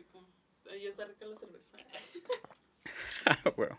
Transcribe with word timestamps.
rico. 0.00 0.24
Ahí 0.70 0.86
está 0.86 1.04
rica 1.04 1.26
la 1.26 1.36
cerveza. 1.36 1.76
Bueno. 3.56 3.78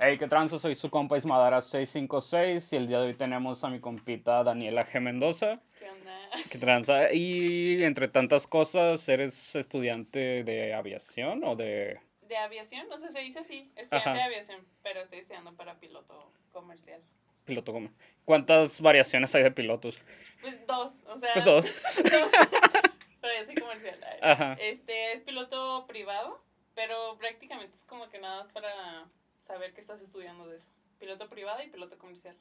Hey, 0.00 0.16
qué 0.18 0.26
tranza, 0.26 0.58
soy 0.58 0.74
su 0.74 0.88
compa 0.88 1.18
Ismadara 1.18 1.60
656 1.60 2.72
y 2.72 2.76
el 2.76 2.88
día 2.88 2.98
de 2.98 3.08
hoy 3.08 3.14
tenemos 3.14 3.62
a 3.62 3.68
mi 3.68 3.78
compita 3.80 4.42
Daniela 4.42 4.86
G. 4.86 5.00
Mendoza. 5.00 5.60
¿Qué 5.78 5.90
onda? 5.90 6.18
¿Qué 6.50 6.58
tranza? 6.58 7.12
Y 7.12 7.84
entre 7.84 8.08
tantas 8.08 8.46
cosas, 8.46 9.06
¿eres 9.08 9.54
estudiante 9.54 10.44
de 10.44 10.72
aviación 10.72 11.44
o 11.44 11.54
de...? 11.56 12.00
De 12.22 12.36
aviación, 12.38 12.88
no 12.88 12.98
sé, 12.98 13.12
se 13.12 13.20
dice 13.20 13.40
así. 13.40 13.70
Estudiante 13.76 14.10
Ajá. 14.10 14.14
de 14.14 14.22
aviación, 14.22 14.66
pero 14.82 15.00
estoy 15.00 15.18
estudiando 15.18 15.54
para 15.54 15.78
piloto 15.78 16.32
comercial. 16.52 17.02
Piloto 17.44 17.72
como. 17.72 17.90
¿Cuántas 18.24 18.80
variaciones 18.80 19.32
hay 19.34 19.44
de 19.44 19.52
pilotos? 19.52 20.02
Pues 20.40 20.66
dos, 20.66 20.94
o 21.06 21.16
sea. 21.18 21.32
Pues 21.32 21.44
dos. 21.44 21.70
yo 23.38 23.44
soy 23.44 23.54
comercial. 23.54 23.98
Ajá. 24.22 24.56
Este 24.60 25.12
es 25.12 25.22
piloto 25.22 25.86
privado, 25.86 26.42
pero 26.74 27.16
prácticamente 27.18 27.76
es 27.76 27.84
como 27.84 28.08
que 28.08 28.18
nada 28.18 28.38
más 28.38 28.48
para 28.50 29.08
saber 29.42 29.72
que 29.72 29.80
estás 29.80 30.00
estudiando 30.00 30.46
de 30.46 30.56
eso. 30.56 30.70
Piloto 30.98 31.28
privado 31.28 31.62
y 31.62 31.68
piloto 31.68 31.98
comercial. 31.98 32.36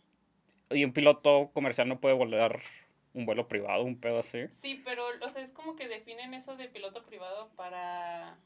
Y 0.70 0.84
un 0.84 0.94
piloto 0.94 1.52
comercial 1.54 1.88
no 1.88 2.00
puede 2.00 2.16
volar 2.16 2.60
un 3.14 3.26
vuelo 3.26 3.48
privado, 3.48 3.84
un 3.84 4.00
pedo 4.00 4.20
así. 4.20 4.48
Sí, 4.50 4.82
pero, 4.84 5.06
o 5.22 5.30
sea, 5.30 5.42
es 5.42 5.52
como 5.52 5.76
que 5.76 5.88
definen 5.88 6.34
eso 6.34 6.58
de 6.58 6.68
piloto 6.68 7.04
privado 7.06 7.50
para, 7.56 8.38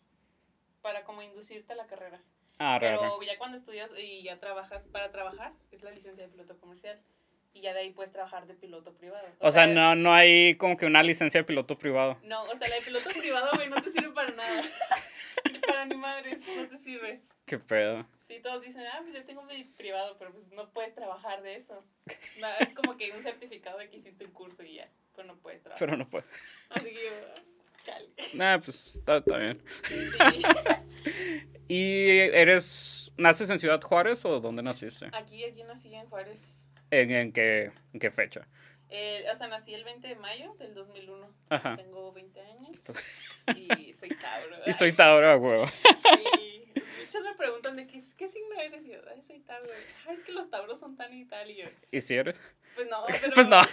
para 0.82 1.04
como 1.06 1.24
inducirte 1.24 1.74
a 1.74 1.76
la 1.76 1.88
carrera. 1.88 2.22
Ah, 2.60 2.78
Pero 2.80 3.22
ya 3.24 3.38
cuando 3.38 3.58
estudias 3.58 3.90
y 3.98 4.22
ya 4.22 4.40
trabajas 4.40 4.84
para 4.92 5.12
trabajar, 5.12 5.54
es 5.72 5.82
la 5.82 5.92
licencia 5.92 6.26
de 6.26 6.30
piloto 6.30 6.60
comercial. 6.60 7.02
Y 7.54 7.62
ya 7.62 7.74
de 7.74 7.80
ahí 7.80 7.92
puedes 7.92 8.12
trabajar 8.12 8.46
de 8.48 8.54
piloto 8.54 8.94
privado. 8.94 9.28
O 9.40 9.52
sea, 9.52 9.68
no, 9.68 9.96
no 9.96 10.14
hay 10.14 10.56
como 10.56 10.78
que 10.78 10.86
una 10.86 11.04
licencia 11.04 11.42
de 11.42 11.46
piloto 11.46 11.78
privado. 11.78 12.18
No, 12.24 12.44
o 12.44 12.56
sea, 12.56 12.68
la 12.68 12.76
de 12.76 12.82
piloto 12.82 13.10
privado, 13.10 13.50
güey, 13.56 13.70
no 13.70 13.82
te 13.82 13.92
sirve 13.92 14.12
para 14.12 14.32
nada. 14.32 14.64
para 15.68 15.86
ni 15.86 15.96
madres, 15.96 16.42
no 16.56 16.68
te 16.68 16.78
sirve. 16.78 17.22
Qué 17.46 17.58
pedo. 17.58 18.06
Sí, 18.28 18.40
todos 18.44 18.62
dicen, 18.62 18.84
ah, 18.94 19.00
pues 19.02 19.16
yo 19.16 19.26
tengo 19.26 19.42
mi 19.42 19.64
privado, 19.64 20.16
pero 20.20 20.32
pues 20.32 20.52
no 20.52 20.70
puedes 20.70 20.94
trabajar 20.94 21.42
de 21.42 21.56
eso. 21.56 21.84
No, 22.40 22.48
es 22.60 22.74
como 22.74 22.96
que 22.96 23.12
un 23.12 23.22
certificado 23.22 23.80
de 23.80 23.90
que 23.90 23.98
hiciste 23.98 24.24
un 24.24 24.32
curso 24.32 24.64
y 24.64 24.76
ya, 24.76 24.90
pero 25.16 25.28
no 25.28 25.38
puedes 25.38 25.62
trabajar. 25.62 25.86
Pero 25.86 25.98
no 25.98 26.10
puede. 26.10 26.26
Así 26.70 26.86
que 26.86 27.06
yo, 27.06 27.12
chale. 27.84 28.10
Nah, 28.34 28.60
pues 28.60 28.96
está, 28.96 29.18
está 29.18 29.38
bien. 29.38 29.62
Sí. 29.84 30.10
¿Y 31.68 32.18
eres. 32.20 33.12
¿Naces 33.18 33.50
en 33.50 33.60
Ciudad 33.60 33.82
Juárez 33.82 34.24
o 34.26 34.40
dónde 34.40 34.64
naciste? 34.64 35.10
Aquí, 35.14 35.44
aquí 35.44 35.64
nací 35.64 35.94
en 35.94 36.08
Juárez. 36.08 36.59
¿En, 36.92 37.12
en 37.12 37.32
qué, 37.32 37.72
en 37.94 38.00
qué 38.00 38.12
fecha? 38.12 38.48
Eh, 38.90 39.24
o 39.32 39.36
sea, 39.36 39.48
nací 39.48 39.74
el 39.74 39.84
20 39.84 40.08
de 40.08 40.16
mayo 40.16 40.56
del 40.56 40.74
2001. 40.74 41.32
Ajá. 41.50 41.76
Tengo 41.76 42.12
20 42.12 42.42
años 42.42 42.70
y 43.56 43.94
soy 43.94 44.10
Tauro. 44.10 44.56
Y 44.66 44.74
soy 44.74 44.92
Tauro, 44.94 45.38
huevo. 45.38 45.68
Sí. 45.78 46.49
Muchos 47.20 47.32
me 47.32 47.38
preguntan 47.38 47.76
de 47.76 47.88
qué, 47.88 48.02
qué 48.18 48.28
signo 48.28 48.56
eres. 48.62 48.86
Y 48.86 48.90
yo, 48.92 49.00
ay, 49.14 49.22
soy 49.22 49.40
Tauro. 49.40 49.70
Ay, 50.08 50.16
es 50.18 50.24
que 50.24 50.32
los 50.32 50.50
Tauros 50.50 50.80
son 50.80 50.96
tan 50.96 51.14
y 51.14 51.26
tal. 51.26 51.50
Y 51.52 51.58
yo, 51.58 51.66
¿Y 51.92 52.02
si 52.02 52.16
eres? 52.16 52.40
pues 52.76 52.88
no, 52.90 53.04
pero. 53.22 53.34
Pues 53.34 53.48
no. 53.48 53.62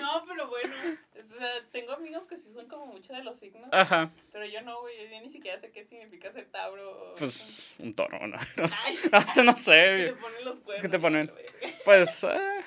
No, 0.00 0.24
pero 0.26 0.48
bueno. 0.48 0.72
O 1.18 1.20
sea, 1.20 1.48
tengo 1.72 1.92
amigos 1.92 2.22
que 2.26 2.36
sí 2.38 2.50
son 2.54 2.66
como 2.68 2.86
mucho 2.86 3.12
de 3.12 3.22
los 3.22 3.36
signos. 3.38 3.68
Ajá. 3.70 4.10
Pero 4.32 4.46
yo 4.46 4.62
no, 4.62 4.80
güey. 4.80 4.96
Yo 5.10 5.20
ni 5.20 5.28
siquiera 5.28 5.60
sé 5.60 5.70
qué 5.72 5.84
significa 5.84 6.32
ser 6.32 6.46
Tauro. 6.46 7.10
o- 7.10 7.14
Pues 7.16 7.74
un 7.78 7.92
toro, 7.92 8.26
¿no? 8.26 8.38
No 8.56 8.66
sé, 8.68 8.76
Ay, 8.86 8.98
no 9.12 9.20
sé. 9.26 9.42
no 9.44 9.54
que 9.54 9.60
te 9.60 10.08
sé. 10.08 10.14
ponen 10.18 10.44
los 10.44 10.60
cuernos. 10.60 10.82
¿Qué 10.82 10.88
te 10.88 10.98
ponen? 10.98 11.26
la. 11.26 11.68
Pues. 11.84 12.24
eh, 12.24 12.60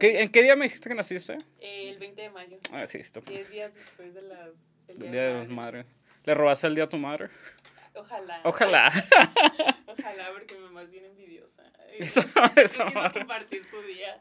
¿qué- 0.00 0.22
¿En 0.22 0.30
qué 0.30 0.42
día 0.42 0.56
me 0.56 0.64
dijiste 0.64 0.88
que 0.88 0.94
naciste? 0.94 1.36
Eh, 1.60 1.90
el 1.90 1.98
20 1.98 2.22
de 2.22 2.30
mayo. 2.30 2.56
Ah, 2.72 2.86
sí, 2.86 2.96
esto. 2.98 3.20
10 3.20 3.50
días 3.50 3.74
después 3.74 4.14
de 4.14 4.22
las. 4.22 4.48
el 4.88 5.04
El 5.04 5.10
día 5.12 5.22
de 5.22 5.34
las 5.40 5.48
madres. 5.48 5.84
¿Le 6.24 6.34
robaste 6.34 6.66
el 6.66 6.74
día 6.76 6.84
a 6.84 6.88
tu 6.88 6.96
madre? 6.96 7.28
Ojalá. 7.94 8.40
Ojalá. 8.44 8.92
Ojalá, 9.86 10.30
porque 10.32 10.54
mi 10.56 10.60
mamá 10.64 10.82
es 10.82 10.90
bien 10.90 11.04
envidiosa. 11.04 11.62
Eso, 11.98 12.22
no 12.34 12.44
eso. 12.56 12.84
quiso 12.86 13.12
compartir 13.12 13.64
su 13.70 13.80
día. 13.82 14.20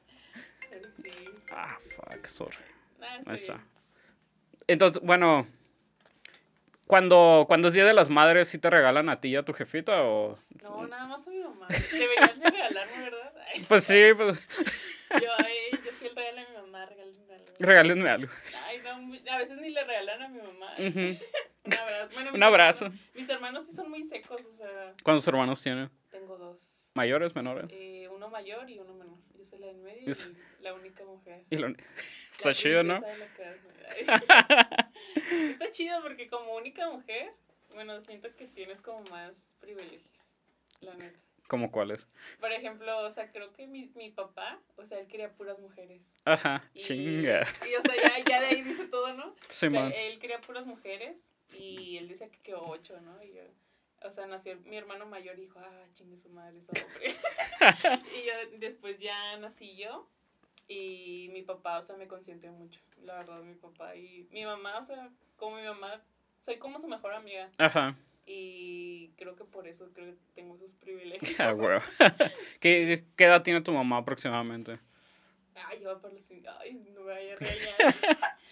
Pero 0.69 0.89
sí. 1.01 1.11
Ah, 1.51 1.77
fuck, 1.95 2.25
sorry. 2.27 2.57
Está. 3.25 3.53
bien. 3.55 3.65
Entonces, 4.67 5.01
bueno, 5.03 5.47
cuando, 6.87 7.45
cuando 7.47 7.67
es 7.69 7.73
Día 7.73 7.85
de 7.85 7.93
las 7.93 8.09
Madres, 8.09 8.47
¿sí 8.47 8.59
te 8.59 8.69
regalan 8.69 9.09
a 9.09 9.19
ti 9.19 9.29
y 9.29 9.35
a 9.35 9.43
tu 9.43 9.53
jefita 9.53 10.03
o...? 10.03 10.37
No, 10.61 10.87
nada 10.87 11.05
más 11.07 11.25
a 11.25 11.29
mi 11.31 11.39
mamá. 11.39 11.67
Deberían 11.91 12.39
de 12.39 12.49
regalarme, 12.49 13.01
¿verdad? 13.03 13.33
Ay, 13.53 13.65
Pues 13.67 13.83
sí, 13.85 13.99
pues 14.15 14.47
yo, 15.21 15.29
ay, 15.39 15.55
yo 15.71 16.07
el 16.07 16.15
regalo 16.15 16.41
de 16.41 16.47
mi 16.49 16.55
mamá, 16.57 16.85
regálenme 16.85 17.33
algo. 17.33 17.55
regálenme 17.59 18.09
algo. 18.09 18.31
Ay, 18.67 18.81
no, 18.83 19.31
a 19.33 19.37
veces 19.37 19.57
ni 19.57 19.69
le 19.69 19.83
regalan 19.83 20.21
a 20.21 20.27
mi 20.27 20.39
mamá. 20.41 20.73
Ujú. 20.77 21.17
Un 21.65 21.73
abrazo. 21.73 22.09
Bueno, 22.13 22.31
mis 22.31 22.37
Un 22.37 22.43
abrazo. 22.43 22.85
hermanos- 22.85 23.09
mis 23.15 23.29
hermanos 23.29 23.67
sí 23.67 23.73
son 23.75 23.89
muy 23.89 24.03
secos, 24.03 24.41
o 24.41 24.55
sea, 24.55 24.93
¿Cuántos 25.03 25.27
hermanos 25.27 25.61
tienen? 25.63 25.89
tengo 26.11 26.37
dos. 26.37 26.91
¿Mayores, 26.93 27.33
menores? 27.35 27.65
Eh, 27.71 28.07
uno 28.13 28.29
mayor 28.29 28.69
y 28.69 28.77
uno 28.79 28.93
menor. 28.93 29.17
Yo 29.35 29.43
soy 29.45 29.59
la 29.59 29.67
del 29.67 29.77
medio 29.77 30.05
Yo 30.05 30.13
soy- 30.13 30.37
y 30.59 30.63
la 30.63 30.73
única 30.73 31.03
mujer. 31.05 31.43
Y 31.49 31.57
lo- 31.57 31.69
La 31.69 31.75
Está 32.31 32.53
chido, 32.53 32.83
¿no? 32.83 33.01
Está 35.49 35.71
chido 35.71 36.01
porque 36.01 36.27
como 36.27 36.55
única 36.55 36.89
mujer, 36.89 37.31
bueno, 37.73 37.99
siento 38.01 38.33
que 38.35 38.47
tienes 38.47 38.81
como 38.81 39.01
más 39.09 39.43
privilegios, 39.59 40.03
la 40.81 40.93
neta. 40.95 41.19
¿Cómo 41.47 41.71
cuáles? 41.71 42.07
Por 42.39 42.51
ejemplo, 42.51 42.97
o 42.99 43.09
sea, 43.11 43.31
creo 43.31 43.53
que 43.53 43.67
mi, 43.67 43.91
mi 43.95 44.09
papá, 44.11 44.59
o 44.77 44.85
sea, 44.85 44.99
él 44.99 45.07
quería 45.07 45.31
puras 45.33 45.59
mujeres. 45.59 46.01
Ajá, 46.25 46.63
Y, 46.73 46.83
chinga. 46.83 47.45
y, 47.69 47.75
o 47.75 47.81
sea, 47.81 47.95
ya, 47.95 48.23
ya 48.27 48.41
de 48.41 48.47
ahí 48.47 48.61
dice 48.61 48.85
todo, 48.87 49.13
¿no? 49.13 49.35
Simón. 49.49 49.87
O 49.87 49.89
sea, 49.89 50.01
él 50.03 50.19
quería 50.19 50.39
puras 50.41 50.65
mujeres 50.65 51.29
y 51.53 51.97
él 51.97 52.07
decía 52.07 52.29
que 52.29 52.39
quedó 52.39 52.65
ocho, 52.67 52.99
¿no? 53.01 53.21
Y 53.23 53.33
yo, 53.33 53.43
o 54.03 54.11
sea, 54.11 54.25
nació 54.27 54.57
mi 54.65 54.77
hermano 54.77 55.05
mayor 55.05 55.37
y 55.37 55.43
dijo, 55.43 55.59
ah, 55.59 55.85
chingue 55.93 56.17
su 56.17 56.29
madre, 56.29 56.59
es 56.59 56.67
hombre. 56.69 57.15
y 58.21 58.25
yo, 58.25 58.57
después 58.59 58.99
ya 58.99 59.37
nací 59.37 59.75
yo 59.75 60.07
y 60.67 61.29
mi 61.33 61.41
papá, 61.41 61.79
o 61.79 61.81
sea, 61.81 61.95
me 61.97 62.07
consiente 62.07 62.49
mucho, 62.49 62.79
la 63.03 63.15
verdad, 63.17 63.41
mi 63.41 63.55
papá. 63.55 63.95
Y 63.95 64.27
mi 64.31 64.45
mamá, 64.45 64.77
o 64.77 64.83
sea, 64.83 65.09
como 65.37 65.57
mi 65.57 65.63
mamá, 65.63 66.01
soy 66.41 66.57
como 66.57 66.79
su 66.79 66.87
mejor 66.87 67.13
amiga 67.13 67.49
Ajá. 67.57 67.95
y 68.25 69.09
creo 69.17 69.35
que 69.35 69.45
por 69.45 69.67
eso 69.67 69.89
creo 69.93 70.13
que 70.13 70.17
tengo 70.35 70.55
esos 70.55 70.73
privilegios. 70.81 71.39
Ah. 71.39 71.53
¿Qué, 72.59 73.05
¿Qué 73.15 73.23
edad 73.23 73.43
tiene 73.43 73.61
tu 73.61 73.71
mamá 73.71 73.97
aproximadamente? 73.97 74.79
Ay, 75.55 75.79
yo 75.81 75.93
voy 75.93 76.01
por 76.01 76.13
los 76.13 76.23
ay, 76.59 76.73
no 76.73 77.01
me 77.01 77.13
vaya 77.13 77.33
a 77.33 77.35
regañar. 77.37 77.95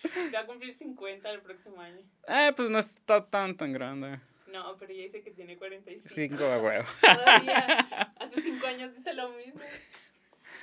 Voy 0.04 0.36
a 0.36 0.46
cumplir 0.48 0.74
50 0.74 1.32
el 1.32 1.42
próximo 1.42 1.82
año. 1.82 2.02
Eh, 2.28 2.54
pues 2.56 2.70
no 2.70 2.80
está 2.80 3.26
tan, 3.26 3.56
tan 3.58 3.74
grande. 3.74 4.20
No, 4.52 4.78
pero 4.78 4.92
ella 4.92 5.04
dice 5.04 5.24
que 5.24 5.32
tiene 5.32 5.58
45. 5.58 6.14
Cinco 6.14 6.44
de 6.44 6.60
huevo. 6.60 6.86
Todavía 7.02 8.14
hace 8.20 8.42
cinco 8.42 8.68
años 8.68 8.94
dice 8.94 9.14
lo 9.14 9.30
mismo. 9.30 9.62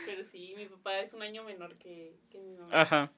Pero 0.06 0.24
sí, 0.24 0.54
mi 0.56 0.66
papá 0.66 1.00
es 1.00 1.12
un 1.14 1.22
año 1.22 1.42
menor 1.42 1.76
que, 1.76 2.14
que 2.30 2.38
mi 2.38 2.56
mamá. 2.56 2.80
Ajá. 2.80 3.12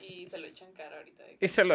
Y 0.00 0.26
se 0.26 0.38
lo 0.38 0.46
echan 0.46 0.72
cara 0.72 0.98
ahorita. 0.98 1.24
de 1.24 1.38
Y 1.40 1.48
se 1.48 1.64
lo 1.64 1.74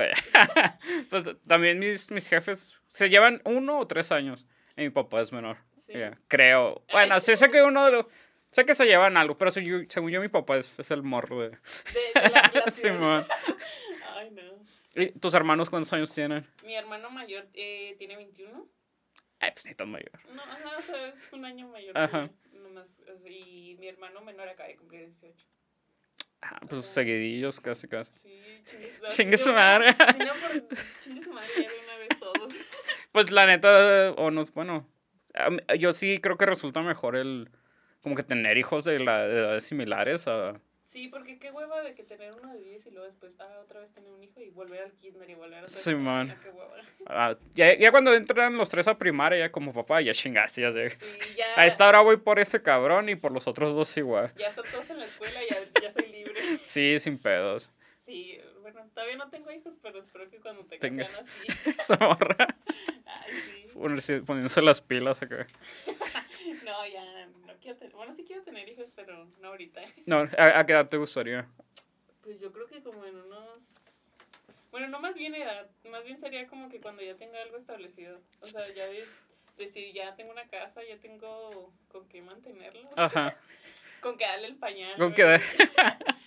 Pues 1.10 1.24
también 1.48 1.80
mis, 1.80 2.12
mis 2.12 2.28
jefes 2.28 2.78
se 2.88 3.10
llevan 3.10 3.42
uno 3.46 3.80
o 3.80 3.88
tres 3.88 4.12
años. 4.12 4.46
Y 4.78 4.84
mi 4.84 4.90
papá 4.92 5.22
es 5.22 5.32
menor. 5.32 5.58
Sí. 5.86 5.94
Creo. 6.28 6.84
Bueno, 6.92 7.20
sí 7.20 7.36
sé 7.36 7.50
que 7.50 7.64
uno 7.64 7.86
de 7.86 7.92
los... 7.92 8.06
Sé 8.52 8.66
que 8.66 8.74
se 8.74 8.86
llevan 8.86 9.16
algo, 9.16 9.38
pero 9.38 9.50
según 9.50 9.70
yo, 9.70 9.90
según 9.90 10.12
yo 10.12 10.20
mi 10.20 10.28
papá 10.28 10.58
es, 10.58 10.78
es 10.78 10.92
el 10.92 11.04
morro 11.04 11.42
de... 11.42 11.50
De, 11.50 12.22
de 12.22 12.30
la. 12.30 12.66
Simón. 12.72 13.26
Ay, 14.16 14.32
no. 14.32 14.42
¿Y 14.94 15.12
tus 15.20 15.34
hermanos 15.34 15.70
cuántos 15.70 15.94
años 15.94 16.14
tienen? 16.14 16.46
Mi 16.66 16.76
hermano 16.76 17.10
mayor 17.10 17.48
eh, 17.54 17.96
tiene 17.98 18.18
21. 18.18 18.68
Ay, 19.40 19.52
pues 19.54 19.66
ni 19.66 19.74
tan 19.74 19.90
mayor. 19.90 20.12
No, 20.34 20.44
ajá, 20.44 20.78
o 20.78 20.82
sea, 20.82 21.08
es 21.08 21.32
un 21.32 21.46
año 21.46 21.70
mayor. 21.70 21.98
Ajá. 21.98 22.30
nomás, 22.52 22.94
y 23.26 23.78
mi 23.80 23.88
hermano 23.88 24.20
menor 24.20 24.50
acaba 24.50 24.68
de 24.68 24.76
cumplir 24.76 25.06
18. 25.06 25.48
Ah, 26.42 26.60
pues 26.68 26.86
seguidillos, 26.86 27.62
casi, 27.62 27.88
casi. 27.88 28.12
Sí, 28.12 28.42
chingue, 29.16 29.38
su 29.38 29.54
madre. 29.54 29.96
No, 29.98 30.34
por 30.34 30.78
chingue 31.04 31.24
su 31.24 31.32
madre 31.32 31.68
una 31.84 31.98
vez 31.98 32.10
todos. 32.20 32.54
Pues 33.14 33.32
la 33.32 33.46
neta, 33.46 34.12
o 34.18 34.30
no, 34.30 34.44
bueno, 34.54 34.88
yo 35.80 35.94
sí 35.94 36.20
creo 36.20 36.38
que 36.38 36.46
resulta 36.46 36.82
mejor 36.82 37.16
el, 37.16 37.50
como 38.02 38.16
que 38.16 38.24
tener 38.24 38.58
hijos 38.58 38.84
de, 38.84 39.00
la, 39.00 39.28
de 39.28 39.40
edades 39.40 39.64
similares 39.66 40.28
a... 40.28 40.60
Sí, 40.86 41.08
porque 41.08 41.40
qué 41.40 41.52
hueva 41.52 41.82
de 41.84 41.96
que 41.96 42.04
tener 42.04 42.34
uno 42.34 42.52
de 42.54 42.60
10 42.60 42.86
y 42.88 42.92
luego 42.92 43.06
después, 43.06 43.38
ah, 43.40 43.60
otra 43.64 43.80
vez 43.80 43.94
tener 43.94 44.12
un 44.12 44.22
hijo 44.22 44.42
y 44.42 44.50
volver 44.50 44.82
al 44.84 44.92
kinder 44.92 45.30
y 45.30 45.36
volver 45.36 45.64
a 45.64 45.66
Sí, 45.66 45.96
man. 45.96 46.38
Qué 46.44 46.50
hueva. 46.50 46.74
a- 47.06 47.38
ya, 47.56 47.74
ya 47.78 47.92
cuando 47.92 48.14
entran 48.14 48.58
los 48.58 48.68
tres 48.70 48.90
a 48.90 48.98
primaria, 48.98 49.40
ya 49.40 49.52
como 49.54 49.72
papá, 49.74 50.02
ya 50.02 50.14
chingaste, 50.14 50.62
ya 50.62 50.72
sé. 50.74 50.90
Sí, 50.90 51.36
ya, 51.38 51.46
A 51.56 51.66
esta 51.66 51.88
hora 51.88 52.02
voy 52.02 52.18
por 52.18 52.40
este 52.40 52.62
cabrón 52.62 53.08
y 53.08 53.16
por 53.16 53.32
los 53.32 53.48
otros 53.48 53.74
dos 53.74 53.96
igual. 53.96 54.34
ya 54.38 54.48
están 54.48 54.66
todos 54.70 54.90
en 54.90 55.00
la 55.00 55.06
escuela, 55.06 55.40
ya, 55.50 55.82
ya 55.82 55.92
soy 55.92 56.08
libre. 56.12 56.34
Sí, 56.62 57.00
sin 57.00 57.18
pedos. 57.18 57.72
Sí, 58.04 58.38
bueno, 58.62 58.86
todavía 58.94 59.16
no 59.16 59.30
tengo 59.30 59.50
hijos, 59.52 59.78
pero 59.82 60.00
espero 60.00 60.30
que 60.30 60.40
cuando 60.40 60.66
tenga 60.66 60.82
Tenga. 60.82 61.08
sean 61.08 61.20
así. 61.24 61.70
Esa 61.80 61.96
morra. 62.00 62.36
Ay, 63.06 63.32
sí. 63.34 63.68
Ponerse- 63.74 64.26
Poniéndose 64.26 64.62
las 64.62 64.82
pilas 64.82 65.22
acá. 65.22 65.48
No, 66.66 66.86
ya, 66.88 67.30
quiero 67.62 67.78
tener, 67.78 67.94
bueno, 67.96 68.12
sí 68.12 68.24
quiero 68.26 68.44
tener 68.44 68.68
hijos, 68.68 68.88
pero 68.96 69.26
no 69.40 69.48
ahorita. 69.50 69.82
No, 70.06 70.28
¿a, 70.38 70.60
a 70.60 70.66
qué 70.66 70.74
edad 70.74 70.88
te 70.88 70.98
gustaría? 70.98 71.48
Pues 72.24 72.40
yo 72.40 72.52
creo 72.52 72.68
que 72.68 72.82
como 72.82 73.06
en 73.06 73.16
unos 73.16 73.76
Bueno, 74.72 74.88
no 74.88 75.00
más 75.00 75.16
bien 75.16 75.34
edad, 75.36 75.70
más 75.90 76.04
bien 76.04 76.18
sería 76.20 76.48
como 76.48 76.70
que 76.70 76.80
cuando 76.82 77.02
ya 77.02 77.16
tenga 77.16 77.42
algo 77.42 77.58
establecido. 77.58 78.20
O 78.42 78.48
sea, 78.48 78.68
ya 78.74 78.86
de, 78.88 79.06
decir, 79.58 79.94
ya 79.94 80.16
tengo 80.16 80.32
una 80.32 80.48
casa, 80.48 80.82
ya 80.84 80.98
tengo 80.98 81.72
con 81.90 82.08
qué 82.10 82.22
mantenerlo. 82.22 82.90
Ajá. 82.96 83.36
con 84.02 84.18
que 84.18 84.26
darle 84.26 84.48
el 84.48 84.56
pañal. 84.58 84.98
Con 84.98 85.14
que 85.14 85.24
dar- 85.24 85.42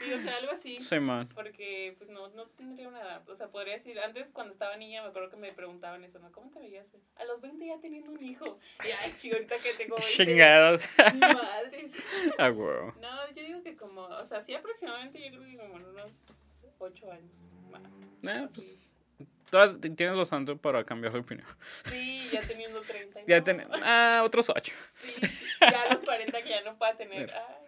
Sí, 0.00 0.12
o 0.14 0.20
sea, 0.20 0.36
algo 0.38 0.52
así. 0.52 0.76
Sí, 0.78 0.98
man. 0.98 1.28
Porque, 1.34 1.94
pues, 1.98 2.08
no, 2.08 2.28
no 2.28 2.46
tendría 2.48 2.88
una 2.88 3.02
edad. 3.02 3.28
O 3.28 3.34
sea, 3.34 3.48
podría 3.48 3.74
decir, 3.74 4.00
antes 4.00 4.30
cuando 4.30 4.54
estaba 4.54 4.76
niña 4.76 5.02
me 5.02 5.08
acuerdo 5.08 5.28
que 5.28 5.36
me 5.36 5.52
preguntaban 5.52 6.02
eso, 6.04 6.18
¿no? 6.18 6.32
¿Cómo 6.32 6.50
te 6.50 6.58
veías? 6.58 6.86
A 7.16 7.24
los 7.24 7.40
20 7.40 7.66
ya 7.66 7.78
teniendo 7.80 8.10
un 8.10 8.24
hijo. 8.24 8.58
Y, 8.82 8.90
ay, 8.90 9.14
chido, 9.18 9.36
ahorita 9.36 9.56
que 9.58 9.74
tengo 9.74 9.96
20. 9.96 10.12
Chingados. 10.16 10.88
Madres. 11.18 11.92
Ah, 12.38 12.50
huevo. 12.50 12.94
No, 13.00 13.28
yo 13.34 13.42
digo 13.42 13.62
que 13.62 13.76
como, 13.76 14.02
o 14.02 14.24
sea, 14.24 14.40
sí 14.40 14.54
aproximadamente 14.54 15.20
yo 15.20 15.38
creo 15.38 15.50
que 15.50 15.56
como 15.58 15.76
en 15.76 15.84
unos 15.84 16.12
8 16.78 17.12
años. 17.12 17.30
Eh, 18.22 18.46
pues, 18.54 19.80
tienes 19.96 20.16
bastante 20.16 20.56
para 20.56 20.84
cambiar 20.84 21.12
de 21.12 21.18
opinión. 21.20 21.46
Sí, 21.84 22.28
ya 22.30 22.40
teniendo 22.40 22.80
30. 22.82 23.20
y 23.20 23.24
Ya 23.26 23.38
no. 23.38 23.44
tenemos. 23.44 23.80
Ah, 23.84 24.22
otros 24.24 24.48
ocho. 24.50 24.72
Sí, 24.94 25.20
ya 25.60 25.82
a 25.82 25.92
los 25.92 26.02
40 26.02 26.42
que 26.42 26.48
ya 26.48 26.62
no 26.62 26.76
pueda 26.78 26.96
tener. 26.96 27.30
Ay. 27.32 27.66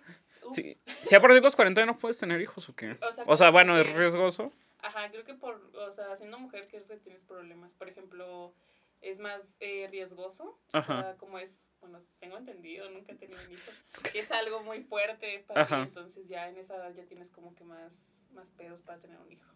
Sí. 0.52 0.78
Si 0.86 1.14
a 1.14 1.20
partir 1.20 1.36
de 1.36 1.42
los 1.42 1.56
40 1.56 1.80
ya 1.80 1.86
no 1.86 1.98
puedes 1.98 2.18
tener 2.18 2.40
hijos 2.40 2.68
o 2.68 2.74
qué. 2.74 2.92
O 2.92 3.12
sea, 3.12 3.24
O 3.26 3.36
sea, 3.36 3.46
como 3.48 3.52
bueno, 3.52 3.78
es 3.78 3.92
riesgoso. 3.94 4.52
Ajá, 4.80 5.10
creo 5.10 5.24
que 5.24 5.34
por, 5.34 5.60
o 5.74 5.92
sea, 5.92 6.14
siendo 6.16 6.38
mujer, 6.38 6.68
que 6.68 6.76
es 6.76 6.84
que 6.84 6.96
tienes 6.96 7.24
problemas. 7.24 7.74
Por 7.74 7.88
ejemplo, 7.88 8.52
es 9.00 9.18
más 9.18 9.56
eh, 9.60 9.88
riesgoso. 9.90 10.58
Ajá. 10.72 10.98
O 10.98 11.02
sea, 11.02 11.16
como 11.16 11.38
es, 11.38 11.68
bueno, 11.80 12.00
tengo 12.18 12.36
entendido, 12.38 12.88
nunca 12.90 13.12
he 13.12 13.16
tenido 13.16 13.40
un 13.44 13.52
hijo. 13.52 13.70
es 14.14 14.30
algo 14.30 14.62
muy 14.62 14.82
fuerte 14.82 15.44
para 15.46 15.82
entonces 15.82 16.28
ya 16.28 16.48
en 16.48 16.56
esa 16.56 16.76
edad 16.76 16.94
ya 16.94 17.04
tienes 17.04 17.30
como 17.30 17.54
que 17.54 17.64
más, 17.64 18.24
más 18.32 18.50
pedos 18.50 18.80
para 18.82 19.00
tener 19.00 19.18
un 19.18 19.30
hijo. 19.30 19.50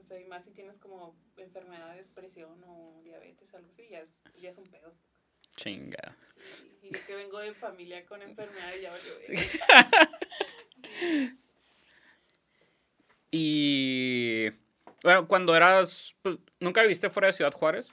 O 0.00 0.06
sea, 0.06 0.20
y 0.20 0.24
más 0.24 0.44
si 0.44 0.50
tienes 0.50 0.78
como 0.78 1.14
enfermedades, 1.38 2.10
presión 2.10 2.62
o 2.66 3.00
diabetes, 3.02 3.54
algo 3.54 3.68
así, 3.70 3.88
ya 3.88 4.00
es, 4.00 4.12
ya 4.38 4.50
es 4.50 4.58
un 4.58 4.66
pedo. 4.66 4.92
Chinga. 5.56 6.16
Y 6.82 6.90
yo 6.92 7.06
que 7.06 7.14
vengo 7.14 7.38
de 7.38 7.54
familia 7.54 8.04
con 8.06 8.20
enfermedades, 8.22 8.82
ya 8.82 8.90
verga. 8.92 10.10
Y. 13.30 14.50
Bueno, 15.02 15.26
cuando 15.28 15.56
eras. 15.56 16.16
Pues, 16.22 16.38
¿Nunca 16.60 16.82
viviste 16.82 17.10
fuera 17.10 17.26
de 17.26 17.32
Ciudad 17.32 17.52
Juárez? 17.52 17.92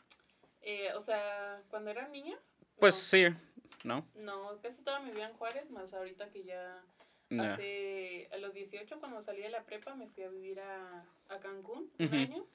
Eh, 0.62 0.90
o 0.96 1.02
sea, 1.02 1.62
cuando 1.70 1.90
era 1.90 2.08
niña. 2.10 2.38
Pues 2.80 2.94
no. 2.96 3.00
sí. 3.02 3.36
¿No? 3.84 4.08
No, 4.14 4.62
casi 4.62 4.84
toda 4.84 5.00
mi 5.00 5.12
vida 5.12 5.28
en 5.28 5.34
Juárez, 5.34 5.72
más 5.72 5.94
ahorita 5.96 6.30
que 6.30 6.44
ya 6.44 6.84
No. 7.32 7.44
hace, 7.44 8.30
a 8.32 8.38
los 8.38 8.54
18 8.54 9.00
cuando 9.00 9.24
salí 9.24 9.42
de 9.42 9.50
la 9.50 9.64
prepa 9.64 9.96
me 9.96 10.08
fui 10.08 10.22
a 10.24 10.30
vivir 10.30 10.60
a, 10.60 11.04
a 11.30 11.40
Cancún 11.40 11.92
un 11.98 12.14
año 12.14 12.46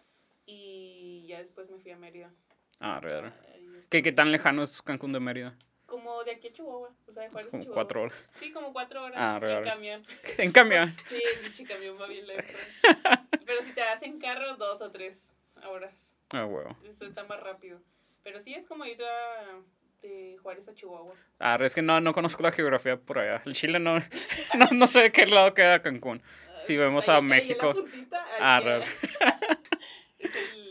y 0.47 1.25
ya 1.27 1.39
después 1.39 1.69
me 1.69 1.79
fui 1.81 1.91
a 1.91 1.97
Mérida. 1.97 2.31
Ah, 2.81 3.01
raro. 3.01 3.33
Ahí 3.53 3.61
estuve. 3.65 3.83
¿Qué, 3.91 4.03
¿Qué 4.03 4.13
tan 4.13 4.33
lejano 4.33 4.63
es 4.63 4.83
Cancún 4.83 5.13
de 5.13 5.21
Mérida? 5.21 5.55
Como 5.87 6.25
de 6.25 6.33
aquí 6.33 6.49
a 6.49 6.53
Chihuahua, 6.53 6.91
o 7.07 7.13
sea, 7.13 7.23
de 7.23 7.31
Juárez 7.31 7.49
a 7.49 7.51
Como 7.53 7.63
Chihuahua. 7.63 7.75
cuatro 7.83 8.03
horas. 8.03 8.31
Sí, 8.35 8.53
como 8.53 8.73
cuatro 8.73 9.05
horas 9.05 9.19
Ah, 9.21 9.39
en 9.43 9.65
camión. 9.65 10.05
En 10.39 10.53
cambio. 10.53 10.87
Sí, 11.09 11.23
el 11.35 11.41
pinche 11.43 11.65
camión 11.65 11.97
va 12.01 12.07
bien 12.07 12.27
lento. 12.27 12.45
Pero 13.47 13.63
si 13.63 13.73
te 13.73 13.81
vas 13.81 14.03
en 14.03 14.19
carro, 14.19 14.57
dos 14.57 14.81
o 14.83 14.91
tres 14.91 15.33
horas. 15.69 16.17
Ah, 16.31 16.45
huevo. 16.45 16.77
Esto 16.85 17.07
está 17.07 17.25
más 17.25 17.41
rápido. 17.41 17.81
Pero 18.25 18.41
sí 18.41 18.53
es 18.55 18.67
como 18.67 18.85
ir 18.85 19.01
a, 19.03 19.61
de 20.03 20.37
Juárez 20.43 20.69
a 20.69 20.75
Chihuahua. 20.75 21.15
Ah, 21.39 21.57
es 21.61 21.75
que 21.75 21.83
no, 21.83 22.01
no 22.01 22.13
conozco 22.13 22.43
la 22.43 22.51
geografía 22.51 22.97
por 22.97 23.21
allá. 23.21 23.41
El 23.47 23.55
Chile 23.55 23.79
no, 23.79 23.99
no, 24.59 24.67
no 24.73 24.87
sé 24.89 25.03
de 25.03 25.11
qué 25.13 25.27
lado 25.27 25.55
queda 25.55 25.81
Cancún. 25.83 26.21
Si 26.59 26.73
Ay, 26.73 26.79
vemos 26.81 27.09
a 27.09 27.21
México. 27.21 27.69
la 27.69 27.75
puntita, 27.75 28.27
Ah, 28.41 28.61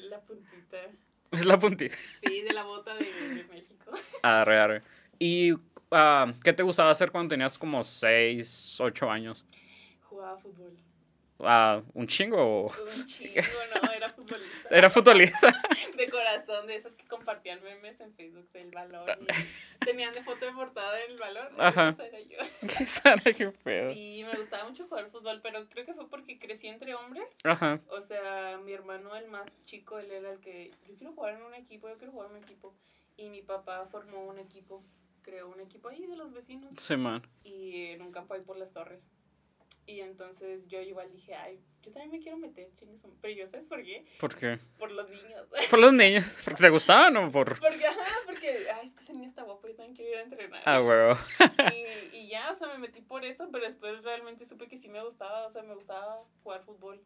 la 0.09 0.19
puntita. 0.21 0.89
Es 1.35 1.45
la 1.45 1.59
puntita. 1.59 1.95
Sí, 2.25 2.41
de 2.41 2.53
la 2.53 2.63
bota 2.63 2.95
de, 2.95 3.05
de 3.05 3.43
México. 3.49 3.91
Ah, 4.23 4.43
re, 4.43 4.81
¿Y 5.19 5.53
ah, 5.91 6.33
qué 6.43 6.53
te 6.53 6.63
gustaba 6.63 6.91
hacer 6.91 7.11
cuando 7.11 7.29
tenías 7.29 7.57
como 7.57 7.83
6, 7.83 8.79
8 8.79 9.09
años? 9.11 9.45
Jugaba 10.03 10.37
fútbol. 10.37 10.73
Ah, 11.39 11.81
¿Un 11.93 12.07
chingo 12.07 12.37
o 12.37 12.63
Un 12.71 13.05
chingo, 13.07 13.41
no, 13.83 13.91
era 13.91 14.09
futbolista. 14.09 14.69
era 14.71 14.89
futbolista? 14.89 15.61
De 15.97 16.09
corazón, 16.09 16.67
de 16.67 16.75
esas 16.75 16.95
que 16.95 17.05
compartían 17.07 17.61
memes 17.63 17.99
en 18.01 18.13
Facebook 18.13 18.49
del 18.51 18.69
balón. 18.71 19.05
y 19.81 19.85
tenían 19.85 20.13
de 20.13 20.23
foto 20.23 20.45
de 20.45 20.51
portada 20.53 20.93
del 20.95 21.17
balón. 21.17 21.47
Ajá. 21.57 21.89
Esa 21.89 22.05
era 22.07 22.19
yo. 22.21 22.37
¿Qué 22.77 22.85
sabe 22.85 23.33
qué 23.33 23.49
pedo? 23.49 23.93
Sí, 23.93 24.23
me 24.29 24.37
gustaba 24.37 24.67
mucho 24.67 24.87
jugar 24.87 25.09
fútbol, 25.09 25.41
pero 25.41 25.67
creo 25.69 25.85
que 25.85 25.93
fue 25.93 26.09
porque 26.09 26.37
crecí 26.39 26.67
entre 26.67 26.95
hombres. 26.95 27.37
Ajá. 27.43 27.79
O 27.89 28.01
sea, 28.01 28.57
mi 28.63 28.73
hermano, 28.73 29.15
el 29.15 29.27
más 29.27 29.45
chico, 29.65 29.99
él 29.99 30.11
era 30.11 30.31
el 30.31 30.39
que, 30.39 30.71
yo 30.87 30.95
quiero 30.95 31.13
jugar 31.13 31.35
en 31.35 31.43
un 31.43 31.53
equipo, 31.53 31.87
yo 31.89 31.97
quiero 31.97 32.11
jugar 32.13 32.29
en 32.31 32.37
un 32.37 32.43
equipo. 32.43 32.75
Y 33.17 33.29
mi 33.29 33.41
papá 33.41 33.85
formó 33.89 34.25
un 34.25 34.39
equipo, 34.39 34.83
creó 35.21 35.47
un 35.49 35.59
equipo 35.61 35.87
ahí 35.89 36.05
de 36.05 36.17
los 36.17 36.33
vecinos 36.33 36.73
Sí, 36.77 36.97
man. 36.97 37.25
y 37.43 37.87
en 37.91 38.01
un 38.01 38.11
campo 38.11 38.33
ahí 38.33 38.41
por 38.41 38.57
las 38.57 38.71
torres. 38.73 39.07
Y 39.87 39.99
entonces 40.01 40.67
yo 40.67 40.81
igual 40.81 41.11
dije, 41.11 41.35
ay, 41.35 41.59
yo 41.83 41.91
también 41.91 42.11
me 42.11 42.19
quiero 42.19 42.37
meter, 42.37 42.73
chingues. 42.75 43.05
Pero 43.21 43.33
yo, 43.35 43.47
¿sabes 43.47 43.67
por 43.67 43.83
qué? 43.83 44.03
¿Por 44.19 44.35
qué? 44.35 44.59
Por 44.79 44.91
los 44.91 45.07
niños. 45.09 45.47
¿Por 45.69 45.79
los 45.79 45.93
niños? 45.93 46.39
¿Porque 46.43 46.63
te 46.63 46.69
gustaban 46.69 47.15
o 47.17 47.31
por...? 47.31 47.59
Porque, 47.59 47.85
ajá, 47.85 48.03
porque, 48.25 48.67
ay, 48.71 48.87
es 48.87 48.93
que 48.95 49.03
ese 49.03 49.13
niño 49.13 49.27
está 49.27 49.43
guapo, 49.43 49.67
yo 49.67 49.75
también 49.75 49.95
quiero 49.95 50.11
ir 50.11 50.17
a 50.17 50.21
entrenar. 50.23 50.61
Ah, 50.65 50.81
huevo. 50.81 51.17
y, 52.11 52.17
y 52.17 52.27
ya, 52.29 52.51
o 52.51 52.55
sea, 52.55 52.67
me 52.69 52.79
metí 52.79 53.01
por 53.01 53.23
eso, 53.25 53.47
pero 53.51 53.65
después 53.65 54.03
realmente 54.03 54.45
supe 54.45 54.67
que 54.67 54.77
sí 54.77 54.89
me 54.89 55.03
gustaba, 55.03 55.45
o 55.45 55.51
sea, 55.51 55.61
me 55.61 55.75
gustaba 55.75 56.23
jugar 56.43 56.63
fútbol. 56.63 56.99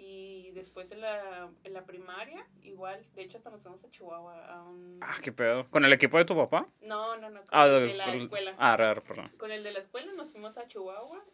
Y 0.00 0.52
después 0.52 0.92
en 0.92 1.00
la, 1.00 1.50
en 1.64 1.72
la 1.72 1.84
primaria, 1.84 2.46
igual, 2.62 3.04
de 3.14 3.22
hecho 3.22 3.36
hasta 3.36 3.50
nos 3.50 3.62
fuimos 3.62 3.82
a 3.84 3.90
Chihuahua 3.90 4.46
a 4.46 4.62
un... 4.62 4.98
Ah, 5.02 5.18
qué 5.20 5.32
pedo. 5.32 5.68
¿Con 5.70 5.84
el 5.84 5.92
equipo 5.92 6.18
de 6.18 6.24
tu 6.24 6.36
papá? 6.36 6.68
No, 6.82 7.16
no, 7.16 7.30
no, 7.30 7.40
con 7.40 7.48
Ah, 7.50 7.66
el 7.66 7.88
de, 7.88 7.94
la 7.94 8.14
escuela. 8.14 8.54
Ah, 8.58 8.76
raro, 8.76 9.02
perdón. 9.02 9.26
Con 9.38 9.50
el 9.50 9.64
de 9.64 9.72
la 9.72 9.80
escuela 9.80 10.12
nos 10.12 10.30
fuimos 10.30 10.56
a 10.56 10.68
Chihuahua, 10.68 11.24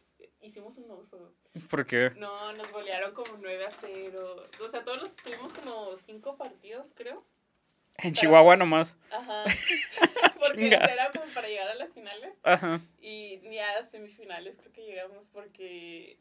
hicimos 0.44 0.76
un 0.78 0.90
oso. 0.90 1.32
¿Por 1.70 1.86
qué? 1.86 2.10
No, 2.16 2.52
nos 2.52 2.70
golearon 2.70 3.12
como 3.14 3.36
9 3.38 3.66
a 3.66 3.70
0. 3.70 4.48
O 4.62 4.68
sea, 4.68 4.84
todos 4.84 5.02
los 5.02 5.16
tuvimos 5.16 5.52
como 5.52 5.96
5 5.96 6.36
partidos, 6.36 6.88
creo. 6.94 7.24
En 7.98 8.12
Chihuahua 8.12 8.56
nomás. 8.56 8.96
Ajá. 9.10 9.44
Porque 10.38 10.66
era 10.66 11.10
como 11.12 11.26
para 11.32 11.48
llegar 11.48 11.68
a 11.68 11.74
las 11.74 11.92
finales. 11.92 12.36
Ajá. 12.42 12.80
Y 13.00 13.40
ni 13.44 13.58
a 13.58 13.80
las 13.80 13.90
semifinales 13.90 14.56
creo 14.56 14.72
que 14.72 14.84
llegamos 14.84 15.28
porque 15.28 16.18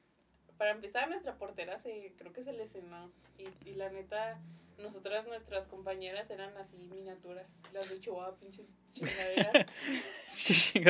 para 0.57 0.71
empezar 0.71 1.09
nuestra 1.09 1.35
portera 1.35 1.79
se 1.79 2.13
creo 2.17 2.31
que 2.31 2.43
se 2.43 2.53
lesionó 2.53 3.11
y, 3.37 3.47
y 3.67 3.73
la 3.73 3.89
neta 3.89 4.39
nosotras 4.77 5.27
nuestras 5.27 5.67
compañeras 5.67 6.29
eran 6.29 6.55
así 6.57 6.77
miniaturas 6.77 7.47
las 7.73 7.89
de 7.89 7.99
Chihuahua 7.99 8.37
pinches 8.37 8.67
chingaderas 8.93 9.67
sí 10.27 10.81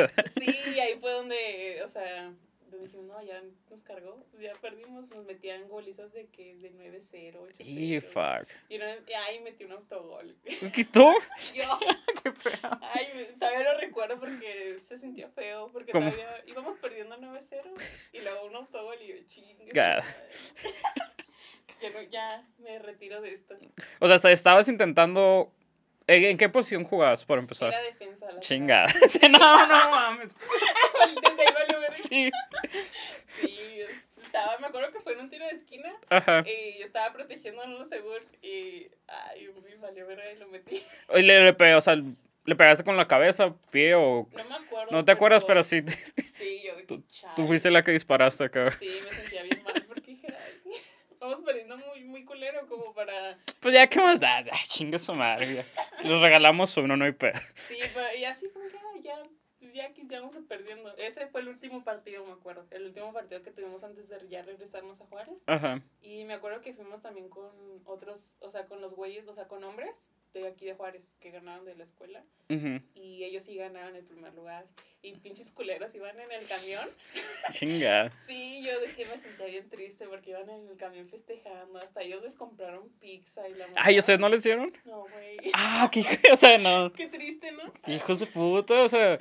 y 0.75 0.79
ahí 0.79 0.99
fue 0.99 1.11
donde 1.11 1.81
o 1.83 1.87
sea 1.87 2.33
donde 2.61 2.79
dijimos 2.85 3.05
no 3.07 3.22
ya 3.33 3.41
nos 3.69 3.81
cargó 3.81 4.25
ya 4.39 4.53
perdimos 4.53 5.07
nos 5.09 5.25
metían 5.25 5.67
golizas 5.67 6.11
de 6.13 6.27
que 6.27 6.55
de 6.55 6.71
9-0 6.71 7.33
8-0 7.35 7.65
Y 7.65 8.01
fuck. 8.01 8.49
y, 8.69 9.39
metí 9.39 9.63
un 9.65 9.73
autogol 9.73 10.35
¿Y 10.45 10.83
tú? 10.85 11.11
yo 11.55 11.63
¿Qué 12.23 12.31
pedo? 12.31 12.79
Ay, 12.81 13.35
todavía 13.39 13.73
lo 13.73 13.79
recuerdo 13.79 14.19
porque 14.19 14.79
se 14.87 14.97
sentía 14.97 15.29
feo, 15.29 15.69
porque 15.71 15.91
¿Cómo? 15.91 16.09
todavía 16.09 16.43
íbamos 16.45 16.77
perdiendo 16.79 17.17
9-0 17.17 18.09
y 18.13 18.21
luego 18.21 18.45
un 18.45 18.55
autogol 18.55 19.01
y 19.01 19.07
yo, 19.07 19.15
chingue. 19.27 19.65
su 19.65 19.73
God. 19.73 19.75
madre". 19.75 20.03
ya, 21.81 21.89
no, 21.89 22.01
ya 22.03 22.47
me 22.59 22.79
retiro 22.79 23.21
de 23.21 23.33
esto. 23.33 23.57
O 23.99 24.07
sea, 24.07 24.31
estabas 24.31 24.67
intentando... 24.69 25.51
¿En 26.07 26.37
qué 26.37 26.49
posición 26.49 26.83
jugabas, 26.83 27.23
por 27.25 27.39
empezar? 27.39 27.69
Era 27.69 27.81
defensa. 27.83 28.31
La 28.31 28.39
Chingada. 28.39 28.87
no, 29.31 29.67
no 29.67 29.89
mames. 29.91 30.33
Sí. 31.93 32.31
Sí, 33.39 33.57
es- 33.79 34.23
estaba, 34.23 34.57
me 34.57 34.67
acuerdo 34.67 34.91
que 34.91 34.99
fue 34.99 35.13
en 35.13 35.19
un 35.19 35.29
tiro 35.29 35.45
de 35.45 35.51
esquina 35.51 35.93
Ajá. 36.09 36.43
y 36.45 36.79
yo 36.79 36.85
estaba 36.85 37.13
protegiendo 37.13 37.61
a 37.61 37.65
uno 37.65 37.85
seguro 37.85 38.19
y, 38.41 38.87
ay, 39.07 39.47
me 39.63 39.75
valió 39.75 40.07
verga 40.07 40.31
y 40.31 40.37
lo 40.37 40.47
metí. 40.47 40.81
Y 41.15 41.21
le, 41.21 41.43
le 41.43 41.53
pe- 41.53 41.75
o 41.75 41.81
sea, 41.81 41.95
¿le 41.95 42.55
pegaste 42.55 42.83
con 42.83 42.97
la 42.97 43.07
cabeza, 43.07 43.53
pie 43.71 43.93
o...? 43.95 44.27
No 44.35 44.43
me 44.45 44.55
acuerdo. 44.55 44.91
No 44.91 45.05
te 45.05 45.11
acuerdas, 45.11 45.45
pero 45.45 45.61
sí. 45.61 45.81
Sí, 46.35 46.61
yo 46.65 46.75
de 46.75 46.85
que 46.85 46.99
Tú 47.35 47.45
fuiste 47.47 47.69
la 47.69 47.83
que 47.83 47.91
disparaste 47.91 48.45
acá. 48.45 48.71
Sí, 48.71 48.87
me 49.05 49.11
sentía 49.11 49.43
bien 49.43 49.61
mal 49.63 49.83
porque 49.87 50.01
dije, 50.11 50.27
ay, 50.35 50.73
vamos 51.23 51.39
perdiendo 51.45 51.77
muy, 51.77 52.03
muy 52.03 52.25
culero 52.25 52.67
como 52.67 52.93
para... 52.93 53.37
Pues 53.59 53.73
ya, 53.73 53.87
¿qué 53.87 53.99
más 53.99 54.19
da? 54.19 54.37
Ay, 54.37 54.65
chinga 54.67 54.99
su 54.99 55.13
madre. 55.13 55.55
ya. 55.55 55.63
Les 56.03 56.19
regalamos 56.21 56.75
uno, 56.77 56.97
no 56.97 57.05
hay 57.05 57.13
pedo. 57.13 57.39
Sí, 57.67 57.77
pero 57.93 58.15
y 58.15 58.25
así 58.25 58.49
como 58.49 58.65
que 58.65 59.01
ya, 59.01 59.21
pues 59.59 59.73
ya 59.73 59.91
ya 59.93 60.19
vamos 60.21 60.35
perdiendo. 60.47 60.95
Ese 60.97 61.27
fue 61.27 61.41
el 61.41 61.47
último 61.47 61.83
partido, 61.83 62.25
me 62.25 62.33
acuerdo. 62.33 62.65
El 62.71 62.85
último 62.85 63.13
partido 63.13 63.41
que 63.41 63.51
tuvimos 63.51 63.83
antes 63.83 64.09
de 64.09 64.27
ya 64.27 64.41
regresarnos 64.41 64.99
a 65.01 65.05
Juárez. 65.05 65.43
Ajá. 65.47 65.81
Y 66.01 66.25
me 66.25 66.33
acuerdo 66.33 66.61
que 66.61 66.73
fuimos 66.73 67.01
también 67.01 67.29
con 67.29 67.49
otros, 67.85 68.33
o 68.39 68.49
sea, 68.51 68.65
con 68.67 68.81
los 68.81 68.93
güeyes, 68.93 69.27
o 69.27 69.33
sea, 69.33 69.47
con 69.47 69.63
hombres 69.63 70.11
de 70.33 70.47
aquí 70.47 70.65
de 70.65 70.73
Juárez 70.73 71.15
que 71.19 71.31
ganaron 71.31 71.65
de 71.65 71.75
la 71.75 71.83
escuela. 71.83 72.23
ujú. 72.49 72.81
Y 72.95 73.23
ellos 73.23 73.43
sí 73.43 73.55
ganaron 73.55 73.95
el 73.95 74.03
primer 74.05 74.33
lugar. 74.33 74.65
Y 75.03 75.17
pinches 75.17 75.51
culeros 75.51 75.93
iban 75.93 76.17
en 76.17 76.31
el 76.31 76.47
camión. 76.47 76.87
Chinga. 77.51 78.09
Sí, 78.25 78.63
yo 78.65 78.79
de 78.79 78.87
que 78.95 79.05
me 79.05 79.17
sentía 79.17 79.47
bien 79.47 79.69
triste 79.69 80.07
porque 80.07 80.29
iban 80.29 80.49
en 80.49 80.65
el 80.69 80.77
camión 80.77 81.09
festejando. 81.09 81.77
Hasta 81.77 82.01
ellos 82.01 82.23
les 82.23 82.35
compraron 82.35 82.87
pizza 83.01 83.47
y 83.49 83.53
la 83.53 83.67
Ay, 83.75 83.99
¿ustedes 83.99 84.21
no 84.21 84.29
les 84.29 84.43
dieron? 84.43 84.73
No, 84.85 85.01
güey. 85.01 85.37
Ah, 85.53 85.89
qué, 85.91 86.05
o 86.31 86.37
sea, 86.37 86.57
no. 86.57 86.93
Qué 86.93 87.07
triste, 87.07 87.51
¿no? 87.51 87.73
Qué 87.83 87.95
hijos 87.95 88.21
de 88.21 88.27
puta, 88.27 88.81
o 88.81 88.87
sea. 88.87 89.19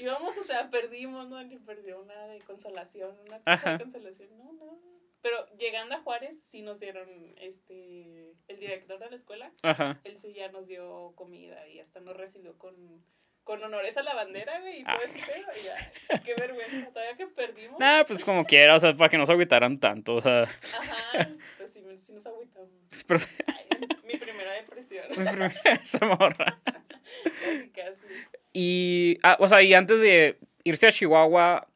Íbamos, 0.00 0.36
o 0.36 0.42
sea, 0.42 0.68
perdimos, 0.68 1.28
¿no? 1.28 1.40
Ni 1.44 1.58
perdió 1.58 2.00
una 2.02 2.26
de 2.26 2.40
consolación, 2.40 3.16
una 3.24 3.40
Ajá. 3.44 3.74
de 3.78 3.84
consolación. 3.84 4.36
No, 4.36 4.52
no. 4.52 4.80
Pero 5.22 5.46
llegando 5.58 5.94
a 5.94 6.00
Juárez, 6.00 6.36
sí 6.50 6.62
nos 6.62 6.80
dieron, 6.80 7.08
este, 7.36 8.34
el 8.48 8.58
director 8.58 8.98
de 8.98 9.10
la 9.10 9.16
escuela, 9.16 9.52
Ajá. 9.62 10.00
él 10.02 10.16
sí 10.16 10.32
ya 10.32 10.50
nos 10.50 10.66
dio 10.66 11.12
comida 11.14 11.68
y 11.68 11.78
hasta 11.78 12.00
nos 12.00 12.16
recibió 12.16 12.58
con, 12.58 13.04
con 13.44 13.62
honores 13.64 13.96
a 13.96 14.02
la 14.02 14.14
bandera, 14.14 14.60
güey, 14.60 14.80
y 14.80 14.84
todo 14.84 14.94
Ah. 14.96 15.00
ese 15.04 15.18
pedo, 15.26 15.46
y 15.60 15.64
ya, 15.64 16.22
qué 16.22 16.34
vergüenza, 16.34 16.90
todavía 16.92 17.16
que 17.16 17.26
perdimos. 17.26 17.78
Nah, 17.80 18.04
pues 18.04 18.24
como 18.24 18.44
quiera, 18.44 18.76
o 18.76 18.80
sea, 18.80 18.94
para 18.94 19.08
que 19.08 19.18
no 19.18 19.26
se 19.26 19.32
agüitaran 19.32 19.78
tanto, 19.80 20.16
o 20.16 20.20
sea. 20.20 20.42
Ajá, 20.42 21.28
pues 21.58 21.70
sí, 21.72 21.82
sí 21.96 22.12
nos 22.12 22.26
agüitamos. 22.26 22.70
Pero, 23.06 23.20
Ay, 23.46 23.88
mi 24.04 24.16
primera 24.18 24.52
depresión, 24.52 25.04
mi 25.10 25.24
primera- 25.24 25.52
esa 25.82 26.04
morra. 26.06 26.60
casi, 26.64 27.68
casi. 27.70 28.06
Y, 28.52 29.18
ah, 29.22 29.36
o 29.40 29.48
sea, 29.48 29.62
y 29.62 29.74
antes 29.74 30.00
de 30.00 30.38
irse 30.64 30.86
a 30.86 30.92
Chihuahua, 30.92 31.66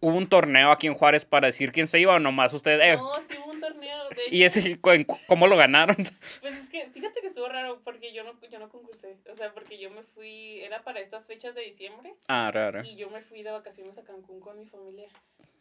hubo 0.00 0.16
un 0.16 0.28
torneo 0.28 0.70
aquí 0.70 0.86
en 0.88 0.94
Juárez 0.94 1.24
para 1.24 1.46
decir 1.46 1.72
quién 1.72 1.86
se 1.86 2.00
iba 2.00 2.14
o 2.14 2.18
nomás 2.18 2.52
ustedes. 2.52 2.80
eh, 2.82 2.96
No, 2.96 3.12
sí 3.26 3.36
hubo 3.38 3.51
torneo, 3.72 4.08
de 4.10 4.22
y 4.30 4.42
ese, 4.44 4.80
¿cómo 5.26 5.46
lo 5.46 5.56
ganaron? 5.56 5.96
Pues 6.40 6.54
es 6.58 6.68
que, 6.68 6.90
fíjate 6.90 7.20
que 7.20 7.26
estuvo 7.28 7.48
raro 7.48 7.80
porque 7.84 8.12
yo 8.12 8.24
no, 8.24 8.38
yo 8.48 8.58
no 8.58 8.68
concursé. 8.68 9.16
O 9.30 9.34
sea, 9.34 9.52
porque 9.52 9.78
yo 9.78 9.90
me 9.90 10.02
fui, 10.02 10.60
era 10.60 10.82
para 10.82 11.00
estas 11.00 11.26
fechas 11.26 11.54
de 11.54 11.62
diciembre 11.62 12.14
Ah, 12.28 12.50
raro. 12.52 12.82
y 12.84 12.96
yo 12.96 13.10
me 13.10 13.22
fui 13.22 13.42
de 13.42 13.50
vacaciones 13.50 13.98
a 13.98 14.04
Cancún 14.04 14.40
con 14.40 14.58
mi 14.58 14.66
familia. 14.66 15.08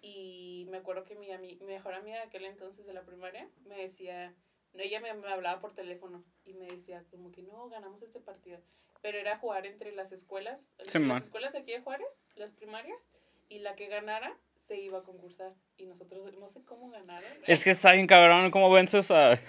Y 0.01 0.65
me 0.71 0.77
acuerdo 0.77 1.03
que 1.03 1.15
mi, 1.15 1.27
mi 1.37 1.55
mejor 1.65 1.93
amiga 1.93 2.17
de 2.17 2.23
aquel 2.23 2.45
entonces 2.45 2.85
de 2.85 2.93
la 2.93 3.03
primaria 3.03 3.47
me 3.67 3.75
decía, 3.75 4.33
ella 4.73 4.99
me, 4.99 5.13
me 5.13 5.31
hablaba 5.31 5.61
por 5.61 5.73
teléfono 5.75 6.23
y 6.45 6.53
me 6.53 6.65
decía 6.65 7.03
como 7.11 7.31
que 7.31 7.43
no, 7.43 7.69
ganamos 7.69 8.01
este 8.01 8.19
partido. 8.19 8.59
Pero 9.01 9.17
era 9.19 9.37
jugar 9.37 9.65
entre 9.65 9.91
las 9.91 10.11
escuelas, 10.11 10.71
entre 10.79 11.01
las 11.07 11.23
escuelas 11.23 11.53
de 11.53 11.59
aquí 11.59 11.71
de 11.71 11.81
Juárez, 11.81 12.23
las 12.35 12.51
primarias, 12.53 13.09
y 13.49 13.59
la 13.59 13.75
que 13.75 13.87
ganara 13.87 14.37
se 14.61 14.79
iba 14.79 14.99
a 14.99 15.03
concursar. 15.03 15.53
Y 15.77 15.85
nosotros 15.85 16.33
no 16.37 16.47
sé 16.47 16.63
cómo 16.63 16.89
ganaron. 16.89 17.29
Es 17.47 17.63
que 17.63 17.71
está 17.71 17.93
bien 17.93 18.07
cabrón, 18.07 18.51
¿cómo 18.51 18.71
vences 18.71 19.11
a...? 19.11 19.39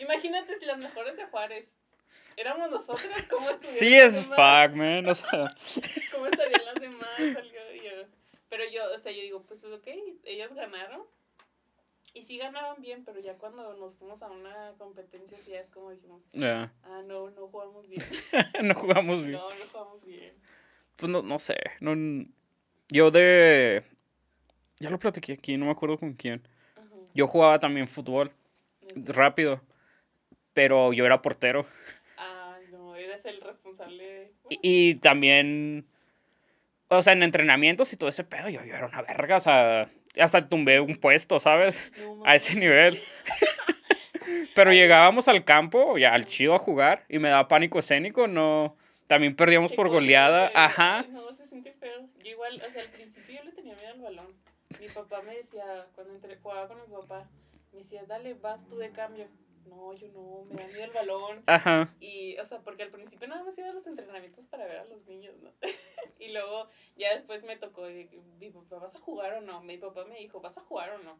Imagínate 0.00 0.58
si 0.58 0.66
las 0.66 0.78
mejores 0.78 1.16
de 1.16 1.24
Juárez 1.26 1.76
éramos 2.36 2.70
nosotras, 2.70 3.26
¿cómo 3.28 3.46
Sí, 3.60 3.94
es 3.94 4.26
fuck, 4.26 4.74
man, 4.74 5.08
o 5.08 5.14
sea... 5.14 5.54
¿Cómo 6.12 6.26
estarían 6.26 6.64
las 6.64 6.74
demás? 6.74 7.18
Yo. 7.82 7.90
Pero 8.48 8.64
yo, 8.70 8.94
o 8.94 8.98
sea, 8.98 9.12
yo 9.12 9.20
digo, 9.20 9.42
pues 9.42 9.64
ok, 9.64 9.88
ellas 10.24 10.54
ganaron. 10.54 11.02
Y 12.12 12.22
sí 12.22 12.38
ganaban 12.38 12.80
bien, 12.80 13.04
pero 13.04 13.18
ya 13.18 13.34
cuando 13.34 13.74
nos 13.74 13.96
fuimos 13.96 14.22
a 14.22 14.30
una 14.30 14.72
competencia, 14.78 15.36
sí 15.44 15.50
ya 15.50 15.60
es 15.60 15.68
como 15.70 15.90
dijimos, 15.90 16.22
ah, 16.36 17.02
no, 17.04 17.30
no 17.30 17.48
jugamos 17.48 17.88
bien. 17.88 18.02
no 18.62 18.74
jugamos 18.76 19.24
bien. 19.24 19.32
No, 19.32 19.50
no 19.50 19.66
jugamos 19.72 20.04
bien. 20.06 20.32
Pues 20.96 21.10
no, 21.10 21.22
no 21.22 21.38
sé, 21.40 21.56
no... 21.80 21.92
Yo 22.88 23.10
de... 23.10 23.82
Ya 24.80 24.90
lo 24.90 24.98
platiqué 24.98 25.34
aquí, 25.34 25.56
no 25.56 25.66
me 25.66 25.72
acuerdo 25.72 25.98
con 25.98 26.14
quién. 26.14 26.46
Yo 27.14 27.26
jugaba 27.26 27.60
también 27.60 27.86
fútbol, 27.86 28.32
rápido, 28.96 29.60
pero 30.52 30.92
yo 30.92 31.06
era 31.06 31.22
portero. 31.22 31.66
Ah, 32.16 32.58
no, 32.72 32.96
eres 32.96 33.24
el 33.24 33.40
responsable. 33.40 34.32
Y, 34.50 34.58
y 34.62 34.94
también, 34.96 35.86
o 36.88 37.02
sea, 37.02 37.12
en 37.12 37.22
entrenamientos 37.22 37.92
y 37.92 37.96
todo 37.96 38.08
ese 38.08 38.24
pedo, 38.24 38.48
yo, 38.48 38.64
yo 38.64 38.74
era 38.74 38.86
una 38.86 39.02
verga, 39.02 39.36
o 39.36 39.40
sea, 39.40 39.88
hasta 40.18 40.48
tumbé 40.48 40.80
un 40.80 40.96
puesto, 40.96 41.38
¿sabes? 41.38 41.92
No, 42.04 42.22
A 42.24 42.34
ese 42.34 42.58
nivel. 42.58 42.98
Pero 44.54 44.72
llegábamos 44.72 45.28
al 45.28 45.44
campo, 45.44 45.98
ya 45.98 46.14
al 46.14 46.26
chido 46.26 46.54
a 46.54 46.58
jugar, 46.58 47.04
y 47.08 47.18
me 47.18 47.28
daba 47.28 47.48
pánico 47.48 47.78
escénico, 47.78 48.26
no... 48.26 48.76
También 49.06 49.36
perdíamos 49.36 49.72
por 49.74 49.90
goleada, 49.90 50.50
ajá. 50.54 51.04
No, 51.10 51.30
se 51.34 51.44
siente 51.44 51.72
feo. 51.72 52.08
Yo 52.22 52.30
igual, 52.30 52.54
o 52.56 52.72
sea, 52.72 52.82
al 52.82 52.88
principio 52.88 53.36
yo 53.36 53.44
le 53.44 53.52
tenía 53.52 53.74
miedo 53.74 53.92
al 53.92 54.00
balón. 54.00 54.43
Mi 54.80 54.88
papá 54.88 55.22
me 55.22 55.36
decía, 55.36 55.86
cuando 55.94 56.14
entre, 56.14 56.36
jugaba 56.36 56.68
con 56.68 56.80
mi 56.80 56.86
papá, 56.94 57.28
me 57.72 57.78
decía, 57.78 58.04
dale, 58.06 58.34
vas 58.34 58.66
tú 58.68 58.76
de 58.76 58.90
cambio. 58.90 59.28
No, 59.66 59.94
yo 59.94 60.08
no, 60.08 60.44
me 60.50 60.56
da 60.60 60.66
miedo 60.68 60.84
el 60.84 60.90
balón. 60.90 61.42
Ajá. 61.46 61.94
Y, 61.98 62.36
o 62.38 62.44
sea, 62.46 62.60
porque 62.60 62.82
al 62.82 62.90
principio 62.90 63.26
nada 63.28 63.42
más 63.42 63.56
iba 63.56 63.70
a 63.70 63.72
los 63.72 63.86
entrenamientos 63.86 64.44
para 64.46 64.66
ver 64.66 64.76
a 64.78 64.84
los 64.86 65.06
niños, 65.06 65.34
¿no? 65.40 65.50
y 66.18 66.32
luego 66.32 66.68
ya 66.96 67.14
después 67.14 67.42
me 67.44 67.56
tocó, 67.56 67.84
que, 67.84 68.20
mi 68.38 68.50
papá, 68.50 68.78
¿vas 68.78 68.94
a 68.94 69.00
jugar 69.00 69.32
o 69.34 69.40
no? 69.40 69.62
Mi 69.62 69.78
papá 69.78 70.04
me 70.04 70.18
dijo, 70.18 70.40
¿vas 70.40 70.58
a 70.58 70.60
jugar 70.60 70.90
o 70.92 70.98
no? 70.98 71.18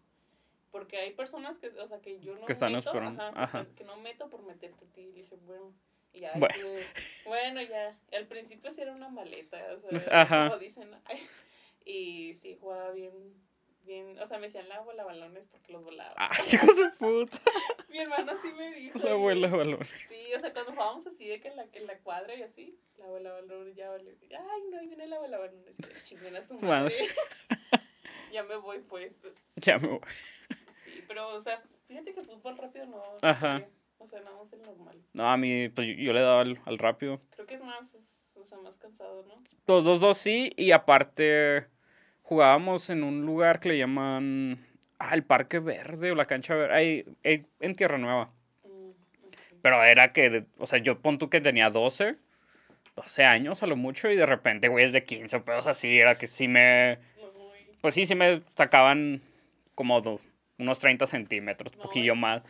Porque 0.70 0.98
hay 0.98 1.12
personas 1.14 1.58
que, 1.58 1.68
o 1.68 1.86
sea, 1.88 2.00
que 2.00 2.20
yo 2.20 2.34
no 2.34 2.44
Que 2.44 2.52
están 2.52 2.72
meto, 2.72 2.90
ajá, 2.90 3.00
que, 3.32 3.38
ajá. 3.38 3.60
están- 3.60 3.74
que 3.76 3.84
no 3.84 3.96
meto 3.96 4.28
por 4.28 4.42
meterte 4.42 4.84
a 4.84 4.88
ti. 4.88 5.02
Y 5.02 5.12
dije, 5.12 5.36
bueno, 5.46 5.72
y 6.12 6.20
ya. 6.20 6.32
Bueno. 6.36 6.54
estuve- 6.54 6.84
bueno, 7.24 7.62
ya. 7.62 7.98
Al 8.12 8.26
principio 8.26 8.70
sí 8.70 8.82
era 8.82 8.92
una 8.92 9.08
maleta, 9.08 9.56
o 9.74 9.98
sea, 9.98 10.48
como 10.48 10.58
dicen, 10.58 10.90
y 11.84 12.34
sí, 12.34 12.56
jugaba 12.60 12.90
bien, 12.90 13.12
bien, 13.84 14.18
o 14.18 14.26
sea, 14.26 14.38
me 14.38 14.46
decían 14.46 14.68
la 14.68 14.76
abuela 14.76 15.04
balones 15.04 15.46
porque 15.50 15.72
los 15.72 15.84
volaba. 15.84 16.12
Ay, 16.16 16.44
hijo 16.52 16.66
de 16.74 16.90
puta. 16.98 17.38
Mi 17.90 17.98
hermana 17.98 18.34
sí 18.42 18.48
me 18.52 18.72
dijo. 18.74 18.98
La 18.98 19.12
abuela 19.12 19.48
balón. 19.48 19.84
Sí, 19.84 20.34
o 20.36 20.40
sea, 20.40 20.52
cuando 20.52 20.72
jugábamos 20.72 21.06
así 21.06 21.28
de 21.28 21.40
que 21.40 21.48
en 21.48 21.56
la, 21.56 21.66
en 21.72 21.86
la 21.86 21.98
cuadra 21.98 22.34
y 22.34 22.42
así, 22.42 22.78
la 22.98 23.04
abuela 23.06 23.32
balón 23.32 23.74
ya 23.74 23.90
vale. 23.90 24.16
Ay, 24.30 24.62
no, 24.70 24.78
ahí 24.80 24.86
viene 24.88 25.06
la 25.06 25.16
abuela 25.16 25.38
balón. 25.38 25.64
Chinguen 26.04 26.36
a 26.36 26.42
su 26.44 26.54
Madre. 26.54 26.66
madre. 26.68 27.08
ya 28.32 28.42
me 28.42 28.56
voy, 28.56 28.78
pues. 28.80 29.14
Ya 29.56 29.78
me 29.78 29.88
voy. 29.88 30.00
Sí, 30.84 31.04
pero, 31.06 31.28
o 31.28 31.40
sea, 31.40 31.62
fíjate 31.86 32.12
que 32.14 32.22
fútbol 32.22 32.56
rápido 32.58 32.86
no. 32.86 33.02
Ajá. 33.22 33.60
no, 33.60 33.66
O 33.98 34.06
sea, 34.08 34.20
nada 34.20 34.36
más 34.36 34.52
el 34.52 34.62
normal. 34.62 35.00
No, 35.12 35.30
a 35.30 35.36
mí, 35.36 35.68
pues 35.68 35.86
yo, 35.88 35.94
yo 35.94 36.12
le 36.12 36.20
daba 36.20 36.40
al, 36.40 36.60
al 36.66 36.78
rápido. 36.78 37.20
Creo 37.30 37.46
que 37.46 37.54
es 37.54 37.62
más, 37.62 37.94
es- 37.94 38.32
o 38.36 38.44
sea, 38.44 38.58
más 38.58 38.76
cansado, 38.76 39.22
¿no? 39.22 39.34
Los 39.66 39.84
dos, 39.84 40.00
dos 40.00 40.18
sí, 40.18 40.52
y 40.56 40.72
aparte 40.72 41.66
jugábamos 42.24 42.90
en 42.90 43.04
un 43.04 43.24
lugar 43.24 43.60
que 43.60 43.68
le 43.68 43.78
llaman... 43.78 44.58
Ah, 44.98 45.14
el 45.14 45.22
Parque 45.22 45.58
Verde 45.60 46.10
o 46.12 46.14
la 46.14 46.24
Cancha 46.24 46.54
Verde. 46.54 46.74
Ahí, 46.74 47.04
ahí 47.24 47.46
en 47.60 47.74
Tierra 47.76 47.98
Nueva. 47.98 48.30
Mm. 48.64 48.90
Pero 49.62 49.82
era 49.84 50.12
que, 50.12 50.44
o 50.58 50.66
sea, 50.66 50.78
yo 50.80 50.98
pon 51.00 51.18
tú 51.18 51.28
que 51.30 51.40
tenía 51.40 51.68
12, 51.70 52.16
12 52.96 53.24
años 53.24 53.62
a 53.62 53.66
lo 53.66 53.76
mucho, 53.76 54.08
y 54.10 54.16
de 54.16 54.24
repente, 54.26 54.68
güey, 54.68 54.84
es 54.84 54.92
de 54.92 55.04
15 55.04 55.40
pedos 55.40 55.66
así, 55.66 55.98
era 55.98 56.16
que 56.16 56.26
sí 56.26 56.48
me, 56.48 56.98
pues 57.80 57.94
sí, 57.94 58.06
sí 58.06 58.14
me 58.14 58.42
sacaban 58.56 59.20
como 59.74 60.00
do- 60.00 60.20
unos 60.58 60.78
30 60.78 61.06
centímetros, 61.06 61.76
No, 61.76 61.82
poquillo 61.82 62.14
más. 62.14 62.42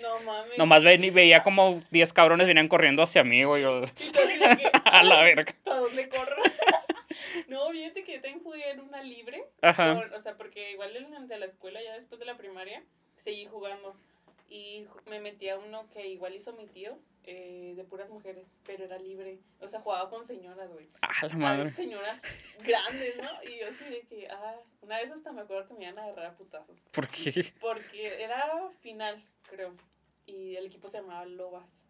No 0.00 0.18
mames. 0.24 0.56
Nomás 0.58 0.82
ve, 0.82 0.96
veía 1.12 1.42
como 1.42 1.82
10 1.90 2.12
cabrones 2.14 2.46
venían 2.46 2.68
corriendo 2.68 3.02
hacia 3.02 3.22
mí, 3.24 3.44
güey, 3.44 3.62
yo, 3.62 3.82
a 4.86 5.02
la 5.04 5.20
"Ay, 5.20 5.34
verga. 5.34 5.54
¿Para 5.64 5.80
dónde 5.80 6.08
corro? 6.08 6.42
no, 7.48 7.70
fíjate 7.70 8.04
que 8.04 8.14
yo 8.14 8.20
también 8.20 8.42
jugué 8.42 8.70
en 8.70 8.80
una 8.80 9.02
libre. 9.02 9.44
Ajá, 9.62 9.94
Por- 9.94 10.12
o 10.14 10.20
sea, 10.20 10.36
porque 10.36 10.72
igual 10.72 10.96
en 10.96 11.28
de 11.28 11.38
la 11.38 11.46
escuela, 11.46 11.82
ya 11.82 11.94
después 11.94 12.18
de 12.18 12.26
la 12.26 12.36
primaria, 12.36 12.82
seguí 13.16 13.46
jugando. 13.46 13.94
Y 14.48 14.86
me 15.06 15.20
metí 15.20 15.48
a 15.48 15.58
uno 15.58 15.88
que 15.90 16.08
igual 16.08 16.34
hizo 16.34 16.52
mi 16.54 16.66
tío, 16.66 16.98
eh, 17.24 17.74
de 17.76 17.84
puras 17.84 18.08
mujeres, 18.08 18.48
pero 18.66 18.84
era 18.84 18.98
libre. 18.98 19.38
O 19.60 19.68
sea, 19.68 19.80
jugaba 19.80 20.10
con 20.10 20.24
señoras, 20.24 20.68
güey. 20.72 20.88
a 21.02 21.26
la 21.26 21.34
madre. 21.36 21.70
señoras 21.70 22.20
grandes, 22.64 23.16
¿no? 23.18 23.28
Y 23.48 23.60
yo 23.60 23.68
así 23.68 23.84
de 23.84 24.00
que, 24.02 24.26
ah, 24.28 24.56
una 24.80 24.98
vez 24.98 25.10
hasta 25.12 25.30
me 25.30 25.42
acuerdo 25.42 25.68
que 25.68 25.74
me 25.74 25.84
iban 25.84 25.98
a 25.98 26.04
agarrar 26.04 26.26
a 26.26 26.36
putazos. 26.36 26.80
¿Por 26.90 27.08
qué? 27.08 27.52
Porque 27.60 28.22
era 28.24 28.70
final, 28.80 29.22
creo. 29.48 29.74
Y 30.26 30.56
el 30.56 30.66
equipo 30.66 30.88
se 30.88 30.98
llamaba 30.98 31.24
Lobas. 31.26 31.80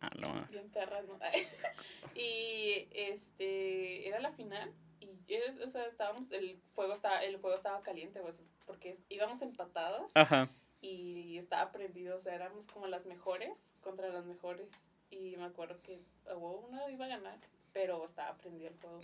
A 0.00 0.08
la 0.14 0.28
madre. 0.28 0.46
Bien 0.50 0.70
perras, 0.70 1.04
¿no? 1.06 1.18
y 2.14 2.88
este 2.92 4.08
era 4.08 4.20
la 4.20 4.32
final 4.32 4.72
y 5.00 5.34
es- 5.34 5.60
o 5.60 5.68
sea, 5.68 5.86
estábamos 5.86 6.30
el 6.32 6.58
juego 6.74 6.92
estaba 6.92 7.22
el 7.22 7.36
juego 7.38 7.56
estaba 7.56 7.80
caliente, 7.82 8.20
pues, 8.20 8.42
porque 8.66 8.96
íbamos 9.08 9.42
empatadas 9.42 10.10
Ajá, 10.14 10.48
y 10.80 11.38
estaba 11.38 11.72
prendido, 11.72 12.16
o 12.16 12.20
sea, 12.20 12.34
éramos 12.34 12.66
como 12.68 12.86
las 12.86 13.06
mejores 13.06 13.74
contra 13.82 14.08
las 14.08 14.24
mejores 14.24 14.68
y 15.10 15.36
me 15.36 15.44
acuerdo 15.44 15.80
que 15.82 15.98
huevo 16.26 16.66
una 16.68 16.90
iba 16.90 17.04
a 17.06 17.08
ganar, 17.08 17.38
pero 17.72 18.04
estaba 18.04 18.36
prendido 18.38 18.68
el 18.68 18.76
juego. 18.80 19.00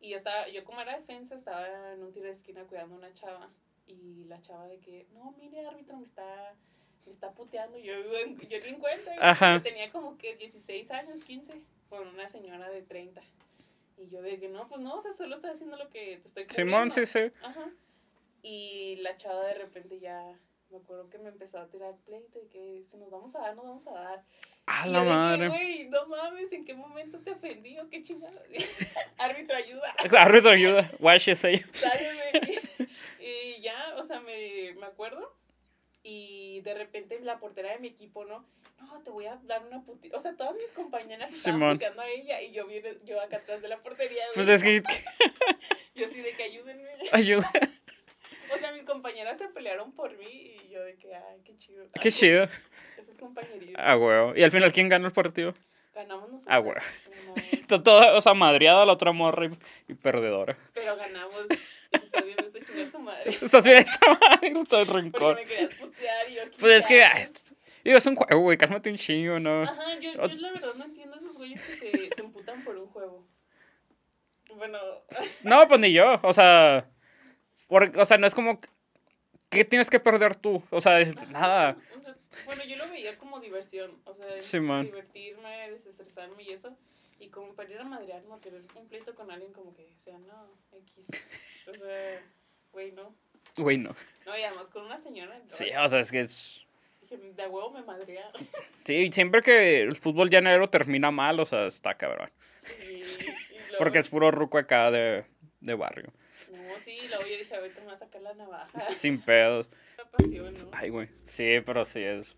Y 0.00 0.10
yo 0.10 0.16
estaba 0.16 0.48
yo 0.48 0.64
como 0.64 0.80
era 0.80 0.96
defensa 0.96 1.34
estaba 1.34 1.92
en 1.92 2.02
un 2.02 2.12
tiro 2.12 2.26
de 2.26 2.32
esquina 2.32 2.64
cuidando 2.64 2.94
a 2.96 2.98
una 2.98 3.14
chava 3.14 3.48
y 3.86 4.24
la 4.24 4.40
chava 4.42 4.66
de 4.66 4.78
que, 4.78 5.06
"No, 5.12 5.32
mire, 5.38 5.66
árbitro, 5.66 5.96
me 5.96 6.04
está 6.04 6.54
me 7.06 7.12
está 7.12 7.32
puteando." 7.32 7.78
Yo 7.78 7.94
yo 8.48 8.58
ni 8.60 8.66
en 8.68 8.78
cuenta. 8.80 9.12
Ajá. 9.20 9.62
Tenía 9.62 9.90
como 9.92 10.16
que 10.18 10.36
16 10.36 10.90
años, 10.90 11.22
15, 11.24 11.60
con 11.88 12.06
una 12.08 12.28
señora 12.28 12.68
de 12.70 12.82
30. 12.82 13.22
Y 13.96 14.08
yo 14.08 14.22
de 14.22 14.38
que, 14.40 14.48
"No, 14.48 14.68
pues 14.68 14.80
no, 14.80 14.94
o 14.96 15.00
sea, 15.00 15.12
solo 15.12 15.34
estoy 15.36 15.50
haciendo 15.50 15.76
lo 15.76 15.88
que 15.90 16.18
te 16.18 16.28
estoy 16.28 16.44
Simón, 16.48 16.88
cubriendo". 16.88 16.94
sí, 16.94 17.06
sí. 17.06 17.32
Ajá. 17.42 17.70
Y 18.42 18.96
la 18.96 19.16
chava 19.16 19.44
de 19.46 19.54
repente 19.54 19.98
ya, 20.00 20.38
me 20.70 20.78
acuerdo 20.78 21.08
que 21.08 21.18
me 21.18 21.28
empezó 21.30 21.58
a 21.58 21.66
tirar 21.68 21.94
pleito 22.04 22.40
y 22.42 22.46
que 22.48 22.84
si 22.90 22.96
nos 22.96 23.10
vamos 23.10 23.34
a 23.36 23.40
dar, 23.40 23.54
nos 23.56 23.64
vamos 23.64 23.86
a 23.86 23.92
dar. 23.92 24.24
A 24.66 24.86
Y 24.88 24.90
la 24.90 25.02
madre. 25.04 25.48
Güey, 25.48 25.88
no 25.88 26.06
mames, 26.06 26.52
¿en 26.52 26.64
qué 26.64 26.74
momento 26.74 27.18
te 27.20 27.30
ofendí 27.32 27.78
o 27.78 27.88
qué 27.88 28.02
chingada? 28.02 28.42
Árbitro, 29.18 29.56
ayuda. 29.56 29.94
Árbitro, 30.18 30.50
ayuda. 30.50 30.90
Watch. 31.00 31.28
Sálveme. 31.34 32.32
Y 33.26 33.62
ya, 33.62 33.94
o 33.96 34.04
sea, 34.04 34.20
me 34.20 34.74
me 34.74 34.84
acuerdo, 34.84 35.34
y 36.02 36.60
de 36.60 36.74
repente 36.74 37.18
la 37.20 37.38
portera 37.38 37.72
de 37.72 37.78
mi 37.78 37.88
equipo, 37.88 38.26
¿no? 38.26 38.44
No, 38.80 39.00
te 39.02 39.10
voy 39.10 39.26
a 39.26 39.36
dar 39.44 39.64
una 39.66 39.82
putita. 39.82 40.16
O 40.16 40.20
sea, 40.20 40.34
todas 40.36 40.54
mis 40.54 40.70
compañeras 40.70 41.30
estaban 41.30 41.58
Simón. 41.60 41.72
puteando 41.76 42.02
a 42.02 42.08
ella 42.08 42.40
y 42.42 42.52
yo, 42.52 42.66
viene, 42.66 42.98
yo 43.04 43.20
acá 43.20 43.36
atrás 43.36 43.62
de 43.62 43.68
la 43.68 43.82
portería. 43.82 44.22
Pues 44.34 44.48
es 44.48 44.62
que. 44.62 44.82
Yo 45.94 46.06
así 46.06 46.20
de 46.22 46.36
que 46.36 46.42
ayúdenme. 46.44 46.88
Ayuda. 47.12 47.50
O 48.54 48.58
sea, 48.58 48.70
mis 48.72 48.84
compañeras 48.84 49.36
se 49.38 49.48
pelearon 49.48 49.90
por 49.92 50.16
mí 50.16 50.56
y 50.64 50.68
yo 50.68 50.80
de 50.84 50.94
que, 50.96 51.12
ay, 51.12 51.40
qué 51.44 51.56
chido. 51.58 51.86
Qué 52.00 52.12
chido. 52.12 52.44
Eso 52.96 53.10
es 53.10 53.18
compañerismo. 53.18 53.74
Ah, 53.76 53.96
huevo. 53.96 54.32
¿Y 54.36 54.44
al 54.44 54.50
final 54.52 54.70
quién 54.70 54.88
ganó 54.88 55.06
el 55.06 55.12
partido? 55.12 55.54
Ganamos 55.92 56.30
nosotros. 56.30 56.46
Ah, 56.54 56.58
güey. 56.58 56.76
Está 57.52 57.82
toda, 57.82 58.14
o 58.14 58.20
sea, 58.20 58.34
madreada 58.34 58.84
la 58.84 58.92
otra 58.92 59.10
morra 59.12 59.46
y, 59.46 59.92
y 59.92 59.94
perdedora. 59.94 60.56
Pero 60.72 60.94
ganamos. 60.94 61.46
Estás 61.90 62.24
viendo 62.24 62.42
esto, 62.46 62.58
chinga 62.72 62.90
tu 62.92 62.98
madre. 63.00 63.30
Estás 63.30 63.64
bien 63.64 63.78
esa 63.78 64.06
madre, 64.20 64.48
está 64.48 64.80
el 64.80 64.86
Porque 64.86 64.92
rencor. 64.92 65.36
me 65.36 65.44
querías 65.46 65.78
putear 65.80 66.30
y 66.30 66.34
yo. 66.34 66.42
Pues 66.60 66.80
es 66.80 66.86
que. 66.86 67.53
Digo, 67.84 67.98
es 67.98 68.06
un 68.06 68.16
juego, 68.16 68.40
güey. 68.40 68.58
Cálmate 68.58 68.90
un 68.90 68.96
chingo, 68.96 69.38
¿no? 69.38 69.62
Ajá, 69.62 69.98
yo, 70.00 70.12
yo 70.12 70.34
la 70.40 70.52
verdad 70.52 70.74
no 70.74 70.84
entiendo 70.84 71.14
a 71.14 71.18
esos 71.18 71.36
güeyes 71.36 71.60
que 71.60 71.74
se, 71.74 71.90
se 72.10 72.20
emputan 72.20 72.64
por 72.64 72.76
un 72.76 72.88
juego. 72.88 73.24
Bueno, 74.56 74.78
No, 75.44 75.68
pues 75.68 75.80
ni 75.80 75.92
yo. 75.92 76.20
O 76.22 76.32
sea. 76.32 76.88
o 77.68 78.04
sea, 78.04 78.18
no 78.18 78.26
es 78.26 78.34
como. 78.34 78.60
¿Qué 79.50 79.64
tienes 79.64 79.88
que 79.88 80.00
perder 80.00 80.34
tú? 80.34 80.62
O 80.70 80.80
sea, 80.80 81.00
es 81.00 81.28
nada. 81.28 81.76
o 81.96 82.00
sea, 82.00 82.16
bueno, 82.44 82.64
yo 82.64 82.76
lo 82.76 82.88
veía 82.90 83.16
como 83.18 83.38
diversión. 83.38 84.00
O 84.04 84.14
sea, 84.14 84.26
divertirme, 84.82 85.70
desestresarme 85.70 86.42
y 86.42 86.50
eso. 86.50 86.76
Y 87.20 87.28
como 87.28 87.54
para 87.54 87.70
ir 87.70 87.78
a 87.78 87.84
madrearme 87.84 88.34
o 88.34 88.40
querer 88.40 88.62
un 88.74 88.88
pleito 88.88 89.14
con 89.14 89.30
alguien, 89.30 89.52
como 89.52 89.72
que, 89.74 89.84
o 89.96 90.00
sea, 90.00 90.18
no, 90.18 90.48
X. 90.72 91.06
O 91.68 91.74
sea, 91.74 92.22
güey, 92.72 92.90
no. 92.92 93.14
Güey, 93.56 93.78
no. 93.78 93.94
No, 94.26 94.36
y 94.36 94.42
además 94.42 94.68
con 94.70 94.84
una 94.86 94.98
señora. 94.98 95.40
Sí, 95.46 95.66
o 95.70 95.88
sea, 95.88 96.00
es 96.00 96.10
que 96.10 96.20
es. 96.20 96.66
De 97.16 97.46
huevo 97.46 97.70
me 97.70 97.82
madrea. 97.82 98.30
Sí, 98.84 99.10
siempre 99.12 99.42
que 99.42 99.82
el 99.82 99.96
fútbol 99.96 100.30
llanero 100.30 100.68
termina 100.68 101.10
mal, 101.10 101.38
o 101.40 101.44
sea, 101.44 101.66
está 101.66 101.94
cabrón. 101.94 102.30
Sí, 102.58 102.72
y 102.94 102.98
luego- 103.58 103.78
Porque 103.78 103.98
es 103.98 104.08
puro 104.08 104.30
ruco 104.30 104.58
acá 104.58 104.90
de, 104.90 105.24
de 105.60 105.74
barrio. 105.74 106.12
No, 106.50 106.58
sí, 106.82 106.98
luego 107.08 107.22
yo 107.22 107.38
dije, 107.38 107.54
ahorita 107.56 107.80
me 107.80 107.86
va 107.86 107.92
a 107.94 107.96
sacar 107.96 108.22
la 108.22 108.34
navaja. 108.34 108.80
Sin 108.80 109.20
pedos. 109.20 109.68
Pasión, 110.12 110.54
¿no? 110.54 110.68
Ay, 110.72 110.90
güey. 110.90 111.08
Sí, 111.22 111.60
pero 111.66 111.84
sí 111.84 112.00
es. 112.02 112.36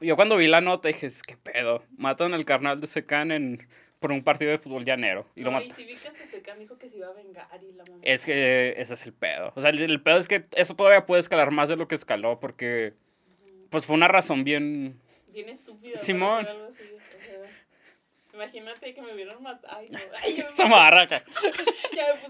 Yo 0.00 0.16
cuando 0.16 0.36
vi 0.36 0.46
la 0.48 0.60
nota 0.60 0.88
dije, 0.88 1.08
¿qué 1.26 1.36
pedo? 1.36 1.84
Matan 1.96 2.34
al 2.34 2.44
carnal 2.44 2.80
de 2.80 2.86
Secan 2.86 3.30
en, 3.32 3.68
por 4.00 4.12
un 4.12 4.22
partido 4.24 4.50
de 4.50 4.58
fútbol 4.58 4.84
llanero. 4.84 5.26
Y 5.34 5.42
lo 5.42 5.50
No, 5.50 5.60
y 5.60 5.64
matan. 5.64 5.76
si 5.76 5.84
vi 5.84 5.94
que 5.96 6.08
hasta 6.08 6.26
Secan 6.26 6.58
dijo 6.58 6.76
que 6.78 6.88
se 6.88 6.96
iba 6.98 7.08
a 7.08 7.12
vengar 7.12 7.48
y 7.62 7.72
la 7.72 7.84
mamá. 7.84 8.00
Es 8.02 8.24
que 8.24 8.74
ese 8.78 8.94
es 8.94 9.02
el 9.06 9.12
pedo. 9.12 9.52
O 9.56 9.60
sea, 9.60 9.70
el, 9.70 9.80
el 9.82 10.02
pedo 10.02 10.18
es 10.18 10.28
que 10.28 10.44
eso 10.52 10.74
todavía 10.74 11.06
puede 11.06 11.20
escalar 11.20 11.50
más 11.50 11.68
de 11.68 11.76
lo 11.76 11.86
que 11.88 11.94
escaló 11.94 12.40
porque 12.40 12.94
pues 13.74 13.86
fue 13.86 13.96
una 13.96 14.06
razón 14.06 14.44
bien... 14.44 15.00
Bien 15.28 15.48
estúpido. 15.48 15.96
Simón. 15.96 16.46
Algo 16.46 16.66
así, 16.68 16.82
o 16.94 17.20
sea, 17.20 17.40
imagínate 18.32 18.94
que 18.94 19.02
me 19.02 19.12
hubieran 19.12 19.42
matado. 19.42 19.76
Ay, 19.76 19.88
no. 19.90 19.98
Ay, 20.22 20.36
yo 20.36 20.46
Esa 20.46 20.66
marraca. 20.66 21.24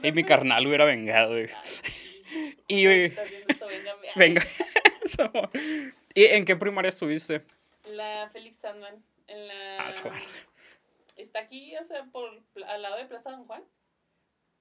me 0.00 0.08
Y 0.08 0.12
mi 0.12 0.24
carnal 0.24 0.66
hubiera 0.66 0.86
vengado, 0.86 1.32
güey. 1.32 1.48
Y, 2.66 2.86
Ay, 2.86 3.14
esto, 3.46 3.66
venga. 4.16 4.42
¿Y 6.14 6.24
en 6.24 6.46
qué 6.46 6.56
primaria 6.56 6.88
estuviste? 6.88 7.42
La 7.84 8.30
Félix 8.32 8.56
Sandman. 8.56 9.04
En 9.26 9.48
la. 9.48 9.54
Ah. 9.78 9.94
Está 11.18 11.40
aquí, 11.40 11.76
o 11.76 11.84
sea, 11.84 12.04
por, 12.04 12.40
al 12.66 12.80
lado 12.80 12.96
de 12.96 13.04
Plaza 13.04 13.32
Don 13.32 13.44
Juan. 13.44 13.62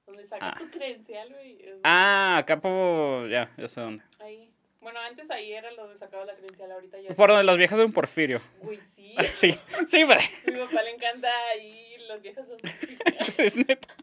Donde 0.05 0.25
sacas 0.25 0.55
Ah. 0.55 0.59
tu 0.59 0.69
credencial, 0.69 1.29
güey. 1.29 1.65
Ah, 1.85 2.39
acá 2.39 2.59
por... 2.59 3.29
Ya, 3.29 3.49
ya 3.57 3.69
sé 3.69 3.79
dónde. 3.79 4.03
Ahí. 4.19 4.51
Bueno, 4.83 4.99
antes 4.99 5.31
ahí 5.31 5.53
era 5.53 5.73
donde 5.73 5.97
sacaba 5.97 6.25
la 6.25 6.35
credencial, 6.35 6.71
ahorita 6.71 6.99
ya. 6.99 7.15
Por 7.15 7.29
donde 7.29 7.43
las 7.43 7.57
viejas 7.57 7.77
de 7.77 7.85
un 7.85 7.93
Porfirio. 7.93 8.41
Güey, 8.59 8.79
sí. 8.95 9.15
Sí, 9.23 9.59
sí, 9.87 10.03
güey. 10.03 10.19
Mi 10.45 10.59
papá 10.59 10.83
le 10.83 10.91
encanta 10.91 11.29
ahí 11.51 11.93
las 12.07 12.21
viejas 12.21 12.45
son 12.47 12.57
Es 13.37 13.55
neta. 13.55 13.95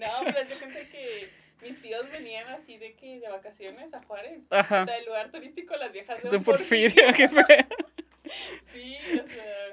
No, 0.00 0.24
pero 0.24 0.46
se 0.46 0.58
cuenta 0.58 0.80
que 0.90 1.28
mis 1.62 1.82
tíos 1.82 2.10
venían 2.10 2.48
así 2.48 2.78
de 2.78 2.94
que 2.94 3.20
de 3.20 3.28
vacaciones 3.28 3.92
a 3.94 4.02
Juárez. 4.02 4.46
Ajá. 4.50 4.80
Hasta 4.80 4.96
el 4.96 5.06
lugar 5.06 5.30
turístico 5.30 5.76
las 5.76 5.92
viejas 5.92 6.22
de 6.22 6.30
De 6.30 6.36
un 6.36 6.44
Porfirio, 6.44 7.04
qué 7.16 7.28
feo. 7.28 7.44
Sí, 8.72 8.96
o 9.12 9.26
sea, 9.26 9.70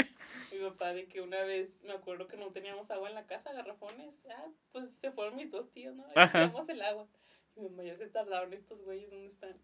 mi 0.52 0.70
papá 0.70 0.94
de 0.94 1.06
que 1.08 1.22
una 1.22 1.44
vez 1.44 1.82
me 1.84 1.94
acuerdo 1.94 2.28
que 2.28 2.38
no 2.38 2.52
teníamos 2.52 2.90
agua 2.90 3.10
en 3.10 3.16
la 3.16 3.26
casa, 3.26 3.52
garrafones. 3.54 4.22
Ah, 4.30 4.46
pues 4.72 4.90
se 4.96 5.12
fueron 5.12 5.36
mis 5.36 5.52
dos 5.52 5.72
tíos, 5.72 5.96
¿no? 5.96 6.06
Ajá. 6.16 6.40
Teníamos 6.40 6.70
el 6.70 6.82
agua. 6.82 7.08
Y 7.56 7.62
mi 7.62 7.70
mamá 7.70 7.84
ya 7.84 7.96
se 7.98 8.08
tardaron 8.08 8.54
estos 8.54 8.82
güeyes, 8.82 9.10
¿dónde 9.10 9.28
están? 9.28 9.56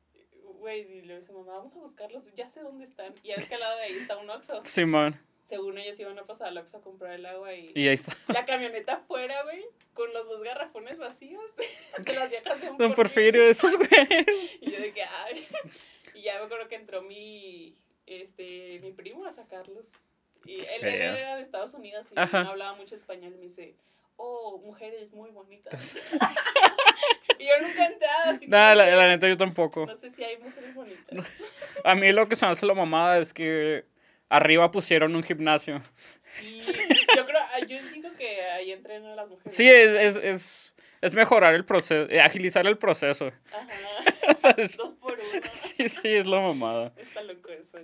Güey, 0.44 0.82
y 0.82 1.02
le 1.02 1.20
dice, 1.20 1.32
mamá, 1.32 1.54
vamos 1.54 1.74
a 1.76 1.80
buscarlos, 1.80 2.24
ya 2.36 2.48
sé 2.48 2.62
dónde 2.62 2.86
están. 2.86 3.16
Y 3.24 3.32
es 3.32 3.48
que 3.48 3.56
al 3.56 3.62
lado 3.62 3.78
de 3.78 3.84
ahí 3.84 3.94
está 3.94 4.18
un 4.18 4.30
Oxxo. 4.30 4.62
Simón. 4.64 5.20
Según 5.48 5.78
ellos 5.78 6.00
iban 6.00 6.18
a 6.18 6.26
pasar 6.26 6.48
al 6.48 6.58
Oxxo 6.60 6.78
a 6.78 6.82
comprar 6.82 7.14
el 7.14 7.26
agua 7.26 7.54
y... 7.54 7.72
Y 7.76 7.88
ahí 7.88 7.94
está. 7.94 8.16
La 8.34 8.46
camioneta 8.46 8.94
afuera, 8.94 9.44
güey, 9.44 9.66
con 9.94 10.14
los 10.14 10.28
dos 10.28 10.42
garrafones 10.44 10.98
vacíos 10.98 11.44
de 12.06 12.14
las 12.14 12.30
viejas 12.30 12.62
de 12.62 12.70
un 12.70 12.78
Don 12.78 12.94
Porfirio, 12.94 13.44
esos 13.44 13.76
güeyes. 13.76 14.26
Y 14.62 14.72
yo 14.72 14.80
de 14.80 14.94
que, 14.94 15.04
ay. 15.04 15.46
Y 16.14 16.22
ya 16.22 16.40
me 16.40 16.46
acuerdo 16.46 16.68
que 16.68 16.76
entró 16.76 17.02
mi, 17.02 17.76
este, 18.06 18.80
mi 18.82 18.92
primo 18.92 19.26
a 19.26 19.32
sacarlos. 19.32 19.86
Y 20.46 20.60
él, 20.60 20.84
era 20.84 21.36
de 21.36 21.42
Estados 21.42 21.74
Unidos 21.74 22.08
y 22.12 22.20
Ajá. 22.20 22.44
no 22.44 22.52
hablaba 22.52 22.76
mucho 22.76 22.96
español. 22.96 23.34
Y 23.34 23.38
me 23.38 23.44
dice, 23.44 23.76
oh, 24.18 24.58
mujeres 24.60 25.14
muy 25.14 25.32
bonitas. 25.32 26.18
Y 27.42 27.48
yo 27.48 27.68
nunca 27.68 27.84
he 27.84 27.94
entrado, 27.94 28.32
así 28.32 28.40
que 28.46 28.52
la, 28.52 28.76
la 28.76 29.08
neta 29.08 29.28
yo 29.28 29.38
tampoco. 29.38 29.86
No 29.86 29.96
sé 29.96 30.10
si 30.10 30.24
hay 30.24 30.38
mujeres 30.38 30.74
bonitas. 30.76 31.42
A 31.84 31.96
mí 31.96 32.12
lo 32.12 32.28
que 32.28 32.36
se 32.36 32.46
me 32.46 32.52
hace 32.52 32.66
la 32.66 32.74
mamada 32.74 33.18
es 33.18 33.34
que 33.34 33.86
arriba 34.30 34.72
pusieron 34.72 35.16
un 35.16 35.24
gimnasio. 35.24 35.82
Sí, 36.22 36.62
yo 37.16 37.26
creo, 37.26 37.40
ah, 37.42 37.60
yo 37.68 37.78
digo 37.94 38.10
que 38.18 38.42
ahí 38.42 38.72
entrenan 38.72 39.16
las 39.16 39.28
mujeres. 39.28 39.54
Sí, 39.54 39.68
es, 39.70 39.92
es, 39.92 40.16
es, 40.24 40.76
es 41.02 41.14
mejorar 41.14 41.56
el 41.56 41.66
proceso, 41.66 42.10
eh, 42.10 42.22
agilizar 42.22 42.66
el 42.68 42.78
proceso. 42.78 43.32
Ajá. 43.54 43.68
O 44.34 44.38
sea, 44.38 44.52
es- 44.58 44.78
Dos 44.78 44.94
por 44.94 45.14
uno. 45.14 45.42
sí, 45.52 45.90
sí, 45.90 46.08
es 46.08 46.26
la 46.28 46.40
mamada. 46.40 46.94
Está 46.96 47.22
loco 47.24 47.50
eso. 47.50 47.80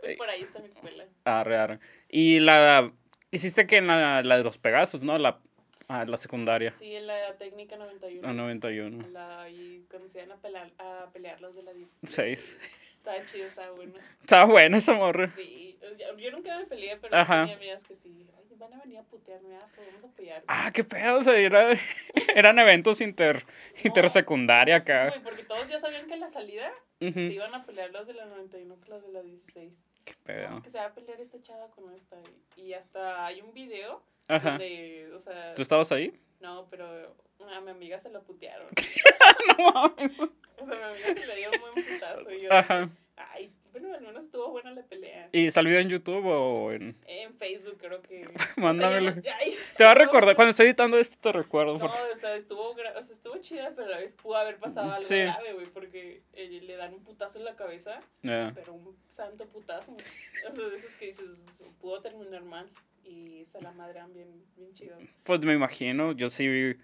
Pues 0.00 0.16
por 0.16 0.30
ahí 0.30 0.42
está 0.42 0.60
mi 0.60 0.66
escuela. 0.68 1.04
Arre, 1.24 1.58
arre. 1.58 1.78
Y 2.08 2.38
la... 2.40 2.90
Hiciste 3.30 3.66
que 3.66 3.78
en 3.78 3.88
la, 3.88 4.22
la 4.22 4.36
de 4.38 4.44
los 4.44 4.56
Pegasos, 4.58 5.02
¿no? 5.02 5.18
La, 5.18 5.40
ah, 5.88 6.04
la 6.04 6.16
secundaria. 6.16 6.72
Sí, 6.72 6.94
en 6.94 7.06
la 7.06 7.36
técnica 7.36 7.76
91. 7.76 8.26
La 8.26 8.32
91. 8.34 9.08
La, 9.08 9.48
y 9.50 9.84
cuando 9.90 10.08
se 10.08 10.18
iban 10.18 10.32
a 10.32 10.36
pelear, 10.40 10.70
a 10.78 11.10
pelear 11.12 11.40
los 11.40 11.54
de 11.56 11.62
la 11.62 11.72
16. 11.72 12.10
Seis. 12.10 12.58
Estaba 12.96 13.24
chido, 13.26 13.46
estaba 13.46 13.70
bueno. 13.72 13.94
Estaba 14.20 14.44
buena 14.46 14.78
esa 14.78 14.94
morra. 14.94 15.30
Sí, 15.36 15.78
yo, 15.98 16.16
yo 16.16 16.30
nunca 16.30 16.58
me 16.58 16.64
peleé, 16.64 16.96
pero 16.96 17.14
Ajá. 17.16 17.40
tenía 17.42 17.56
amigas 17.56 17.84
que 17.84 17.94
sí. 17.94 18.26
Ay, 18.36 18.56
van 18.56 18.72
a 18.72 18.78
venir 18.80 18.98
a 18.98 19.02
putearme, 19.02 19.56
ah, 19.56 19.66
pues 19.74 19.86
vamos 19.88 20.04
a 20.04 20.06
apoyar. 20.06 20.44
Ah, 20.48 20.70
qué 20.72 20.84
pedo, 20.84 21.18
o 21.18 21.22
sea, 21.22 21.36
era- 21.36 21.76
eran 22.34 22.58
eventos 22.58 23.00
inter, 23.02 23.44
intersecundaria 23.84 24.78
Sí, 24.78 24.90
acá. 24.90 25.08
güey, 25.10 25.22
porque 25.22 25.44
todos 25.44 25.68
ya 25.68 25.78
sabían 25.80 26.06
que 26.06 26.14
en 26.14 26.20
la 26.20 26.30
salida 26.30 26.72
Ujú. 27.00 27.12
se 27.12 27.32
iban 27.32 27.54
a 27.54 27.64
pelear 27.66 27.90
los 27.90 28.06
de 28.06 28.14
la 28.14 28.24
91 28.26 28.76
con 28.76 28.88
los 28.90 29.02
de 29.02 29.12
la 29.12 29.22
16. 29.22 29.74
Qué 30.04 30.14
pedo. 30.22 30.62
Que 30.62 30.70
se 30.70 30.78
va 30.78 30.86
a 30.86 30.94
pelear 30.94 31.20
esta 31.20 31.40
chava 31.42 31.68
con 31.72 31.92
esta. 31.94 32.16
Y 32.56 32.72
hasta 32.74 33.26
hay 33.26 33.40
un 33.42 33.52
video 33.54 34.02
Ajá. 34.28 34.50
donde, 34.50 35.10
o 35.14 35.18
sea, 35.18 35.54
¿Tú 35.54 35.62
estabas 35.62 35.90
ahí? 35.92 36.12
no, 36.40 36.66
pero 36.70 37.14
a 37.52 37.60
mi 37.60 37.70
amiga 37.70 38.00
se 38.00 38.08
la 38.10 38.20
putearon. 38.20 38.68
No 39.58 39.72
mames. 39.72 40.12
O 40.58 40.66
sea, 40.66 40.74
a 40.74 40.92
mi 40.92 41.02
amiga 41.02 41.14
se 41.20 41.26
le 41.26 41.36
dio 41.36 41.50
un 41.52 41.60
buen 41.60 41.86
putazo. 41.86 42.30
Y 42.32 42.42
yo, 42.42 42.52
Ajá. 42.52 42.88
ay, 43.16 43.52
bueno, 43.70 43.92
al 43.94 44.00
menos 44.00 44.24
estuvo 44.24 44.50
buena 44.50 44.70
la 44.72 44.82
pelea. 44.82 45.28
¿Y 45.32 45.50
salió 45.50 45.78
en 45.78 45.88
YouTube 45.88 46.24
o 46.26 46.72
en...? 46.72 46.96
En 47.06 47.34
Facebook 47.36 47.76
creo 47.78 48.00
que... 48.02 48.24
Mándamelo. 48.56 49.10
O 49.18 49.22
sea, 49.22 49.38
Te 49.76 49.84
va 49.84 49.90
a 49.90 49.94
recordar, 49.94 50.36
cuando 50.36 50.50
esté 50.50 50.62
editando 50.64 50.96
esto 50.98 51.16
te 51.20 51.32
recuerdo. 51.32 51.74
No, 51.74 51.80
porque- 51.80 51.98
o 52.12 52.16
sea, 52.16 52.34
estuvo, 52.36 52.74
gra- 52.74 52.96
o 52.96 53.02
sea, 53.02 53.14
estuvo 53.14 53.36
chida, 53.38 53.72
pero 53.74 53.88
a 53.88 53.90
la 53.90 53.98
vez 53.98 54.14
pudo 54.14 54.36
haber 54.36 54.56
pasado 54.58 54.90
algo 54.90 55.02
Sí. 55.02 55.16
grave, 55.20 55.52
güey, 55.54 55.66
porque 55.66 56.22
eh, 56.32 56.48
le 56.62 56.76
dan 56.76 56.94
un 56.94 57.02
putazo 57.04 57.38
en 57.38 57.44
la 57.44 57.56
cabeza, 57.56 58.00
Ya. 58.22 58.52
pero 58.54 58.72
un 58.74 58.96
santo 59.10 59.44
putazo. 59.46 59.92
O 59.92 60.54
sea, 60.54 60.64
de 60.68 60.76
esos 60.76 60.94
que 60.94 61.06
dices, 61.06 61.44
pudo 61.80 62.00
terminar 62.00 62.42
mal 62.42 62.68
y 63.04 63.44
se 63.46 63.60
la 63.60 63.72
madrean 63.72 64.12
bien, 64.12 64.44
bien 64.56 64.72
chido. 64.74 64.96
Pues 65.22 65.40
me 65.40 65.52
imagino, 65.54 66.12
yo 66.12 66.28
sí 66.28 66.48
vi... 66.48 66.76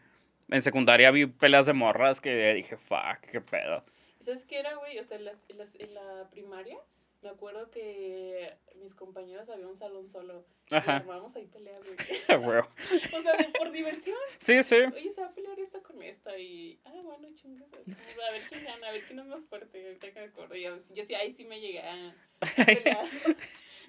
En 0.49 0.63
secundaria 0.63 1.11
vi 1.13 1.27
peleas 1.27 1.67
de 1.67 1.73
morras 1.73 2.21
que 2.21 2.55
dije, 2.55 2.77
fuck, 2.77 3.21
qué 3.31 3.41
pedo. 3.41 3.85
¿Sabes 4.19 4.45
qué 4.45 4.59
era, 4.59 4.75
güey? 4.75 4.99
O 4.99 5.03
sea, 5.05 5.17
en, 5.17 5.25
las- 5.25 5.45
en 5.49 5.59
las- 5.59 5.75
en 5.77 5.95
la 5.95 6.29
primaria 6.31 6.77
me 7.23 7.29
acuerdo 7.29 7.71
que 7.71 8.53
mis 8.83 8.95
compañeros 8.95 9.49
había 9.51 9.69
un 9.69 9.77
salón 9.77 10.09
solo 10.09 10.45
y 10.71 10.75
Ajá. 10.75 10.97
armábamos 10.97 11.37
ahí 11.37 11.47
peleas, 11.47 11.81
güey. 11.85 11.97
O 13.17 13.23
sea, 13.23 13.33
por 13.59 13.71
diversión. 13.71 14.17
Sí, 14.39 14.63
sí. 14.63 14.77
Oye, 14.77 15.13
se 15.13 15.21
va 15.21 15.29
a 15.29 15.35
pelear 15.35 15.59
esta 15.61 15.81
con 15.83 16.03
esta 16.03 16.37
y... 16.39 16.81
Ah, 16.85 16.93
bueno, 17.05 17.29
chingas. 17.37 17.69
A 17.73 18.33
ver 18.33 18.43
quién 18.49 18.65
gana, 18.65 18.89
a 18.89 18.93
ver 18.93 19.05
quién 19.05 19.19
es 19.21 19.27
más 19.27 19.45
fuerte. 19.45 19.85
Ahorita 19.87 20.07
que 20.13 20.21
me 20.21 20.27
acuerdo. 20.27 20.55
Yo, 20.57 20.77
yo 20.95 21.05
sí, 21.05 21.15
ahí 21.15 21.33
sí 21.33 21.45
me 21.45 21.61
llegué 21.61 21.81
a 21.81 22.15
pelear. 22.57 23.07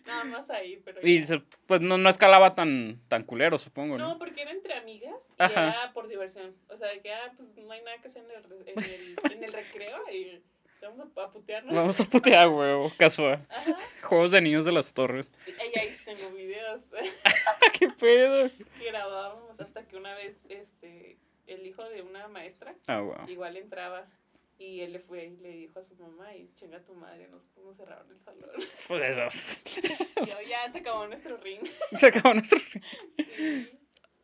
Nada 0.05 0.23
más 0.25 0.49
ahí, 0.49 0.77
pero... 0.83 0.99
Y 1.05 1.23
se- 1.25 1.41
pues 1.67 1.81
no, 1.81 1.97
no 1.97 2.09
escalaba 2.09 2.53
tan, 2.55 2.99
tan 3.07 3.23
culero, 3.23 3.57
supongo, 3.57 3.97
¿no? 3.97 4.09
No, 4.09 4.17
porque 4.19 4.41
era 4.41 4.51
entre 4.51 4.73
amigas 4.73 5.29
y 5.29 5.33
Ajá. 5.43 5.69
era 5.69 5.93
por 5.93 6.07
diversión. 6.07 6.55
O 6.69 6.77
sea, 6.77 6.87
de 6.89 7.01
que, 7.01 7.13
ah, 7.13 7.31
pues 7.37 7.49
no 7.57 7.71
hay 7.71 7.81
nada 7.83 7.97
que 7.99 8.07
hacer 8.07 8.23
en 8.23 8.31
el, 8.31 8.67
en 8.67 8.77
el, 8.83 9.31
en 9.37 9.43
el 9.43 9.53
recreo 9.53 9.97
y 10.11 10.41
Vamos 10.81 11.07
a, 11.15 11.23
a 11.25 11.29
putearnos. 11.31 11.75
Vamos 11.75 11.99
a 12.01 12.05
putear, 12.05 12.47
huevo, 12.49 12.91
casual. 12.97 13.45
Ajá. 13.51 13.77
Juegos 14.01 14.31
de 14.31 14.41
niños 14.41 14.65
de 14.65 14.71
las 14.71 14.91
torres. 14.95 15.29
Sí, 15.45 15.51
y 15.75 15.79
ahí 15.79 15.95
tengo 16.03 16.31
videos 16.35 16.81
¿Qué 17.79 17.87
pedo? 17.89 18.49
que 18.79 18.85
grabábamos 18.87 19.59
hasta 19.59 19.83
que 19.87 19.95
una 19.95 20.15
vez 20.15 20.39
este 20.49 21.19
el 21.45 21.67
hijo 21.67 21.83
de 21.87 22.01
una 22.01 22.27
maestra 22.29 22.73
Ah, 22.87 23.01
wow. 23.01 23.27
igual 23.29 23.57
entraba 23.57 24.07
y 24.61 24.81
él 24.81 24.93
le 24.93 24.99
fue 24.99 25.25
y 25.25 25.37
le 25.37 25.49
dijo 25.49 25.79
a 25.79 25.83
su 25.83 25.95
mamá 25.95 26.35
y 26.35 26.51
chinga 26.55 26.79
tu 26.83 26.93
madre, 26.93 27.27
nos, 27.29 27.41
nos 27.57 27.75
cerraron 27.75 28.09
el 28.11 28.19
salón. 28.19 28.49
Pues 28.87 29.17
eso. 29.17 29.81
Yo, 30.17 30.47
ya 30.47 30.69
se 30.71 30.79
acabó 30.79 31.07
nuestro 31.07 31.37
ring. 31.37 31.61
Se 31.97 32.07
acabó 32.07 32.33
nuestro. 32.33 32.59
Sí. 32.59 33.69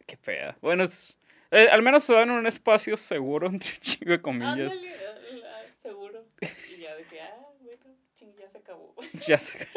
Qué 0.05 0.17
pedo. 0.17 0.55
Bueno, 0.61 0.83
es. 0.83 1.17
eh, 1.51 1.67
al 1.69 1.81
menos 1.81 2.03
se 2.03 2.13
van 2.13 2.29
en 2.29 2.35
un 2.35 2.47
espacio 2.47 2.95
seguro, 2.97 3.47
entre 3.47 3.69
un 3.71 3.79
chingo 3.81 4.11
de 4.11 4.21
comillas. 4.21 4.71
Ándale, 4.71 4.91
seguro. 5.81 6.25
Y 6.41 6.81
ya 6.81 6.95
de 6.95 7.03
que, 7.05 7.19
ah, 7.21 7.35
bueno, 7.61 7.83
ching, 8.13 8.33
ya 8.37 8.47
se 8.49 8.57
acabó. 8.59 8.93
Ya 9.27 9.37
sé. 9.37 9.67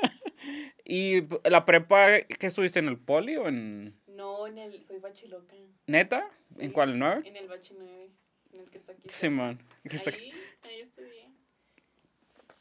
¿Y 0.85 1.23
la 1.49 1.65
prepa, 1.65 2.21
qué 2.23 2.47
estuviste 2.47 2.79
en 2.79 2.89
el 2.89 2.99
poli 2.99 3.37
o 3.37 3.49
en. 3.49 3.99
No, 4.09 4.47
en 4.47 4.59
el, 4.59 4.83
soy 4.83 4.99
bachiloca. 4.99 5.55
¿Neta? 5.87 6.29
¿En 6.59 6.73
cuál? 6.73 6.91
¿El 6.93 6.99
9? 6.99 7.23
En 7.25 7.37
el 7.37 7.49
bachi 7.49 7.75
9, 7.79 8.11
en 8.53 8.61
el 8.61 8.71
que 8.71 8.79
está 8.79 8.93
aquí. 8.93 9.03
Sí, 9.07 9.21
cerca. 9.21 9.37
man. 9.37 9.59
Ahí, 9.85 10.33
ahí 10.63 10.81
estudié. 10.81 11.29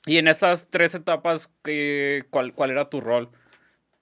Y 0.06 0.17
en 0.17 0.28
estas 0.28 0.67
tres 0.69 0.95
etapas, 0.95 1.52
¿qué, 1.63 2.23
cuál, 2.30 2.54
¿cuál 2.54 2.71
era 2.71 2.89
tu 2.89 3.02
rol 3.02 3.30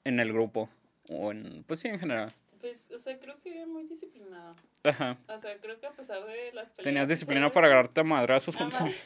en 0.04 0.20
el 0.20 0.32
grupo? 0.32 0.70
O 1.10 1.32
en. 1.32 1.64
Pues 1.64 1.80
sí, 1.80 1.88
en 1.88 2.00
general. 2.00 2.34
Pues, 2.60 2.90
o 2.92 3.00
sea, 3.00 3.18
creo 3.20 3.40
que 3.40 3.52
era 3.52 3.66
muy 3.66 3.84
disciplinada. 3.84 4.56
Ajá. 4.84 5.18
O 5.28 5.38
sea, 5.38 5.58
creo 5.60 5.80
que 5.80 5.88
a 5.88 5.92
pesar 5.92 6.26
de 6.26 6.52
las 6.54 6.70
peleas. 6.70 6.84
Tenías 6.84 7.08
disciplina 7.08 7.52
para 7.52 7.68
agarrarte 7.68 8.02
a 8.02 8.04
madrazos 8.04 8.56
con 8.56 8.68
Ajá. 8.68 8.86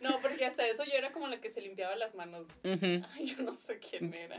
No, 0.00 0.20
porque 0.20 0.44
hasta 0.44 0.66
eso 0.66 0.84
yo 0.84 0.94
era 0.94 1.12
como 1.12 1.28
la 1.28 1.40
que 1.40 1.48
se 1.48 1.60
limpiaba 1.60 1.94
las 1.94 2.14
manos. 2.16 2.48
Ujú. 2.64 3.06
Ay, 3.12 3.24
yo 3.24 3.42
no 3.44 3.54
sé 3.54 3.78
quién 3.78 4.12
era. 4.12 4.36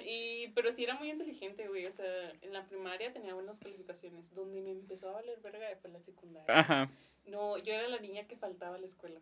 Y, 0.00 0.48
pero 0.48 0.72
sí 0.72 0.82
era 0.82 0.94
muy 0.94 1.10
inteligente, 1.10 1.68
güey. 1.68 1.86
O 1.86 1.92
sea, 1.92 2.32
en 2.42 2.52
la 2.52 2.64
primaria 2.64 3.12
tenía 3.12 3.32
buenas 3.32 3.60
calificaciones. 3.60 4.34
Donde 4.34 4.60
me 4.60 4.72
empezó 4.72 5.08
a 5.08 5.12
valer 5.12 5.38
verga 5.40 5.66
fue 5.80 5.90
la 5.90 6.00
secundaria. 6.00 6.52
Ajá. 6.52 6.90
No, 7.26 7.58
yo 7.58 7.72
era 7.72 7.88
la 7.88 8.00
niña 8.00 8.26
que 8.26 8.36
faltaba 8.36 8.74
a 8.74 8.78
la 8.78 8.86
escuela. 8.86 9.20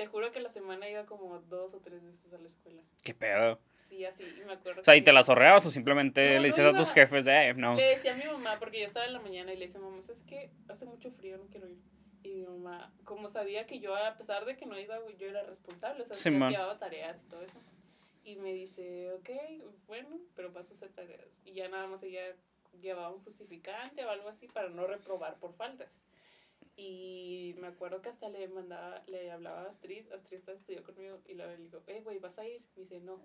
Te 0.00 0.06
juro 0.06 0.32
que 0.32 0.40
la 0.40 0.48
semana 0.48 0.88
iba 0.88 1.04
como 1.04 1.40
dos 1.40 1.74
o 1.74 1.80
tres 1.80 2.02
veces 2.02 2.32
a 2.32 2.38
la 2.38 2.46
escuela. 2.46 2.80
¿Qué 3.04 3.12
pedo? 3.12 3.60
Sí, 3.86 4.02
así, 4.06 4.22
y 4.40 4.46
me 4.46 4.54
acuerdo. 4.54 4.80
O 4.80 4.84
sea, 4.84 4.96
¿y 4.96 5.02
te 5.02 5.12
las 5.12 5.26
zorreabas 5.26 5.66
o 5.66 5.70
simplemente 5.70 6.24
No, 6.24 6.30
le 6.30 6.38
no 6.38 6.44
dices 6.44 6.64
a 6.64 6.74
tus 6.74 6.90
jefes 6.90 7.26
de, 7.26 7.48
eh, 7.48 7.52
no? 7.52 7.74
Le 7.74 7.82
decía 7.82 8.14
a 8.14 8.16
mi 8.16 8.24
mamá, 8.24 8.58
porque 8.58 8.80
yo 8.80 8.86
estaba 8.86 9.04
en 9.04 9.12
la 9.12 9.20
mañana 9.20 9.52
y 9.52 9.58
le 9.58 9.66
decía, 9.66 9.78
mamá, 9.78 9.98
es 9.98 10.22
que 10.22 10.48
hace 10.70 10.86
mucho 10.86 11.10
frío, 11.10 11.36
no 11.36 11.44
quiero 11.48 11.68
ir. 11.68 11.76
Y 12.22 12.30
mi 12.30 12.46
mamá, 12.46 12.90
como 13.04 13.28
sabía 13.28 13.66
que 13.66 13.78
yo, 13.78 13.94
a 13.94 14.16
pesar 14.16 14.46
de 14.46 14.56
que 14.56 14.64
no 14.64 14.78
iba, 14.80 14.96
yo 15.18 15.28
era 15.28 15.42
responsable, 15.42 16.02
o 16.02 16.06
sea, 16.06 16.16
Sí, 16.16 16.30
llevaba 16.30 16.78
tareas 16.78 17.20
y 17.20 17.28
todo 17.28 17.42
eso. 17.42 17.58
Y 18.24 18.36
me 18.36 18.54
dice, 18.54 19.12
ok, 19.12 19.28
bueno, 19.86 20.16
pero 20.34 20.50
vas 20.50 20.70
a 20.70 20.72
hacer 20.72 20.88
tareas. 20.92 21.42
Y 21.44 21.52
ya 21.52 21.68
nada 21.68 21.86
más 21.88 22.02
ella 22.02 22.22
llevaba 22.80 23.10
un 23.10 23.22
justificante 23.22 24.02
o 24.06 24.08
algo 24.08 24.30
así 24.30 24.48
para 24.48 24.70
no 24.70 24.86
reprobar 24.86 25.36
por 25.36 25.52
faltas. 25.52 26.00
Y 26.82 27.54
me 27.58 27.66
acuerdo 27.66 28.00
que 28.00 28.08
hasta 28.08 28.30
le 28.30 28.48
mandaba, 28.48 29.02
le 29.06 29.30
hablaba 29.30 29.64
a 29.64 29.68
Astrid, 29.68 30.10
Astrid 30.14 30.38
estaba 30.38 30.56
estudió 30.56 30.82
conmigo, 30.82 31.20
y 31.26 31.34
le 31.34 31.56
digo, 31.58 31.82
eh, 31.86 32.00
güey, 32.02 32.18
¿vas 32.18 32.38
a 32.38 32.48
ir? 32.48 32.62
Me 32.74 32.84
dice, 32.84 33.00
no. 33.00 33.20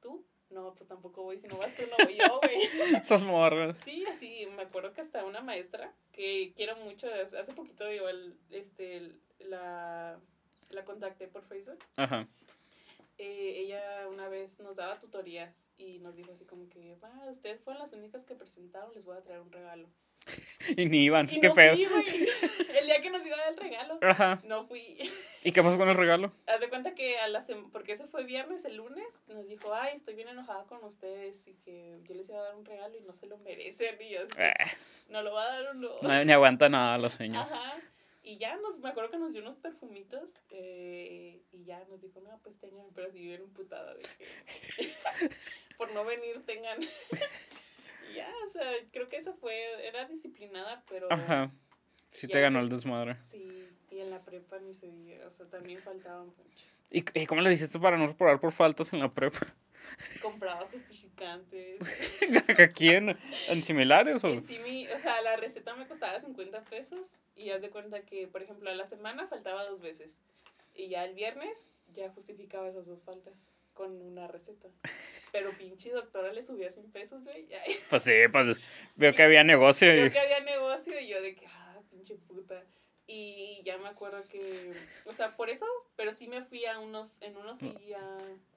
¿Tú? 0.00 0.24
No, 0.48 0.74
pues 0.76 0.88
tampoco 0.88 1.24
voy, 1.24 1.36
si 1.40 1.48
no 1.48 1.58
vas 1.58 1.74
tú, 1.74 1.82
no 1.90 2.04
voy 2.04 2.16
yo, 2.16 2.38
güey. 2.40 2.60
Esas 3.00 3.24
morras. 3.24 3.78
Sí, 3.78 4.06
así, 4.06 4.46
me 4.54 4.62
acuerdo 4.62 4.92
que 4.92 5.00
hasta 5.00 5.24
una 5.24 5.40
maestra 5.40 5.92
que 6.12 6.52
quiero 6.54 6.76
mucho, 6.76 7.08
hace 7.12 7.36
hace 7.36 7.52
poquito 7.52 7.90
igual, 7.90 8.38
este, 8.50 9.12
la, 9.40 10.20
la 10.68 10.84
contacté 10.84 11.26
por 11.26 11.42
Facebook. 11.42 11.80
Ajá. 11.96 12.28
Eh, 13.18 13.58
ella 13.58 14.06
una 14.08 14.28
vez 14.28 14.60
nos 14.60 14.76
daba 14.76 15.00
tutorías 15.00 15.68
y 15.76 15.98
nos 15.98 16.14
dijo 16.14 16.30
así 16.30 16.44
como 16.44 16.68
que, 16.68 16.94
va, 17.02 17.28
ustedes 17.28 17.60
fueron 17.60 17.82
las 17.82 17.92
únicas 17.92 18.24
que 18.24 18.36
presentaron, 18.36 18.94
les 18.94 19.04
voy 19.04 19.16
a 19.16 19.22
traer 19.24 19.40
un 19.40 19.50
regalo. 19.50 19.88
Y 20.76 20.86
ni 20.86 21.04
iban. 21.04 21.28
Y 21.30 21.40
¿Qué 21.40 21.48
no 21.48 21.54
pedo? 21.54 21.74
fui. 21.74 21.84
El 22.78 22.86
día 22.86 23.00
que 23.02 23.10
nos 23.10 23.24
iba 23.26 23.36
a 23.36 23.40
dar 23.40 23.48
el 23.52 23.56
regalo, 23.56 23.98
Ajá. 24.02 24.40
no 24.44 24.66
fui. 24.66 24.82
¿Y 25.42 25.52
qué 25.52 25.62
pasó 25.62 25.76
con 25.78 25.88
el 25.88 25.96
regalo? 25.96 26.32
Haz 26.46 26.60
de 26.60 26.68
cuenta 26.68 26.94
que 26.94 27.18
a 27.18 27.28
la 27.28 27.42
porque 27.72 27.92
ese 27.92 28.06
fue 28.06 28.24
viernes, 28.24 28.64
el 28.64 28.76
lunes, 28.76 29.20
nos 29.28 29.46
dijo, 29.48 29.74
ay, 29.74 29.96
estoy 29.96 30.14
bien 30.14 30.28
enojada 30.28 30.64
con 30.64 30.82
ustedes 30.84 31.46
y 31.48 31.54
que 31.64 31.98
yo 32.04 32.14
les 32.14 32.28
iba 32.28 32.38
a 32.38 32.42
dar 32.42 32.54
un 32.54 32.64
regalo 32.64 32.96
y 32.96 33.00
no 33.02 33.12
se 33.12 33.26
lo 33.26 33.38
merecen. 33.38 33.96
Y 34.00 34.10
yo, 34.10 34.20
Eh, 34.38 34.52
no 35.08 35.22
lo 35.22 35.32
va 35.32 35.44
a 35.44 35.46
dar 35.60 35.66
o 35.68 35.74
no. 35.74 35.90
ni 36.24 36.32
aguanta 36.32 36.68
nada 36.68 36.96
la 36.98 37.08
señora. 37.08 37.42
Ajá. 37.46 37.80
Y 38.22 38.36
ya 38.38 38.54
nos, 38.56 38.78
me 38.78 38.90
acuerdo 38.90 39.10
que 39.10 39.18
nos 39.18 39.32
dio 39.32 39.40
unos 39.42 39.56
perfumitos 39.56 40.30
eh, 40.50 41.40
y 41.52 41.64
ya 41.64 41.82
nos 41.88 42.00
dijo, 42.02 42.20
no, 42.20 42.38
pues 42.44 42.58
tengan, 42.60 42.86
pero 42.94 43.08
así 43.08 43.18
bien 43.18 43.40
emputada 43.42 43.94
de 43.94 44.02
que 44.02 44.90
por 45.78 45.90
no 45.92 46.04
venir 46.04 46.38
tengan. 46.44 46.78
Ya, 48.14 48.32
o 48.44 48.48
sea, 48.48 48.64
creo 48.92 49.08
que 49.08 49.16
esa 49.16 49.32
fue, 49.34 49.86
era 49.86 50.06
disciplinada, 50.06 50.82
pero 50.88 51.12
Ajá. 51.12 51.50
Sí 52.10 52.26
te 52.26 52.40
ganó 52.40 52.60
el 52.60 52.68
desmadre. 52.68 53.20
sí, 53.20 53.68
y 53.90 54.00
en 54.00 54.10
la 54.10 54.20
prepa 54.20 54.58
ni 54.58 54.74
se 54.74 54.90
diga, 54.90 55.26
o 55.26 55.30
sea, 55.30 55.46
también 55.46 55.80
faltaba 55.80 56.24
mucho. 56.24 56.66
¿Y, 56.90 57.04
y 57.20 57.26
cómo 57.26 57.40
le 57.40 57.52
hiciste 57.52 57.78
para 57.78 57.96
no 57.96 58.06
reprobar 58.08 58.40
por 58.40 58.52
faltas 58.52 58.92
en 58.92 58.98
la 58.98 59.12
prepa? 59.12 59.46
Compraba 60.22 60.66
justificantes. 60.72 61.78
¿A 62.58 62.68
quién? 62.68 63.16
¿En 63.48 63.62
similares 63.62 64.24
o...? 64.24 64.28
En 64.28 64.46
sí, 64.46 64.58
mi, 64.58 64.88
o 64.88 64.98
sea, 64.98 65.20
la 65.22 65.36
receta 65.36 65.74
me 65.76 65.86
costaba 65.86 66.18
50 66.18 66.62
pesos 66.64 67.10
y 67.36 67.50
haz 67.50 67.62
de 67.62 67.70
cuenta 67.70 68.02
que, 68.02 68.26
por 68.26 68.42
ejemplo, 68.42 68.70
a 68.70 68.74
la 68.74 68.84
semana 68.84 69.26
faltaba 69.28 69.64
dos 69.64 69.80
veces 69.80 70.18
y 70.74 70.88
ya 70.88 71.04
el 71.04 71.14
viernes 71.14 71.66
ya 71.94 72.10
justificaba 72.10 72.68
esas 72.68 72.86
dos 72.86 73.02
faltas 73.02 73.50
con 73.74 74.00
una 74.02 74.26
receta. 74.26 74.68
Pero 75.32 75.50
pinche 75.52 75.90
doctora 75.90 76.32
le 76.32 76.42
subía 76.42 76.70
100 76.70 76.90
pesos, 76.92 77.24
güey. 77.24 77.42
y 77.66 77.74
Pues 77.88 78.02
sí, 78.02 78.12
pues 78.32 78.60
veo 78.96 79.14
que 79.14 79.22
había 79.22 79.44
negocio 79.44 79.92
Vio 79.92 80.06
y... 80.06 80.10
que 80.10 80.18
había 80.20 80.40
negocio 80.40 80.98
y 81.00 81.08
yo 81.08 81.20
de 81.22 81.34
que, 81.34 81.46
ah, 81.46 81.76
pinche 81.90 82.16
puta. 82.16 82.62
Y 83.06 83.60
ya 83.64 83.76
me 83.78 83.88
acuerdo 83.88 84.22
que, 84.28 84.72
o 85.04 85.12
sea, 85.12 85.36
por 85.36 85.50
eso, 85.50 85.66
pero 85.96 86.12
sí 86.12 86.28
me 86.28 86.42
fui 86.44 86.64
a 86.66 86.78
unos, 86.78 87.20
en 87.22 87.36
unos 87.36 87.58
sí 87.58 87.74
ya 87.88 88.00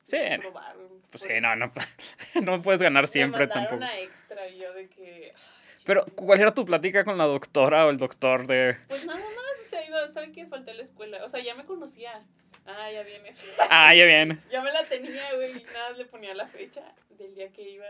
Sí. 0.03 0.17
me 0.17 0.37
probaron. 0.39 1.01
Pues 1.09 1.23
sí, 1.23 1.41
no, 1.41 1.55
no, 1.55 1.71
no 2.43 2.61
puedes 2.61 2.81
ganar 2.81 3.05
Me 3.05 3.07
siempre 3.07 3.47
mandaron 3.47 3.79
tampoco. 3.79 3.91
a 3.91 3.99
extra 3.99 4.47
y 4.49 4.59
yo 4.59 4.71
de 4.73 4.89
que... 4.89 5.33
ay, 5.35 5.83
Pero. 5.85 6.05
¿cuál 6.15 6.39
era 6.39 6.53
tu 6.53 6.65
plática 6.65 7.03
con 7.03 7.17
la 7.17 7.23
doctora 7.25 7.87
o 7.87 7.89
el 7.89 7.97
doctor 7.97 8.45
de...? 8.45 8.77
Pues 8.89 9.07
nada 9.07 9.19
más, 9.19 9.65
o 9.65 9.69
sea, 9.71 9.85
iba, 9.87 10.07
¿sabe 10.09 10.31
que 10.31 10.45
falté 10.45 10.69
a 10.71 10.75
la 10.75 10.83
escuela? 10.83 11.23
O 11.25 11.29
sea, 11.29 11.39
ya 11.39 11.55
me 11.55 11.65
conocía. 11.65 12.23
Ah, 12.65 12.89
ya 12.91 13.03
vienes. 13.03 13.57
Ah, 13.69 13.93
ya 13.93 14.05
bien. 14.05 14.41
Ya 14.49 14.61
me 14.61 14.71
la 14.71 14.83
tenía, 14.83 15.33
güey, 15.35 15.51
y 15.57 15.63
nada, 15.65 15.91
le 15.91 16.05
ponía 16.05 16.33
la 16.33 16.47
fecha 16.47 16.95
del 17.09 17.35
día 17.35 17.51
que 17.51 17.61
iba. 17.69 17.85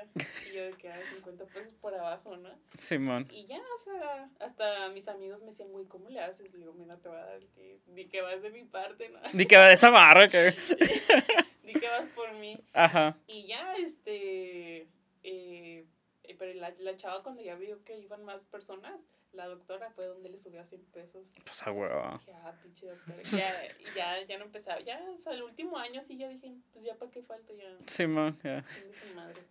Y 0.49 0.55
yo 0.55 0.63
de 0.63 0.73
que, 0.73 0.89
ah, 0.89 0.99
50 1.13 1.45
pesos 1.45 1.73
por 1.79 1.93
abajo, 1.93 2.35
¿no? 2.37 2.49
Simón. 2.75 3.27
Y 3.31 3.45
ya, 3.45 3.59
o 3.59 3.79
sea, 3.79 4.29
hasta 4.39 4.89
mis 4.89 5.07
amigos 5.07 5.41
me 5.41 5.51
decían, 5.51 5.71
güey, 5.71 5.85
¿cómo 5.85 6.09
le 6.09 6.19
haces? 6.19 6.51
Le 6.53 6.59
digo, 6.59 6.73
mira, 6.73 6.97
te 6.97 7.09
voy 7.09 7.17
a 7.17 7.25
dar 7.25 7.35
el 7.35 7.47
que, 7.49 7.79
di 7.87 8.05
que 8.07 8.21
vas 8.21 8.41
de 8.41 8.49
mi 8.49 8.63
parte, 8.63 9.09
¿no? 9.09 9.19
Di 9.31 9.45
que 9.45 9.71
esa 9.71 9.89
barra 9.89 10.27
que... 10.27 10.55
di 11.63 11.73
que 11.73 11.87
vas 11.87 12.09
por 12.15 12.33
mí. 12.33 12.59
Ajá. 12.73 13.17
Y 13.27 13.47
ya, 13.47 13.75
este, 13.75 14.87
eh, 15.23 15.85
eh, 16.23 16.35
pero 16.37 16.53
la, 16.55 16.73
la 16.79 16.97
chava 16.97 17.21
cuando 17.21 17.41
ya 17.41 17.55
vio 17.55 17.83
que 17.83 17.97
iban 17.99 18.23
más 18.25 18.45
personas, 18.47 19.03
la 19.33 19.47
doctora 19.47 19.89
fue 19.91 20.05
donde 20.05 20.29
le 20.29 20.37
subió 20.37 20.61
a 20.61 20.65
100 20.65 20.81
pesos. 20.93 21.25
Pues 21.43 21.61
a 21.63 21.71
huevo. 21.71 22.19
Dije, 22.19 22.31
ah, 22.43 22.53
pinche 22.61 22.87
doctora. 22.87 23.17
Ya, 23.23 23.65
y 23.79 23.95
ya, 23.95 24.21
ya 24.27 24.37
no 24.37 24.45
empezaba. 24.45 24.79
Ya, 24.81 25.01
o 25.15 25.17
sea, 25.17 25.33
el 25.33 25.43
último 25.43 25.77
año 25.77 26.01
sí 26.01 26.17
ya 26.17 26.27
dije, 26.27 26.51
pues 26.71 26.85
ya 26.85 26.95
para 26.95 27.11
qué 27.11 27.21
falta, 27.23 27.51
ya. 27.53 27.65
Simón, 27.87 28.39
ya. 28.43 28.63
chingue 28.73 28.93
su 28.93 29.15
madre. 29.15 29.41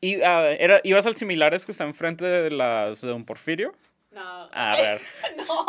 ¿Y 0.00 0.20
ah, 0.22 0.50
era, 0.50 0.80
ibas 0.82 1.06
al 1.06 1.16
similares 1.16 1.64
que 1.64 1.72
está 1.72 1.84
enfrente 1.84 2.24
de 2.24 2.50
las 2.50 3.00
de 3.00 3.08
Don 3.08 3.24
Porfirio? 3.24 3.72
No. 4.10 4.48
A 4.52 4.76
ver. 4.76 5.00
no, 5.48 5.66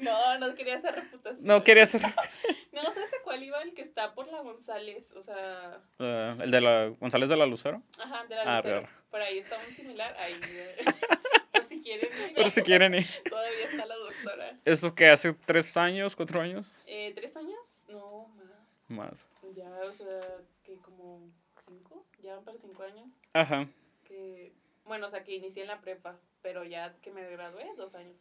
no, 0.00 0.38
no 0.38 0.54
quería 0.54 0.76
hacer 0.76 0.94
reputación. 0.94 1.46
No 1.46 1.64
quería 1.64 1.86
ser 1.86 2.02
No, 2.72 2.82
¿sabes 2.82 3.12
a 3.14 3.22
cuál 3.24 3.42
iba? 3.42 3.60
El 3.62 3.72
que 3.72 3.82
está 3.82 4.14
por 4.14 4.28
la 4.30 4.40
González. 4.42 5.12
O 5.12 5.22
sea, 5.22 5.80
eh, 5.98 6.36
el 6.40 6.50
de 6.50 6.60
la 6.60 6.88
González 7.00 7.28
de 7.28 7.36
la 7.36 7.46
Lucero. 7.46 7.82
ajá, 8.02 8.24
de 8.26 8.34
la 8.36 8.42
Ah, 8.42 8.56
Lucero. 8.56 8.88
Por 9.10 9.20
ahí 9.20 9.38
está 9.38 9.56
un 9.56 9.74
similar. 9.74 10.14
Ahí, 10.18 10.34
eh, 10.44 10.76
por 11.68 11.76
si 11.76 11.82
quieren. 11.82 12.08
ir. 12.28 12.32
Pero 12.34 12.50
si 12.50 12.62
quieren 12.62 12.94
ir. 12.94 13.06
Todavía 13.28 13.64
está 13.70 13.86
la 13.86 13.96
doctora. 13.96 14.58
¿Eso 14.64 14.94
que 14.94 15.08
hace 15.08 15.32
tres 15.32 15.76
años, 15.76 16.14
cuatro 16.16 16.40
años? 16.40 16.66
Eh, 16.86 17.12
¿Tres 17.14 17.36
años? 17.36 17.58
No, 17.88 18.28
más. 18.36 18.84
Más. 18.88 19.26
Ya, 19.54 19.70
o 19.88 19.92
sea, 19.92 20.20
que 20.64 20.76
como 20.76 21.20
cinco. 21.64 22.04
Ya 22.22 22.34
van 22.36 22.44
para 22.44 22.58
cinco 22.58 22.82
años. 22.82 23.10
Ajá. 23.32 23.68
que 24.06 24.52
bueno, 24.84 25.06
o 25.06 25.10
sea, 25.10 25.24
que 25.24 25.34
inicié 25.34 25.62
en 25.62 25.68
la 25.68 25.80
prepa, 25.80 26.18
pero 26.42 26.62
ya 26.62 26.94
que 27.00 27.10
me 27.10 27.26
gradué, 27.30 27.64
dos 27.76 27.94
años. 27.94 28.16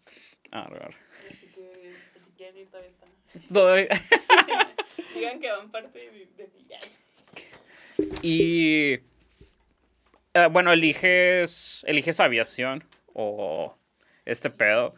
Ah, 0.52 0.66
raro. 0.70 0.96
Así 1.30 1.52
que, 1.52 1.94
pues, 2.14 2.24
si 2.24 2.32
quieren 2.32 2.58
ir, 2.58 2.70
todavía 2.70 2.92
está. 2.92 3.06
Todavía- 3.52 3.88
Digan 5.14 5.40
que 5.42 5.52
van 5.52 5.72
parte 5.72 6.00
de 6.00 6.12
mi, 6.12 6.26
de 6.26 6.48
mi. 6.48 6.64
Y 8.22 8.94
eh, 10.34 10.48
bueno, 10.52 10.72
eliges 10.72 11.84
eliges 11.88 12.20
aviación 12.20 12.84
o 13.14 13.76
este 14.26 14.50
pedo. 14.50 14.94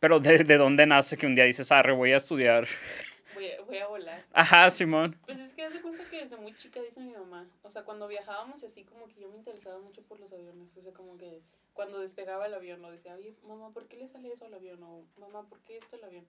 Pero 0.00 0.18
¿de, 0.20 0.38
de 0.44 0.56
dónde 0.56 0.86
nace 0.86 1.16
que 1.16 1.26
un 1.26 1.34
día 1.34 1.44
dices, 1.44 1.70
arre, 1.72 1.92
voy 1.92 2.12
a 2.12 2.16
estudiar? 2.16 2.66
Voy 3.34 3.48
a- 3.50 3.60
voy 3.62 3.78
a 3.78 3.86
volar. 3.86 4.24
Ajá, 4.32 4.68
Simón. 4.70 5.16
Pues 5.24 5.38
es 5.38 5.52
que 5.54 5.62
hace 5.62 5.80
cuenta 5.80 6.02
que 6.10 6.18
desde 6.18 6.36
muy 6.36 6.52
chica 6.56 6.80
dice 6.82 7.00
mi 7.00 7.12
mamá. 7.12 7.46
O 7.62 7.70
sea, 7.70 7.84
cuando 7.84 8.08
viajábamos 8.08 8.60
y 8.62 8.66
así 8.66 8.82
como 8.84 9.06
que 9.06 9.20
yo 9.20 9.28
me 9.28 9.36
interesaba 9.36 9.78
mucho 9.78 10.02
por 10.02 10.18
los 10.18 10.32
aviones. 10.32 10.76
O 10.76 10.82
sea, 10.82 10.92
como 10.92 11.16
que 11.16 11.40
cuando 11.72 12.00
despegaba 12.00 12.46
el 12.46 12.54
avión, 12.54 12.82
no 12.82 12.90
decía, 12.90 13.14
oye, 13.14 13.36
mamá, 13.46 13.70
¿por 13.72 13.86
qué 13.86 13.96
le 13.98 14.08
sale 14.08 14.32
eso 14.32 14.46
al 14.46 14.54
avión? 14.54 14.82
O 14.82 15.04
mamá, 15.18 15.48
¿por 15.48 15.60
qué 15.60 15.76
esto 15.76 15.94
al 15.96 16.04
avión? 16.04 16.26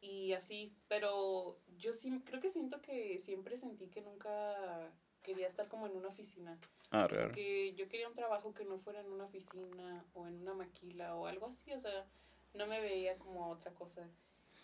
Y 0.00 0.32
así, 0.32 0.72
pero 0.88 1.58
yo 1.76 1.92
sí, 1.92 2.22
creo 2.24 2.40
que 2.40 2.48
siento 2.48 2.80
que 2.80 3.18
siempre 3.18 3.58
sentí 3.58 3.88
que 3.88 4.00
nunca 4.00 4.90
quería 5.22 5.46
estar 5.46 5.68
como 5.68 5.86
en 5.86 5.96
una 5.96 6.08
oficina. 6.08 6.58
Ah, 6.90 7.08
O 7.10 7.14
sea, 7.14 7.30
que 7.30 7.74
yo 7.74 7.88
quería 7.88 8.08
un 8.08 8.14
trabajo 8.14 8.52
que 8.54 8.64
no 8.64 8.78
fuera 8.78 9.00
en 9.00 9.10
una 9.12 9.24
oficina 9.24 10.04
o 10.14 10.26
en 10.26 10.40
una 10.40 10.54
maquila 10.54 11.14
o 11.16 11.26
algo 11.26 11.46
así, 11.46 11.72
o 11.72 11.78
sea, 11.78 12.06
no 12.54 12.66
me 12.66 12.80
veía 12.80 13.16
como 13.18 13.48
otra 13.50 13.72
cosa. 13.72 14.08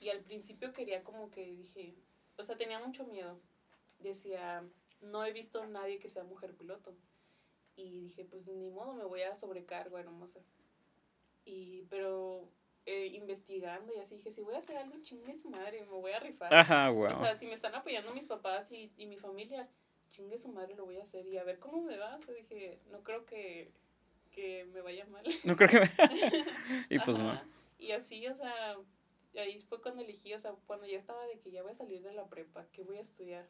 Y 0.01 0.09
al 0.11 0.21
principio 0.21 0.73
quería 0.73 1.03
como 1.05 1.31
que 1.31 1.45
dije, 1.55 1.95
o 2.37 2.43
sea, 2.43 2.57
tenía 2.57 2.79
mucho 2.79 3.05
miedo. 3.05 3.41
Decía, 3.99 4.65
no 5.01 5.25
he 5.25 5.33
visto 5.33 5.63
a 5.63 5.67
nadie 5.67 5.99
que 5.99 6.09
sea 6.09 6.25
mujer 6.25 6.55
piloto. 6.55 6.95
Y 7.77 8.01
dije, 8.01 8.25
pues 8.25 8.47
ni 8.47 8.71
modo, 8.71 8.95
me 8.95 9.05
voy 9.05 9.23
a 9.23 9.37
sobrecargo, 9.37 9.99
hermosa. 9.99 10.41
Y, 11.45 11.83
pero 11.89 12.49
eh, 12.87 13.07
investigando 13.07 13.95
y 13.95 13.99
así 13.99 14.17
dije, 14.17 14.33
si 14.33 14.43
voy 14.43 14.55
a 14.55 14.59
hacer 14.59 14.77
algo, 14.77 14.97
chingue 15.03 15.37
su 15.37 15.49
madre, 15.49 15.83
me 15.83 15.89
voy 15.89 16.13
a 16.13 16.21
rifar. 16.21 16.53
Ajá, 16.53 16.89
güey. 16.89 17.13
O 17.13 17.17
sea, 17.17 17.35
si 17.35 17.47
me 17.47 17.55
están 17.55 17.75
apoyando 17.75 18.13
mis 18.13 18.27
papás 18.27 18.73
y, 18.73 18.93
y 18.97 19.07
mi 19.07 19.17
familia, 19.17 19.69
chingue 20.17 20.39
su 20.39 20.49
madre, 20.49 20.75
lo 20.75 20.85
voy 20.87 20.97
a 20.97 21.03
hacer 21.03 21.27
y 21.27 21.37
a 21.37 21.45
ver 21.45 21.59
cómo 21.59 21.83
me 21.83 21.99
va. 21.99 22.17
O 22.17 22.23
sea, 22.23 22.35
dije, 22.35 22.79
no 22.91 23.03
creo 23.03 23.27
que, 23.27 23.71
que 24.33 24.65
me 24.73 24.81
vaya 24.81 25.05
mal. 25.07 25.25
No 25.45 25.57
creo 25.57 25.69
que 25.69 25.81
me... 25.81 25.91
y 26.89 26.99
pues 27.01 27.19
no. 27.19 27.41
Y 27.79 27.93
así, 27.93 28.27
o 28.27 28.35
sea, 28.35 28.77
ahí 29.37 29.59
fue 29.69 29.81
cuando 29.83 30.03
elegí, 30.03 30.33
o 30.33 30.39
sea, 30.39 30.53
cuando 30.67 30.87
ya 30.87 30.97
estaba 30.97 31.27
de 31.27 31.39
que 31.39 31.51
ya 31.51 31.63
voy 31.63 31.73
a 31.73 31.75
salir 31.75 32.03
de 32.03 32.13
la 32.13 32.27
prepa, 32.27 32.65
¿qué 32.73 32.83
voy 32.83 32.97
a 32.97 33.01
estudiar? 33.03 33.47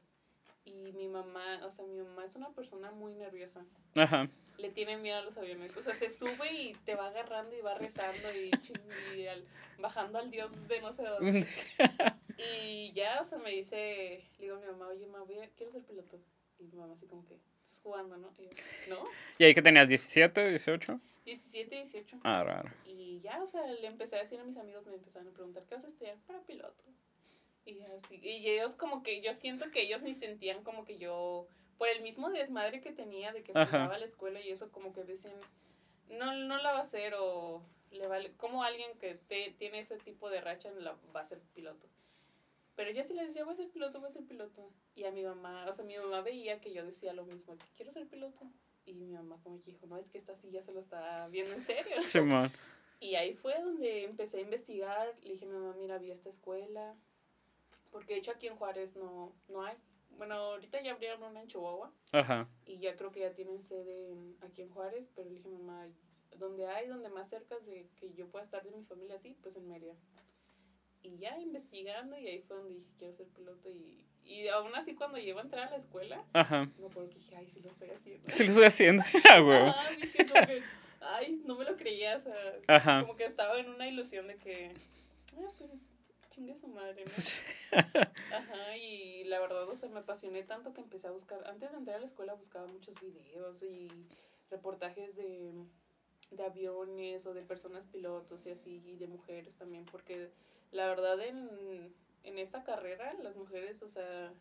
Y 0.64 0.92
mi 0.92 1.06
mamá, 1.06 1.60
o 1.64 1.70
sea, 1.70 1.84
mi 1.86 1.96
mamá 2.02 2.24
es 2.24 2.34
una 2.34 2.50
persona 2.50 2.90
muy 2.90 3.14
nerviosa. 3.14 3.64
Ajá. 3.94 4.28
Le 4.58 4.70
tiene 4.70 4.96
miedo 4.96 5.18
a 5.18 5.22
los 5.22 5.36
aviones. 5.36 5.76
O 5.76 5.82
sea, 5.82 5.94
se 5.94 6.10
sube 6.10 6.52
y 6.52 6.74
te 6.84 6.96
va 6.96 7.06
agarrando 7.08 7.54
y 7.56 7.60
va 7.60 7.74
rezando 7.74 8.32
y, 8.32 8.50
ching- 8.50 9.16
y 9.16 9.26
al- 9.28 9.44
bajando 9.78 10.18
al 10.18 10.30
dios 10.30 10.50
de 10.66 10.80
no 10.80 10.92
sé 10.92 11.04
dónde. 11.04 11.46
Y 12.38 12.92
ya, 12.92 13.20
o 13.22 13.24
sea, 13.24 13.38
me 13.38 13.50
dice, 13.50 14.22
le 14.38 14.44
digo 14.44 14.56
a 14.56 14.60
mi 14.60 14.66
mamá, 14.66 14.88
oye, 14.88 15.06
mamá, 15.06 15.24
voy 15.24 15.38
a- 15.38 15.48
quiero 15.56 15.72
ser 15.72 15.82
piloto. 15.84 16.18
Y 16.58 16.64
mi 16.64 16.76
mamá 16.76 16.94
así 16.94 17.06
como 17.06 17.24
que, 17.24 17.38
estás 17.62 17.80
jugando, 17.80 18.16
¿no? 18.16 18.32
Y 18.38 18.44
yo, 18.44 18.50
¿no? 18.88 19.08
¿Y 19.38 19.44
ahí 19.44 19.54
que 19.54 19.62
tenías 19.62 19.88
17, 19.88 20.48
18? 20.50 21.00
17, 21.24 21.74
18. 21.76 22.18
Ah, 22.22 22.44
raro. 22.44 22.70
Y 22.84 23.20
ya, 23.20 23.42
o 23.42 23.46
sea, 23.46 23.66
le 23.66 23.86
empecé 23.86 24.16
a 24.16 24.20
decir 24.20 24.40
a 24.40 24.44
mis 24.44 24.56
amigos, 24.56 24.86
me 24.86 24.94
empezaron 24.94 25.28
a 25.28 25.32
preguntar, 25.32 25.64
¿qué 25.64 25.74
vas 25.74 25.84
a 25.84 25.88
estudiar 25.88 26.16
para 26.26 26.40
piloto? 26.42 26.84
Y 27.64 27.82
así, 27.82 28.20
y 28.22 28.48
ellos 28.48 28.76
como 28.76 29.02
que, 29.02 29.20
yo 29.20 29.34
siento 29.34 29.70
que 29.72 29.82
ellos 29.82 30.02
ni 30.02 30.14
sentían 30.14 30.62
como 30.62 30.84
que 30.84 30.98
yo, 30.98 31.48
por 31.78 31.88
el 31.88 32.00
mismo 32.00 32.30
desmadre 32.30 32.80
que 32.80 32.92
tenía 32.92 33.32
de 33.32 33.42
que 33.42 33.52
Ajá. 33.52 33.66
faltaba 33.66 33.96
a 33.96 33.98
la 33.98 34.04
escuela 34.04 34.40
y 34.40 34.50
eso, 34.50 34.70
como 34.70 34.92
que 34.92 35.02
decían, 35.02 35.34
no, 36.08 36.32
no 36.32 36.58
la 36.58 36.72
va 36.72 36.78
a 36.78 36.82
hacer 36.82 37.14
o 37.18 37.62
le 37.90 38.06
vale, 38.06 38.32
como 38.36 38.62
alguien 38.62 38.96
que 38.98 39.14
te, 39.14 39.54
tiene 39.58 39.80
ese 39.80 39.96
tipo 39.96 40.30
de 40.30 40.40
racha 40.40 40.70
la, 40.70 40.96
va 41.14 41.20
a 41.20 41.24
ser 41.24 41.40
piloto. 41.54 41.88
Pero 42.76 42.90
yo 42.90 43.02
sí 43.02 43.14
le 43.14 43.24
decía, 43.24 43.44
voy 43.44 43.54
a 43.54 43.56
ser 43.56 43.70
piloto, 43.70 44.00
voy 44.00 44.10
a 44.10 44.12
ser 44.12 44.26
piloto. 44.26 44.70
Y 44.94 45.04
a 45.04 45.10
mi 45.10 45.24
mamá, 45.24 45.64
o 45.66 45.72
sea, 45.72 45.84
mi 45.84 45.96
mamá 45.96 46.20
veía 46.20 46.60
que 46.60 46.72
yo 46.72 46.84
decía 46.84 47.14
lo 47.14 47.24
mismo, 47.24 47.56
que 47.56 47.64
quiero 47.74 47.90
ser 47.90 48.06
piloto. 48.06 48.50
Y 48.84 48.92
mi 48.92 49.06
mamá 49.06 49.40
como 49.42 49.60
que 49.62 49.72
dijo, 49.72 49.86
no, 49.86 49.96
es 49.96 50.08
que 50.10 50.18
esta 50.18 50.36
sí 50.36 50.50
ya 50.50 50.62
se 50.62 50.72
lo 50.72 50.80
está 50.80 51.26
viendo 51.28 51.54
en 51.54 51.62
serio. 51.62 51.96
Simón. 52.02 52.52
Y 53.00 53.14
ahí 53.14 53.34
fue 53.34 53.60
donde 53.60 54.04
empecé 54.04 54.38
a 54.38 54.42
investigar. 54.42 55.14
Le 55.22 55.32
dije 55.32 55.46
a 55.46 55.48
mi 55.48 55.54
mamá, 55.54 55.74
mira, 55.78 55.98
vi 55.98 56.10
esta 56.10 56.28
escuela. 56.28 56.94
Porque 57.90 58.12
de 58.12 58.20
hecho 58.20 58.32
aquí 58.32 58.46
en 58.46 58.56
Juárez 58.56 58.94
no, 58.94 59.32
no 59.48 59.62
hay. 59.62 59.76
Bueno, 60.10 60.34
ahorita 60.34 60.82
ya 60.82 60.92
abrieron 60.92 61.22
una 61.22 61.40
en 61.40 61.48
Chihuahua. 61.48 61.90
Ajá. 62.12 62.48
Y 62.66 62.78
ya 62.78 62.94
creo 62.96 63.10
que 63.10 63.20
ya 63.20 63.34
tienen 63.34 63.62
sede 63.62 64.14
aquí 64.42 64.62
en 64.62 64.70
Juárez. 64.70 65.10
Pero 65.14 65.28
le 65.28 65.36
dije 65.36 65.48
a 65.48 65.50
mi 65.50 65.58
mamá, 65.58 65.88
donde 66.36 66.66
hay, 66.66 66.88
donde 66.88 67.08
más 67.08 67.28
cerca 67.28 67.58
de 67.60 67.88
que 67.96 68.12
yo 68.12 68.28
pueda 68.28 68.44
estar 68.44 68.62
de 68.62 68.70
mi 68.70 68.84
familia 68.84 69.16
así, 69.16 69.36
pues 69.42 69.56
en 69.56 69.66
Mérida. 69.66 69.94
Y 71.02 71.18
ya 71.18 71.38
investigando, 71.38 72.18
y 72.18 72.26
ahí 72.26 72.40
fue 72.42 72.56
donde 72.56 72.74
dije, 72.74 72.90
quiero 72.98 73.14
ser 73.14 73.26
piloto. 73.28 73.70
Y, 73.70 74.04
y 74.24 74.48
aún 74.48 74.74
así, 74.74 74.94
cuando 74.94 75.18
llego 75.18 75.38
a 75.38 75.42
entrar 75.42 75.68
a 75.68 75.70
la 75.70 75.76
escuela, 75.76 76.24
Ajá. 76.32 76.68
no 76.78 76.88
puedo 76.88 77.08
que 77.08 77.16
dije, 77.16 77.36
ay, 77.36 77.46
sí 77.52 77.60
lo 77.60 77.68
estoy 77.70 77.90
haciendo. 77.90 78.28
Sí 78.28 78.42
lo 78.44 78.50
estoy 78.50 78.64
haciendo. 78.64 79.04
Ah, 79.30 79.40
güey. 79.40 79.58
Ajá, 79.58 79.90
dije 79.90 80.26
como 80.26 80.46
que, 80.46 80.62
ay, 81.00 81.42
no 81.44 81.56
me 81.56 81.64
lo 81.64 81.76
creía, 81.76 82.16
o 82.16 82.20
sea, 82.20 82.34
Ajá. 82.66 83.00
como 83.02 83.16
que 83.16 83.24
estaba 83.26 83.58
en 83.60 83.68
una 83.68 83.86
ilusión 83.88 84.26
de 84.26 84.36
que, 84.36 84.72
ah, 85.36 85.48
pues, 85.58 85.70
chingue 86.30 86.56
su 86.56 86.68
madre, 86.68 87.04
¿no? 87.04 87.78
Ajá, 88.36 88.76
y 88.76 89.24
la 89.24 89.40
verdad, 89.40 89.68
o 89.68 89.76
sea, 89.76 89.88
me 89.88 90.00
apasioné 90.00 90.42
tanto 90.42 90.72
que 90.74 90.80
empecé 90.80 91.06
a 91.06 91.10
buscar, 91.12 91.46
antes 91.48 91.70
de 91.70 91.78
entrar 91.78 91.96
a 91.96 92.00
la 92.00 92.04
escuela 92.04 92.34
buscaba 92.34 92.66
muchos 92.66 93.00
videos 93.00 93.62
y 93.62 93.88
reportajes 94.50 95.16
de, 95.16 95.52
de 96.30 96.44
aviones 96.44 97.26
o 97.26 97.32
de 97.34 97.42
personas 97.42 97.86
pilotos 97.86 98.44
y 98.46 98.50
así, 98.50 98.82
y 98.84 98.96
de 98.96 99.06
mujeres 99.06 99.56
también, 99.56 99.86
porque 99.86 100.30
la 100.72 100.88
verdad 100.88 101.20
en, 101.20 101.94
en 102.24 102.38
esta 102.38 102.64
carrera 102.64 103.14
las 103.22 103.36
mujeres, 103.36 103.82
o 103.82 103.88
sea, 103.88 104.32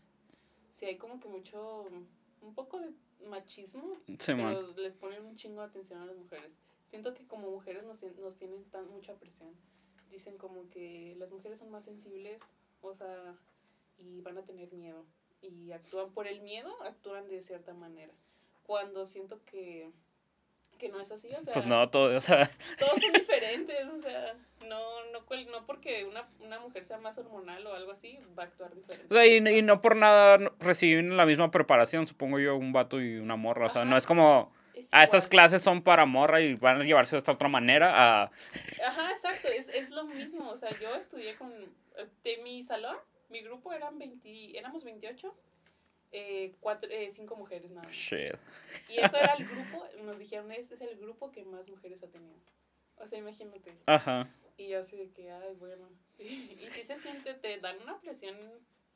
sí 0.73 0.85
hay 0.85 0.97
como 0.97 1.19
que 1.19 1.27
mucho, 1.27 1.85
un 2.41 2.53
poco 2.53 2.79
de 2.79 2.91
machismo 3.25 3.97
pero 4.17 4.73
les 4.77 4.95
ponen 4.95 5.25
un 5.25 5.35
chingo 5.35 5.61
de 5.61 5.67
atención 5.67 6.01
a 6.01 6.05
las 6.05 6.17
mujeres. 6.17 6.51
Siento 6.89 7.13
que 7.13 7.27
como 7.27 7.49
mujeres 7.49 7.83
nos, 7.83 8.03
nos 8.17 8.37
tienen 8.37 8.63
tan 8.65 8.87
mucha 8.89 9.15
presión. 9.15 9.53
Dicen 10.09 10.37
como 10.37 10.69
que 10.69 11.15
las 11.17 11.31
mujeres 11.31 11.59
son 11.59 11.71
más 11.71 11.83
sensibles, 11.83 12.41
o 12.81 12.93
sea, 12.93 13.35
y 13.97 14.21
van 14.21 14.37
a 14.37 14.45
tener 14.45 14.71
miedo. 14.71 15.05
Y 15.41 15.71
actúan 15.71 16.11
por 16.11 16.27
el 16.27 16.41
miedo, 16.41 16.81
actúan 16.83 17.27
de 17.27 17.41
cierta 17.41 17.73
manera. 17.73 18.13
Cuando 18.63 19.05
siento 19.05 19.43
que, 19.45 19.91
que 20.77 20.89
no 20.89 20.99
es 20.99 21.11
así, 21.11 21.27
o 21.33 21.41
sea, 21.41 21.53
Pues 21.53 21.65
no, 21.65 21.89
todo, 21.89 22.15
o 22.15 22.21
sea, 22.21 22.49
todos 22.79 23.01
son 23.01 23.13
diferentes, 23.13 23.85
o 23.87 23.97
sea, 23.97 24.35
no, 24.67 25.03
no, 25.11 25.21
no 25.51 25.65
porque 25.65 26.05
una, 26.05 26.27
una 26.41 26.59
mujer 26.59 26.85
sea 26.85 26.97
más 26.97 27.17
hormonal 27.17 27.65
o 27.67 27.73
algo 27.73 27.91
así, 27.91 28.19
va 28.37 28.43
a 28.43 28.45
actuar 28.47 28.73
diferente. 28.73 29.13
o 29.13 29.17
sea, 29.17 29.25
y, 29.25 29.37
y 29.37 29.61
no 29.61 29.81
por 29.81 29.95
nada 29.95 30.37
reciben 30.59 31.17
la 31.17 31.25
misma 31.25 31.51
preparación, 31.51 32.07
supongo 32.07 32.39
yo, 32.39 32.55
un 32.55 32.73
vato 32.73 33.01
y 33.01 33.17
una 33.17 33.35
morra. 33.35 33.67
O 33.67 33.69
sea, 33.69 33.85
no 33.85 33.97
es 33.97 34.05
como, 34.05 34.51
Es 34.75 34.89
ah, 34.91 35.03
estas 35.03 35.27
clases 35.27 35.61
son 35.61 35.81
para 35.81 36.05
morra 36.05 36.41
y 36.41 36.55
van 36.55 36.81
a 36.81 36.83
llevarse 36.83 37.15
de 37.15 37.19
esta 37.19 37.31
otra 37.31 37.47
manera 37.47 37.93
a... 37.93 38.31
Ajá, 38.85 39.11
exacto, 39.11 39.47
es, 39.47 39.67
es 39.69 39.91
lo 39.91 40.05
mismo. 40.05 40.49
O 40.49 40.57
sea, 40.57 40.71
yo 40.79 40.93
estudié 40.95 41.35
con. 41.35 41.51
De 42.23 42.37
mi 42.43 42.61
salón, 42.61 42.97
mi 43.29 43.41
grupo 43.41 43.71
eran 43.71 43.97
20, 43.97 44.57
éramos 44.57 44.83
28, 44.83 45.33
eh, 46.17 46.55
cuatro, 46.61 46.89
eh, 46.89 47.09
cinco 47.09 47.35
mujeres 47.35 47.71
nada 47.71 47.87
más. 47.87 47.93
Shit. 47.93 48.35
Y 48.87 48.99
eso 48.99 49.17
era 49.17 49.33
el 49.33 49.45
grupo, 49.45 49.85
nos 50.05 50.17
dijeron, 50.17 50.49
este 50.53 50.75
es 50.75 50.81
el 50.81 50.95
grupo 50.97 51.29
que 51.29 51.43
más 51.43 51.69
mujeres 51.69 52.03
ha 52.03 52.07
tenido. 52.07 52.37
O 52.95 53.05
sea, 53.05 53.19
imagínate. 53.19 53.77
Ajá. 53.85 54.29
Y 54.55 54.69
yo 54.69 54.79
así 54.79 54.95
de 54.95 55.09
que, 55.09 55.29
ay, 55.29 55.53
bueno. 55.55 55.89
Y, 56.17 56.69
sí 56.71 56.85
se 56.85 56.95
siente, 56.95 57.33
te 57.33 57.59
dan 57.59 57.81
una 57.81 57.99
presión, 57.99 58.37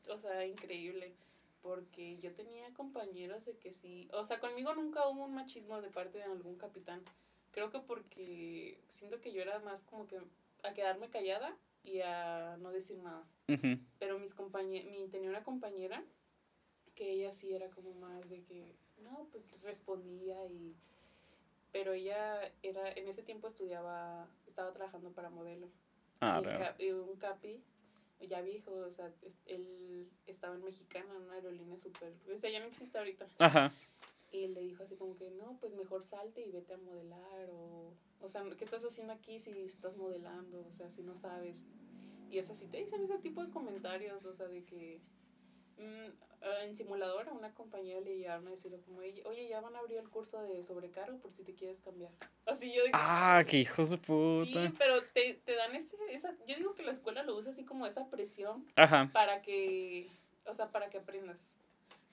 o 0.07 0.17
sea, 0.17 0.45
increíble. 0.45 1.13
Porque 1.61 2.17
yo 2.19 2.31
tenía 2.31 2.73
compañeros 2.73 3.45
de 3.45 3.57
que 3.57 3.73
sí, 3.73 4.07
o 4.13 4.23
sea, 4.23 4.39
conmigo 4.39 4.73
nunca 4.73 5.05
hubo 5.09 5.25
un 5.25 5.35
machismo 5.35 5.81
de 5.81 5.89
parte 5.89 6.19
de 6.19 6.23
algún 6.23 6.55
capitán. 6.55 7.03
Creo 7.51 7.69
que 7.69 7.79
porque 7.79 8.79
siento 8.87 9.19
que 9.19 9.33
yo 9.33 9.41
era 9.41 9.59
más 9.59 9.83
como 9.83 10.07
que 10.07 10.21
a 10.63 10.73
quedarme 10.73 11.09
callada 11.09 11.53
y 11.83 11.99
a 11.99 12.55
no 12.61 12.71
decir 12.71 12.99
nada. 12.99 13.25
Pero 13.99 14.19
mis 14.19 14.33
compañe 14.33 14.85
mi, 14.85 15.09
tenía 15.09 15.29
una 15.29 15.43
compañera 15.43 16.01
que 16.99 17.13
ella 17.13 17.31
sí 17.31 17.55
era 17.55 17.69
como 17.69 17.93
más 17.93 18.29
de 18.29 18.43
que, 18.43 18.75
no, 19.03 19.29
pues 19.31 19.45
respondía 19.61 20.45
y... 20.47 20.75
Pero 21.71 21.93
ella 21.93 22.51
era, 22.61 22.91
en 22.91 23.07
ese 23.07 23.23
tiempo 23.23 23.47
estudiaba, 23.47 24.27
estaba 24.45 24.73
trabajando 24.73 25.11
para 25.11 25.29
modelo. 25.29 25.69
Ah, 26.19 26.41
Y 26.43 26.83
el 26.83 26.87
y 26.89 26.91
un 26.91 27.15
capi, 27.15 27.63
ya 28.27 28.41
viejo, 28.41 28.73
o 28.73 28.91
sea, 28.91 29.13
él 29.45 30.09
estaba 30.27 30.55
en 30.55 30.63
Mexicana, 30.65 31.15
en 31.15 31.21
una 31.21 31.35
aerolínea 31.35 31.77
súper, 31.77 32.11
o 32.35 32.37
sea, 32.37 32.49
ya 32.49 32.59
no 32.59 32.65
existe 32.65 32.97
ahorita. 32.97 33.29
Ajá. 33.37 33.73
Y 34.33 34.47
le 34.47 34.61
dijo 34.61 34.83
así 34.83 34.97
como 34.97 35.15
que, 35.15 35.31
no, 35.31 35.57
pues 35.61 35.73
mejor 35.73 36.03
salte 36.03 36.41
y 36.41 36.51
vete 36.51 36.73
a 36.73 36.77
modelar, 36.77 37.49
o, 37.51 37.93
o 38.19 38.27
sea, 38.27 38.43
¿qué 38.57 38.65
estás 38.65 38.83
haciendo 38.83 39.13
aquí 39.13 39.39
si 39.39 39.51
estás 39.51 39.95
modelando? 39.95 40.65
O 40.67 40.71
sea, 40.73 40.89
si 40.89 41.01
no 41.03 41.15
sabes. 41.15 41.63
Y 42.29 42.39
o 42.39 42.43
sea, 42.43 42.55
si 42.55 42.67
te 42.67 42.77
dicen 42.77 43.01
ese 43.03 43.19
tipo 43.19 43.41
de 43.41 43.51
comentarios, 43.51 44.25
o 44.25 44.33
sea, 44.33 44.47
de 44.49 44.65
que 44.65 44.99
en 46.63 46.75
simulador 46.75 47.27
a 47.29 47.33
una 47.33 47.53
compañera 47.53 47.99
le 48.01 48.15
llegaron 48.17 48.47
a 48.47 48.51
decirle 48.51 48.79
como, 48.79 48.99
oye, 48.99 49.47
ya 49.49 49.59
van 49.61 49.75
a 49.75 49.79
abrir 49.79 49.97
el 49.97 50.09
curso 50.09 50.41
de 50.41 50.63
sobrecargo 50.63 51.17
por 51.19 51.31
si 51.31 51.43
te 51.43 51.53
quieres 51.53 51.79
cambiar. 51.81 52.11
Así 52.45 52.73
yo 52.73 52.83
que, 52.85 52.91
Ah, 52.93 53.43
qué 53.47 53.57
hijos 53.57 53.89
de 53.89 53.97
puta. 53.97 54.49
Sí, 54.67 54.73
pero 54.77 55.03
te, 55.13 55.33
te 55.45 55.55
dan 55.55 55.75
ese, 55.75 55.95
esa, 56.09 56.33
yo 56.47 56.55
digo 56.55 56.75
que 56.75 56.83
la 56.83 56.91
escuela 56.91 57.23
lo 57.23 57.35
usa 57.35 57.51
así 57.51 57.65
como 57.65 57.85
esa 57.85 58.09
presión 58.09 58.65
Ajá. 58.75 59.09
para 59.13 59.41
que, 59.41 60.09
o 60.45 60.53
sea, 60.53 60.69
para 60.71 60.89
que 60.89 60.97
aprendas. 60.99 61.39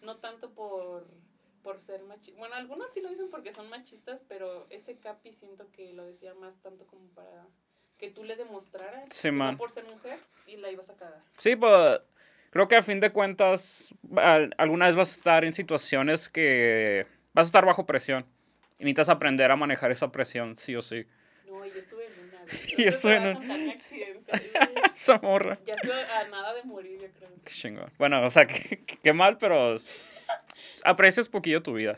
No 0.02 0.16
tanto 0.16 0.50
por, 0.50 1.07
por 1.62 1.81
ser 1.81 2.02
machistas. 2.02 2.37
Bueno, 2.38 2.55
algunos 2.57 2.90
sí 2.92 3.00
lo 3.00 3.09
dicen 3.09 3.31
porque 3.31 3.52
son 3.52 3.68
machistas, 3.70 4.22
pero 4.29 4.66
ese 4.70 4.96
capi 4.98 5.33
siento 5.33 5.70
que 5.72 5.92
lo 5.92 6.05
decía 6.05 6.35
más 6.35 6.55
tanto 6.62 6.85
como 6.87 7.07
para 7.11 7.46
que 7.98 8.11
tú 8.11 8.24
le 8.24 8.37
demostraras 8.37 9.09
Sí, 9.12 9.29
no 9.29 9.38
man. 9.38 9.57
por 9.57 9.70
ser 9.70 9.85
mujer 9.85 10.18
y 10.46 10.57
la 10.59 10.70
ibas 10.70 10.90
a 10.90 10.96
cagar. 10.96 11.22
Sí, 11.38 11.57
pues 11.57 12.00
creo 12.57 12.69
que 12.69 12.77
a 12.77 12.83
fin 12.83 13.01
de 13.01 13.11
cuentas, 13.11 13.95
al- 14.16 14.55
alguna 14.59 14.87
vez 14.87 14.97
vas 14.97 15.12
a 15.12 15.16
estar 15.16 15.45
en 15.45 15.55
situaciones 15.55 16.29
que 16.29 17.07
vas 17.33 17.47
a 17.47 17.49
estar 17.49 17.64
bajo 17.64 17.87
presión. 17.87 18.27
Y 18.79 18.85
necesitas 18.85 19.09
aprender 19.09 19.51
a 19.51 19.57
manejar 19.57 19.90
esa 19.90 20.11
presión, 20.12 20.57
sí 20.57 20.75
o 20.77 20.83
sí. 20.83 21.07
No, 21.47 21.64
yo 21.64 21.79
estuve 21.79 22.07
en 22.07 22.12
una. 22.29 22.45
Yo 22.77 22.77
Yo 22.79 22.88
estuve 22.88 23.16
en 23.16 23.37
un 23.37 23.51
accidente. 23.71 24.33
Esa 24.95 25.19
morra. 25.19 25.59
Ya 25.64 25.75
estuve 25.75 25.95
a 26.05 26.25
nada 26.29 26.55
de 26.55 26.62
morir, 26.64 27.01
yo 27.01 27.09
creo. 27.19 27.31
Qué 27.45 27.53
chingón. 27.53 27.90
Bueno, 27.99 28.25
o 28.27 28.31
sea, 28.31 28.47
qué, 28.47 28.85
qué 29.03 29.12
mal, 29.12 29.38
pero 29.38 29.77
aprecias 30.85 31.29
poquillo 31.29 31.62
tu 31.62 31.75
vida. 31.75 31.97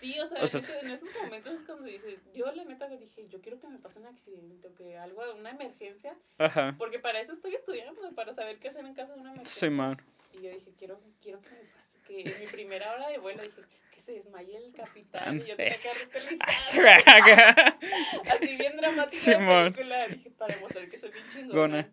Sí, 0.00 0.18
o 0.20 0.26
sea, 0.26 0.42
O 0.42 0.46
sea, 0.46 0.80
en, 0.80 0.90
esos 0.92 1.08
momentos 1.20 1.52
es 1.52 1.60
cuando 1.66 1.84
dices, 1.84 2.18
yo 2.32 2.50
la 2.52 2.64
neta 2.64 2.88
dije, 2.88 3.26
yo 3.28 3.40
quiero 3.40 3.58
que 3.58 3.66
me 3.66 3.78
pase 3.78 3.98
un 3.98 4.06
accidente 4.06 4.68
o 4.68 4.74
que 4.74 4.96
algo, 4.96 5.22
una 5.34 5.50
emergencia, 5.50 6.16
Ajá. 6.38 6.76
porque 6.78 7.00
para 7.00 7.20
eso 7.20 7.32
estoy 7.32 7.54
estudiando, 7.54 8.12
para 8.14 8.32
saber 8.32 8.58
qué 8.58 8.68
hacer 8.68 8.84
en 8.84 8.94
caso 8.94 9.14
de 9.14 9.20
una 9.20 9.30
emergencia. 9.30 9.68
Sí, 9.68 9.74
man. 9.74 10.00
Y 10.32 10.42
yo 10.42 10.50
dije, 10.50 10.72
quiero, 10.78 11.00
quiero 11.20 11.40
que 11.40 11.50
me 11.50 11.64
pase, 11.74 11.98
que 12.06 12.20
en 12.20 12.40
mi 12.40 12.46
primera 12.46 12.92
hora 12.92 13.08
de 13.08 13.18
vuelo 13.18 13.42
dije, 13.42 13.62
que 13.90 14.00
se 14.00 14.12
desmaye 14.12 14.56
el 14.56 14.72
capitán 14.72 15.36
y 15.36 15.40
yo 15.40 15.56
tenía 15.56 15.72
que. 15.72 16.38
Así 18.30 18.56
bien 18.56 18.76
dramática 18.76 19.16
Simón. 19.16 19.64
la 19.64 19.70
película, 19.72 20.08
dije, 20.08 20.30
para 20.30 20.56
mostrar 20.60 20.88
que 20.88 20.98
soy 20.98 21.10
bien 21.10 21.24
chingona. 21.32 21.54
Gona. 21.60 21.90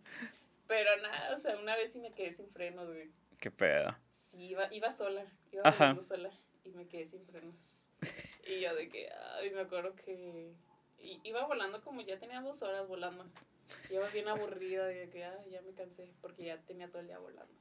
Pero 0.67 0.97
nada, 1.01 1.35
o 1.35 1.39
sea, 1.39 1.57
una 1.57 1.75
vez 1.75 1.91
sí 1.91 1.99
me 1.99 2.11
quedé 2.11 2.31
sin 2.31 2.49
frenos, 2.49 2.87
güey. 2.87 3.09
Qué 3.39 3.49
pedo. 3.49 3.95
Sí, 4.31 4.37
iba, 4.43 4.71
iba 4.71 4.91
sola, 4.91 5.25
iba 5.51 5.63
Ajá. 5.63 5.97
sola 6.01 6.31
y 6.63 6.69
me 6.71 6.87
quedé 6.87 7.05
sin 7.05 7.25
frenos. 7.25 7.74
Y 8.47 8.61
yo 8.61 8.75
de 8.75 8.89
que, 8.89 9.09
ay, 9.39 9.49
me 9.49 9.61
acuerdo 9.61 9.95
que 9.95 10.51
iba 11.23 11.45
volando 11.45 11.81
como 11.81 12.01
ya 12.01 12.19
tenía 12.19 12.41
dos 12.41 12.61
horas 12.61 12.87
volando. 12.87 13.25
Iba 13.89 14.07
bien 14.09 14.27
aburrida 14.27 14.85
de 14.85 15.09
que, 15.09 15.25
ay, 15.25 15.49
ya 15.49 15.61
me 15.61 15.73
cansé 15.73 16.11
porque 16.21 16.45
ya 16.45 16.57
tenía 16.59 16.87
todo 16.87 16.99
el 16.99 17.07
día 17.07 17.17
volando. 17.17 17.53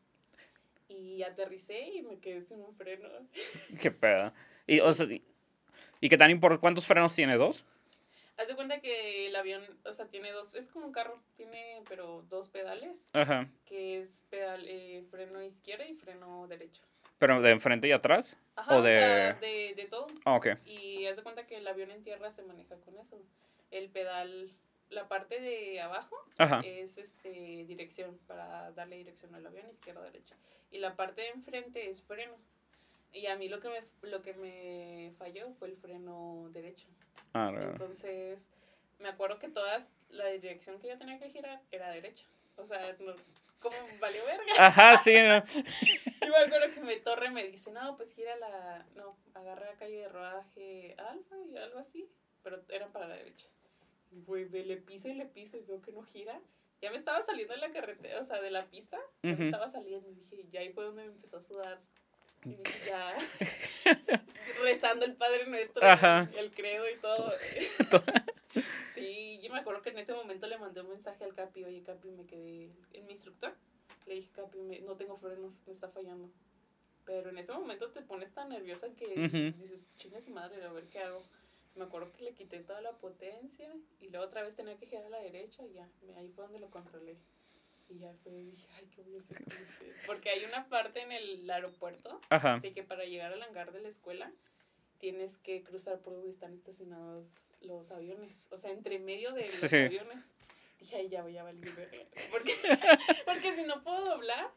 Y 0.88 1.22
aterricé 1.22 1.80
y 1.88 2.02
me 2.02 2.18
quedé 2.18 2.42
sin 2.42 2.60
un 2.60 2.74
freno. 2.76 3.08
Qué 3.80 3.90
pedo. 3.90 4.32
Y, 4.66 4.80
o 4.80 4.92
sea, 4.92 5.06
y, 5.06 5.22
¿y 6.00 6.08
qué 6.08 6.18
tan 6.18 6.30
importante? 6.30 6.60
¿Cuántos 6.60 6.86
frenos 6.86 7.14
tiene? 7.14 7.36
¿Dos? 7.36 7.64
Haz 8.36 8.48
de 8.48 8.56
cuenta 8.56 8.80
que 8.80 9.28
el 9.28 9.36
avión, 9.36 9.62
o 9.84 9.92
sea, 9.92 10.06
tiene 10.06 10.32
dos, 10.32 10.54
es 10.54 10.68
como 10.68 10.86
un 10.86 10.92
carro, 10.92 11.20
tiene 11.36 11.82
pero 11.88 12.24
dos 12.28 12.48
pedales, 12.48 13.04
Ajá. 13.12 13.48
que 13.64 14.00
es 14.00 14.24
pedal, 14.28 14.66
eh, 14.68 15.04
freno 15.10 15.40
izquierdo 15.42 15.84
y 15.84 15.94
freno 15.94 16.48
derecho. 16.48 16.82
¿Pero 17.26 17.40
de 17.40 17.52
enfrente 17.52 17.88
y 17.88 17.92
atrás? 17.92 18.36
Ajá, 18.54 18.76
O 18.76 18.80
o, 18.80 18.84
sea, 18.84 19.32
de- 19.34 19.46
de, 19.46 19.74
de 19.74 19.84
todo. 19.86 20.06
Ah, 20.26 20.34
ok. 20.36 20.48
Y 20.66 21.06
haz 21.06 21.16
de 21.16 21.22
cuenta 21.22 21.46
que 21.46 21.56
el 21.56 21.66
avión 21.66 21.90
en 21.90 22.02
tierra 22.02 22.30
se 22.30 22.42
maneja 22.42 22.76
con 22.76 22.98
eso. 22.98 23.18
El 23.70 23.88
pedal, 23.88 24.50
la 24.90 25.08
parte 25.08 25.40
de 25.40 25.80
abajo 25.80 26.14
Ajá. 26.36 26.60
es 26.66 26.98
este 26.98 27.64
dirección 27.66 28.18
para 28.26 28.72
darle 28.72 28.96
dirección 28.98 29.34
al 29.34 29.46
avión 29.46 29.66
izquierda 29.70 30.02
derecha. 30.02 30.36
Y 30.70 30.78
la 30.80 30.96
parte 30.96 31.22
de 31.22 31.28
enfrente 31.28 31.88
es 31.88 32.02
freno. 32.02 32.34
Y 33.14 33.26
a 33.28 33.36
mí 33.36 33.48
lo 33.48 33.58
que 33.60 33.68
me, 33.70 34.10
lo 34.10 34.20
que 34.20 34.34
me 34.34 35.12
falló 35.16 35.50
fue 35.54 35.68
el 35.68 35.76
freno 35.78 36.50
derecho. 36.52 36.88
Ah. 37.32 37.50
Entonces, 37.58 38.50
me 38.98 39.08
acuerdo 39.08 39.38
que 39.38 39.48
todas, 39.48 39.90
la 40.10 40.26
dirección 40.28 40.78
que 40.78 40.88
yo 40.88 40.98
tenía 40.98 41.18
que 41.18 41.30
girar 41.30 41.62
era 41.72 41.88
derecha. 41.90 42.26
O 42.58 42.66
sea, 42.66 42.94
no, 43.00 43.14
como 43.64 43.98
valió 43.98 44.24
verga. 44.26 44.52
Ajá, 44.58 44.96
sí. 44.96 45.14
no. 45.14 45.42
Y 46.20 46.30
me 46.30 46.36
acuerdo 46.36 46.72
que 46.72 46.80
me 46.80 46.96
torre 46.96 47.30
me 47.30 47.42
dice, 47.44 47.70
no, 47.72 47.96
pues 47.96 48.14
gira 48.14 48.36
la, 48.36 48.86
no, 48.94 49.16
agarra 49.34 49.66
la 49.66 49.76
calle 49.78 49.96
de 49.96 50.08
rodaje 50.08 50.94
alfa 50.98 51.36
y 51.48 51.56
algo 51.56 51.78
así, 51.78 52.08
pero 52.42 52.62
era 52.68 52.86
para 52.88 53.08
la 53.08 53.16
derecha. 53.16 53.46
Y 54.12 54.20
güey, 54.22 54.48
le 54.48 54.76
piso 54.76 55.08
y 55.08 55.14
le 55.14 55.26
piso 55.26 55.56
y 55.56 55.62
veo 55.62 55.82
que 55.82 55.92
no 55.92 56.02
gira. 56.02 56.40
Ya 56.80 56.90
me 56.90 56.96
estaba 56.98 57.22
saliendo 57.22 57.54
de 57.54 57.60
la 57.60 57.72
carretera, 57.72 58.20
o 58.20 58.24
sea, 58.24 58.40
de 58.40 58.50
la 58.50 58.66
pista, 58.66 58.98
ya 59.22 59.32
Ujú. 59.32 59.40
me 59.40 59.46
estaba 59.46 59.68
saliendo 59.70 60.08
y 60.10 60.14
dije, 60.14 60.44
ya 60.50 60.60
ahí 60.60 60.70
fue 60.70 60.84
donde 60.84 61.04
me 61.04 61.08
empezó 61.12 61.38
a 61.38 61.42
sudar. 61.42 61.80
Y 62.44 62.56
dije, 62.56 62.78
ya, 62.86 63.16
rezando 64.62 65.06
el 65.06 65.16
Padre 65.16 65.46
Nuestro, 65.46 65.84
Ajá. 65.86 66.28
el 66.36 66.52
credo 66.52 66.88
y 66.88 66.96
todo. 66.98 67.32
Sí, 68.94 69.40
yo 69.42 69.52
me 69.52 69.58
acuerdo 69.60 69.82
que 69.82 69.90
en 69.90 69.98
ese 69.98 70.12
momento 70.14 70.46
le 70.46 70.58
mandé 70.58 70.80
un 70.80 70.88
mensaje 70.90 71.24
al 71.24 71.34
Capi, 71.34 71.64
oye 71.64 71.82
Capi, 71.82 72.10
me 72.10 72.26
quedé 72.26 72.70
en 72.92 73.06
mi 73.06 73.12
instructor. 73.12 73.54
Le 74.06 74.14
dije, 74.16 74.30
Capi, 74.32 74.58
me- 74.60 74.80
no 74.80 74.96
tengo 74.96 75.16
frenos, 75.16 75.54
me 75.66 75.72
está 75.72 75.88
fallando. 75.88 76.30
Pero 77.04 77.30
en 77.30 77.38
ese 77.38 77.52
momento 77.52 77.90
te 77.90 78.00
pones 78.02 78.32
tan 78.32 78.48
nerviosa 78.48 78.88
que 78.94 79.06
Ujú. 79.06 79.58
dices, 79.60 79.86
chinga 79.96 80.20
su 80.20 80.30
madre, 80.30 80.62
a 80.64 80.72
ver 80.72 80.88
qué 80.88 81.00
hago. 81.00 81.22
Me 81.74 81.84
acuerdo 81.84 82.12
que 82.12 82.22
le 82.22 82.34
quité 82.34 82.60
toda 82.60 82.80
la 82.80 82.92
potencia 82.92 83.70
y 84.00 84.08
luego 84.08 84.26
otra 84.26 84.42
vez 84.42 84.54
tenía 84.54 84.76
que 84.76 84.86
girar 84.86 85.06
a 85.06 85.10
la 85.10 85.20
derecha 85.20 85.64
y 85.66 85.72
ya, 85.72 85.88
ahí 86.16 86.28
fue 86.28 86.44
donde 86.44 86.60
lo 86.60 86.70
controlé. 86.70 87.18
Y 87.88 87.98
ya 87.98 88.14
fue, 88.22 88.32
dije, 88.32 88.66
ay. 88.76 88.86
¿Qué 88.94 89.02
voy 89.02 89.16
a 89.16 89.18
hacer?". 89.18 89.36
Porque 90.06 90.30
hay 90.30 90.44
una 90.44 90.68
parte 90.68 91.00
en 91.00 91.12
el 91.12 91.50
aeropuerto 91.50 92.20
Ajá. 92.30 92.58
de 92.60 92.72
que 92.72 92.82
para 92.84 93.04
llegar 93.04 93.32
al 93.32 93.42
hangar 93.42 93.72
de 93.72 93.80
la 93.82 93.88
escuela 93.88 94.32
tienes 94.98 95.38
que 95.38 95.62
cruzar 95.62 95.98
por 96.00 96.14
donde 96.14 96.30
están 96.30 96.54
estacionados 96.54 97.26
los 97.60 97.90
aviones. 97.90 98.48
O 98.50 98.58
sea, 98.58 98.70
entre 98.70 98.98
medio 98.98 99.32
de 99.32 99.42
los 99.42 99.50
Sí. 99.50 99.76
aviones. 99.76 100.24
Dije, 100.80 100.96
ay, 100.96 101.08
ya 101.08 101.22
voy 101.22 101.36
a 101.38 101.42
valer 101.44 101.72
verga". 101.72 101.98
Porque, 102.30 102.54
porque 103.24 103.54
si 103.56 103.62
no 103.64 103.82
puedo 103.82 104.04
doblar, 104.04 104.50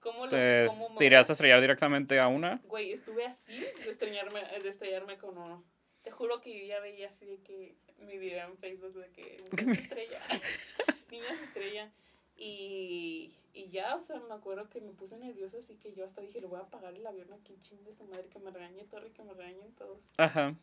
¿cómo 0.00 0.26
lo 0.26 0.30
¿Te, 0.30 0.66
cómo 0.68 0.94
te 0.96 1.04
irías 1.06 1.28
a 1.30 1.32
estrellar 1.32 1.60
directamente 1.60 2.18
a 2.18 2.28
una? 2.28 2.60
Güey, 2.64 2.92
estuve 2.92 3.24
así 3.24 3.58
de 3.58 3.90
estrellarme, 3.90 4.40
de 4.62 4.68
estrellarme 4.68 5.16
con 5.18 5.38
uno. 5.38 5.64
Te 6.02 6.10
juro 6.10 6.40
que 6.40 6.58
yo 6.58 6.64
ya 6.66 6.80
veía 6.80 7.08
así 7.08 7.24
de 7.24 7.38
que 7.40 7.76
mi 7.98 8.18
video 8.18 8.48
en 8.48 8.58
Facebook 8.58 8.94
de 8.94 9.08
que 9.12 9.44
niñas 9.62 9.78
estrella, 9.78 10.20
niñas 11.10 11.40
estrella. 11.42 11.92
Y, 12.36 13.34
y 13.52 13.68
ya, 13.68 13.96
o 13.96 14.00
sea, 14.00 14.18
me 14.20 14.34
acuerdo 14.34 14.68
que 14.68 14.80
me 14.80 14.92
puse 14.92 15.18
nerviosa, 15.18 15.58
así 15.58 15.76
que 15.76 15.92
yo 15.92 16.04
hasta 16.04 16.22
dije, 16.22 16.40
le 16.40 16.46
voy 16.46 16.58
a 16.58 16.62
apagar 16.62 16.94
el 16.94 17.06
avión 17.06 17.32
aquí, 17.32 17.58
chingue 17.60 17.92
su 17.92 18.06
madre, 18.06 18.28
que 18.28 18.38
me 18.38 18.50
regañe 18.50 18.84
Torre, 18.84 19.12
que 19.12 19.22
me 19.22 19.34
regañen 19.34 19.72
todos. 19.74 20.00
Ajá. 20.16 20.56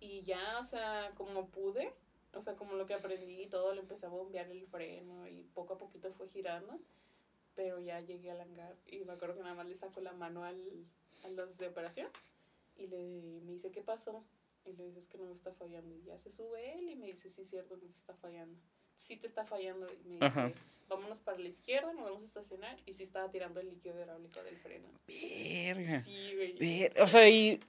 Y 0.00 0.22
ya, 0.22 0.58
o 0.58 0.64
sea, 0.64 1.12
como 1.16 1.48
pude, 1.48 1.92
o 2.34 2.42
sea, 2.42 2.56
como 2.56 2.74
lo 2.74 2.86
que 2.86 2.94
aprendí 2.94 3.42
y 3.42 3.46
todo, 3.46 3.72
le 3.72 3.80
empecé 3.80 4.06
a 4.06 4.10
bombear 4.10 4.48
el 4.50 4.66
freno 4.66 5.26
y 5.28 5.44
poco 5.54 5.74
a 5.74 5.78
poquito 5.78 6.12
fue 6.12 6.28
girando. 6.28 6.78
Pero 7.54 7.80
ya 7.80 8.00
llegué 8.00 8.30
al 8.30 8.40
hangar 8.40 8.76
y 8.86 9.02
me 9.04 9.14
acuerdo 9.14 9.36
que 9.36 9.42
nada 9.42 9.54
más 9.54 9.66
le 9.66 9.74
saco 9.74 10.00
la 10.02 10.12
mano 10.12 10.44
al, 10.44 10.60
a 11.24 11.28
los 11.28 11.56
de 11.56 11.68
operación 11.68 12.08
y 12.76 12.86
le, 12.86 13.40
me 13.40 13.52
dice, 13.52 13.70
¿qué 13.70 13.80
pasó? 13.80 14.22
Y 14.66 14.74
le 14.74 14.84
dices 14.84 15.08
que 15.08 15.16
no 15.16 15.24
me 15.24 15.32
está 15.32 15.52
fallando. 15.52 15.94
Y 15.94 16.02
ya 16.02 16.18
se 16.18 16.30
sube 16.30 16.78
él 16.78 16.90
y 16.90 16.96
me 16.96 17.06
dice, 17.06 17.30
sí, 17.30 17.46
cierto, 17.46 17.76
no 17.76 17.82
te 17.82 17.94
está 17.94 18.14
fallando. 18.14 18.58
Sí 18.96 19.16
te 19.16 19.26
está 19.26 19.46
fallando. 19.46 19.86
Y 20.04 20.08
me 20.08 20.14
dice, 20.14 20.26
Ajá. 20.26 20.52
Vámonos 20.88 21.20
para 21.20 21.38
la 21.38 21.48
izquierda, 21.48 21.92
nos 21.92 22.04
vamos 22.04 22.22
a 22.22 22.24
estacionar. 22.24 22.76
Y 22.86 22.92
sí 22.92 23.02
estaba 23.02 23.30
tirando 23.30 23.60
el 23.60 23.68
líquido 23.68 23.98
hidráulico 24.00 24.42
del 24.42 24.56
freno. 24.58 24.88
Verga. 25.06 26.02
Sí, 26.02 26.32
güey. 26.34 26.56
Ver- 26.58 27.02
O 27.02 27.06
sea, 27.06 27.28
y. 27.28 27.60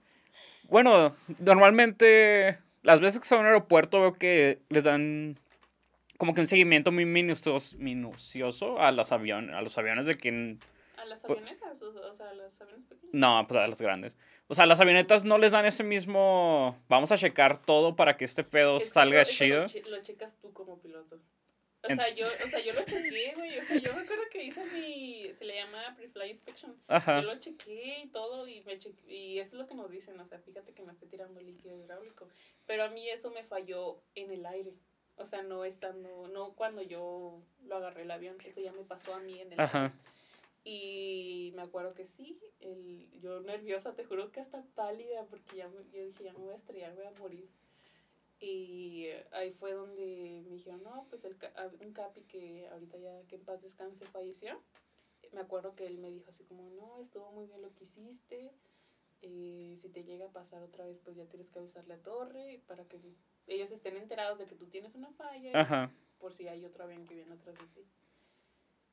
Bueno, 0.64 1.16
normalmente. 1.40 2.60
Las 2.84 3.00
veces 3.02 3.20
que 3.20 3.28
son 3.28 3.40
en 3.40 3.46
un 3.46 3.48
aeropuerto 3.48 4.00
veo 4.02 4.14
que 4.14 4.60
les 4.70 4.84
dan. 4.86 5.40
Como 6.18 6.34
que 6.34 6.42
un 6.42 6.48
seguimiento 6.48 6.92
muy 6.92 7.06
minucioso, 7.06 7.78
minucioso 7.78 8.80
a, 8.80 8.92
las 8.92 9.12
avion, 9.12 9.54
a 9.54 9.62
los 9.62 9.78
aviones 9.78 10.06
de 10.08 10.16
quien. 10.16 10.60
A 10.98 11.06
las 11.06 11.24
Pu- 11.24 11.34
avionetas, 11.34 11.82
o, 11.84 11.90
o 11.90 12.14
sea, 12.14 12.30
a 12.30 12.34
los 12.34 12.60
aviones 12.60 12.86
pequeños. 12.86 13.14
No, 13.14 13.46
pues 13.48 13.60
a 13.62 13.68
las 13.68 13.80
grandes. 13.82 14.18
O 14.48 14.56
sea, 14.56 14.66
las 14.66 14.80
avionetas 14.80 15.26
no 15.26 15.38
les 15.38 15.52
dan 15.52 15.66
ese 15.66 15.84
mismo. 15.84 16.76
Vamos 16.90 17.12
a 17.12 17.18
checar 17.18 17.58
todo 17.62 17.96
para 17.96 18.18
que 18.18 18.26
este 18.26 18.44
pedo 18.44 18.78
Es 18.78 18.86
que 18.86 18.90
salga 18.90 19.22
eso- 19.22 19.32
eso 19.32 19.44
chido. 19.44 19.62
Lo, 19.62 19.68
che- 19.68 19.84
lo 19.92 20.02
checas 20.04 20.36
tú 20.42 20.52
como 20.54 20.80
piloto. 20.80 21.20
O 21.90 21.96
sea, 21.96 22.10
yo, 22.10 22.26
o 22.26 22.48
sea, 22.48 22.60
yo 22.60 22.74
lo 22.74 22.84
chequé, 22.84 23.34
güey. 23.36 23.60
O 23.60 23.64
sea, 23.64 23.78
yo 23.78 23.94
me 23.96 24.02
acuerdo 24.02 24.24
que 24.32 24.44
hice 24.44 24.64
mi. 24.66 25.34
Se 25.38 25.46
le 25.46 25.56
llama 25.56 25.94
pre-fly 25.96 26.30
inspection. 26.30 26.76
Ajá. 26.88 27.22
Yo 27.22 27.28
lo 27.34 27.40
chequé 27.40 28.02
y 28.04 28.08
todo. 28.10 28.48
Y, 28.48 28.62
me 28.64 28.80
cheque- 28.80 29.08
y 29.08 29.40
eso 29.40 29.56
es 29.56 29.60
lo 29.62 29.68
que 29.68 29.76
nos 29.76 29.90
dicen. 29.90 30.20
O 30.20 30.26
sea, 30.28 30.40
fíjate 30.40 30.74
que 30.74 30.84
me 30.84 30.92
esté 30.94 31.06
tirando 31.08 31.42
líquido 31.42 31.76
hidráulico. 31.78 32.28
Pero 32.66 32.84
a 32.84 32.90
mí 32.90 33.10
eso 33.10 33.32
me 33.32 33.44
falló 33.44 34.02
en 34.16 34.32
el 34.32 34.46
aire. 34.46 34.74
O 35.18 35.26
sea, 35.26 35.42
no 35.44 35.64
estando. 35.66 36.28
No 36.28 36.54
cuando 36.54 36.82
yo 36.82 37.42
lo 37.66 37.76
agarré 37.78 38.04
el 38.04 38.12
avión. 38.12 38.38
Eso 38.46 38.62
ya 38.62 38.72
me 38.72 38.84
pasó 38.84 39.14
a 39.16 39.20
mí 39.20 39.40
en 39.40 39.54
el 39.54 39.60
Ajá. 39.60 39.84
aire. 39.86 39.94
Y 40.70 41.54
me 41.56 41.62
acuerdo 41.62 41.94
que 41.94 42.06
sí, 42.06 42.38
el, 42.60 43.10
yo 43.22 43.40
nerviosa, 43.40 43.94
te 43.96 44.04
juro 44.04 44.34
que 44.34 44.42
hasta 44.42 44.64
pálida, 44.76 45.24
porque 45.30 45.56
ya 45.56 45.70
yo 45.94 46.04
dije, 46.06 46.26
ya 46.26 46.34
me 46.34 46.40
voy 46.40 46.52
a 46.52 46.58
estrellar, 46.58 46.94
voy 46.94 47.06
a 47.06 47.12
morir. 47.12 47.48
Y 48.40 49.08
ahí 49.32 49.52
fue 49.52 49.72
donde 49.74 50.44
me 50.46 50.56
dijeron, 50.56 50.84
no, 50.84 51.08
pues 51.10 51.24
el, 51.26 51.36
un 51.82 51.94
capi 51.94 52.22
que 52.24 52.68
ahorita 52.72 52.98
ya 52.98 53.24
que 53.28 53.36
en 53.36 53.44
paz 53.46 53.62
descanse 53.62 54.06
falleció. 54.06 54.62
Me 55.34 55.42
acuerdo 55.42 55.76
que 55.76 55.86
él 55.88 55.98
me 55.98 56.12
dijo 56.12 56.30
así 56.30 56.44
como, 56.46 56.70
no, 56.70 57.00
estuvo 57.02 57.32
muy 57.32 57.48
bien 57.48 57.62
lo 57.62 57.74
que 57.74 57.84
hiciste. 57.86 58.52
eh, 59.24 59.76
si 59.80 59.90
te 59.90 60.04
llega 60.04 60.26
a 60.28 60.32
pasar 60.32 60.62
otra 60.62 60.86
vez, 60.86 61.00
pues 61.00 61.16
ya 61.18 61.26
tienes 61.26 61.50
que 61.50 61.58
avisarle 61.60 61.96
a 61.96 62.02
Torre 62.04 62.62
para 62.68 62.86
que 62.86 63.00
ellos 63.48 63.72
estén 63.72 63.98
enterados 63.98 64.38
de 64.38 64.46
que 64.46 64.56
tú 64.56 64.68
tienes 64.68 64.94
una 64.94 65.12
falla. 65.14 65.60
Ajá. 65.60 65.92
por 66.20 66.34
si 66.34 66.48
hay 66.48 66.64
otro 66.66 66.84
avión 66.84 67.06
que 67.08 67.16
viene 67.16 67.34
atrás 67.34 67.56
de 67.58 67.66
ti. 67.68 67.88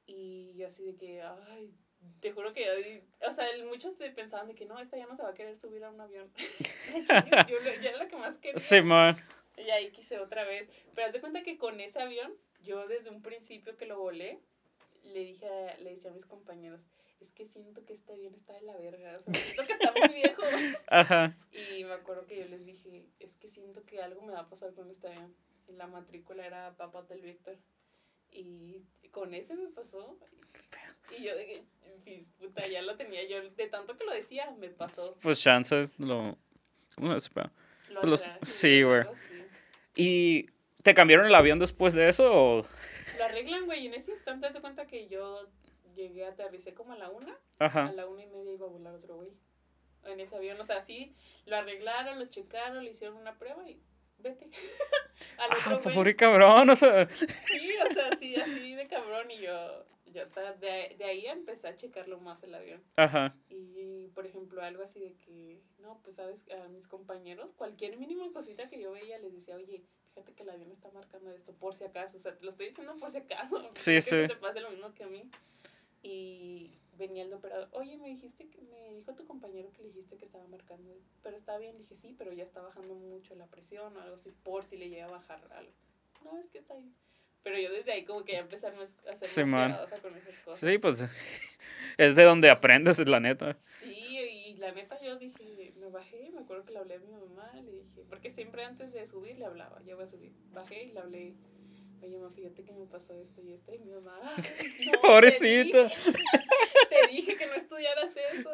Y 0.06 0.52
yo 0.56 0.66
así 0.66 0.84
de 0.84 0.96
que, 0.96 1.22
ay, 1.22 1.74
te 2.20 2.32
juro 2.32 2.52
que, 2.52 3.02
o 3.26 3.32
sea, 3.32 3.46
muchos 3.66 3.94
pensaban 4.14 4.46
de 4.48 4.54
que 4.54 4.66
no, 4.66 4.78
esta 4.78 4.96
ya 4.98 5.06
no 5.06 5.16
se 5.16 5.22
va 5.22 5.30
a 5.30 5.34
querer 5.34 5.56
subir 5.56 5.82
a 5.84 5.90
un 5.90 6.00
avión. 6.00 6.30
yo, 7.48 7.60
lo- 7.60 7.80
ya 7.82 7.90
era 7.90 8.02
lo 8.04 8.08
que 8.08 8.16
más 8.16 8.36
quería. 8.38 8.58
Simón. 8.58 9.16
Y 9.56 9.70
ahí 9.70 9.90
quise 9.90 10.18
otra 10.18 10.44
vez. 10.44 10.68
Pero 10.94 11.06
haz 11.06 11.12
de 11.12 11.20
cuenta 11.20 11.42
que 11.42 11.56
con 11.58 11.80
ese 11.80 12.00
avión, 12.00 12.32
yo 12.62 12.86
desde 12.88 13.10
un 13.10 13.22
principio 13.22 13.76
que 13.76 13.86
lo 13.86 13.98
volé, 13.98 14.40
le 15.02 15.20
dije, 15.20 15.46
a- 15.46 15.78
le 15.78 15.90
decía 15.90 16.10
a 16.10 16.14
mis 16.14 16.26
compañeros, 16.26 16.80
es 17.20 17.28
que 17.30 17.44
siento 17.46 17.84
que 17.86 17.92
este 17.92 18.12
avión 18.12 18.34
está 18.34 18.52
de 18.54 18.62
la 18.62 18.76
verga, 18.76 19.12
o 19.12 19.16
sea, 19.22 19.32
siento 19.34 19.64
que 19.66 19.72
está 19.74 19.92
muy 19.98 20.08
viejo. 20.14 20.42
Ajá. 20.88 21.36
Y 21.52 21.84
me 21.84 21.92
acuerdo 21.92 22.26
que 22.26 22.38
yo 22.38 22.46
les 22.46 22.64
dije, 22.66 23.06
es 23.20 23.34
que 23.36 23.48
siento 23.48 23.84
que 23.84 24.02
algo 24.02 24.22
me 24.22 24.32
va 24.32 24.40
a 24.40 24.48
pasar 24.48 24.72
con 24.74 24.90
este 24.90 25.08
avión. 25.08 25.34
Y 25.68 25.72
la 25.72 25.86
matrícula 25.86 26.44
era 26.46 26.74
Papa 26.76 26.98
Hotel 27.00 27.22
Víctor. 27.22 27.56
Y 28.30 28.82
con 29.10 29.32
ese 29.34 29.54
me 29.54 29.68
pasó. 29.68 30.18
Y 31.16 31.22
yo 31.22 31.36
de 31.36 31.46
que, 31.46 31.64
en 32.06 32.24
puta, 32.38 32.66
ya 32.66 32.82
lo 32.82 32.96
tenía 32.96 33.22
yo. 33.28 33.40
De 33.50 33.68
tanto 33.68 33.96
que 33.96 34.04
lo 34.04 34.12
decía, 34.12 34.50
me 34.58 34.68
pasó. 34.68 35.16
Pues 35.22 35.40
chances, 35.40 35.98
lo... 35.98 36.36
¿Cómo 36.96 37.18
se? 37.20 37.30
Lo 37.90 38.00
Pues 38.00 38.10
los- 38.10 38.28
sí, 38.42 38.82
güey. 38.82 39.00
así. 39.02 39.43
¿Y 39.96 40.46
te 40.82 40.94
cambiaron 40.94 41.26
el 41.26 41.34
avión 41.34 41.58
después 41.58 41.94
de 41.94 42.08
eso 42.08 42.30
o...? 42.32 42.66
Lo 43.18 43.24
arreglan, 43.24 43.64
güey. 43.66 43.86
En 43.86 43.94
ese 43.94 44.10
instante, 44.12 44.52
se 44.52 44.60
cuenta 44.60 44.86
que 44.86 45.06
yo 45.08 45.48
llegué, 45.94 46.26
aterricé 46.26 46.74
como 46.74 46.92
a 46.92 46.96
la 46.98 47.10
una. 47.10 47.36
Ajá. 47.58 47.86
A 47.86 47.92
la 47.92 48.06
una 48.06 48.22
y 48.22 48.26
media 48.26 48.52
iba 48.52 48.66
a 48.66 48.70
volar 48.70 48.94
otro 48.94 49.16
güey. 49.16 49.30
En 50.04 50.20
ese 50.20 50.36
avión. 50.36 50.60
O 50.60 50.64
sea, 50.64 50.80
sí, 50.80 51.14
lo 51.46 51.56
arreglaron, 51.56 52.18
lo 52.18 52.26
checaron, 52.26 52.84
le 52.84 52.90
hicieron 52.90 53.16
una 53.16 53.38
prueba 53.38 53.68
y 53.68 53.80
vete. 54.18 54.48
Al 55.38 55.50
Ah, 55.52 55.80
pobre 55.80 56.16
cabrón, 56.16 56.70
o 56.70 56.76
sea... 56.76 57.08
Sí, 57.08 57.72
o 57.88 57.92
sea, 57.92 58.10
sí, 58.18 58.34
así 58.34 58.74
de 58.74 58.86
cabrón. 58.88 59.30
Y 59.30 59.38
yo, 59.42 59.84
ya 60.14 60.22
está, 60.22 60.52
de, 60.54 60.94
de 60.96 61.04
ahí 61.04 61.26
empecé 61.26 61.66
a 61.68 61.76
checarlo 61.76 62.20
más 62.20 62.42
el 62.44 62.54
avión. 62.54 62.82
Ajá. 62.96 63.36
Y, 63.48 64.08
por 64.14 64.26
ejemplo, 64.26 64.62
algo 64.62 64.84
así 64.84 65.00
de 65.00 65.14
que, 65.14 65.60
no, 65.80 66.00
pues, 66.02 66.16
sabes, 66.16 66.46
a 66.50 66.68
mis 66.68 66.86
compañeros, 66.86 67.52
cualquier 67.56 67.98
mínima 67.98 68.32
cosita 68.32 68.68
que 68.68 68.80
yo 68.80 68.92
veía, 68.92 69.18
les 69.18 69.32
decía, 69.32 69.56
oye, 69.56 69.82
fíjate 70.08 70.32
que 70.32 70.44
el 70.44 70.50
avión 70.50 70.70
está 70.70 70.90
marcando 70.92 71.32
esto, 71.32 71.52
por 71.52 71.74
si 71.74 71.84
acaso. 71.84 72.16
O 72.16 72.20
sea, 72.20 72.36
te 72.38 72.44
lo 72.44 72.50
estoy 72.50 72.66
diciendo 72.66 72.96
por 72.96 73.10
si 73.10 73.18
acaso. 73.18 73.60
Sí, 73.74 73.94
que 73.94 74.00
sí. 74.00 74.16
no 74.16 74.28
te 74.28 74.36
pase 74.36 74.60
lo 74.60 74.70
mismo 74.70 74.94
que 74.94 75.04
a 75.04 75.08
mí. 75.08 75.28
Y 76.02 76.78
venía 76.96 77.24
el 77.24 77.32
operador, 77.32 77.68
oye, 77.72 77.96
me 77.96 78.08
dijiste 78.08 78.48
que, 78.48 78.60
me 78.62 78.94
dijo 78.94 79.14
tu 79.14 79.26
compañero 79.26 79.72
que 79.72 79.82
le 79.82 79.88
dijiste 79.88 80.16
que 80.16 80.26
estaba 80.26 80.46
marcando 80.46 80.92
esto. 80.92 81.10
Pero 81.22 81.36
está 81.36 81.58
bien, 81.58 81.76
dije, 81.76 81.96
sí, 81.96 82.14
pero 82.16 82.32
ya 82.32 82.44
está 82.44 82.62
bajando 82.62 82.94
mucho 82.94 83.34
la 83.34 83.46
presión 83.46 83.96
o 83.96 84.00
algo 84.00 84.14
así, 84.14 84.30
por 84.44 84.62
si 84.62 84.76
le 84.76 84.88
llega 84.88 85.06
a 85.06 85.10
bajar 85.10 85.40
algo. 85.52 85.72
No, 86.24 86.38
es 86.38 86.48
que 86.50 86.58
está 86.58 86.76
bien. 86.76 86.94
Pero 87.44 87.58
yo 87.58 87.70
desde 87.70 87.92
ahí 87.92 88.04
como 88.04 88.24
que 88.24 88.32
ya 88.32 88.38
empecé 88.40 88.66
a 88.66 88.72
ser 89.16 89.28
Sí, 89.28 89.44
man. 89.44 89.70
cuidadosa 89.70 89.98
con 90.00 90.16
esas 90.16 90.38
cosas. 90.40 90.58
Sí, 90.60 90.78
pues... 90.78 91.04
Es 91.96 92.16
de 92.16 92.24
donde 92.24 92.50
aprendes, 92.50 92.98
la 93.06 93.20
neta. 93.20 93.56
Sí, 93.60 94.18
y 94.18 94.54
la 94.56 94.72
neta 94.72 95.00
yo 95.00 95.16
dije, 95.16 95.72
me 95.76 95.90
bajé, 95.90 96.28
me 96.34 96.40
acuerdo 96.40 96.64
que 96.64 96.72
le 96.72 96.80
hablé 96.80 96.94
a 96.94 96.98
mi 96.98 97.12
mamá, 97.12 97.52
le 97.54 97.70
dije, 97.70 98.02
porque 98.08 98.30
siempre 98.30 98.64
antes 98.64 98.92
de 98.92 99.06
subir 99.06 99.38
le 99.38 99.44
hablaba, 99.44 99.80
ya 99.84 99.94
voy 99.94 100.02
a 100.02 100.08
subir, 100.08 100.32
bajé 100.52 100.84
y 100.84 100.92
le 100.92 100.98
hablé, 100.98 101.34
oye 102.02 102.16
mamá, 102.18 102.34
fíjate 102.34 102.64
que 102.64 102.72
me 102.72 102.86
pasó 102.86 103.14
esto 103.14 103.40
y 103.42 103.52
esto, 103.52 103.72
y 103.72 103.78
mi 103.78 103.92
mamá, 103.92 104.18
"Ay, 104.24 104.42
no, 104.86 104.92
te 104.92 104.98
Pobrecita. 105.06 105.84
dije- 105.84 106.12
Te 106.90 107.06
dije 107.14 107.36
que 107.36 107.46
no 107.46 107.54
estudiaras 107.54 108.10
eso. 108.32 108.50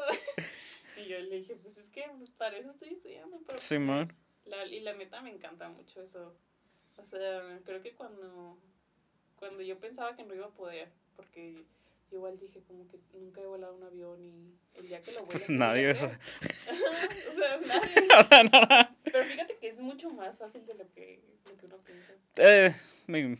Y 0.98 1.08
yo 1.08 1.18
le 1.20 1.36
dije, 1.36 1.56
pues 1.56 1.78
es 1.78 1.88
que 1.88 2.04
pues, 2.18 2.30
para 2.30 2.58
eso 2.58 2.68
estoy 2.68 2.90
estudiando. 2.90 3.40
Pero 3.46 3.58
Simón. 3.58 4.12
la, 4.44 4.66
y 4.66 4.80
la 4.80 4.92
neta 4.94 5.22
me 5.22 5.30
encanta 5.30 5.68
mucho 5.70 6.02
eso. 6.02 6.36
O 6.98 7.04
sea, 7.04 7.58
creo 7.64 7.80
que 7.82 7.94
cuando, 7.94 8.58
cuando 9.40 9.62
yo 9.62 9.78
pensaba 9.80 10.14
que 10.14 10.22
no 10.22 10.34
iba 10.34 10.46
a 10.46 10.50
poder, 10.50 10.88
porque 11.16 11.64
igual 12.12 12.38
dije 12.38 12.60
como 12.68 12.86
que 12.88 12.98
nunca 13.14 13.40
he 13.40 13.46
volado 13.46 13.74
un 13.74 13.82
avión 13.82 14.24
y 14.24 14.54
el 14.74 14.86
día 14.86 15.02
que 15.02 15.12
lo 15.12 15.20
vuele 15.20 15.32
Pues 15.32 15.46
¿qué 15.46 15.52
voy 15.52 15.62
a 15.62 15.66
nadie, 15.66 15.90
hacer? 15.90 16.18
o 17.30 17.34
sea, 17.34 17.56
nadie. 17.66 18.08
o 18.18 18.22
sea, 18.22 18.42
nada. 18.44 18.96
Pero 19.02 19.24
fíjate 19.24 19.56
que 19.58 19.68
es 19.68 19.78
mucho 19.78 20.10
más 20.10 20.38
fácil 20.38 20.64
de 20.66 20.74
lo 20.74 20.88
que, 20.90 21.22
lo 21.46 21.56
que 21.56 21.66
uno 21.66 21.76
piensa. 21.84 22.12
Eh, 22.36 22.72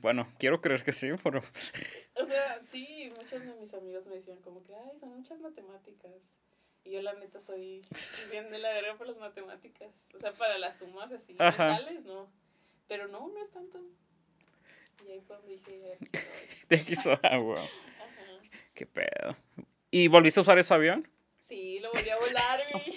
bueno, 0.00 0.32
quiero 0.38 0.60
creer 0.60 0.82
que 0.82 0.92
sí, 0.92 1.08
pero... 1.22 1.42
O 2.14 2.24
sea, 2.24 2.60
sí, 2.66 3.12
muchos 3.16 3.44
de 3.44 3.54
mis 3.54 3.72
amigos 3.74 4.06
me 4.06 4.16
decían 4.16 4.38
como 4.38 4.64
que, 4.64 4.74
ay, 4.74 4.98
son 4.98 5.10
muchas 5.10 5.38
matemáticas. 5.40 6.12
Y 6.84 6.92
yo 6.92 7.02
la 7.02 7.12
neta 7.14 7.40
soy 7.40 7.82
bien 8.30 8.50
de 8.50 8.58
la 8.58 8.72
verga 8.72 8.96
por 8.96 9.06
las 9.06 9.18
matemáticas. 9.18 9.90
O 10.14 10.18
sea, 10.18 10.32
para 10.32 10.58
las 10.58 10.78
sumas 10.78 11.12
así, 11.12 11.36
Ajá. 11.38 11.68
mentales, 11.68 12.04
no. 12.04 12.28
Pero 12.88 13.06
no, 13.08 13.28
no 13.28 13.42
es 13.42 13.50
tanto. 13.50 13.80
Y 15.06 15.10
ahí 15.10 15.20
fue 15.26 15.36
donde 15.36 15.52
dije, 15.52 15.92
aquí 15.94 16.16
soy. 16.16 16.66
De 16.68 16.76
aquí 16.76 16.96
soy, 16.96 17.16
wow. 17.38 17.68
Qué 18.74 18.86
pedo. 18.86 19.36
¿Y 19.90 20.08
volviste 20.08 20.40
a 20.40 20.42
usar 20.42 20.58
ese 20.58 20.72
avión? 20.72 21.08
Sí, 21.40 21.80
lo 21.80 21.90
volví 21.92 22.08
a 22.08 22.16
volar, 22.16 22.62
güey. 22.72 22.96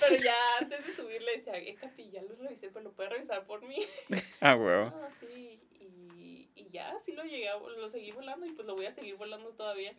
Pero 0.00 0.16
ya 0.16 0.34
antes 0.60 0.86
de 0.86 0.94
subir 0.94 1.22
le 1.22 1.32
decía, 1.32 1.56
eh, 1.58 1.74
Capi, 1.74 2.10
ya 2.10 2.22
lo 2.22 2.34
revisé, 2.36 2.70
pero 2.70 2.84
lo 2.84 2.92
puede 2.92 3.10
revisar 3.10 3.44
por 3.44 3.62
mí. 3.62 3.76
Ah, 4.40 4.54
wow. 4.54 4.90
No, 5.00 5.10
sí, 5.20 5.60
y, 5.78 6.48
y 6.54 6.70
ya, 6.70 6.96
sí 7.04 7.12
lo 7.12 7.22
llegué, 7.24 7.48
a, 7.50 7.58
lo 7.58 7.88
seguí 7.88 8.12
volando 8.12 8.46
y 8.46 8.52
pues 8.52 8.66
lo 8.66 8.74
voy 8.74 8.86
a 8.86 8.90
seguir 8.90 9.16
volando 9.16 9.50
todavía. 9.50 9.94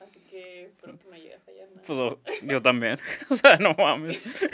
Así 0.00 0.20
que 0.20 0.64
espero 0.66 0.98
que 0.98 1.08
no 1.08 1.16
llegue 1.16 1.34
a 1.34 1.40
fallar 1.40 1.68
nada. 1.70 1.82
Pues 1.86 1.98
oh, 1.98 2.20
yo 2.42 2.62
también. 2.62 2.98
O 3.30 3.36
sea, 3.36 3.56
no 3.56 3.74
mames. 3.74 4.48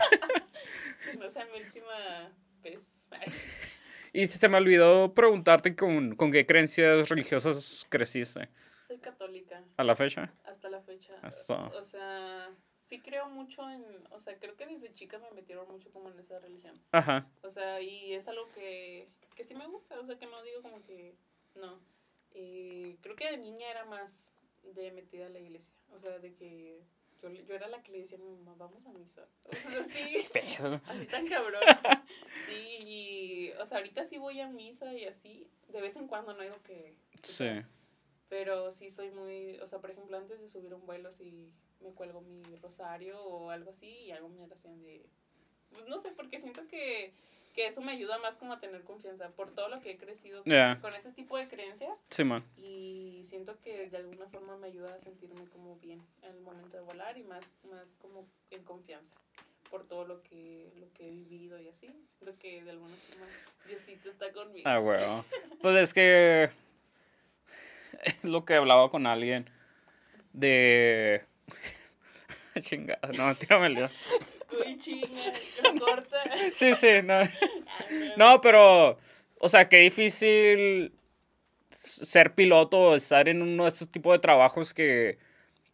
No 1.18 1.30
sea 1.30 1.44
mi 1.46 1.60
última 1.60 2.32
vez. 2.62 3.73
Y 4.14 4.26
se 4.26 4.48
me 4.48 4.56
olvidó 4.56 5.12
preguntarte 5.12 5.76
con, 5.76 6.16
con 6.16 6.32
qué 6.32 6.46
creencias 6.46 7.10
religiosas 7.10 7.86
creciste 7.90 8.48
soy 8.84 8.98
católica 8.98 9.64
a 9.76 9.84
la 9.84 9.96
fecha. 9.96 10.32
hasta 10.44 10.68
la 10.68 10.80
fecha. 10.82 11.14
Eso. 11.26 11.70
O 11.74 11.82
sea, 11.82 12.50
sí 12.78 13.00
creo 13.00 13.28
mucho 13.28 13.68
en, 13.68 13.82
o 14.10 14.20
sea, 14.20 14.38
creo 14.38 14.56
que 14.56 14.66
desde 14.66 14.92
chica 14.92 15.18
me 15.18 15.30
metieron 15.32 15.66
mucho 15.70 15.90
como 15.90 16.10
en 16.10 16.18
esa 16.18 16.38
religión. 16.38 16.74
Ajá. 16.92 17.26
O 17.42 17.50
sea, 17.50 17.80
y 17.80 18.12
es 18.12 18.28
algo 18.28 18.50
que, 18.52 19.08
que 19.34 19.44
sí 19.44 19.54
me 19.54 19.66
gusta, 19.66 19.98
o 19.98 20.04
sea, 20.04 20.18
que 20.18 20.26
no 20.26 20.42
digo 20.42 20.62
como 20.62 20.82
que 20.82 21.16
no. 21.54 21.80
Eh, 22.32 22.98
creo 23.00 23.16
que 23.16 23.30
de 23.30 23.38
niña 23.38 23.70
era 23.70 23.84
más 23.84 24.34
de 24.62 24.92
metida 24.92 25.26
a 25.26 25.30
la 25.30 25.38
iglesia, 25.38 25.74
o 25.90 25.98
sea, 25.98 26.18
de 26.18 26.34
que 26.34 26.82
yo, 27.30 27.42
yo 27.42 27.54
era 27.54 27.68
la 27.68 27.82
que 27.82 27.92
le 27.92 27.98
decía 27.98 28.18
a 28.18 28.20
mi 28.20 28.28
mamá, 28.28 28.54
vamos 28.56 28.86
a 28.86 28.92
misa. 28.92 29.26
O 29.48 29.54
sea, 29.54 29.84
sí, 29.88 30.26
así 30.88 31.06
tan 31.06 31.26
cabrón. 31.26 31.62
Sí, 32.46 32.76
y, 32.80 33.50
o 33.60 33.66
sea, 33.66 33.78
ahorita 33.78 34.04
sí 34.04 34.18
voy 34.18 34.40
a 34.40 34.48
misa 34.48 34.92
y 34.94 35.04
así, 35.06 35.48
de 35.68 35.80
vez 35.80 35.96
en 35.96 36.08
cuando 36.08 36.34
no 36.34 36.42
digo 36.42 36.60
que... 36.62 36.96
que 37.20 37.22
Sí. 37.22 37.48
Pero 38.28 38.72
sí 38.72 38.90
soy 38.90 39.10
muy, 39.10 39.58
o 39.60 39.68
sea, 39.68 39.80
por 39.80 39.90
ejemplo, 39.90 40.16
antes 40.16 40.40
de 40.40 40.48
subir 40.48 40.74
un 40.74 40.86
vuelo, 40.86 41.12
sí 41.12 41.52
me 41.80 41.92
cuelgo 41.92 42.20
mi 42.22 42.56
rosario 42.56 43.22
o 43.22 43.50
algo 43.50 43.70
así 43.70 43.86
y 43.86 44.10
hago 44.10 44.28
mi 44.28 44.42
oración 44.42 44.82
de, 44.82 45.06
pues 45.70 45.86
no 45.86 45.98
sé, 45.98 46.10
porque 46.12 46.38
siento 46.38 46.66
que, 46.66 47.12
que 47.54 47.66
eso 47.66 47.80
me 47.80 47.92
ayuda 47.92 48.18
más 48.18 48.36
como 48.36 48.52
a 48.52 48.60
tener 48.60 48.82
confianza 48.82 49.30
por 49.30 49.54
todo 49.54 49.68
lo 49.68 49.80
que 49.80 49.92
he 49.92 49.96
crecido 49.96 50.42
con, 50.42 50.94
ese 50.94 51.12
tipo 51.12 51.38
de 51.38 51.48
creencias 51.48 52.02
Sí, 52.10 52.24
man. 52.24 52.44
y 52.56 53.20
siento 53.24 53.58
que 53.60 53.88
de 53.88 53.96
alguna 53.96 54.26
forma 54.26 54.56
me 54.56 54.66
ayuda 54.66 54.94
a 54.94 55.00
sentirme 55.00 55.44
como 55.46 55.76
bien 55.76 56.02
al 56.22 56.40
momento 56.40 56.76
de 56.76 56.82
volar 56.82 57.16
y 57.16 57.22
más, 57.22 57.44
más 57.70 57.94
como 57.96 58.26
en 58.50 58.62
confianza 58.64 59.14
por 59.70 59.86
todo 59.88 60.04
lo 60.04 60.22
que, 60.22 60.72
lo 60.76 60.92
que 60.92 61.08
he 61.08 61.10
vivido 61.10 61.58
y 61.58 61.68
así. 61.68 61.88
Siento 62.18 62.38
que 62.38 62.62
de 62.62 62.70
alguna 62.70 62.94
forma 62.94 63.26
Diosito 63.66 64.08
está 64.10 64.32
conmigo. 64.32 64.68
Ah, 64.68 64.78
huevo. 64.78 65.24
Pues 65.62 65.76
es 65.76 65.94
que 65.94 66.50
lo 68.22 68.44
que 68.44 68.54
hablaba 68.54 68.90
con 68.90 69.06
alguien 69.06 69.50
de 70.32 71.24
chingada, 72.60 73.08
no, 73.16 73.34
tírame 73.34 73.66
el 73.66 73.74
dedo. 73.74 73.90
Uy, 74.66 74.78
chinga, 74.78 75.06
lo 75.62 75.80
corta. 75.80 76.16
Sí, 76.54 76.74
sí, 76.74 76.88
no. 77.04 77.20
No, 78.16 78.40
pero 78.40 78.98
o 79.38 79.48
sea, 79.48 79.68
qué 79.68 79.78
difícil 79.78 80.92
ser 81.70 82.34
piloto 82.34 82.78
o 82.78 82.94
estar 82.94 83.28
en 83.28 83.42
uno 83.42 83.64
de 83.64 83.68
estos 83.68 83.90
tipos 83.90 84.12
de 84.12 84.20
trabajos 84.20 84.72
que 84.72 85.18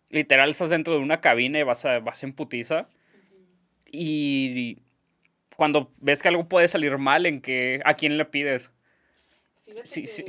literal 0.09 0.51
estás 0.51 0.71
dentro 0.71 0.95
de 0.95 1.01
una 1.01 1.21
cabina 1.21 1.59
y 1.59 1.63
vas 1.63 1.85
a 1.85 1.99
vas 2.01 2.23
en 2.23 2.33
putiza 2.33 2.89
y 3.93 4.79
cuando 5.57 5.93
ves 6.01 6.23
que 6.23 6.29
algo 6.29 6.49
puede 6.49 6.69
salir 6.69 6.97
mal, 6.99 7.27
en 7.27 7.41
que 7.41 7.81
a 7.85 7.95
quién 7.95 8.17
le 8.17 8.25
pides. 8.25 8.73
Fíjate 9.67 9.87
Sí, 9.87 10.03
que, 10.03 10.07
sí. 10.07 10.25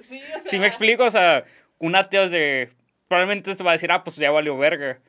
sí, 0.00 0.20
o 0.36 0.48
Si 0.48 0.58
me 0.58 0.66
explico, 0.66 1.04
o 1.04 1.10
sea, 1.10 1.44
un 1.78 1.96
ateo 1.96 2.24
es 2.24 2.30
de. 2.30 2.70
Probablemente 3.08 3.54
te 3.54 3.64
va 3.64 3.70
a 3.70 3.72
decir, 3.72 3.90
ah, 3.90 4.04
pues 4.04 4.16
ya 4.16 4.30
valió 4.30 4.56
verga. 4.56 5.00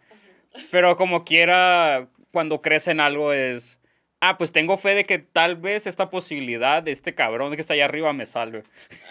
Pero 0.72 0.96
como 0.98 1.24
quiera, 1.24 2.08
cuando 2.32 2.62
crece 2.62 2.92
en 2.92 3.00
algo 3.00 3.34
es. 3.34 3.80
Ah, 4.24 4.38
pues 4.38 4.52
tengo 4.52 4.78
fe 4.78 4.94
de 4.94 5.04
que 5.04 5.18
tal 5.18 5.56
vez 5.56 5.88
esta 5.88 6.12
posibilidad 6.12 6.84
de 6.84 6.92
este 6.92 7.16
cabrón 7.16 7.56
que 7.56 7.62
está 7.62 7.74
allá 7.74 7.86
arriba 7.86 8.14
me 8.14 8.28
salve. 8.28 8.64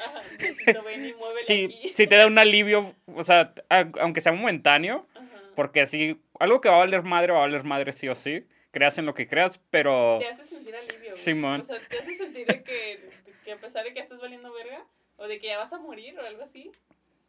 Ajá, 0.06 0.20
Diosito, 0.38 0.82
ven 0.84 1.06
y 1.06 1.14
Sí, 1.42 1.92
sí 1.94 2.06
te 2.06 2.14
da 2.14 2.28
un 2.28 2.38
alivio, 2.38 2.94
o 3.06 3.24
sea, 3.24 3.52
aunque 4.00 4.20
sea 4.20 4.30
momentáneo, 4.32 5.08
Ajá. 5.16 5.26
porque 5.56 5.80
así, 5.80 6.20
algo 6.38 6.60
que 6.60 6.68
va 6.68 6.76
a 6.76 6.78
valer 6.78 7.02
madre, 7.02 7.32
va 7.32 7.38
a 7.38 7.42
valer 7.42 7.64
madre 7.64 7.92
sí 7.92 8.08
o 8.08 8.14
sí. 8.14 8.46
Creas 8.70 8.98
en 8.98 9.06
lo 9.06 9.14
que 9.14 9.26
creas, 9.26 9.58
pero. 9.70 10.18
Te 10.20 10.28
hace 10.28 10.44
sentir 10.44 10.76
alivio. 10.76 11.16
Simón. 11.16 11.60
O 11.62 11.64
sea, 11.64 11.76
te 11.88 11.98
hace 11.98 12.14
sentir 12.14 12.46
de 12.46 12.62
que, 12.62 12.72
de 13.26 13.32
que 13.44 13.52
a 13.52 13.56
pesar 13.56 13.84
de 13.84 13.92
que 13.92 13.98
estás 13.98 14.20
valiendo 14.20 14.52
verga, 14.52 14.84
o 15.16 15.26
de 15.26 15.40
que 15.40 15.48
ya 15.48 15.58
vas 15.58 15.72
a 15.72 15.78
morir 15.78 16.16
o 16.20 16.24
algo 16.24 16.44
así, 16.44 16.70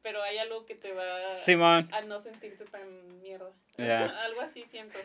pero 0.04 0.22
hay 0.22 0.38
algo 0.38 0.66
que 0.66 0.76
te 0.76 0.94
va 0.94 1.26
Simón. 1.44 1.90
a 1.92 2.02
no 2.02 2.20
sentirte 2.20 2.64
tan 2.66 3.22
mierda. 3.22 3.52
Ya. 3.78 4.06
algo 4.26 4.42
así 4.42 4.64
siento. 4.70 5.00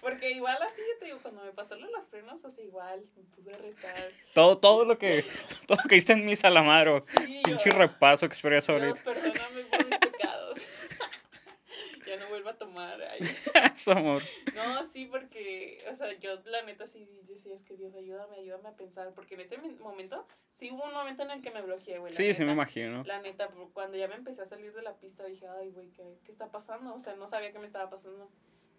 Porque 0.00 0.30
igual 0.30 0.58
así, 0.62 0.80
te 0.98 1.06
digo, 1.06 1.18
cuando 1.20 1.42
me 1.44 1.52
pasó 1.52 1.76
lo 1.76 1.86
de 1.86 1.92
los 1.92 2.06
frenos, 2.06 2.40
sea, 2.40 2.64
igual 2.64 3.04
me 3.16 3.22
puse 3.24 3.52
a 3.52 3.58
rezar. 3.58 3.94
Todo, 4.32 4.58
todo 4.58 4.84
lo 4.84 4.98
que. 4.98 5.24
Todo 5.66 5.78
lo 5.82 5.88
que 5.88 5.96
hiciste 5.96 6.12
en 6.12 6.24
misa 6.24 6.50
la 6.50 6.62
madre. 6.62 7.02
Sí, 7.02 7.42
Pinche 7.44 7.70
yo, 7.70 7.78
repaso 7.78 8.24
expreso 8.26 8.78
Dios, 8.78 9.00
ahorita. 9.04 9.04
perdóname 9.04 9.62
por 9.64 9.86
mis 9.86 9.98
pecados. 9.98 10.58
ya 12.06 12.16
no 12.16 12.28
vuelva 12.28 12.52
a 12.52 12.56
tomar. 12.56 12.98
Su 13.74 13.92
amor. 13.92 14.22
No, 14.54 14.86
sí, 14.86 15.06
porque, 15.06 15.78
o 15.90 15.94
sea, 15.94 16.12
yo 16.18 16.40
la 16.46 16.62
neta 16.62 16.86
sí 16.86 17.06
decía, 17.24 17.54
es 17.54 17.62
que 17.62 17.76
Dios, 17.76 17.94
ayúdame, 17.94 18.36
ayúdame 18.36 18.68
a 18.68 18.76
pensar, 18.76 19.12
porque 19.14 19.34
en 19.34 19.42
ese 19.42 19.58
momento, 19.58 20.26
sí 20.52 20.70
hubo 20.70 20.84
un 20.84 20.92
momento 20.92 21.22
en 21.24 21.30
el 21.32 21.42
que 21.42 21.50
me 21.50 21.60
bloqueé, 21.60 21.98
güey. 21.98 22.12
Sí, 22.12 22.32
sí 22.34 22.44
me 22.44 22.52
imagino. 22.52 23.02
La 23.04 23.20
neta, 23.20 23.48
cuando 23.72 23.96
ya 23.96 24.08
me 24.08 24.14
empecé 24.14 24.42
a 24.42 24.46
salir 24.46 24.72
de 24.72 24.82
la 24.82 24.94
pista, 24.94 25.24
dije, 25.24 25.46
ay, 25.48 25.70
güey, 25.70 25.90
¿qué, 25.90 26.18
¿qué 26.24 26.32
está 26.32 26.50
pasando? 26.50 26.94
O 26.94 27.00
sea, 27.00 27.14
no 27.14 27.26
sabía 27.26 27.52
qué 27.52 27.58
me 27.58 27.66
estaba 27.66 27.90
pasando. 27.90 28.30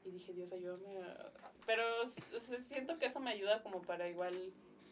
Y 0.05 0.11
dije, 0.11 0.33
Dios, 0.33 0.51
ayúdame. 0.53 0.97
a-". 1.01 1.31
Pero 1.65 1.83
o 2.03 2.07
sea, 2.07 2.59
siento 2.67 2.97
que 2.99 3.05
eso 3.07 3.19
me 3.19 3.31
ayuda 3.31 3.61
como 3.63 3.81
para 3.81 4.07
igual 4.09 4.33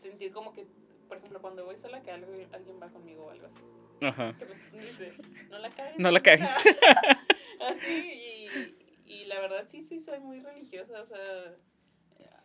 sentir 0.02 0.32
como 0.32 0.54
que, 0.54 0.68
por 1.08 1.18
ejemplo, 1.18 1.42
cuando 1.42 1.66
voy 1.66 1.78
sola, 1.78 2.02
que 2.02 2.12
algo, 2.12 2.32
alguien 2.52 2.80
va 2.82 2.90
conmigo 2.90 3.26
o 3.26 3.30
algo 3.32 3.46
así. 3.48 3.62
Ajá. 4.02 4.36
Que 4.38 4.46
me 4.76 4.84
dice, 4.84 5.12
no 5.50 5.58
la 5.60 5.70
cagues. 5.72 5.98
No 6.00 6.12
la 6.12 6.20
pendeja". 6.22 6.56
cagues. 6.56 6.78
Así, 7.60 8.78
y, 9.08 9.12
y 9.12 9.26
la 9.26 9.40
verdad 9.40 9.66
sí, 9.68 9.82
sí, 9.82 10.00
soy 10.02 10.20
muy 10.20 10.40
religiosa. 10.40 11.02
O 11.02 11.08
sea, 11.08 11.56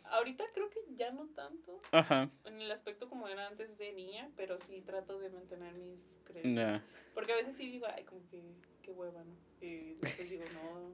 ahorita 0.05 0.45
creo 0.55 0.71
que 0.71 0.81
ya 0.95 1.11
no 1.11 1.27
tanto 1.29 1.79
Ajá. 1.91 2.31
en 2.45 2.61
el 2.61 2.71
aspecto 2.71 3.09
como 3.09 3.29
era 3.29 3.47
antes 3.47 3.77
de 3.79 3.93
niña, 3.93 4.31
pero 4.37 4.59
sí 4.59 4.81
trato 4.81 5.19
de 5.19 5.29
mantener 5.31 5.75
mis 5.75 6.07
creencias. 6.25 6.83
Porque 7.15 7.33
a 7.33 7.37
veces 7.37 7.55
sí 7.57 7.69
digo, 7.71 7.87
ay, 7.95 8.05
como 8.05 8.27
que, 8.31 8.43
qué 8.83 8.91
hueva, 8.91 9.23
¿no? 9.25 9.35
Y 9.61 9.95
después 9.95 10.31
digo, 10.31 10.45
no, 10.55 10.91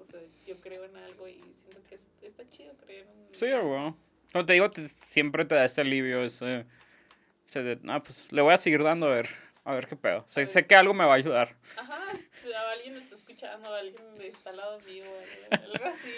o 0.00 0.04
sea, 0.04 0.20
yo 0.46 0.56
creo 0.60 0.84
en 0.84 0.96
algo 0.96 1.28
y 1.28 1.34
siento 1.62 1.80
que 1.88 1.96
es- 1.96 2.08
está 2.22 2.48
chido 2.50 2.74
creer 2.84 3.06
en... 3.06 3.34
Sí, 3.34 3.46
bueno. 3.46 3.96
Como 4.32 4.46
te 4.46 4.52
digo, 4.54 4.70
te- 4.70 4.88
siempre 4.88 5.44
te 5.44 5.54
da 5.54 5.64
este 5.64 5.80
alivio, 5.82 6.22
ese, 6.24 6.64
ese 7.46 7.62
de, 7.62 7.78
ah, 7.88 8.02
pues 8.02 8.32
le 8.32 8.42
voy 8.42 8.54
a 8.54 8.56
seguir 8.56 8.82
dando 8.82 9.06
a 9.06 9.14
ver, 9.14 9.28
a 9.64 9.74
ver 9.74 9.86
qué 9.86 9.96
pedo. 9.96 10.24
Sé, 10.26 10.46
sé 10.46 10.66
que 10.66 10.74
algo 10.74 10.94
me 10.94 11.04
va 11.04 11.12
a 11.12 11.16
ayudar. 11.16 11.56
Ajá, 11.76 12.00
si 12.32 12.52
alguien 12.52 12.96
está 12.96 13.14
escuchando, 13.16 13.74
alguien 13.74 14.02
está 14.22 14.50
al 14.50 14.56
lado 14.56 14.78
mío, 14.80 15.04
algo, 15.50 15.84
así. 15.86 16.10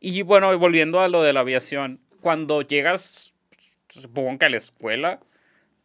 Y 0.00 0.22
bueno, 0.22 0.56
volviendo 0.58 1.00
a 1.00 1.08
lo 1.08 1.22
de 1.22 1.32
la 1.32 1.40
aviación, 1.40 2.00
cuando 2.20 2.62
llegas, 2.62 3.34
supongo 3.88 4.38
que 4.38 4.46
a 4.46 4.50
la 4.50 4.56
escuela, 4.56 5.20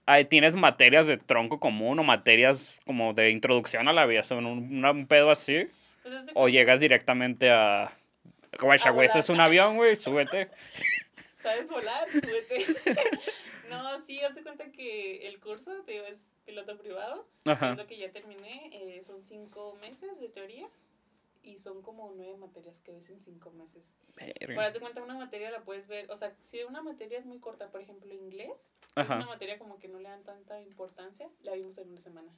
ahí 0.06 0.26
tienes 0.26 0.56
materias 0.56 1.08
de 1.08 1.18
tronco 1.18 1.60
común 1.60 2.00
o 2.00 2.04
materias 2.04 2.80
como 2.86 3.14
de 3.14 3.32
introducción 3.32 3.88
a 3.88 3.94
la 3.94 4.04
aviación, 4.04 4.46
un, 4.46 4.86
un 4.86 5.08
pedo 5.08 5.32
así, 5.32 5.68
Pues 6.06 6.28
es 6.28 6.32
o 6.36 6.48
llegas 6.48 6.80
directamente 6.80 7.50
a... 7.50 7.92
Ese 8.52 8.92
volar. 8.92 9.18
es 9.18 9.30
un 9.30 9.40
avión, 9.40 9.76
güey, 9.76 9.96
súbete. 9.96 10.52
¿Sabes 11.42 11.68
volar? 11.68 12.08
Súbete. 12.12 12.64
no, 13.70 14.00
sí, 14.04 14.22
haz 14.22 14.36
de 14.36 14.44
cuenta 14.44 14.72
que 14.72 15.28
el 15.28 15.40
curso, 15.40 15.72
te 15.84 15.94
digo, 15.94 16.06
es 16.06 16.28
piloto 16.46 16.78
privado. 16.78 17.28
Ajá. 17.46 17.72
Es 17.72 17.78
lo 17.78 17.88
que 17.88 17.98
ya 17.98 18.12
terminé. 18.12 18.70
eh, 18.72 19.02
son 19.02 19.24
cinco 19.24 19.76
meses 19.82 20.20
de 20.20 20.30
teoría. 20.30 20.68
Y 21.42 21.58
son 21.58 21.82
como 21.82 22.14
nueve 22.16 22.38
materias 22.38 22.80
que 22.82 22.92
ves 22.92 23.10
en 23.10 23.20
cinco 23.20 23.50
meses. 23.50 23.84
Para 24.16 24.62
darte 24.62 24.80
cuenta, 24.80 25.02
una 25.02 25.16
materia 25.16 25.50
la 25.50 25.64
puedes 25.64 25.88
ver. 25.88 26.10
O 26.12 26.18
sea, 26.18 26.36
si 26.44 26.64
una 26.64 26.84
materia 26.84 27.18
es 27.18 27.26
muy 27.26 27.40
corta, 27.40 27.72
por 27.72 27.82
ejemplo, 27.82 28.14
inglés, 28.14 28.72
es 28.90 28.98
Ajá. 28.98 29.16
una 29.16 29.26
materia 29.26 29.58
como 29.58 29.80
que 29.80 29.88
no 29.88 29.98
le 30.00 30.10
dan 30.10 30.24
tanta 30.24 30.62
importancia, 30.62 31.28
la 31.42 31.54
vimos 31.54 31.80
en 31.80 31.90
una 31.90 32.02
semana. 32.02 32.32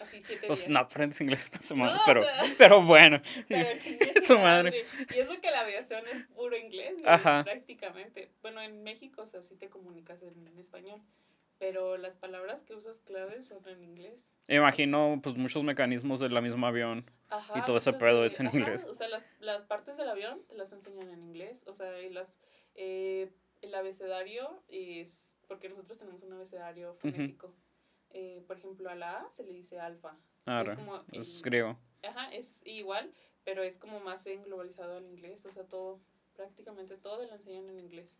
Así, 0.00 0.20
siete 0.22 0.46
Pues 0.46 0.60
días. 0.60 0.70
no 0.70 0.78
aprendes 0.80 1.20
inglés 1.20 1.44
en 1.46 1.50
una 1.52 1.62
semana, 1.62 1.94
No, 1.94 2.00
o 2.00 2.04
pero, 2.06 2.24
sea- 2.24 2.44
pero 2.58 2.82
bueno. 2.82 3.20
Pero 3.48 3.68
Su 4.22 4.38
madre. 4.38 4.82
Y 5.14 5.18
eso 5.18 5.40
que 5.40 5.50
la 5.50 5.60
aviación 5.60 6.04
es 6.08 6.26
puro 6.28 6.56
inglés, 6.56 6.94
güey, 7.00 7.12
Ajá. 7.14 7.44
prácticamente. 7.44 8.30
Bueno, 8.42 8.60
en 8.60 8.82
México, 8.82 9.22
o 9.22 9.26
sea, 9.26 9.42
sí 9.42 9.54
te 9.56 9.68
comunicas 9.68 10.22
en, 10.22 10.46
en 10.48 10.58
español. 10.58 11.00
Pero 11.58 11.96
las 11.96 12.16
palabras 12.16 12.62
que 12.64 12.74
usas 12.74 13.00
claves 13.00 13.46
son 13.46 13.66
en 13.68 13.84
inglés. 13.84 14.34
Imagino, 14.48 15.20
pues, 15.22 15.36
muchos 15.36 15.62
mecanismos 15.62 16.18
de 16.18 16.28
la 16.28 16.40
misma 16.40 16.68
avión. 16.68 17.08
Ajá, 17.28 17.56
Y 17.56 17.62
todo 17.62 17.76
ese 17.76 17.92
pedo 17.92 18.24
es 18.24 18.40
en 18.40 18.48
ajá, 18.48 18.58
inglés. 18.58 18.84
O 18.84 18.94
sea, 18.94 19.08
las, 19.08 19.24
las 19.38 19.64
partes 19.64 19.96
del 19.96 20.08
avión 20.08 20.42
te 20.48 20.56
las 20.56 20.72
enseñan 20.72 21.08
en 21.10 21.22
inglés. 21.22 21.62
O 21.68 21.74
sea, 21.74 22.00
y 22.02 22.10
las, 22.10 22.32
eh, 22.74 23.30
el 23.60 23.74
abecedario 23.76 24.60
es. 24.68 25.28
Porque 25.46 25.68
nosotros 25.68 25.98
tenemos 25.98 26.22
un 26.24 26.32
abecedario 26.32 26.94
fonético. 26.94 27.54
Eh, 28.14 28.42
por 28.46 28.58
ejemplo, 28.58 28.90
a 28.90 28.94
la 28.94 29.20
A 29.22 29.30
se 29.30 29.44
le 29.44 29.52
dice 29.52 29.78
alfa. 29.80 30.16
Ah, 30.46 30.62
es 30.64 30.72
como. 30.72 30.96
es 31.12 31.36
el- 31.36 31.42
griego. 31.42 31.78
Ajá, 32.02 32.28
es 32.30 32.62
igual, 32.66 33.12
pero 33.44 33.62
es 33.62 33.78
como 33.78 34.00
más 34.00 34.26
englobalizado 34.26 34.96
al 34.96 35.04
inglés, 35.06 35.46
o 35.46 35.50
sea, 35.52 35.64
todo, 35.64 36.00
prácticamente 36.34 36.96
todo 36.96 37.24
lo 37.24 37.32
enseñan 37.32 37.68
en 37.70 37.78
inglés. 37.78 38.18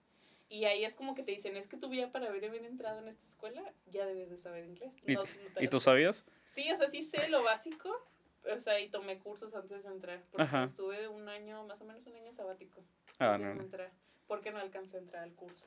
Y 0.49 0.65
ahí 0.67 0.85
es 0.85 0.95
como 0.95 1.15
que 1.15 1.23
te 1.23 1.33
dicen, 1.33 1.57
es 1.57 1.67
que 1.67 1.77
tú 1.77 1.93
ya 1.93 2.13
para 2.13 2.29
haber 2.29 2.45
haber 2.45 2.65
entrado 2.65 3.01
en 3.01 3.09
esta 3.09 3.25
escuela, 3.27 3.63
ya 3.87 4.07
debes 4.07 4.31
de 4.31 4.39
saber 4.39 4.65
inglés. 4.67 4.93
¿Y, 5.07 5.15
No- 5.15 5.25
no 5.25 5.61
¿y 5.63 5.69
tú 5.69 5.81
sabías? 5.81 6.25
Sí, 6.45 6.71
o 6.71 6.77
sea, 6.77 6.89
sí 6.89 7.03
sé 7.03 7.29
lo 7.31 7.43
básico, 7.43 7.91
o 8.55 8.61
sea, 8.61 8.79
y 8.81 8.89
tomé 8.89 9.19
cursos 9.19 9.55
antes 9.55 9.83
de 9.85 9.91
entrar, 9.91 10.23
porque 10.31 10.43
Ajá. 10.45 10.65
estuve 10.65 11.09
un 11.09 11.29
año, 11.29 11.67
más 11.67 11.81
o 11.81 11.85
menos 11.85 12.07
un 12.07 12.15
año 12.15 12.31
sabático, 12.33 12.85
Ah, 13.19 13.35
antes 13.35 13.49
no, 13.49 13.55
de 13.57 13.65
entrar, 13.65 13.93
porque 14.29 14.53
no 14.53 14.59
alcancé 14.59 14.99
a 14.99 15.01
entrar 15.01 15.23
al 15.25 15.35
curso. 15.35 15.67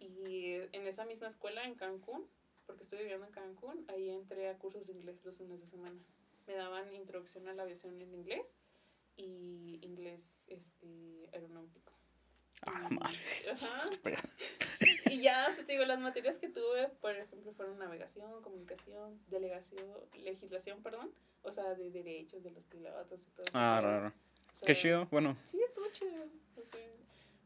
Y 0.00 0.54
en 0.72 0.86
esa 0.86 1.04
misma 1.04 1.26
escuela, 1.28 1.64
en 1.64 1.74
Cancún, 1.74 2.26
porque 2.66 2.82
estoy 2.84 3.00
viviendo 3.00 3.26
en 3.26 3.32
Cancún, 3.32 3.84
ahí 3.88 4.10
entré 4.10 4.48
a 4.48 4.58
cursos 4.58 4.86
de 4.86 4.92
inglés 4.92 5.20
los 5.24 5.36
fines 5.38 5.60
de 5.60 5.66
semana. 5.66 5.98
Me 6.46 6.54
daban 6.54 6.94
introducción 6.94 7.48
a 7.48 7.54
la 7.54 7.62
aviación 7.62 8.00
en 8.00 8.14
inglés 8.14 8.56
y 9.16 9.78
inglés 9.82 10.44
este, 10.48 11.28
aeronáutico. 11.32 11.92
Ah, 12.66 12.88
Y- 12.90 12.94
madre. 12.94 13.18
Ajá. 13.52 13.90
Y 15.10 15.20
ya, 15.20 15.46
o 15.48 15.52
sea, 15.54 15.64
te 15.64 15.72
digo, 15.72 15.84
las 15.84 16.00
materias 16.00 16.38
que 16.38 16.48
tuve, 16.48 16.88
por 17.00 17.14
ejemplo, 17.14 17.52
fueron 17.52 17.78
navegación, 17.78 18.42
comunicación, 18.42 19.20
delegación, 19.28 19.84
legislación, 20.14 20.82
perdón, 20.82 21.12
o 21.42 21.52
sea, 21.52 21.74
de 21.74 21.90
derechos 21.90 22.42
de 22.42 22.50
los 22.50 22.64
pilotos 22.64 23.20
y 23.22 23.30
todo 23.30 23.46
eso. 23.46 23.52
Ah, 23.58 23.80
raro. 23.82 24.08
O 24.08 24.56
sea, 24.56 24.66
Qué 24.66 24.74
chido. 24.74 25.06
Bueno, 25.10 25.36
Sí, 25.44 25.60
estuvo 25.62 25.86
chido. 25.92 26.24
O 26.56 26.64
sea, 26.64 26.80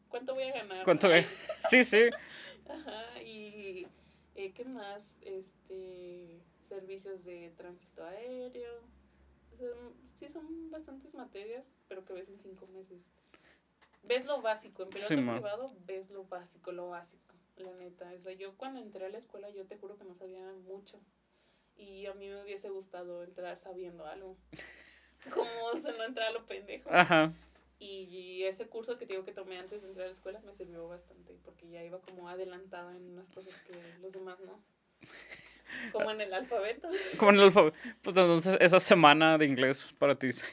¿cuánto 0.08 0.34
voy 0.34 0.44
a 0.44 0.52
ganar? 0.52 0.84
¿cuánto 0.84 1.12
es? 1.12 1.26
Sí, 1.68 1.84
sí. 1.84 2.08
Ajá, 2.68 3.20
y 3.22 3.86
eh, 4.38 4.52
¿qué 4.52 4.64
más? 4.64 5.16
Este, 5.22 6.40
servicios 6.68 7.24
de 7.24 7.52
tránsito 7.56 8.04
aéreo. 8.04 8.80
O 9.52 9.56
sea, 9.56 9.68
sí, 10.14 10.28
son 10.28 10.70
bastantes 10.70 11.12
materias, 11.14 11.76
pero 11.88 12.04
que 12.04 12.12
ves 12.12 12.28
en 12.28 12.38
cinco 12.40 12.68
meses. 12.68 13.08
Ves 14.04 14.26
lo 14.26 14.40
básico, 14.40 14.84
en 14.84 14.90
piloto 14.90 15.08
Sí, 15.08 15.16
privado 15.16 15.72
ves 15.86 16.10
lo 16.10 16.24
básico, 16.24 16.70
lo 16.70 16.88
básico, 16.88 17.34
la 17.56 17.72
neta. 17.74 18.12
O 18.14 18.20
sea, 18.20 18.32
yo 18.32 18.56
cuando 18.56 18.80
entré 18.80 19.06
a 19.06 19.08
la 19.08 19.18
escuela, 19.18 19.50
yo 19.50 19.66
te 19.66 19.76
juro 19.76 19.96
que 19.98 20.04
no 20.04 20.14
sabía 20.14 20.52
mucho. 20.68 21.00
Y 21.76 22.06
a 22.06 22.14
mí 22.14 22.28
me 22.28 22.42
hubiese 22.42 22.70
gustado 22.70 23.24
entrar 23.24 23.58
sabiendo 23.58 24.06
algo. 24.06 24.36
Como, 25.34 25.50
o 25.72 25.76
sea, 25.76 25.92
no 25.92 26.04
entrar 26.04 26.28
a 26.28 26.32
lo 26.32 26.46
pendejo. 26.46 26.88
Ajá. 26.92 27.32
Y 27.80 28.06
ese 28.48 28.66
curso 28.68 28.98
que 28.98 29.06
te 29.06 29.12
digo 29.14 29.24
que 29.24 29.32
tomé 29.32 29.58
antes 29.58 29.82
de 29.82 29.88
entrar 29.88 30.04
a 30.04 30.08
la 30.08 30.14
escuela 30.14 30.40
me 30.40 30.52
sirvió 30.52 30.88
bastante 30.88 31.36
porque 31.44 31.68
ya 31.68 31.82
iba 31.82 32.00
como 32.00 32.28
adelantada 32.28 32.96
en 32.96 33.10
unas 33.10 33.28
cosas 33.30 33.54
que 33.66 33.72
los 34.00 34.12
demás 34.12 34.38
no. 34.40 34.62
Como 35.92 36.10
en 36.10 36.20
el 36.22 36.32
alfabeto. 36.32 36.88
Como 37.18 37.30
en 37.30 37.36
el 37.36 37.42
alfabeto. 37.42 37.76
Pues 38.02 38.16
entonces, 38.16 38.56
esa 38.58 38.80
semana 38.80 39.36
de 39.36 39.44
inglés 39.44 39.94
para 39.98 40.14
ti. 40.14 40.32
Sí, 40.32 40.44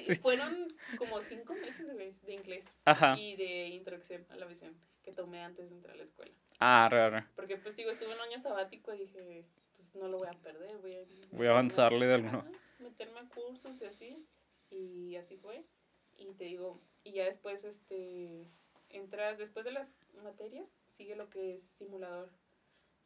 Sí. 0.00 0.14
Fueron 0.16 0.74
como 0.96 1.20
cinco 1.20 1.54
meses 1.54 1.86
de 1.86 2.32
inglés 2.32 2.64
Ajá. 2.86 3.14
y 3.18 3.36
de 3.36 3.68
introducción 3.68 4.24
a 4.30 4.36
la 4.36 4.46
visión 4.46 4.74
que 5.02 5.12
tomé 5.12 5.42
antes 5.42 5.68
de 5.68 5.76
entrar 5.76 5.94
a 5.94 5.98
la 5.98 6.04
escuela. 6.04 6.32
Ah, 6.58 6.88
raro. 6.90 7.26
Porque 7.36 7.58
pues 7.58 7.76
digo, 7.76 7.90
estuve 7.90 8.14
un 8.14 8.20
año 8.20 8.38
sabático 8.38 8.94
y 8.94 8.98
dije, 9.00 9.44
pues 9.76 9.94
no 9.94 10.08
lo 10.08 10.18
voy 10.18 10.28
a 10.28 10.38
perder, 10.42 10.78
voy 10.78 10.94
a, 10.94 11.04
Voy 11.32 11.46
a 11.46 11.50
avanzarle 11.50 12.06
de 12.06 12.14
alguno. 12.14 12.38
Ajá, 12.38 12.50
meterme 12.78 13.20
a 13.20 13.28
cursos 13.28 13.80
y 13.82 13.84
así. 13.84 14.26
Y 14.70 15.16
así 15.16 15.36
fue. 15.36 15.62
Y 16.16 16.32
te 16.34 16.44
digo, 16.44 16.80
y 17.04 17.12
ya 17.12 17.24
después, 17.24 17.64
este, 17.64 18.48
entras, 18.90 19.38
después 19.38 19.64
de 19.64 19.72
las 19.72 19.98
materias, 20.22 20.80
sigue 20.92 21.16
lo 21.16 21.28
que 21.30 21.54
es 21.54 21.62
simulador. 21.62 22.30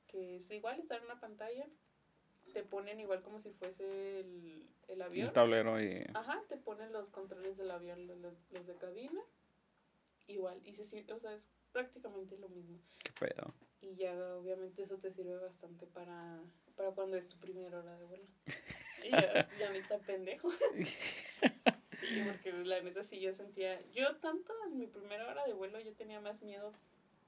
Que 0.07 0.37
es 0.37 0.51
igual 0.51 0.79
estar 0.79 0.99
en 0.99 1.05
una 1.07 1.21
pantalla. 1.21 1.67
Te 2.53 2.63
ponen 2.63 3.01
igual 3.01 3.23
como 3.23 3.41
si 3.41 3.51
fuese 3.51 4.21
el, 4.21 4.67
el 4.89 5.03
avión. 5.03 5.29
Un 5.29 5.35
tablero 5.35 5.83
y. 5.83 6.05
Ajá, 6.15 6.43
te 6.49 6.57
ponen 6.57 6.93
los 6.93 7.11
controles 7.11 7.57
del 7.57 7.71
avión, 7.71 8.07
los, 8.07 8.35
los 8.51 8.67
de 8.67 8.75
cabina. 8.77 9.21
Igual, 10.29 10.61
y 10.65 10.75
se, 10.75 10.85
sien- 10.85 11.11
o 11.13 11.19
sea, 11.19 11.35
es 11.35 11.49
prácticamente 11.73 12.39
lo 12.39 12.49
mismo. 12.49 12.79
Qué 13.03 13.13
pedo. 13.13 13.53
Y 13.81 13.95
ya 13.97 14.13
obviamente 14.37 14.83
eso 14.83 14.99
te 14.99 15.11
sirve 15.13 15.37
bastante 15.37 15.87
para, 15.87 16.41
para 16.77 16.91
cuando 16.93 17.17
es 17.17 17.29
tu 17.29 17.37
primera 17.39 17.79
hora 17.79 17.97
de 17.99 18.05
vuelo. 18.05 18.27
Y 19.05 19.11
ya, 19.11 19.49
ya 19.61 19.71
ni 19.71 19.81
pendejo. 20.05 20.51
Sí, 22.09 22.23
porque 22.27 22.53
la 22.53 22.81
neta 22.81 23.03
sí 23.03 23.21
yo 23.21 23.33
sentía, 23.33 23.81
yo 23.91 24.17
tanto 24.17 24.53
en 24.67 24.79
mi 24.79 24.87
primera 24.87 25.27
hora 25.29 25.45
de 25.45 25.53
vuelo 25.53 25.81
yo 25.81 25.93
tenía 25.95 26.21
más 26.21 26.43
miedo 26.43 26.73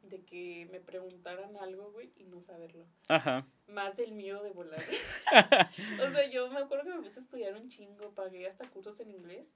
de 0.03 0.22
que 0.24 0.68
me 0.70 0.81
preguntaran 0.81 1.57
algo, 1.57 1.91
güey, 1.91 2.12
y 2.16 2.24
no 2.24 2.41
saberlo. 2.41 2.87
Ajá. 3.09 3.47
Más 3.66 3.97
del 3.97 4.12
miedo 4.12 4.43
de 4.43 4.51
volar. 4.51 4.81
o 6.03 6.11
sea, 6.11 6.29
yo 6.31 6.49
me 6.51 6.61
acuerdo 6.61 6.85
que 6.85 6.97
me 6.97 7.03
puse 7.03 7.18
a 7.18 7.22
estudiar 7.22 7.55
un 7.55 7.68
chingo, 7.68 8.11
pagué 8.14 8.47
hasta 8.47 8.68
cursos 8.68 9.01
en 9.01 9.11
inglés. 9.11 9.53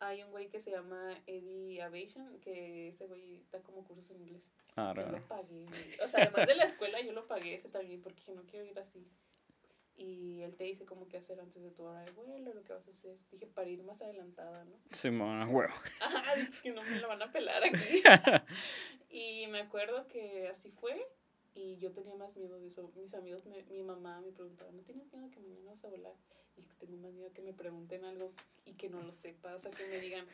Hay 0.00 0.22
un 0.22 0.30
güey 0.32 0.48
que 0.48 0.58
se 0.58 0.72
llama 0.72 1.10
Eddie 1.26 1.80
Aviation, 1.82 2.40
que 2.40 2.88
ese 2.88 3.06
güey 3.06 3.44
da 3.52 3.60
como 3.60 3.84
cursos 3.84 4.10
en 4.10 4.22
inglés. 4.22 4.50
Ah, 4.74 4.92
Yo 4.96 5.06
lo 5.06 5.20
pagué, 5.28 5.66
güey. 5.66 6.00
O 6.02 6.08
sea, 6.08 6.22
además 6.24 6.48
de 6.48 6.56
la 6.56 6.64
escuela, 6.64 7.00
yo 7.02 7.12
lo 7.12 7.28
pagué 7.28 7.54
ese 7.54 7.68
también 7.68 8.02
porque 8.02 8.32
no 8.34 8.42
quiero 8.42 8.66
ir 8.66 8.78
así. 8.80 9.06
Y 9.96 10.42
él 10.42 10.54
te 10.56 10.64
dice 10.64 10.84
como 10.86 11.06
qué 11.08 11.18
hacer 11.18 11.38
antes 11.40 11.62
de 11.62 11.70
tu 11.70 11.82
hora 11.84 12.00
de 12.00 12.10
vuelo, 12.12 12.52
lo 12.54 12.62
que 12.64 12.72
vas 12.72 12.86
a 12.86 12.90
hacer. 12.90 13.16
Dije, 13.30 13.46
para 13.46 13.68
ir 13.68 13.82
más 13.84 14.00
adelantada, 14.02 14.64
¿no? 14.64 14.76
Simón, 14.90 15.42
huevo. 15.54 15.72
Ajá, 16.00 16.36
dije 16.36 16.52
que 16.62 16.70
no 16.72 16.82
me 16.82 16.98
la 17.00 17.06
van 17.08 17.22
a 17.22 17.30
pelar 17.32 17.62
aquí. 17.64 18.02
y 19.10 19.46
me 19.48 19.60
acuerdo 19.60 20.06
que 20.08 20.48
así 20.48 20.70
fue 20.70 21.06
y 21.54 21.76
yo 21.78 21.92
tenía 21.92 22.14
más 22.14 22.36
miedo 22.36 22.58
de 22.58 22.66
eso. 22.68 22.90
Mis 22.96 23.12
amigos, 23.14 23.44
me- 23.46 23.62
mi 23.64 23.82
mamá 23.82 24.20
me 24.20 24.32
preguntaba, 24.32 24.70
¿no 24.72 24.82
tienes 24.82 25.12
miedo 25.12 25.30
que 25.30 25.40
mañana 25.40 25.70
vas 25.70 25.84
a 25.84 25.88
volar? 25.88 26.14
Y 26.56 26.60
es 26.60 26.66
que 26.68 26.74
tengo 26.86 26.96
más 26.98 27.12
miedo 27.12 27.32
que 27.32 27.42
me 27.42 27.52
pregunten 27.52 28.04
algo 28.04 28.32
y 28.64 28.72
que 28.74 28.88
no 28.88 29.00
lo 29.02 29.12
sepa, 29.12 29.54
o 29.54 29.58
sea, 29.58 29.70
que 29.70 29.86
me 29.86 29.98
digan... 30.00 30.26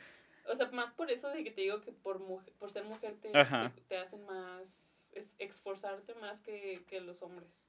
O 0.50 0.54
sea, 0.56 0.70
más 0.70 0.90
por 0.92 1.10
eso 1.10 1.28
de 1.28 1.44
que 1.44 1.50
te 1.50 1.60
digo 1.60 1.80
que 1.82 1.92
por, 1.92 2.20
mujer, 2.20 2.52
por 2.54 2.70
ser 2.70 2.84
mujer 2.84 3.16
te, 3.20 3.34
te, 3.74 3.82
te 3.88 3.98
hacen 3.98 4.24
más, 4.24 5.10
es- 5.12 5.34
esforzarte 5.38 6.14
más 6.14 6.40
que, 6.40 6.84
que 6.88 7.00
los 7.00 7.22
hombres. 7.22 7.66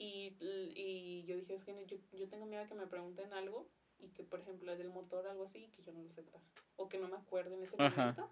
Y, 0.00 0.34
y 0.74 1.24
yo 1.26 1.36
dije, 1.36 1.52
es 1.52 1.62
que 1.62 1.84
yo, 1.86 1.98
yo 2.14 2.26
tengo 2.26 2.46
miedo 2.46 2.62
a 2.62 2.66
que 2.66 2.74
me 2.74 2.86
pregunten 2.86 3.34
algo 3.34 3.68
y 3.98 4.08
que, 4.08 4.24
por 4.24 4.40
ejemplo, 4.40 4.74
del 4.74 4.88
motor 4.88 5.26
algo 5.26 5.44
así, 5.44 5.68
que 5.76 5.82
yo 5.82 5.92
no 5.92 6.02
lo 6.02 6.10
sepa. 6.10 6.38
O 6.76 6.88
que 6.88 6.96
no 6.96 7.06
me 7.06 7.16
acuerde 7.18 7.54
en 7.54 7.62
ese 7.62 7.76
Ajá. 7.78 8.02
momento 8.16 8.30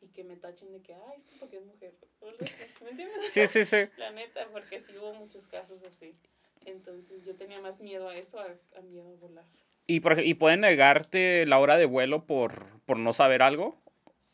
y 0.00 0.08
que 0.08 0.24
me 0.24 0.36
tachen 0.36 0.72
de 0.72 0.80
que, 0.80 0.94
ay, 0.94 1.18
es 1.18 1.24
que 1.26 1.36
porque 1.38 1.58
es 1.58 1.66
mujer. 1.66 1.92
O 2.20 2.28
algo 2.28 2.42
así, 2.42 2.64
¿Me 2.82 2.90
entiendes? 2.90 3.30
Sí, 3.30 3.46
sí, 3.46 3.66
sí. 3.66 3.76
La 3.98 4.12
neta, 4.12 4.48
porque 4.50 4.80
sí 4.80 4.96
hubo 4.96 5.12
muchos 5.12 5.46
casos 5.46 5.82
así. 5.84 6.16
Entonces 6.64 7.22
yo 7.26 7.36
tenía 7.36 7.60
más 7.60 7.80
miedo 7.80 8.08
a 8.08 8.16
eso, 8.16 8.40
a, 8.40 8.46
a 8.78 8.80
miedo 8.80 9.12
a 9.12 9.16
volar. 9.16 9.44
¿Y, 9.86 10.00
por, 10.00 10.18
¿Y 10.20 10.32
pueden 10.32 10.60
negarte 10.60 11.44
la 11.44 11.58
hora 11.58 11.76
de 11.76 11.84
vuelo 11.84 12.24
por, 12.24 12.80
por 12.86 12.98
no 12.98 13.12
saber 13.12 13.42
algo? 13.42 13.76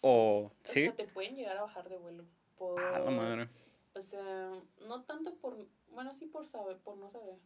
¿O 0.03 0.53
O 0.53 0.53
sí? 0.62 0.84
sea, 0.84 0.95
te 0.95 1.09
pueden 1.09 1.34
llegar 1.34 1.57
a 1.57 1.62
bajar 1.62 1.89
de 1.89 1.97
vuelo. 1.97 2.24
Por, 2.57 2.80
A 2.80 3.01
la 3.01 3.11
madre. 3.11 3.49
O 3.97 4.03
sea, 4.03 4.53
no 4.86 5.05
tanto 5.05 5.34
por, 5.36 5.66
bueno, 5.90 6.12
sí 6.12 6.26
por 6.26 6.47
saber, 6.47 6.78
por 6.78 6.99
no 6.99 7.09
saber. 7.09 7.38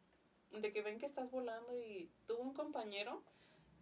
De 0.50 0.72
que 0.72 0.82
ven 0.82 0.98
que 0.98 1.06
estás 1.06 1.30
volando 1.30 1.76
y 1.78 2.10
tuve 2.26 2.40
un 2.40 2.54
compañero 2.54 3.22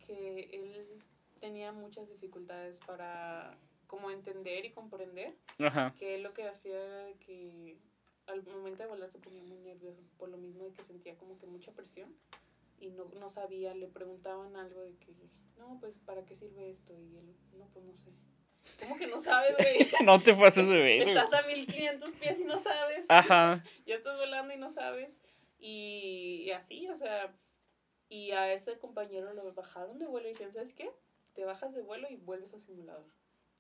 que 0.07 0.51
él 0.53 1.03
tenía 1.41 1.73
muchas 1.73 2.09
dificultades 2.11 2.81
para 2.87 3.59
como 3.87 4.11
entender 4.11 4.67
y 4.67 4.73
comprender 4.73 5.35
Ajá. 5.59 5.95
que 5.99 6.17
él 6.17 6.23
lo 6.23 6.35
que 6.35 6.47
hacía 6.47 6.85
era 6.85 7.05
de 7.05 7.15
que 7.15 7.79
al 8.27 8.43
momento 8.45 8.83
de 8.83 8.89
volar 8.91 9.11
se 9.11 9.19
ponía 9.19 9.43
muy 9.43 9.59
nervioso 9.59 10.03
por 10.19 10.29
lo 10.29 10.37
mismo 10.37 10.65
de 10.65 10.75
que 10.75 10.83
sentía 10.83 11.17
como 11.17 11.39
que 11.39 11.47
mucha 11.47 11.73
presión 11.73 12.15
y 12.81 12.91
no, 12.91 13.07
no 13.19 13.29
sabía, 13.29 13.75
le 13.75 13.89
preguntaban 13.89 14.57
algo 14.57 14.83
de 14.83 14.95
que, 14.97 15.15
no, 15.57 15.79
pues, 15.81 15.99
¿para 15.99 16.25
qué 16.25 16.37
sirve 16.37 16.71
esto? 16.71 16.93
Y 16.93 17.17
él, 17.17 17.35
no, 17.57 17.67
pues 17.73 17.85
no 17.85 17.95
sé. 17.95 18.13
¿Cómo 18.81 18.97
que 18.97 19.07
no 19.07 19.21
sabes, 19.21 19.57
güey? 19.57 19.89
No 20.05 20.21
te 20.21 20.35
pases 20.35 20.69
de 20.69 20.79
ver. 20.79 21.09
Estás 21.09 21.33
a 21.33 21.43
1500 21.43 22.11
pies 22.13 22.41
y 22.41 22.45
no 22.45 22.59
sabes. 22.59 23.05
Ajá. 23.09 23.65
Ya 23.87 23.97
estás 23.97 24.17
volando 24.17 24.55
y 24.55 24.57
no 24.57 24.71
sabes. 24.71 25.19
Y, 25.59 26.43
y 26.47 26.51
así, 26.53 26.89
o 26.89 26.97
sea, 26.97 27.33
y 28.09 28.31
a 28.31 28.53
ese 28.53 28.79
compañero 28.79 29.35
lo 29.35 29.53
bajaron 29.53 29.99
de 29.99 30.07
vuelo 30.07 30.29
y 30.29 30.33
dijeron, 30.33 30.53
¿sabes 30.53 30.73
qué? 30.73 30.91
Te 31.35 31.45
bajas 31.45 31.75
de 31.75 31.83
vuelo 31.83 32.09
y 32.11 32.17
vuelves 32.17 32.55
a 32.55 32.61
simulador. 32.61 33.05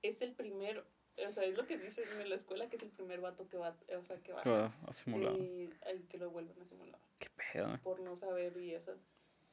Es 0.02 0.22
el 0.22 0.32
primer, 0.32 0.84
o 1.26 1.30
sea, 1.30 1.44
es 1.44 1.56
lo 1.56 1.66
que 1.66 1.76
dicen 1.76 2.04
en 2.20 2.30
la 2.30 2.36
escuela 2.36 2.68
que 2.68 2.76
es 2.76 2.82
el 2.82 2.90
primer 2.90 3.20
vato 3.20 3.48
que 3.48 3.58
va, 3.58 3.76
o 3.96 4.04
sea, 4.04 4.16
que 4.18 4.32
baja. 4.32 4.50
va 4.50 4.74
a 4.86 4.92
simular. 4.92 5.34
Y, 5.36 5.70
que 6.08 6.18
lo 6.18 6.30
vuelven 6.30 6.58
a 6.60 6.64
simulador 6.64 7.00
Qué 7.18 7.28
pedo. 7.30 7.78
por 7.82 8.00
no 8.00 8.16
saber 8.16 8.56
y 8.56 8.74
eso. 8.74 8.96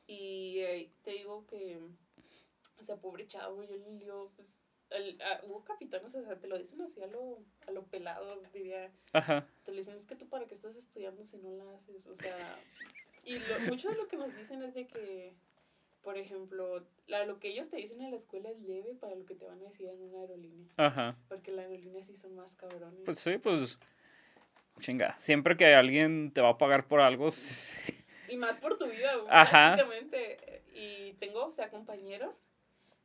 Y 0.08 0.60
eh, 0.60 0.92
te 1.04 1.12
digo 1.12 1.46
que, 1.48 1.80
o 2.80 2.84
sea, 2.84 2.96
pobre 2.98 3.28
chavo, 3.28 3.64
yo 3.64 3.76
le 3.76 3.92
digo, 3.98 4.32
pues, 4.36 4.54
el- 4.90 5.20
ah, 5.22 5.42
hubo 5.44 5.64
capitanes, 5.64 6.14
o 6.16 6.24
sea, 6.24 6.36
te 6.38 6.48
lo 6.48 6.58
dicen 6.58 6.82
así 6.82 7.02
a 7.02 7.08
lo, 7.08 7.40
a 7.68 7.72
lo 7.72 7.84
pelado, 7.86 8.42
diría, 8.54 8.92
Ajá. 9.14 9.48
te 9.64 9.72
lo 9.72 9.78
dicen, 9.78 9.96
es 9.96 10.06
que 10.06 10.16
tú 10.16 10.28
para 10.28 10.46
qué 10.46 10.54
estás 10.54 10.76
estudiando 10.76 11.24
si 11.24 11.38
no 11.38 11.52
la 11.52 11.74
haces, 11.76 12.08
o 12.08 12.16
sea, 12.16 12.38
y 13.24 13.40
lo, 13.40 13.60
mucho 13.62 13.90
de 13.90 13.96
lo 13.96 14.08
que 14.08 14.18
nos 14.18 14.36
dicen 14.36 14.62
es 14.64 14.74
de 14.74 14.88
que, 14.88 15.34
por 16.02 16.18
ejemplo, 16.18 16.86
la, 17.08 17.26
lo 17.26 17.40
que 17.40 17.50
ellos 17.50 17.70
te 17.70 17.78
dicen 17.78 18.02
en 18.02 18.12
la 18.12 18.18
escuela 18.18 18.50
es 18.50 18.60
leve 18.62 18.94
para 18.94 19.16
lo 19.16 19.26
que 19.26 19.36
te 19.36 19.46
van 19.46 19.60
a 19.62 19.70
decir 19.70 19.88
en 19.90 20.02
una 20.02 20.20
aerolínea, 20.20 20.68
Ajá. 20.78 21.18
porque 21.28 21.52
la 21.52 21.64
aerolínea 21.64 22.04
sí 22.04 22.16
son 22.16 22.36
más 22.36 22.56
cabrones. 22.56 23.02
Pues 23.06 23.20
sí, 23.20 23.38
pues. 23.38 23.80
Chinga. 24.80 25.18
Siempre 25.20 25.56
que 25.56 25.74
alguien 25.74 26.32
te 26.32 26.42
va 26.42 26.50
a 26.50 26.58
pagar 26.58 26.88
por 26.88 27.00
algo. 27.02 27.30
Y 28.28 28.38
más 28.38 28.60
por 28.60 28.76
tu 28.76 28.88
vida, 28.88 29.12
Ajá. 29.30 29.78
Y 30.74 31.14
tengo, 31.20 31.46
o 31.46 31.52
sea, 31.52 31.70
compañeros 31.70 32.44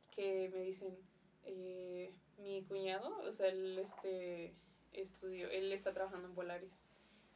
que 0.09 0.49
me 0.49 0.61
dicen, 0.61 0.97
eh, 1.45 2.13
mi 2.37 2.63
cuñado, 2.63 3.19
o 3.19 3.33
sea, 3.33 3.47
él 3.47 3.79
este, 3.79 4.53
estudió, 4.93 5.49
él 5.49 5.71
está 5.71 5.93
trabajando 5.93 6.27
en 6.27 6.35
Volaris. 6.35 6.83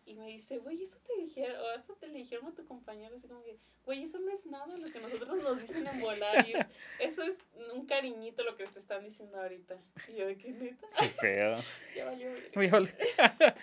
Y 0.07 0.13
me 0.13 0.27
dice, 0.27 0.59
güey, 0.59 0.83
eso 0.83 0.97
te 0.99 1.19
dijeron, 1.19 1.59
o 1.61 1.71
eso 1.71 1.95
te 1.95 2.07
le 2.07 2.19
dijeron 2.19 2.45
a 2.45 2.53
tu 2.53 2.63
compañero, 2.65 3.15
así 3.15 3.27
como 3.27 3.43
que, 3.43 3.57
güey, 3.85 4.03
eso 4.03 4.19
no 4.19 4.31
es 4.31 4.45
nada 4.45 4.77
lo 4.77 4.91
que 4.91 4.99
nosotros 4.99 5.41
nos 5.41 5.59
dicen 5.59 5.87
en 5.87 5.99
Volaris. 5.99 6.57
Eso 6.99 7.23
es 7.23 7.35
un 7.73 7.87
cariñito 7.87 8.43
lo 8.43 8.55
que 8.55 8.67
te 8.67 8.77
están 8.77 9.03
diciendo 9.03 9.41
ahorita. 9.41 9.79
Y 10.07 10.17
yo, 10.17 10.27
qué 10.37 10.51
neta, 10.51 10.87
Qué 10.99 11.09
pedo. 11.19 11.57
ya 11.95 12.05
valió. 12.05 12.31
verga". 12.31 12.63
Híjole. 12.63 12.95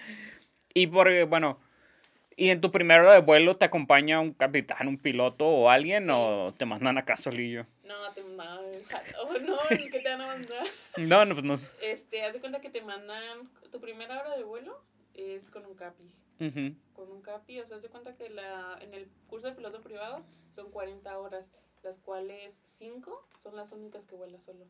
y 0.75 0.87
por, 0.89 1.27
bueno, 1.27 1.61
¿y 2.37 2.49
en 2.51 2.61
tu 2.61 2.71
primera 2.71 3.03
hora 3.03 3.15
de 3.15 3.21
vuelo 3.21 3.57
te 3.57 3.65
acompaña 3.65 4.21
un 4.21 4.33
capitán, 4.33 4.89
un 4.89 4.99
piloto 4.99 5.47
o 5.47 5.71
alguien 5.71 6.05
Sí. 6.05 6.11
o 6.13 6.53
te 6.57 6.65
mandan 6.65 6.99
acá 6.99 7.17
solillo? 7.17 7.67
No, 7.85 8.13
te 8.15 8.23
mandan, 8.25 8.59
oh, 9.23 9.33
no, 9.39 9.59
que 9.69 10.01
te 10.01 10.09
van 10.09 10.21
a 10.21 10.27
mandar. 10.27 10.67
No, 10.97 11.25
no, 11.25 11.35
pues 11.35 11.45
no. 11.45 11.59
Este, 11.83 12.23
haz 12.23 12.33
de 12.33 12.41
cuenta 12.41 12.61
que 12.61 12.71
te 12.71 12.81
mandan, 12.83 13.51
tu 13.71 13.81
primera 13.81 14.21
hora 14.21 14.37
de 14.37 14.45
vuelo 14.45 14.83
es 15.15 15.51
con 15.51 15.67
un 15.67 15.75
capi. 15.75 16.11
Con 16.93 17.09
un 17.13 17.23
capi, 17.23 17.61
o 17.61 17.67
sea, 17.67 17.77
haz 17.77 17.83
de 17.85 17.89
cuenta 17.89 18.17
que 18.17 18.29
la, 18.29 18.77
en 18.81 18.95
el 18.95 19.09
curso 19.29 19.47
de 19.47 19.53
piloto 19.53 19.81
privado 19.81 20.25
son 20.51 20.73
40 20.73 21.17
horas, 21.19 21.53
las 21.85 21.99
cuales 22.01 22.61
5 22.65 23.29
son 23.39 23.55
las 23.55 23.71
únicas 23.71 24.07
que 24.07 24.17
vuelas 24.17 24.43
solo. 24.43 24.67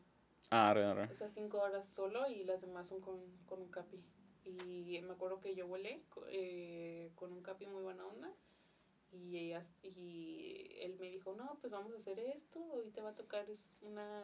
Arre, 0.51 0.85
arre. 0.85 1.05
O 1.05 1.15
sea, 1.15 1.29
5 1.29 1.57
horas 1.59 1.87
solo 1.87 2.29
y 2.29 2.43
las 2.43 2.61
demás 2.61 2.87
son 2.87 3.01
con, 3.01 3.19
con 3.47 3.59
un 3.59 3.71
capi. 3.71 4.03
Y 4.45 4.99
me 5.01 5.13
acuerdo 5.13 5.39
que 5.39 5.55
yo 5.55 5.67
volé 5.67 6.01
eh, 6.29 7.11
con 7.15 7.31
un 7.31 7.41
capi 7.41 7.65
muy 7.67 7.81
buena 7.81 8.05
onda. 8.05 8.31
Y, 9.11 9.37
ella, 9.37 9.63
y 9.83 10.75
él 10.79 10.95
me 10.99 11.07
dijo, 11.07 11.35
no, 11.35 11.57
pues 11.61 11.71
vamos 11.71 11.93
a 11.93 11.97
hacer 11.97 12.17
esto, 12.19 12.59
hoy 12.73 12.89
te 12.89 13.01
va 13.01 13.09
a 13.11 13.15
tocar 13.15 13.47
es 13.47 13.69
una, 13.81 14.23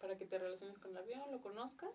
para 0.00 0.16
que 0.16 0.24
te 0.24 0.38
relaciones 0.38 0.78
con 0.78 0.92
el 0.92 0.96
avión, 0.96 1.30
lo 1.30 1.42
conozcas. 1.42 1.90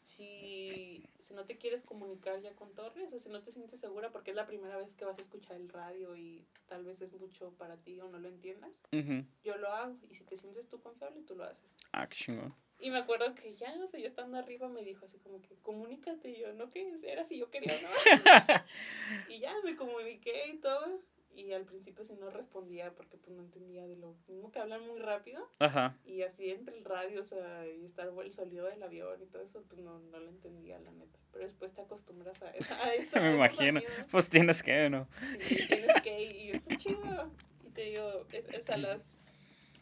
Si, 0.00 1.06
si 1.18 1.34
no 1.34 1.44
te 1.44 1.58
quieres 1.58 1.82
comunicar 1.82 2.40
ya 2.40 2.54
con 2.54 2.74
Torres, 2.74 3.12
o 3.12 3.18
si 3.18 3.28
no 3.28 3.42
te 3.42 3.50
sientes 3.50 3.78
segura, 3.78 4.10
porque 4.10 4.30
es 4.30 4.36
la 4.36 4.46
primera 4.46 4.78
vez 4.78 4.94
que 4.94 5.04
vas 5.04 5.18
a 5.18 5.20
escuchar 5.20 5.58
el 5.58 5.68
radio 5.68 6.16
y 6.16 6.46
tal 6.66 6.84
vez 6.84 7.02
es 7.02 7.12
mucho 7.12 7.52
para 7.58 7.76
ti 7.76 8.00
o 8.00 8.08
no 8.08 8.18
lo 8.18 8.28
entiendas, 8.28 8.82
Ujú. 8.92 9.26
yo 9.44 9.58
lo 9.58 9.68
hago. 9.68 9.98
Y 10.08 10.14
si 10.14 10.24
te 10.24 10.38
sientes 10.38 10.68
tú 10.68 10.80
confiable, 10.80 11.20
tú 11.22 11.36
lo 11.36 11.44
haces. 11.44 11.76
Ah, 11.92 12.08
qué 12.08 12.16
chingón. 12.16 12.54
Y 12.80 12.90
me 12.90 12.98
acuerdo 12.98 13.34
que 13.34 13.54
ya, 13.54 13.74
o 13.82 13.86
sea, 13.86 14.00
ya 14.00 14.08
estando 14.08 14.38
arriba 14.38 14.68
me 14.68 14.82
dijo 14.82 15.04
así 15.04 15.18
como 15.18 15.42
que, 15.42 15.54
comunícate. 15.62 16.30
Y 16.30 16.40
yo, 16.40 16.52
¿no 16.54 16.70
qué? 16.70 16.98
Era 17.02 17.24
si 17.24 17.38
yo 17.38 17.50
quería 17.50 17.72
o 17.74 17.82
no. 17.82 17.88
y 19.28 19.38
ya 19.38 19.54
me 19.64 19.76
comuniqué 19.76 20.48
y 20.48 20.56
todo. 20.58 21.00
Y 21.32 21.52
al 21.52 21.64
principio 21.64 22.04
sí 22.04 22.14
no 22.18 22.28
respondía 22.30 22.92
porque 22.92 23.16
pues 23.16 23.34
no 23.36 23.42
entendía 23.42 23.86
de 23.86 23.96
lo 23.96 24.16
mismo 24.26 24.50
que 24.50 24.58
hablan 24.58 24.84
muy 24.86 24.98
rápido. 24.98 25.48
Ajá. 25.58 25.96
Y 26.04 26.22
así 26.22 26.50
entre 26.50 26.76
el 26.76 26.84
radio, 26.84 27.20
o 27.20 27.24
sea, 27.24 27.66
y 27.68 27.84
estar 27.84 28.08
el 28.08 28.32
sonido 28.32 28.66
del 28.66 28.82
avión 28.82 29.22
y 29.22 29.26
todo 29.26 29.42
eso, 29.42 29.62
pues 29.68 29.80
no, 29.80 30.00
no 30.00 30.18
lo 30.18 30.28
entendía, 30.28 30.80
la 30.80 30.90
neta. 30.90 31.18
Pero 31.30 31.44
después 31.44 31.72
te 31.72 31.82
acostumbras 31.82 32.42
a, 32.42 32.46
a 32.84 32.94
eso. 32.94 33.20
Me 33.20 33.34
imagino. 33.34 33.80
Pues 34.10 34.28
tienes 34.28 34.62
que, 34.62 34.90
¿no? 34.90 35.06
Sí, 35.40 35.68
tienes 35.68 36.02
que 36.02 36.22
y 36.22 36.50
está 36.50 36.76
chido. 36.76 37.30
Y 37.64 37.70
te 37.70 37.82
digo, 37.82 38.26
es, 38.32 38.48
es 38.48 38.68
a 38.70 38.76
las 38.76 39.16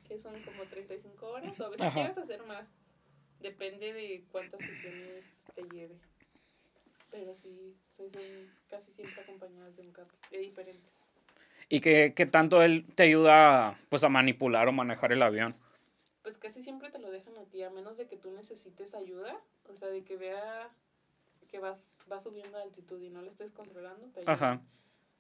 que 0.07 0.19
son 0.19 0.41
como 0.43 0.65
35 0.65 1.27
horas 1.27 1.61
o 1.61 1.67
a 1.67 1.69
veces 1.69 1.87
Ajá. 1.87 2.01
a 2.01 2.09
hacer 2.09 2.43
más. 2.45 2.75
Depende 3.41 3.93
de 3.93 4.25
cuántas 4.31 4.61
sesiones 4.61 5.45
te 5.55 5.63
lleve. 5.75 5.97
Pero 7.11 7.35
sí, 7.35 7.77
soy, 7.91 8.11
son 8.11 8.23
casi 8.69 8.93
siempre 8.93 9.23
acompañadas 9.23 9.77
de 9.77 9.83
un 9.83 9.93
capi, 9.93 10.15
de 10.31 10.39
diferentes. 10.39 11.11
¿Y 11.69 11.81
qué, 11.81 12.13
qué 12.15 12.27
tanto 12.27 12.63
él 12.63 12.85
te 12.95 13.05
ayuda 13.05 13.79
pues 13.89 14.05
a 14.05 14.09
manipular 14.09 14.69
o 14.69 14.73
manejar 14.73 15.13
el 15.13 15.23
avión? 15.23 15.55
Pues 16.23 16.37
casi 16.37 16.63
siempre 16.63 16.91
te 16.91 16.99
lo 16.99 17.11
dejan 17.11 17.37
a 17.39 17.45
ti, 17.45 17.63
a 17.63 17.71
menos 17.71 17.97
de 17.97 18.07
que 18.07 18.17
tú 18.17 18.31
necesites 18.33 18.95
ayuda, 18.95 19.41
o 19.69 19.75
sea, 19.75 19.89
de 19.89 20.03
que 20.05 20.17
vea 20.17 20.71
que 21.49 21.59
vas, 21.59 21.97
vas 22.07 22.23
subiendo 22.23 22.59
de 22.59 22.65
altitud 22.65 23.01
y 23.01 23.11
no 23.11 23.23
le 23.23 23.29
estés 23.29 23.51
controlando, 23.51 24.07
te 24.09 24.21
ayuda. 24.21 24.33
Ajá. 24.33 24.61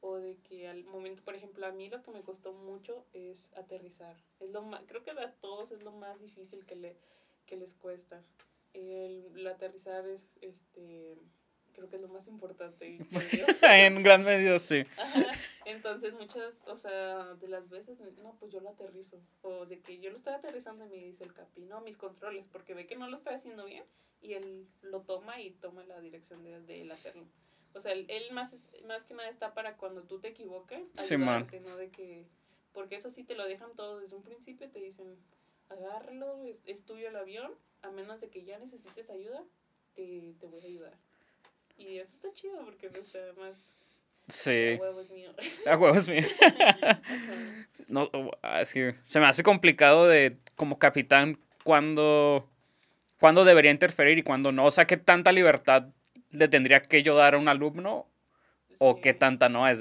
o 0.01 0.16
de 0.16 0.37
que 0.37 0.69
al 0.69 0.85
momento, 0.85 1.23
por 1.25 1.35
ejemplo, 1.35 1.66
a 1.66 1.73
mí 1.73 1.89
lo 1.89 2.03
que 2.03 2.11
me 2.11 2.23
costó 2.23 2.53
mucho 2.53 3.05
es 3.14 3.53
aterrizar. 3.57 4.14
Es 4.39 4.51
lo 4.51 4.62
más, 4.62 4.83
creo 4.87 5.03
que 5.03 5.11
a 5.11 5.33
todos 5.41 5.73
es 5.73 5.83
lo 5.83 5.93
más 5.93 6.21
difícil 6.21 6.64
que, 6.66 6.77
le, 6.77 6.97
que 7.49 7.57
les 7.57 7.74
cuesta. 7.74 8.22
El, 8.74 9.24
el 9.34 9.46
aterrizar 9.46 10.07
es, 10.07 10.28
este, 10.40 11.16
creo 11.72 11.88
que 11.88 11.96
es 11.96 12.03
lo 12.03 12.09
más 12.09 12.28
importante. 12.28 12.99
yo. 13.36 13.46
en 13.62 14.03
gran 14.03 14.22
medida 14.22 14.59
sí. 14.59 14.84
Ajá. 14.99 15.26
Entonces 15.64 16.14
muchas, 16.14 16.62
o 16.66 16.76
sea, 16.76 17.34
de 17.34 17.49
las 17.49 17.70
veces, 17.70 17.99
no, 18.22 18.36
pues 18.38 18.53
yo 18.53 18.61
lo 18.61 18.68
aterrizo. 18.70 19.20
O 19.42 19.66
de 19.66 19.80
que 19.80 19.99
yo 19.99 20.11
lo 20.11 20.16
estoy 20.16 20.34
aterrizando 20.34 20.84
y 20.86 20.88
me 20.88 20.96
dice 20.96 21.24
el 21.24 21.32
capi, 21.32 21.62
no, 21.64 21.80
mis 21.80 21.96
controles, 21.96 22.46
porque 22.46 22.74
ve 22.74 22.86
que 22.86 22.96
no 22.96 23.09
lo 23.09 23.16
estoy 23.16 23.34
haciendo 23.34 23.64
bien 23.64 23.84
y 24.20 24.34
él 24.34 24.66
lo 24.82 25.03
toma 25.03 25.40
y 25.40 25.51
toma 25.53 25.84
la 25.84 26.01
dirección 26.01 26.42
de, 26.44 26.61
de 26.61 26.82
él 26.82 26.90
hacerlo. 26.92 27.26
O 27.74 27.80
sea, 27.80 27.92
él, 27.92 28.07
él 28.09 28.32
más, 28.32 28.55
más 28.86 29.05
que 29.05 29.14
nada 29.14 29.28
está 29.28 29.55
para 29.55 29.76
cuando 29.76 30.03
tú 30.03 30.20
te 30.20 30.28
equivoques, 30.28 30.90
Sí, 30.96 31.16
man. 31.16 31.28
ayudarte, 31.28 31.61
¿no? 31.61 31.76
De 31.76 31.90
que, 31.90 32.26
Porque 32.72 32.96
eso 32.96 33.11
sí 33.11 33.24
te 33.24 33.34
lo 33.34 33.44
dejan 33.46 33.74
todo 33.76 34.01
desde 34.01 34.16
un 34.16 34.22
principio, 34.22 34.70
te 34.70 34.80
dicen, 34.80 35.16
agárralo, 35.71 36.45
es, 36.45 36.57
es 36.66 36.85
tuyo 36.85 37.09
el 37.09 37.16
avión, 37.16 37.53
a 37.83 37.91
menos 37.91 38.21
de 38.21 38.29
que 38.29 38.45
ya 38.45 38.59
necesites 38.59 39.11
ayuda, 39.11 39.43
te, 39.95 40.35
te 40.41 40.47
voy 40.47 40.61
a 40.62 40.66
ayudar. 40.66 40.93
Y 41.77 41.99
eso 41.99 42.14
está 42.14 42.33
chido 42.33 42.64
porque 42.64 42.89
pues 42.91 43.14
además 43.14 43.55
Sí. 44.29 44.51
el 44.51 44.81
huevo 44.81 45.01
es 45.01 45.11
mío. 45.11 45.31
A 45.66 45.77
huevos 45.77 46.09
mío. 46.09 46.23
Ajá. 46.61 47.01
No, 47.89 48.11
ah, 48.43 48.61
es 48.61 48.73
que 48.73 48.95
se 49.05 49.21
me 49.21 49.27
hace 49.27 49.43
complicado 49.43 50.07
de, 50.07 50.37
como 50.57 50.79
capitán, 50.79 51.39
cuando, 51.64 52.47
cuando 53.19 53.45
debería 53.45 53.71
interferir 53.71 54.19
y 54.19 54.23
cuando 54.23 54.53
no. 54.53 54.66
O 54.66 54.71
sea, 54.71 54.87
qué 54.87 54.97
tanta 54.99 55.33
libertad 55.33 55.87
le 56.31 56.49
tendría 56.49 56.83
que 56.83 57.03
yo 57.03 57.16
dar 57.16 57.35
a 57.35 57.39
un 57.39 57.49
alumno 57.49 58.07
o 58.79 59.01
qué 59.01 59.14
tanta 59.14 59.49
no 59.49 59.66
es. 59.66 59.81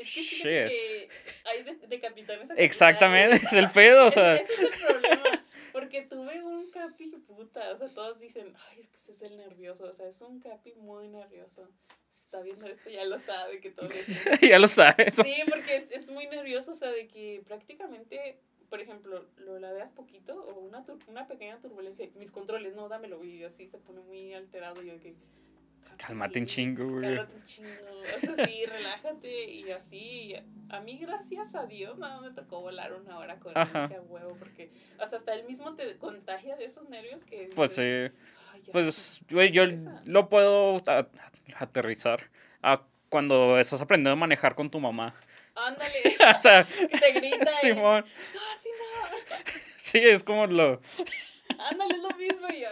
Es 0.00 0.14
que 0.14 0.20
Shit. 0.20 0.42
que 0.42 1.08
hay 1.44 1.62
de, 1.64 1.74
de 1.86 2.00
capitanes 2.00 2.50
a 2.50 2.54
Exactamente, 2.54 3.36
es 3.36 3.52
el 3.52 3.70
pedo, 3.74 4.06
o 4.06 4.10
sea. 4.10 4.36
Ese 4.36 4.52
es 4.52 4.60
el 4.60 4.86
problema. 4.86 5.44
Porque 5.72 6.02
tuve 6.02 6.42
un 6.42 6.70
capi 6.70 7.08
puta. 7.26 7.72
O 7.72 7.78
sea, 7.78 7.88
todos 7.88 8.18
dicen, 8.18 8.54
ay, 8.68 8.80
es 8.80 8.88
que 8.88 8.96
ese 8.96 9.12
es 9.12 9.22
el 9.22 9.36
nervioso. 9.36 9.84
O 9.84 9.92
sea, 9.92 10.08
es 10.08 10.20
un 10.20 10.40
capi 10.40 10.72
muy 10.74 11.08
nervioso. 11.08 11.68
Si 12.10 12.22
está 12.24 12.40
viendo 12.42 12.66
esto, 12.66 12.90
ya 12.90 13.04
lo 13.04 13.18
sabe 13.20 13.60
que 13.60 13.70
todo 13.70 13.86
es. 13.88 14.24
ya 14.40 14.58
lo 14.58 14.66
sabes. 14.68 15.14
Sí, 15.14 15.42
porque 15.48 15.76
es, 15.76 15.90
es 15.90 16.08
muy 16.10 16.26
nervioso. 16.26 16.72
O 16.72 16.74
sea, 16.76 16.90
de 16.90 17.06
que 17.06 17.42
prácticamente, 17.46 18.40
por 18.68 18.80
ejemplo, 18.80 19.28
lo 19.36 19.58
ladeas 19.60 19.92
poquito 19.92 20.34
o 20.44 20.58
una, 20.60 20.84
tur- 20.84 21.04
una 21.06 21.28
pequeña 21.28 21.60
turbulencia. 21.60 22.08
Mis 22.16 22.30
controles, 22.32 22.74
no, 22.74 22.88
dámelo. 22.88 23.22
Y 23.24 23.44
así 23.44 23.68
se 23.68 23.78
pone 23.78 24.00
muy 24.00 24.34
alterado. 24.34 24.82
Y 24.82 24.86
yo 24.88 24.98
que. 25.00 25.14
Cálmate 25.96 26.38
un 26.38 26.44
"Capi, 26.46 26.54
chingo, 26.54 26.88
güey. 26.88 27.16
Cálmate 27.16 27.36
un 27.36 27.44
chingo. 27.44 27.70
O 28.00 28.18
sea, 28.34 28.46
sí, 28.46 28.64
relájate 28.66 29.44
y 29.50 29.70
así. 29.70 30.34
A 30.70 30.80
mí, 30.80 30.96
gracias 30.98 31.54
a 31.54 31.66
Dios, 31.66 31.98
nada 31.98 32.18
me 32.22 32.30
tocó 32.30 32.62
volar 32.62 32.92
una 32.94 33.18
hora 33.18 33.38
con 33.38 33.56
a 33.56 33.90
huevo. 34.08 34.34
Porque, 34.38 34.70
o 34.98 35.06
sea, 35.06 35.18
hasta 35.18 35.34
él 35.34 35.44
mismo 35.44 35.74
te 35.74 35.98
contagia 35.98 36.56
de 36.56 36.64
esos 36.64 36.88
nervios 36.88 37.22
que. 37.24 37.50
Pues 37.54 37.74
sí. 37.74 37.82
"Ay, 37.82 38.62
ya, 38.64 38.72
Pues 38.72 39.20
güey, 39.30 39.50
yo 39.52 39.64
estresa". 39.64 40.00
lo 40.06 40.28
puedo 40.30 40.80
aterrizar 41.58 42.30
a 42.62 42.82
cuando 43.08 43.58
estás 43.58 43.80
aprendiendo 43.80 44.12
a 44.12 44.16
manejar 44.16 44.54
con 44.54 44.70
tu 44.70 44.80
mamá. 44.80 45.14
Ándale. 45.54 45.92
o 46.38 46.42
sea, 46.42 46.64
que 46.64 46.88
te 46.98 47.12
grita. 47.12 47.44
y, 47.44 47.66
Simón. 47.66 48.04
No, 48.34 48.40
así 48.54 48.68
no. 48.78 49.60
Sí, 49.76 49.98
es 49.98 50.22
como 50.22 50.46
lo. 50.46 50.80
Ándale, 51.58 51.94
es 51.94 52.00
lo 52.00 52.10
mismo. 52.16 52.48
Y 52.48 52.60
yo, 52.60 52.68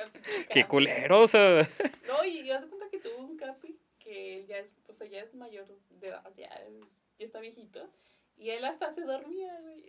Qué 0.51 0.65
culero, 0.65 1.23
o 1.23 1.29
sea. 1.29 1.69
No, 2.07 2.25
y, 2.25 2.41
y 2.43 2.51
haz 2.53 2.63
de 2.63 2.69
cuenta 2.69 2.87
que 2.91 2.99
tuvo 3.01 3.19
un 3.25 3.37
capi 3.37 3.77
que 3.99 4.37
él 4.39 4.47
ya 4.47 4.59
es, 4.59 4.69
o 4.87 4.88
sea, 4.99 5.07
ya 5.09 5.21
es 5.21 5.35
mayor 5.35 5.67
de 5.91 6.09
edad, 6.09 6.33
ya, 6.37 6.47
es- 6.49 6.87
ya 7.19 7.25
está 7.27 7.41
viejito. 7.41 7.89
Y 8.37 8.51
él 8.51 8.65
hasta 8.65 8.93
se 8.95 9.01
dormía, 9.01 9.59
güey. 9.63 9.83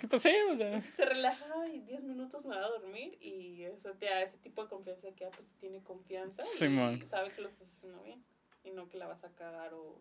¿Qué 0.00 0.08
pasó? 0.08 0.28
O 0.50 0.56
sea. 0.56 0.66
Entonces 0.66 0.90
se 0.90 1.04
relajaba 1.04 1.68
y 1.68 1.78
10 1.80 2.02
minutos 2.02 2.44
me 2.44 2.56
va 2.56 2.64
a 2.64 2.68
dormir 2.70 3.16
y 3.20 3.62
eso 3.62 3.92
te 3.94 4.06
da 4.06 4.22
ese 4.22 4.38
tipo 4.38 4.64
de 4.64 4.68
confianza 4.70 5.12
que 5.14 5.24
ah, 5.26 5.30
pues 5.30 5.46
te 5.46 5.54
tiene 5.60 5.82
confianza 5.84 6.42
y 6.42 6.58
Simón. 6.58 7.06
sabe 7.06 7.30
que 7.32 7.40
lo 7.42 7.48
estás 7.48 7.70
haciendo 7.72 8.02
bien 8.02 8.24
y 8.64 8.70
no 8.72 8.88
que 8.88 8.96
la 8.98 9.06
vas 9.06 9.22
a 9.22 9.30
cagar 9.34 9.72
o 9.74 10.00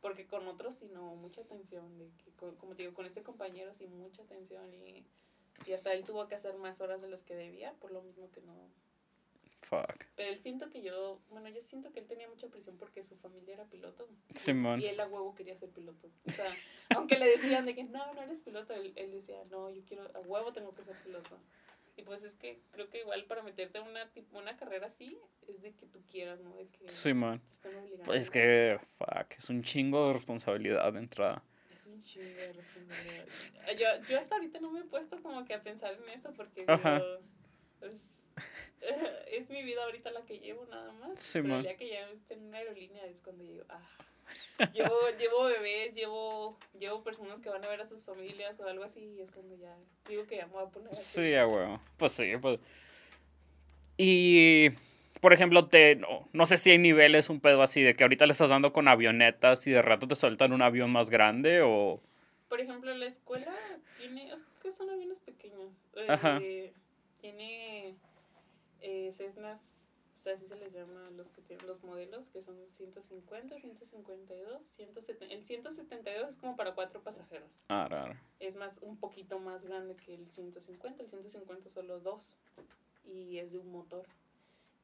porque 0.00 0.26
con 0.26 0.48
otros 0.48 0.76
sí 0.76 0.88
no 0.92 1.14
mucha 1.14 1.42
atención 1.42 1.98
de 1.98 2.10
que 2.24 2.30
con- 2.32 2.56
como 2.56 2.74
te 2.74 2.82
digo 2.84 2.94
con 2.94 3.04
este 3.06 3.22
compañero 3.22 3.74
sí 3.74 3.86
mucha 3.86 4.22
atención 4.22 4.72
y, 4.72 5.04
y 5.66 5.72
hasta 5.74 5.92
él 5.92 6.04
tuvo 6.06 6.26
que 6.28 6.34
hacer 6.34 6.56
más 6.56 6.80
horas 6.80 7.02
de 7.02 7.08
las 7.08 7.22
que 7.22 7.34
debía 7.36 7.74
por 7.74 7.92
lo 7.92 8.00
mismo 8.02 8.30
que 8.32 8.40
no 8.40 8.54
Fuck. 9.72 10.04
pero 10.16 10.28
él 10.28 10.38
siento 10.38 10.68
que 10.68 10.82
yo 10.82 11.22
bueno 11.30 11.48
yo 11.48 11.62
siento 11.62 11.92
que 11.92 12.00
él 12.00 12.06
tenía 12.06 12.28
mucha 12.28 12.48
presión 12.48 12.76
porque 12.76 13.02
su 13.02 13.16
familia 13.16 13.54
era 13.54 13.64
piloto 13.64 14.06
Simón. 14.34 14.82
y 14.82 14.86
él 14.86 15.00
a 15.00 15.06
huevo 15.06 15.34
quería 15.34 15.56
ser 15.56 15.70
piloto. 15.70 16.10
O 16.26 16.30
sea, 16.30 16.44
aunque 16.94 17.18
le 17.18 17.26
decían 17.26 17.64
de 17.64 17.74
que 17.74 17.84
no, 17.84 18.12
no 18.12 18.22
eres 18.22 18.40
piloto, 18.42 18.74
él, 18.74 18.92
él 18.96 19.12
decía, 19.12 19.42
no, 19.50 19.70
yo 19.70 19.82
quiero, 19.86 20.10
a 20.14 20.20
huevo 20.20 20.52
tengo 20.52 20.74
que 20.74 20.84
ser 20.84 20.96
piloto. 21.02 21.38
Y 21.96 22.02
pues 22.02 22.22
es 22.22 22.34
que 22.34 22.60
creo 22.70 22.88
que 22.90 23.00
igual 23.00 23.24
para 23.24 23.42
meterte 23.42 23.78
a 23.78 23.82
una, 23.82 24.10
una 24.32 24.56
carrera 24.56 24.88
así, 24.88 25.18
es 25.48 25.60
de 25.62 25.72
que 25.74 25.86
tú 25.86 26.02
quieras, 26.10 26.40
¿no? 26.40 26.54
De 26.56 26.66
que 26.68 26.88
Simón. 26.88 27.40
te 27.40 27.50
están 27.50 27.74
obligando. 27.76 28.04
Pues 28.04 28.22
es 28.22 28.30
que, 28.30 28.78
fuck, 28.98 29.32
es 29.38 29.50
un 29.50 29.62
chingo 29.62 30.06
de 30.06 30.12
responsabilidad 30.14 30.92
de 30.92 30.98
entrada. 30.98 31.42
Es 31.70 31.86
un 31.86 32.02
chingo 32.02 32.26
de 32.26 32.52
responsabilidad. 32.54 33.26
Yo, 33.78 34.08
yo 34.08 34.18
hasta 34.18 34.36
ahorita 34.36 34.60
no 34.60 34.70
me 34.70 34.80
he 34.80 34.84
puesto 34.84 35.20
como 35.22 35.44
que 35.44 35.54
a 35.54 35.62
pensar 35.62 35.94
en 35.94 36.08
eso 36.08 36.32
porque 36.32 36.64
Ajá. 36.66 37.02
Es 39.32 39.48
mi 39.48 39.62
vida 39.62 39.82
ahorita 39.84 40.10
la 40.10 40.22
que 40.22 40.38
llevo 40.38 40.66
nada 40.66 40.92
más. 40.92 41.18
Sí, 41.18 41.40
pero 41.42 41.56
el 41.56 41.62
día 41.62 41.76
que 41.76 41.88
ya 41.88 42.08
esté 42.10 42.34
en 42.34 42.46
una 42.46 42.58
aerolínea 42.58 43.04
es 43.06 43.20
cuando 43.22 43.42
digo, 43.42 43.64
ah, 43.68 43.80
llevo, 44.74 44.94
llevo 45.18 45.44
bebés, 45.44 45.94
llevo, 45.94 46.58
llevo 46.78 47.02
personas 47.02 47.40
que 47.40 47.48
van 47.48 47.64
a 47.64 47.68
ver 47.68 47.80
a 47.80 47.84
sus 47.84 48.02
familias 48.02 48.60
o 48.60 48.68
algo 48.68 48.84
así 48.84 49.00
y 49.00 49.20
es 49.22 49.30
cuando 49.30 49.56
ya 49.56 49.74
digo 50.08 50.26
que 50.26 50.36
ya 50.36 50.46
me 50.46 50.52
voy 50.52 50.64
a 50.64 50.68
poner 50.68 50.90
así. 50.90 51.20
Sí, 51.22 51.34
a 51.34 51.46
huevo. 51.46 51.80
Pues 51.96 52.12
sí, 52.12 52.32
pues. 52.40 52.60
Y, 53.96 54.70
por 55.20 55.32
ejemplo, 55.32 55.66
te, 55.68 55.96
no, 55.96 56.28
no 56.32 56.46
sé 56.46 56.58
si 56.58 56.70
hay 56.70 56.78
niveles, 56.78 57.30
un 57.30 57.40
pedo 57.40 57.62
así, 57.62 57.82
de 57.82 57.94
que 57.94 58.04
ahorita 58.04 58.26
le 58.26 58.32
estás 58.32 58.50
dando 58.50 58.72
con 58.72 58.88
avionetas 58.88 59.66
y 59.66 59.70
de 59.70 59.82
rato 59.82 60.08
te 60.08 60.16
sueltan 60.16 60.52
un 60.52 60.62
avión 60.62 60.90
más 60.90 61.10
grande 61.10 61.62
o... 61.62 62.00
Por 62.48 62.60
ejemplo, 62.60 62.94
la 62.94 63.06
escuela 63.06 63.54
tiene, 63.98 64.30
es 64.30 64.44
que 64.62 64.70
son 64.70 64.90
aviones 64.90 65.20
pequeños. 65.20 65.72
eh, 65.96 66.06
Ajá. 66.08 66.38
Tiene 67.22 67.94
eh, 68.82 69.10
Cessnas, 69.12 69.60
o 70.18 70.22
sea, 70.22 70.34
así 70.34 70.46
se 70.46 70.56
les 70.56 70.72
llama 70.72 71.10
los 71.12 71.30
que 71.30 71.42
tienen 71.42 71.66
los 71.66 71.82
modelos, 71.82 72.28
que 72.30 72.40
son 72.42 72.56
150, 72.70 73.58
152, 73.58 74.62
170. 74.64 75.34
El 75.34 75.44
172 75.44 76.28
es 76.28 76.36
como 76.36 76.54
para 76.56 76.74
cuatro 76.74 77.02
pasajeros. 77.02 77.64
Ah, 77.68 77.88
raro. 77.88 78.14
Es 78.38 78.54
más, 78.54 78.78
un 78.82 78.96
poquito 78.98 79.38
más 79.40 79.64
grande 79.64 79.96
que 79.96 80.14
el 80.14 80.30
150. 80.30 81.02
El 81.02 81.08
150 81.08 81.68
solo 81.70 81.98
dos 82.00 82.36
y 83.04 83.38
es 83.38 83.52
de 83.52 83.58
un 83.58 83.72
motor. 83.72 84.06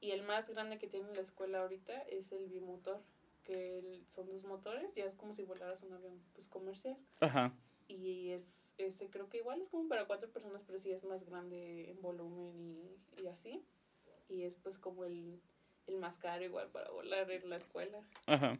Y 0.00 0.10
el 0.12 0.22
más 0.22 0.48
grande 0.50 0.78
que 0.78 0.88
tiene 0.88 1.12
la 1.14 1.20
escuela 1.20 1.60
ahorita 1.60 2.02
es 2.02 2.32
el 2.32 2.48
bimotor, 2.48 3.00
que 3.44 3.78
el- 3.78 4.04
son 4.10 4.28
dos 4.30 4.44
motores, 4.44 4.92
ya 4.94 5.04
es 5.04 5.14
como 5.14 5.32
si 5.34 5.44
volaras 5.44 5.82
un 5.82 5.92
avión 5.92 6.20
pues 6.34 6.48
comercial. 6.48 6.96
Ajá. 7.20 7.52
Y 7.86 8.30
es, 8.32 8.74
ese 8.76 9.08
creo 9.08 9.28
que 9.28 9.38
igual 9.38 9.60
es 9.62 9.68
como 9.68 9.88
para 9.88 10.06
cuatro 10.06 10.28
personas, 10.30 10.62
pero 10.64 10.78
sí 10.78 10.90
es 10.92 11.04
más 11.04 11.24
grande 11.24 11.90
en 11.90 12.00
volumen 12.02 12.60
y, 13.16 13.22
y 13.22 13.26
así. 13.28 13.64
Y 14.28 14.44
es 14.44 14.56
pues 14.56 14.78
como 14.78 15.04
el, 15.04 15.40
el 15.86 15.96
más 15.96 16.18
caro 16.18 16.44
igual 16.44 16.68
para 16.68 16.90
volar 16.90 17.30
en 17.30 17.48
la 17.48 17.56
escuela. 17.56 17.98
Ajá. 18.26 18.58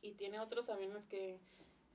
Y 0.00 0.12
tiene 0.12 0.40
otros 0.40 0.68
aviones 0.70 1.06
que 1.06 1.38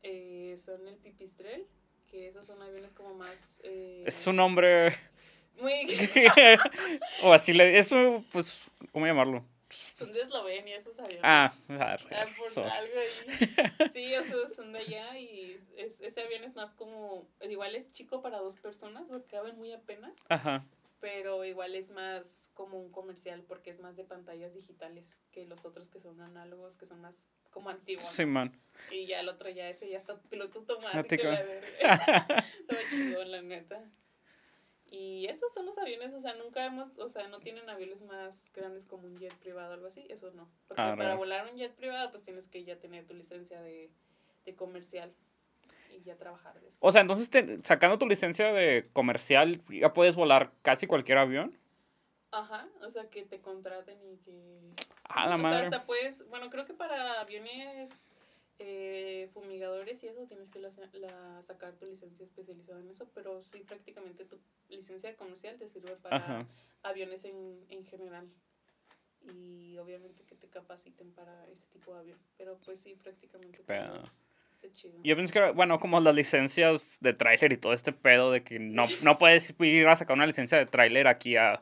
eh, 0.04 0.56
son 0.58 0.88
el 0.88 0.96
pipistrel, 0.96 1.66
que 2.10 2.28
esos 2.28 2.46
son 2.48 2.62
aviones 2.62 2.94
como 2.94 3.14
más... 3.16 3.60
eh, 3.64 4.04
Es 4.08 4.26
un 4.28 4.38
nombre... 4.38 4.96
Muy... 5.60 5.86
o 7.24 7.34
así 7.34 7.52
le... 7.54 7.78
Eso, 7.78 8.24
pues, 8.32 8.70
¿cómo 8.92 9.06
llamarlo? 9.06 9.44
son 9.96 10.14
de 10.14 10.22
Eslovenia 10.22 10.78
esos 10.78 10.98
aviones. 10.98 11.20
Ah, 11.24 11.54
Ah, 11.70 11.98
por 12.38 12.50
so- 12.50 12.64
algo 12.64 12.94
ahí. 13.00 13.90
Sí, 13.94 14.16
o 14.16 14.24
sea, 14.24 14.56
son 14.56 14.72
de 14.72 14.80
allá 14.80 15.18
y 15.20 15.60
es- 15.76 16.00
ese 16.00 16.22
avión 16.22 16.46
es 16.46 16.56
más 16.56 16.72
como... 16.74 17.28
Igual 17.42 17.76
es 17.76 17.92
chico 17.92 18.22
para 18.22 18.38
dos 18.40 18.56
personas, 18.56 19.12
o 19.12 19.22
caben 19.26 19.58
muy 19.58 19.74
apenas. 19.74 20.14
Ajá. 20.30 20.64
Pero 21.00 21.44
igual 21.46 21.76
es 21.76 21.90
más 21.92 22.50
como 22.54 22.80
un 22.80 22.92
comercial 22.92 23.44
porque 23.44 23.70
es 23.70 23.80
más 23.80 23.96
de 23.96 24.04
pantallas 24.04 24.54
digitales 24.54 25.22
que 25.32 25.46
los 25.46 25.64
otros 25.66 25.90
que 25.90 26.00
son 26.00 26.20
análogos, 26.22 26.76
que 26.76 26.86
son 26.86 27.02
más 27.02 27.24
como 27.52 27.70
antiguos. 27.70 28.06
Sí, 28.06 28.26
man. 28.26 28.52
Y 28.92 29.06
ya 29.08 29.20
el 29.20 29.30
otro 29.30 29.50
ya 29.50 29.70
ese 29.70 29.90
ya 29.90 29.98
está 29.98 30.20
piloto 30.24 30.60
automático. 30.60 31.24
Todo 32.68 32.80
chingón, 32.90 33.32
la 33.32 33.42
neta. 33.42 33.84
Y 34.90 35.26
esos 35.28 35.54
son 35.54 35.66
los 35.66 35.78
aviones, 35.78 36.14
o 36.14 36.22
sea, 36.22 36.34
nunca 36.36 36.66
hemos, 36.66 36.98
o 36.98 37.10
sea, 37.10 37.28
no 37.28 37.40
tienen 37.40 37.70
aviones 37.70 38.02
más 38.04 38.46
grandes 38.54 38.86
como 38.86 39.06
un 39.06 39.18
jet 39.18 39.34
privado 39.36 39.72
o 39.72 39.74
algo 39.74 39.88
así, 39.88 40.06
eso 40.10 40.32
no. 40.32 40.50
Porque 40.68 40.82
Ah, 40.82 40.96
para 40.98 41.12
no. 41.12 41.18
volar 41.18 41.52
un 41.52 41.58
jet 41.58 41.74
privado, 41.76 42.10
pues 42.10 42.24
tienes 42.24 42.48
que 42.48 42.64
ya 42.64 42.80
tener 42.80 43.06
tu 43.06 43.14
licencia 43.14 43.62
de, 43.62 43.92
de 44.46 44.56
comercial 44.56 45.14
y 45.98 46.04
ya 46.04 46.16
trabajar 46.16 46.60
de 46.62 46.68
eso. 46.68 46.78
O 46.82 46.92
sea, 46.92 47.02
entonces, 47.02 47.30
te- 47.30 47.64
sacando 47.64 47.98
tu 47.98 48.08
licencia 48.08 48.52
de 48.54 48.90
comercial, 48.94 49.62
ya 49.70 49.94
puedes 49.94 50.16
volar 50.16 50.52
casi 50.62 50.88
cualquier 50.88 51.18
avión. 51.18 51.58
Ajá, 52.32 52.68
o 52.82 52.90
sea, 52.90 53.10
que 53.10 53.24
te 53.24 53.40
contraten 53.40 53.98
y 54.04 54.18
que... 54.18 54.60
A 55.06 55.28
la 55.28 55.36
o 55.36 55.38
madre. 55.40 55.58
sea, 55.60 55.64
hasta 55.66 55.86
puedes, 55.86 56.28
bueno, 56.28 56.50
creo 56.50 56.66
que 56.66 56.74
para 56.74 57.22
aviones 57.22 58.10
eh, 58.60 59.30
fumigadores 59.34 60.04
y 60.04 60.08
eso 60.08 60.26
tienes 60.26 60.50
que 60.50 60.60
la, 60.60 60.70
la- 60.94 61.42
sacar 61.42 61.74
tu 61.74 61.86
licencia 61.86 62.24
especializada 62.24 62.80
en 62.82 62.90
eso, 62.90 63.08
pero 63.14 63.42
sí, 63.44 63.60
prácticamente 63.60 64.26
tu 64.26 64.38
licencia 64.70 65.16
comercial 65.16 65.58
te 65.58 65.68
sirve 65.70 65.96
para 65.96 66.18
Ajá. 66.18 66.46
aviones 66.84 67.24
en, 67.26 67.66
en 67.70 67.86
general. 67.86 68.28
Y 69.34 69.78
obviamente 69.78 70.24
que 70.24 70.36
te 70.36 70.48
capaciten 70.48 71.12
para 71.14 71.48
ese 71.48 71.66
tipo 71.68 71.94
de 71.94 72.00
avión, 72.00 72.20
pero 72.38 72.58
pues 72.66 72.80
sí, 72.82 72.96
prácticamente 72.96 73.64
Pero... 73.66 74.04
está 74.62 74.74
chido. 74.74 74.94
Yo 75.04 75.16
pensé 75.16 75.34
que, 75.34 75.52
bueno, 75.52 75.80
como 75.80 76.00
las 76.00 76.14
licencias 76.16 76.98
de 77.02 77.14
tráiler 77.14 77.54
y 77.54 77.58
todo 77.58 77.74
este 77.74 77.92
pedo 77.94 78.32
de 78.32 78.44
que 78.44 78.60
no, 78.60 78.86
no 79.04 79.18
puedes 79.18 79.54
ir 79.60 79.88
a 79.88 79.96
sacar 79.96 80.16
una 80.16 80.26
licencia 80.28 80.58
de 80.58 80.66
tráiler 80.66 81.08
aquí 81.08 81.36
a... 81.36 81.54
¿A 81.54 81.62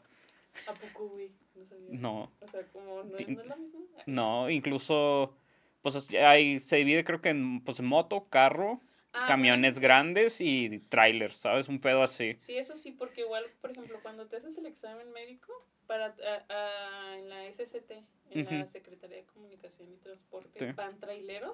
poco, 0.94 1.10
güey? 1.10 1.30
No 1.56 1.66
sabía. 1.66 1.86
No, 1.90 2.32
O 2.42 2.48
sea, 2.48 2.62
como 2.72 3.04
no, 3.04 3.18
es 3.18 3.28
lo 3.28 3.58
mismo. 3.58 3.80
no, 4.06 4.50
incluso, 4.50 5.36
pues 5.82 5.96
es- 5.96 6.10
hay, 6.16 6.60
se 6.60 6.78
divide 6.78 7.04
creo 7.04 7.22
que 7.22 7.30
en 7.30 7.62
pues, 7.62 7.82
moto, 7.82 8.28
carro 8.30 8.80
Ah, 9.16 9.20
bueno, 9.20 9.28
camiones 9.28 9.80
grandes 9.80 10.42
y 10.42 10.80
trailers, 10.90 11.38
¿sabes? 11.38 11.68
Un 11.70 11.80
pedo 11.80 12.04
así. 12.04 12.36
Sí, 12.40 12.58
eso 12.58 12.76
sí, 12.76 12.92
porque 12.92 13.22
igual, 13.22 13.46
por 13.62 13.72
ejemplo, 13.72 14.00
cuando 14.02 14.28
te 14.28 14.36
haces 14.36 14.58
el 14.58 14.66
examen 14.66 15.10
médico 15.12 15.54
para 15.88 16.08
a- 16.08 16.46
a- 16.50 17.18
en 17.18 17.30
la 17.30 17.46
SCT, 17.48 18.04
en 18.32 18.44
la 18.46 18.52
Ujú. 18.64 18.68
Secretaría 18.68 19.18
de 19.18 19.26
Comunicación 19.26 19.92
y 19.94 19.98
Transporte, 19.98 20.60
Sí. 20.60 20.66
van 20.76 21.00
traileros 21.00 21.54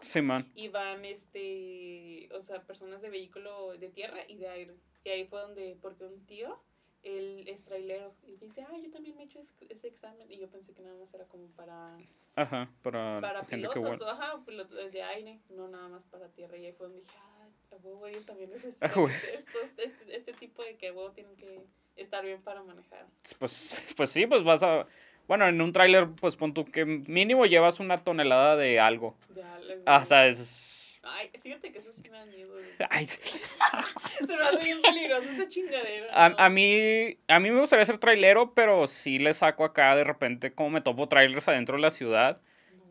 y 0.56 0.68
van, 0.70 1.06
este, 1.06 2.30
o 2.34 2.42
sea, 2.42 2.62
personas 2.64 3.02
de 3.02 3.10
vehículo 3.10 3.78
de 3.78 3.90
tierra 3.90 4.20
y 4.28 4.38
de 4.38 4.48
aire. 4.50 4.74
Y 5.04 5.10
ahí 5.10 5.26
fue 5.26 5.42
donde, 5.42 5.78
porque 5.82 6.06
un 6.06 6.26
tío, 6.26 6.60
él 7.04 7.44
es 7.48 7.64
trailero 7.66 8.14
y 8.24 8.38
dice, 8.38 8.62
ah, 8.64 8.78
yo 8.82 8.90
también 8.92 9.16
me 9.16 9.24
he 9.24 9.26
hecho 9.26 9.40
ese, 9.40 9.54
ese 9.70 9.88
examen. 9.88 10.32
Y 10.32 10.38
yo 10.38 10.50
pensé 10.50 10.74
que 10.74 10.82
nada 10.82 10.96
más 10.98 11.14
era 11.14 11.26
como 11.26 11.48
para, 11.52 11.98
Ajá, 12.36 12.72
para, 12.84 13.20
para 13.20 13.44
gente 13.46 13.68
que 13.68 13.74
pilotos, 13.74 14.02
o, 14.02 14.10
ajá, 14.10 14.44
pilotos 14.46 14.92
de 14.92 15.02
aire, 15.04 15.40
no 15.50 15.68
nada 15.68 15.90
más 15.90 16.06
para 16.06 16.30
tierra. 16.30 16.58
Y 16.58 16.68
ahí 16.68 16.74
fue 16.74 16.88
donde 16.88 17.02
dije, 17.02 17.14
ah, 17.20 17.31
ellos 18.08 18.26
también 18.26 18.52
güey. 18.96 19.14
estos- 19.34 19.64
este, 19.78 20.16
este 20.16 20.34
tipo 20.34 20.64
de 20.64 20.76
que 20.76 20.92
huevo 20.92 21.12
tienen 21.12 21.36
que 21.36 21.62
estar 21.96 22.24
bien 22.26 22.42
para 22.42 22.64
manejar. 22.64 23.06
Pues, 23.40 23.94
pues 23.98 24.10
sí, 24.10 24.28
pues 24.28 24.44
vas 24.44 24.64
a... 24.64 24.88
Bueno, 25.28 25.48
en 25.48 25.62
un 25.62 25.72
tráiler, 25.72 26.10
pues 26.20 26.36
pon 26.36 26.54
tú 26.54 26.66
que 26.66 26.84
mínimo 26.84 27.46
llevas 27.46 27.80
una 27.80 28.04
tonelada 28.04 28.56
de 28.58 28.80
algo. 28.80 29.16
De 29.30 29.44
algo. 29.44 29.84
Ah, 29.86 30.00
o 30.02 30.06
sea, 30.06 30.28
es... 30.28 31.00
Ay, 31.04 31.32
fíjate 31.42 31.72
que 31.72 31.80
eso 31.80 31.92
sí 31.92 32.02
me 32.10 32.18
da 32.18 32.26
miedo. 32.26 32.54
Ay, 32.90 33.06
Se 33.06 34.28
me 34.28 34.36
hace 34.36 34.64
bien 34.64 34.82
peligroso 34.82 35.30
esa 35.30 35.48
chingadera. 35.48 36.08
a, 36.12 36.30
¿no? 36.30 36.36
a 36.38 36.50
mí, 36.50 37.18
a 37.28 37.40
mí 37.40 37.50
me 37.52 37.60
gustaría 37.60 37.86
ser 37.86 37.98
trailero, 37.98 38.54
pero 38.54 38.86
sí 38.88 39.20
le 39.20 39.34
saco 39.34 39.64
acá 39.64 39.96
de 39.96 40.04
repente 40.04 40.54
como 40.54 40.70
me 40.72 40.82
topo 40.82 41.08
trailers 41.08 41.48
adentro 41.48 41.76
de 41.76 41.82
la 41.82 41.90
ciudad 41.92 42.42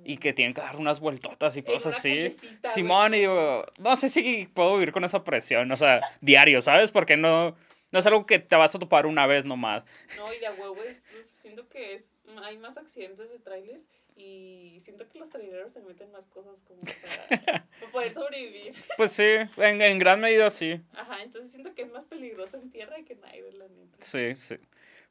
y 0.04 0.16
que 0.16 0.32
tienen 0.32 0.54
que 0.54 0.60
dar 0.60 0.76
unas 0.76 1.00
vueltotas 1.00 1.56
y 1.56 1.62
cosas 1.62 1.96
así. 1.98 2.36
Simón, 2.64 3.14
y 3.14 3.18
digo, 3.20 3.64
no 3.80 3.96
sé 3.96 4.08
si 4.08 4.46
puedo 4.52 4.74
vivir 4.74 4.92
con 4.92 5.04
esa 5.04 5.24
presión, 5.24 5.70
o 5.72 5.76
sea, 5.76 6.00
diario, 6.20 6.60
¿sabes? 6.62 6.90
Porque 6.92 7.16
no, 7.16 7.56
no 7.92 7.98
es 7.98 8.06
algo 8.06 8.26
que 8.26 8.38
te 8.38 8.56
vas 8.56 8.74
a 8.74 8.78
topar 8.78 9.06
una 9.06 9.26
vez 9.26 9.44
nomás. 9.44 9.84
No, 10.16 10.32
y 10.32 10.38
de 10.38 10.46
a 10.46 10.52
huevo 10.52 10.82
es, 10.82 10.96
es- 11.14 11.28
siento 11.30 11.68
que 11.68 11.94
es, 11.94 12.12
hay 12.42 12.56
más 12.58 12.76
accidentes 12.76 13.30
de 13.30 13.38
tráiler 13.38 13.80
y 14.16 14.80
siento 14.84 15.08
que 15.08 15.18
los 15.18 15.30
traileros 15.30 15.72
se 15.72 15.80
meten 15.80 16.10
más 16.12 16.26
cosas 16.26 16.56
como 16.66 16.80
para, 16.80 17.66
para 17.80 17.92
poder 17.92 18.12
sobrevivir. 18.12 18.74
Pues 18.96 19.12
sí, 19.12 19.24
en, 19.56 19.80
en 19.82 19.98
gran 19.98 20.20
medida 20.20 20.50
sí. 20.50 20.80
Ajá, 20.92 21.22
entonces 21.22 21.50
siento 21.50 21.74
que 21.74 21.82
es 21.82 21.90
más 21.90 22.04
peligroso 22.04 22.56
en 22.58 22.70
tierra 22.70 22.96
que 23.06 23.14
en 23.14 23.24
aire, 23.26 23.52
la 23.52 23.68
neta. 23.68 23.96
Sí, 24.00 24.36
sí. 24.36 24.56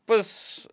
Pues, 0.06 0.70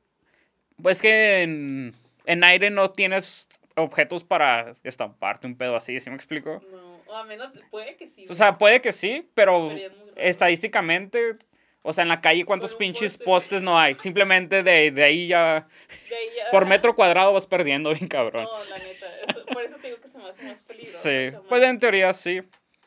pues 0.82 1.00
que 1.00 1.42
en, 1.42 1.94
en 2.26 2.44
aire 2.44 2.70
no 2.70 2.90
tienes 2.90 3.48
objetos 3.76 4.24
para 4.24 4.72
estamparte 4.84 5.46
un 5.46 5.56
pedo 5.56 5.76
así, 5.76 5.98
¿sí 6.00 6.10
me 6.10 6.16
explico? 6.16 6.62
No, 6.72 7.00
o 7.06 7.14
a 7.14 7.24
menos, 7.24 7.50
puede 7.70 7.96
que 7.96 8.08
sí. 8.08 8.24
O 8.28 8.34
sea, 8.34 8.58
puede 8.58 8.80
que 8.80 8.92
sí, 8.92 9.28
pero 9.34 9.70
es 9.70 9.90
estadísticamente, 10.16 11.36
o 11.82 11.92
sea, 11.92 12.02
en 12.02 12.08
la 12.08 12.20
calle, 12.20 12.44
¿cuántos 12.44 12.74
pinches 12.74 13.12
poste. 13.18 13.24
postes 13.24 13.62
no 13.62 13.78
hay? 13.78 13.94
Simplemente 13.96 14.62
de, 14.62 14.90
de 14.90 15.04
ahí 15.04 15.28
ya, 15.28 15.68
De 16.08 16.16
ahí 16.16 16.26
ya- 16.36 16.50
por 16.50 16.66
metro 16.66 16.94
cuadrado 16.94 17.32
vas 17.32 17.46
perdiendo 17.46 17.90
bien 17.92 18.08
cabrón. 18.08 18.44
No, 18.44 18.64
la 18.64 18.76
neta, 18.76 19.06
eso- 19.28 19.46
por 19.46 19.62
eso 19.62 19.76
te 19.76 19.88
digo 19.88 20.00
que 20.00 20.08
se 20.08 20.18
me 20.18 20.28
hace 20.28 20.42
más 20.42 20.58
peligroso. 20.60 20.98
Sí, 21.02 21.08
esa 21.10 21.42
pues 21.42 21.62
en 21.62 21.78
teoría 21.78 22.12
sí. 22.12 22.40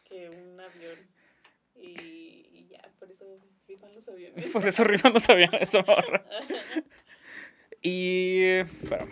Que 0.06 0.30
un 0.30 0.60
avión. 0.60 1.00
Y, 1.76 1.88
y 2.52 2.68
ya, 2.72 2.82
por 3.00 3.10
eso 3.12 3.26
rifan 3.68 3.94
los 3.96 4.08
aviones. 4.10 4.48
Por 4.52 4.68
eso 4.68 4.82
arriba 4.84 5.10
no 5.12 5.20
sabían 5.20 5.54
eso. 5.56 5.84
Y. 7.82 8.44
Espérame. 8.60 9.12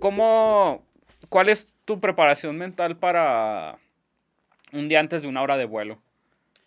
¿Cómo. 0.00 0.84
¿Cuál 1.28 1.48
es 1.48 1.72
tu 1.84 2.00
preparación 2.00 2.56
mental 2.56 2.96
para 2.96 3.78
un 4.72 4.88
día 4.88 5.00
antes 5.00 5.22
de 5.22 5.28
una 5.28 5.42
hora 5.42 5.56
de 5.56 5.64
vuelo? 5.64 6.00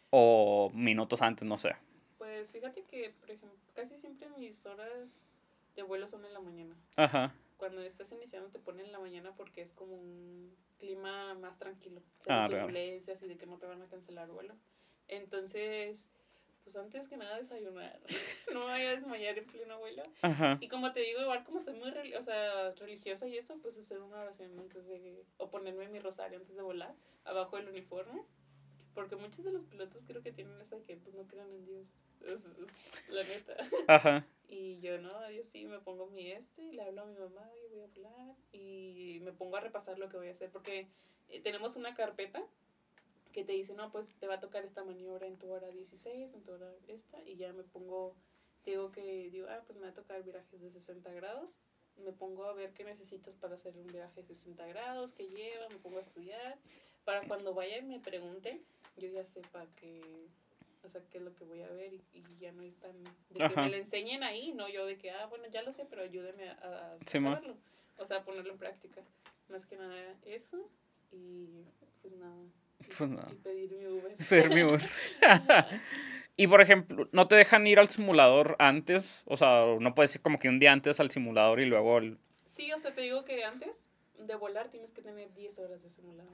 O 0.09 0.71
minutos 0.73 1.21
antes, 1.21 1.47
no 1.47 1.57
sé. 1.57 1.75
Pues 2.17 2.51
fíjate 2.51 2.83
que, 2.83 3.13
por 3.19 3.31
ejemplo, 3.31 3.57
casi 3.73 3.97
siempre 3.97 4.29
mis 4.37 4.65
horas 4.65 5.27
de 5.75 5.83
vuelo 5.83 6.07
son 6.07 6.25
en 6.25 6.33
la 6.33 6.39
mañana. 6.39 6.75
Ajá. 6.95 7.33
Cuando 7.57 7.81
estás 7.81 8.11
iniciando 8.11 8.49
te 8.49 8.59
ponen 8.59 8.87
en 8.87 8.91
la 8.91 8.99
mañana 8.99 9.31
porque 9.35 9.61
es 9.61 9.73
como 9.73 9.95
un 9.95 10.53
clima 10.77 11.33
más 11.35 11.57
tranquilo. 11.57 12.01
Cero 12.23 12.35
Ah, 12.43 12.47
turbulencias 12.49 13.21
y 13.23 13.27
de 13.27 13.37
que 13.37 13.45
no 13.45 13.57
te 13.57 13.65
van 13.65 13.81
a 13.81 13.87
cancelar 13.87 14.29
vuelo. 14.29 14.55
Entonces, 15.07 16.09
pues 16.65 16.75
antes 16.75 17.07
que 17.07 17.15
nada 17.15 17.37
desayunar. 17.37 17.99
no 18.53 18.61
me 18.61 18.65
vaya 18.65 18.89
a 18.89 18.95
desmayar 18.95 19.37
en 19.37 19.45
pleno 19.45 19.79
vuelo. 19.79 20.01
Ajá. 20.23 20.57
Y 20.59 20.67
como 20.67 20.91
te 20.91 20.99
digo, 20.99 21.21
igual 21.21 21.43
como 21.43 21.59
soy 21.59 21.75
muy 21.75 21.91
o 22.15 22.23
sea, 22.23 22.71
religiosa 22.71 23.27
y 23.27 23.37
eso, 23.37 23.57
pues 23.61 23.77
hacer 23.77 24.01
una 24.01 24.19
oración 24.19 24.57
antes 24.59 24.85
de, 24.87 25.23
o 25.37 25.49
ponerme 25.49 25.87
mi 25.87 25.99
rosario 25.99 26.39
antes 26.39 26.55
de 26.55 26.63
volar, 26.63 26.95
abajo 27.23 27.55
del 27.57 27.69
uniforme. 27.69 28.23
Porque 28.95 29.15
muchos 29.15 29.45
de 29.45 29.51
los 29.51 29.65
pilotos 29.65 30.03
creo 30.07 30.23
que 30.23 30.31
tienen 30.31 30.59
esa 30.59 30.77
que 30.81 30.97
pues 30.97 31.13
no 31.13 31.27
creen 31.27 31.53
en 31.53 31.65
Dios. 31.65 31.87
Es, 32.25 32.45
es 32.45 33.09
la 33.09 33.23
neta. 33.23 33.55
Ajá. 33.87 34.25
Y 34.47 34.79
yo 34.79 34.99
no, 34.99 35.29
yo 35.29 35.43
sí 35.43 35.65
me 35.65 35.79
pongo 35.79 36.07
mi 36.07 36.31
este 36.31 36.63
y 36.63 36.71
le 36.71 36.81
hablo 36.81 37.03
a 37.03 37.05
mi 37.05 37.15
mamá 37.15 37.47
y 37.63 37.67
voy 37.69 37.81
a 37.81 37.87
volar 37.87 38.35
y 38.51 39.19
me 39.21 39.33
pongo 39.33 39.57
a 39.57 39.59
repasar 39.59 39.99
lo 39.99 40.09
que 40.09 40.17
voy 40.17 40.29
a 40.29 40.31
hacer 40.31 40.49
porque 40.49 40.87
eh, 41.29 41.41
tenemos 41.41 41.75
una 41.75 41.93
carpeta 41.93 42.43
que 43.35 43.43
te 43.43 43.51
dice, 43.51 43.73
no, 43.73 43.91
pues 43.91 44.13
te 44.17 44.27
va 44.27 44.35
a 44.35 44.39
tocar 44.39 44.63
esta 44.63 44.85
maniobra 44.85 45.27
en 45.27 45.35
tu 45.37 45.51
hora 45.51 45.67
16, 45.67 46.33
en 46.33 46.41
tu 46.41 46.53
hora 46.53 46.71
esta 46.87 47.21
y 47.25 47.35
ya 47.35 47.51
me 47.51 47.63
pongo, 47.63 48.15
te 48.63 48.71
digo 48.71 48.93
que 48.93 49.29
digo, 49.29 49.47
ah, 49.49 49.61
pues 49.67 49.77
me 49.77 49.83
va 49.83 49.89
a 49.89 49.93
tocar 49.93 50.23
virajes 50.23 50.61
de 50.61 50.71
60 50.71 51.11
grados, 51.11 51.57
me 51.97 52.13
pongo 52.13 52.45
a 52.45 52.53
ver 52.53 52.71
qué 52.71 52.85
necesitas 52.85 53.35
para 53.35 53.55
hacer 53.55 53.75
un 53.75 53.87
viraje 53.87 54.21
de 54.21 54.27
60 54.33 54.65
grados, 54.67 55.11
qué 55.11 55.27
lleva, 55.27 55.67
me 55.67 55.75
pongo 55.75 55.97
a 55.97 55.99
estudiar, 55.99 56.57
para 57.03 57.27
cuando 57.27 57.53
vaya 57.53 57.77
y 57.77 57.81
me 57.81 57.99
pregunten, 57.99 58.63
yo 58.95 59.09
ya 59.09 59.25
sepa 59.25 59.65
que, 59.75 60.29
o 60.85 60.89
sea, 60.89 61.01
qué 61.09 61.17
es 61.17 61.23
lo 61.25 61.35
que 61.35 61.43
voy 61.43 61.61
a 61.61 61.67
ver 61.67 61.93
y, 61.93 62.01
y 62.13 62.23
ya 62.39 62.53
no 62.53 62.63
ir 62.63 62.79
tan, 62.79 63.03
de 63.03 63.49
que 63.49 63.55
me 63.57 63.69
lo 63.69 63.75
enseñen 63.75 64.23
ahí, 64.23 64.53
no 64.53 64.69
yo 64.69 64.85
de 64.85 64.97
que, 64.97 65.11
ah, 65.11 65.25
bueno, 65.25 65.45
ya 65.47 65.61
lo 65.61 65.73
sé, 65.73 65.83
pero 65.83 66.03
ayúdeme 66.03 66.47
a, 66.47 66.53
a, 66.53 66.93
a 66.93 66.99
saberlo, 67.33 67.57
o 67.97 68.05
sea, 68.05 68.23
ponerlo 68.23 68.53
en 68.53 68.59
práctica. 68.59 69.01
Más 69.49 69.65
que 69.65 69.75
nada 69.75 70.15
eso 70.23 70.69
y 71.11 71.65
pues 72.01 72.13
nada. 72.13 72.45
Pues 72.97 73.09
nada. 73.09 73.27
Y 73.31 73.35
pedir 73.35 73.71
mi 73.77 73.87
Uber. 73.87 74.15
Pedir 74.29 74.49
mi 74.49 74.63
Uber. 74.63 74.81
y 76.37 76.47
por 76.47 76.61
ejemplo, 76.61 77.09
¿no 77.11 77.27
te 77.27 77.35
dejan 77.35 77.65
ir 77.67 77.79
al 77.79 77.89
simulador 77.89 78.55
antes? 78.59 79.23
O 79.25 79.37
sea, 79.37 79.65
no 79.79 79.95
puedes 79.95 80.15
ir 80.15 80.21
como 80.21 80.39
que 80.39 80.49
un 80.49 80.59
día 80.59 80.71
antes 80.71 80.99
al 80.99 81.11
simulador 81.11 81.59
y 81.59 81.65
luego 81.65 81.97
el... 81.97 82.17
Sí, 82.45 82.71
o 82.71 82.77
sea, 82.77 82.93
te 82.93 83.01
digo 83.01 83.25
que 83.25 83.43
antes 83.43 83.85
de 84.17 84.35
volar 84.35 84.69
tienes 84.69 84.91
que 84.91 85.01
tener 85.01 85.33
10 85.33 85.59
horas 85.59 85.81
de 85.83 85.89
simulador. 85.89 86.33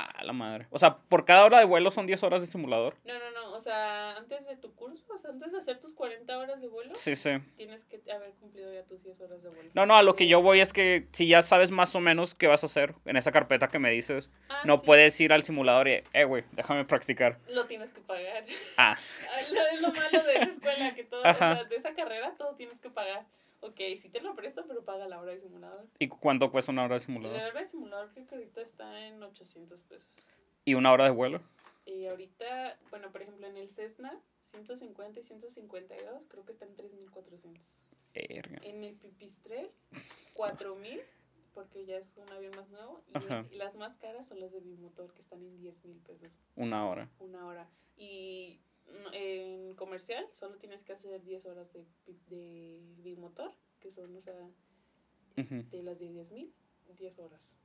Ah, 0.00 0.22
la 0.22 0.32
madre. 0.32 0.66
O 0.70 0.78
sea, 0.78 0.96
por 0.98 1.24
cada 1.24 1.44
hora 1.44 1.58
de 1.58 1.64
vuelo 1.64 1.90
son 1.90 2.06
10 2.06 2.22
horas 2.22 2.40
de 2.40 2.46
simulador. 2.46 2.94
No, 3.04 3.14
no, 3.18 3.30
no, 3.32 3.52
o 3.56 3.60
sea, 3.60 4.16
antes 4.16 4.46
de 4.46 4.56
tu 4.56 4.72
curso, 4.74 5.04
o 5.12 5.16
sea, 5.18 5.30
antes 5.30 5.50
de 5.50 5.58
hacer 5.58 5.80
tus 5.80 5.92
40 5.94 6.38
horas 6.38 6.60
de 6.60 6.68
vuelo, 6.68 6.94
Sí, 6.94 7.16
sí. 7.16 7.30
tienes 7.56 7.84
que 7.84 8.00
haber 8.12 8.30
cumplido 8.34 8.72
ya 8.72 8.84
tus 8.84 9.02
10 9.02 9.20
horas 9.20 9.42
de 9.42 9.48
vuelo. 9.48 9.70
No, 9.74 9.86
no, 9.86 9.96
a 9.96 10.02
lo 10.02 10.14
que 10.14 10.28
yo 10.28 10.40
voy 10.40 10.60
es 10.60 10.72
que 10.72 11.08
si 11.12 11.26
ya 11.26 11.42
sabes 11.42 11.70
más 11.72 11.94
o 11.96 12.00
menos 12.00 12.34
qué 12.36 12.46
vas 12.46 12.62
a 12.62 12.66
hacer 12.66 12.94
en 13.06 13.16
esa 13.16 13.32
carpeta 13.32 13.68
que 13.68 13.78
me 13.80 13.90
dices, 13.90 14.30
Ah, 14.48 14.62
no 14.64 14.76
sí, 14.76 14.82
puedes 14.86 15.20
ir 15.20 15.32
al 15.32 15.42
simulador 15.42 15.88
y, 15.88 16.02
eh, 16.12 16.24
güey, 16.24 16.44
déjame 16.52 16.84
practicar. 16.84 17.38
Lo 17.48 17.64
tienes 17.66 17.90
que 17.90 18.00
pagar. 18.00 18.44
Ah, 18.76 18.96
Ah, 19.30 19.40
lo- 19.52 19.66
es 19.66 19.82
lo 19.82 19.88
malo 19.92 20.22
de 20.24 20.34
esa 20.34 20.50
escuela, 20.50 20.94
que 20.94 21.04
todo, 21.04 21.22
o 21.28 21.34
sea, 21.34 21.64
de 21.64 21.74
esa 21.76 21.92
carrera 21.94 22.34
todo 22.38 22.54
tienes 22.54 22.78
que 22.80 22.90
pagar. 22.90 23.26
Ok, 23.60 23.80
sí 24.00 24.08
te 24.08 24.20
lo 24.20 24.34
presto, 24.36 24.64
pero 24.68 24.84
paga 24.84 25.08
la 25.08 25.20
hora 25.20 25.32
de 25.32 25.40
simulador. 25.40 25.86
¿y 25.98 26.08
cuánto 26.08 26.50
cuesta 26.50 26.70
una 26.72 26.84
hora 26.84 26.94
de 26.94 27.00
La 27.00 27.06
simulador? 27.06 27.40
hora 27.50 27.58
de 27.60 27.64
simulador 27.66 28.10
creo 28.12 28.26
que 28.26 28.34
ahorita 28.36 28.60
está 28.60 29.06
en 29.06 29.22
800 29.22 29.82
pesos. 29.82 30.08
¿Y 30.64 30.74
una 30.74 30.92
hora 30.92 31.04
de 31.04 31.10
vuelo? 31.10 31.40
Y 31.86 32.06
ahorita, 32.06 32.78
bueno, 32.90 33.10
por 33.10 33.22
ejemplo, 33.22 33.46
en 33.46 33.56
el 33.56 33.70
Cessna, 33.70 34.20
150 34.42 35.20
y 35.20 35.22
152, 35.22 36.26
creo 36.28 36.44
que 36.44 36.52
está 36.52 36.66
en 36.66 36.76
3400. 36.76 37.74
Verga. 38.14 38.58
En 38.62 38.84
el 38.84 38.94
Pipistrel, 38.94 39.70
4000, 40.34 41.00
porque 41.54 41.84
ya 41.86 41.96
es 41.96 42.16
un 42.16 42.30
avión 42.30 42.54
más 42.56 42.68
nuevo. 42.68 43.02
Y, 43.50 43.54
y 43.54 43.56
las 43.58 43.74
más 43.76 43.94
caras 43.94 44.28
son 44.28 44.40
las 44.40 44.52
de 44.52 44.60
bimotor, 44.60 45.12
que 45.14 45.22
están 45.22 45.42
en 45.42 45.56
10 45.58 45.84
mil 45.84 45.98
pesos 45.98 46.30
Una 46.56 46.86
hora. 46.86 47.08
una 47.20 47.46
hora. 47.46 47.68
Y 47.96 48.60
en 49.12 49.74
comercial 49.74 50.26
solo 50.32 50.56
tienes 50.58 50.82
que 50.84 50.92
hacer 50.92 51.22
10 51.22 51.46
horas 51.46 51.72
de, 51.72 51.84
de 52.28 52.80
bimotor, 52.98 53.52
que 53.80 53.90
son, 53.90 54.14
o 54.16 54.20
sea, 54.20 54.34
de 55.36 55.82
las 55.82 55.98
de 55.98 56.08
10 56.08 56.32
mil, 56.32 56.52
10 56.96 57.18
horas. 57.20 57.56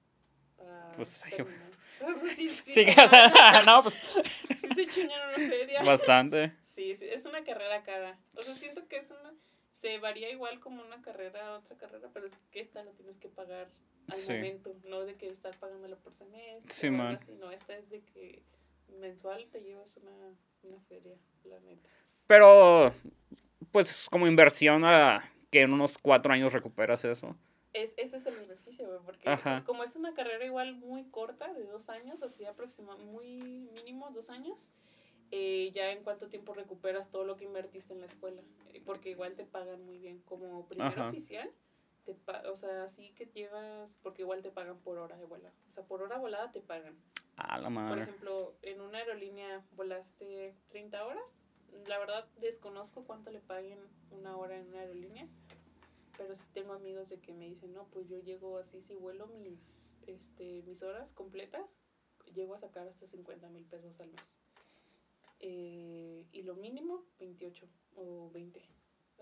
Para 0.57 0.91
Pues, 0.91 1.07
sí. 1.09 1.30
sí, 2.36 2.49
sí, 2.49 2.86
o 3.03 3.07
sea, 3.07 3.63
no, 3.65 3.82
pues 3.82 3.95
Sí 3.95 4.67
se 4.76 4.88
chingan 4.88 5.30
una 5.30 5.49
feria. 5.49 5.82
bastante. 5.84 6.53
Sí, 6.63 6.95
sí, 6.95 7.05
es 7.05 7.26
una 7.26 7.43
carrera 7.43 7.84
cara. 7.84 8.19
O 8.38 8.43
sea, 8.43 8.53
siento 8.53 8.88
que 8.88 8.97
es 8.97 9.09
una... 9.11 9.34
Se 9.71 9.97
varía 9.99 10.30
igual 10.30 10.59
como 10.59 10.82
una 10.84 11.01
carrera 11.01 11.47
a 11.55 11.57
otra 11.59 11.76
carrera, 11.78 12.09
pero 12.13 12.28
es 12.28 12.34
que 12.51 12.61
esta 12.61 12.84
la 12.84 12.91
tienes 12.91 13.17
que 13.17 13.28
pagar 13.28 13.69
al 14.07 14.15
Sí. 14.15 14.34
momento, 14.34 14.76
no 14.86 15.01
de 15.01 15.15
que 15.15 15.30
estar 15.30 15.57
pagándola 15.59 15.95
por 15.97 16.13
semestre. 16.13 16.71
Sí, 16.71 16.89
man. 16.89 17.15
así, 17.21 17.32
No, 17.34 17.51
esta 17.51 17.76
es 17.76 17.89
de 17.89 18.01
que 18.01 18.43
mensual 18.99 19.47
te 19.49 19.61
llevas 19.61 19.97
una, 19.97 20.36
una 20.64 20.80
feria, 20.82 21.16
la 21.43 21.59
neta. 21.59 21.89
Pero, 22.28 22.93
pues 23.72 24.07
como 24.09 24.28
inversión 24.28 24.86
a 24.86 25.30
que 25.51 25.61
en 25.61 25.74
unos 25.74 25.97
cuatro 25.97 26.34
años 26.34 26.53
recuperas 26.53 27.05
eso. 27.05 27.36
Es, 27.74 27.93
ese 27.97 28.18
es 28.18 28.26
el 28.28 28.36
beneficio, 28.36 28.88
güey, 28.88 28.99
porque 29.03 29.28
Ajá. 29.30 29.64
como 29.66 29.84
es 29.84 29.95
una 29.95 30.14
carrera 30.14 30.45
igual 30.45 30.76
muy 30.76 31.05
corta, 31.05 31.51
de 31.53 31.66
dos 31.66 31.89
años, 31.89 32.22
así 32.22 32.45
aproximadamente, 32.45 33.11
muy 33.11 33.70
mínimo, 33.74 34.09
dos 34.11 34.30
años, 34.30 34.68
eh, 35.32 35.72
ya 35.74 35.91
en 35.91 36.03
cuánto 36.03 36.30
tiempo 36.30 36.53
recuperas 36.53 37.09
todo 37.09 37.24
lo 37.26 37.36
que 37.36 37.45
invertiste 37.45 37.93
en 37.93 38.01
la 38.01 38.05
escuela, 38.05 38.41
Eh, 38.74 38.82
porque 38.86 39.09
igual 39.09 39.36
te 39.36 39.45
pagan 39.45 39.84
muy 39.86 39.97
bien, 39.97 40.20
como 40.22 40.68
primer 40.68 40.88
Ajá. 40.99 41.09
oficial, 41.09 41.49
te 42.05 42.14
pa- 42.14 42.43
o 42.51 42.55
sea, 42.55 42.88
sí 42.88 43.11
que 43.16 43.26
llevas, 43.26 43.97
porque 44.03 44.22
igual 44.22 44.41
te 44.43 44.51
pagan 44.51 44.78
por 44.80 44.97
hora 44.99 45.18
de 45.18 45.26
vuelo, 45.26 45.49
o 45.68 45.72
sea, 45.72 45.84
por 45.84 46.01
hora 46.03 46.18
volada 46.20 46.51
te 46.51 46.61
pagan. 46.61 46.95
A 47.38 47.57
la 47.57 47.69
Por 47.69 47.99
ejemplo, 47.99 48.55
en 48.61 48.81
una 48.81 48.99
aerolínea 48.99 49.65
volaste 49.75 50.55
30 50.69 51.05
horas. 51.05 51.23
La 51.88 51.97
verdad 51.97 52.27
desconozco 52.39 53.03
cuánto 53.03 53.31
le 53.31 53.39
paguen 53.39 53.79
una 54.11 54.38
hora 54.38 54.57
en 54.57 54.67
una 54.67 54.79
aerolínea. 54.79 55.27
Pero 56.17 56.36
sí 56.36 56.43
tengo 56.53 56.73
amigos 56.73 57.09
de 57.09 57.19
que 57.19 57.34
me 57.34 57.49
dicen, 57.49 57.73
no, 57.73 57.86
pues 57.86 58.07
yo 58.07 58.19
llego 58.19 58.59
así, 58.59 58.81
si 58.81 58.95
vuelo 58.95 59.27
mis, 59.27 59.97
este, 60.05 60.61
mis 60.63 60.84
horas 60.84 61.11
completas, 61.11 61.79
llego 62.36 62.53
a 62.53 62.59
sacar 62.59 62.88
hasta 62.88 63.07
50 63.07 63.49
mil 63.49 63.65
pesos 63.65 63.99
al 63.99 64.11
mes. 64.11 64.39
Eh, 65.39 66.25
y 66.31 66.43
lo 66.43 66.55
mínimo, 66.55 67.03
28 67.19 67.67
o 67.95 68.29
20. 68.31 68.61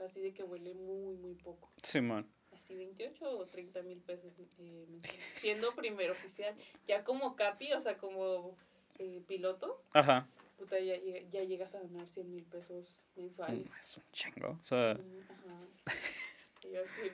Así 0.04 0.20
de 0.20 0.34
que 0.34 0.44
huele 0.44 0.74
muy, 0.74 1.16
muy 1.16 1.36
poco. 1.36 1.72
Simón. 1.82 2.30
Así 2.62 2.76
28 2.76 3.26
o 3.40 3.46
30 3.48 3.82
mil 3.82 3.98
pesos 4.02 4.32
eh. 4.60 4.86
Siendo 5.40 5.74
primer 5.74 6.12
oficial. 6.12 6.54
Ya 6.88 7.04
como 7.04 7.36
capi, 7.36 7.74
o 7.74 7.82
sea, 7.82 7.98
como 7.98 8.56
eh, 9.00 9.20
piloto, 9.28 9.82
Ajá. 9.94 10.28
puta, 10.60 10.78
ya, 10.80 10.94
ya 11.32 11.44
llegas 11.44 11.74
a 11.74 11.80
ganar 11.80 12.08
100 12.08 12.30
mil 12.32 12.44
pesos 12.44 13.02
mensuales. 13.16 13.66
Mm, 13.66 13.80
Es 13.80 13.98
un 13.98 14.04
chingo. 14.14 14.60
O 14.62 14.64
sea, 14.64 14.96
Sí, 14.96 15.02
ajá. 15.28 15.92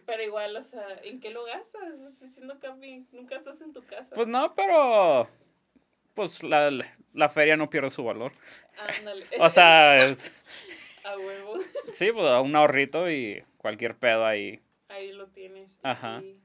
Pero 0.06 0.24
igual, 0.24 0.58
o 0.58 0.64
sea, 0.64 0.86
¿en 1.04 1.18
qué 1.22 1.30
lo 1.30 1.45
gastas? 1.45 1.95
Siendo 2.34 2.60
capi, 2.60 3.06
nunca 3.14 3.38
estás 3.38 3.62
en 3.62 3.72
tu 3.72 3.86
casa. 3.86 4.14
pues 4.16 4.28
no, 4.28 4.54
pero. 4.54 5.30
Pues 6.14 6.43
la, 6.43 6.70
la 7.14 7.30
feria 7.30 7.56
no 7.56 7.70
pierde 7.70 7.89
su 7.89 8.04
valor. 8.04 8.34
Ándale. 8.78 9.26
O 9.39 9.50
sea, 9.50 10.06
es- 10.10 10.43
a 11.06 11.18
huevo. 11.18 11.56
sí, 11.93 12.12
pues 12.12 12.26
un 12.43 12.54
ahorrito 12.56 13.10
y 13.10 13.41
cualquier 13.58 13.95
pedo 13.95 14.26
ahí. 14.26 14.60
Ahí 14.98 15.12
lo 15.12 15.28
tienes. 15.28 15.80
Ajá. 15.84 16.22
sí. 16.22 16.39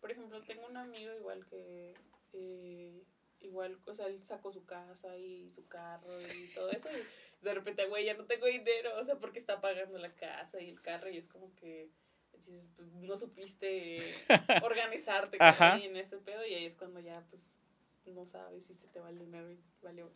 Por 0.00 0.12
ejemplo, 0.12 0.42
tengo 0.42 0.66
un 0.66 0.76
amigo 0.76 1.12
igual 1.14 1.44
que, 1.46 1.94
eh, 2.32 3.02
igual, 3.40 3.78
o 3.84 3.94
sea, 3.94 4.06
él 4.06 4.22
sacó 4.22 4.52
su 4.52 4.64
casa 4.64 5.16
y 5.16 5.50
su 5.50 5.66
carro 5.66 6.20
y 6.20 6.54
todo 6.54 6.70
eso. 6.70 6.88
Y 6.92 7.44
de 7.44 7.54
repente, 7.54 7.86
güey, 7.86 8.04
ya 8.04 8.14
no 8.14 8.24
tengo 8.24 8.46
dinero, 8.46 8.96
o 8.96 9.04
sea, 9.04 9.16
porque 9.16 9.38
está 9.38 9.60
pagando 9.60 9.98
la 9.98 10.14
casa 10.14 10.60
y 10.60 10.68
el 10.68 10.80
carro. 10.80 11.10
Y 11.10 11.18
es 11.18 11.26
como 11.28 11.52
que 11.56 11.90
dices, 12.46 12.68
pues 12.76 12.92
no 12.92 13.16
supiste 13.16 14.14
organizarte 14.62 15.36
ahí 15.40 15.86
en 15.86 15.96
ese 15.96 16.18
pedo. 16.18 16.46
Y 16.46 16.54
ahí 16.54 16.64
es 16.64 16.76
cuando 16.76 17.00
ya, 17.00 17.24
pues, 17.28 17.42
no 18.06 18.24
sabes 18.24 18.64
si 18.64 18.74
se 18.74 18.86
te 18.86 19.00
va 19.00 19.10
el 19.10 19.18
dinero 19.18 19.50
y 19.50 19.58
valió. 19.82 20.10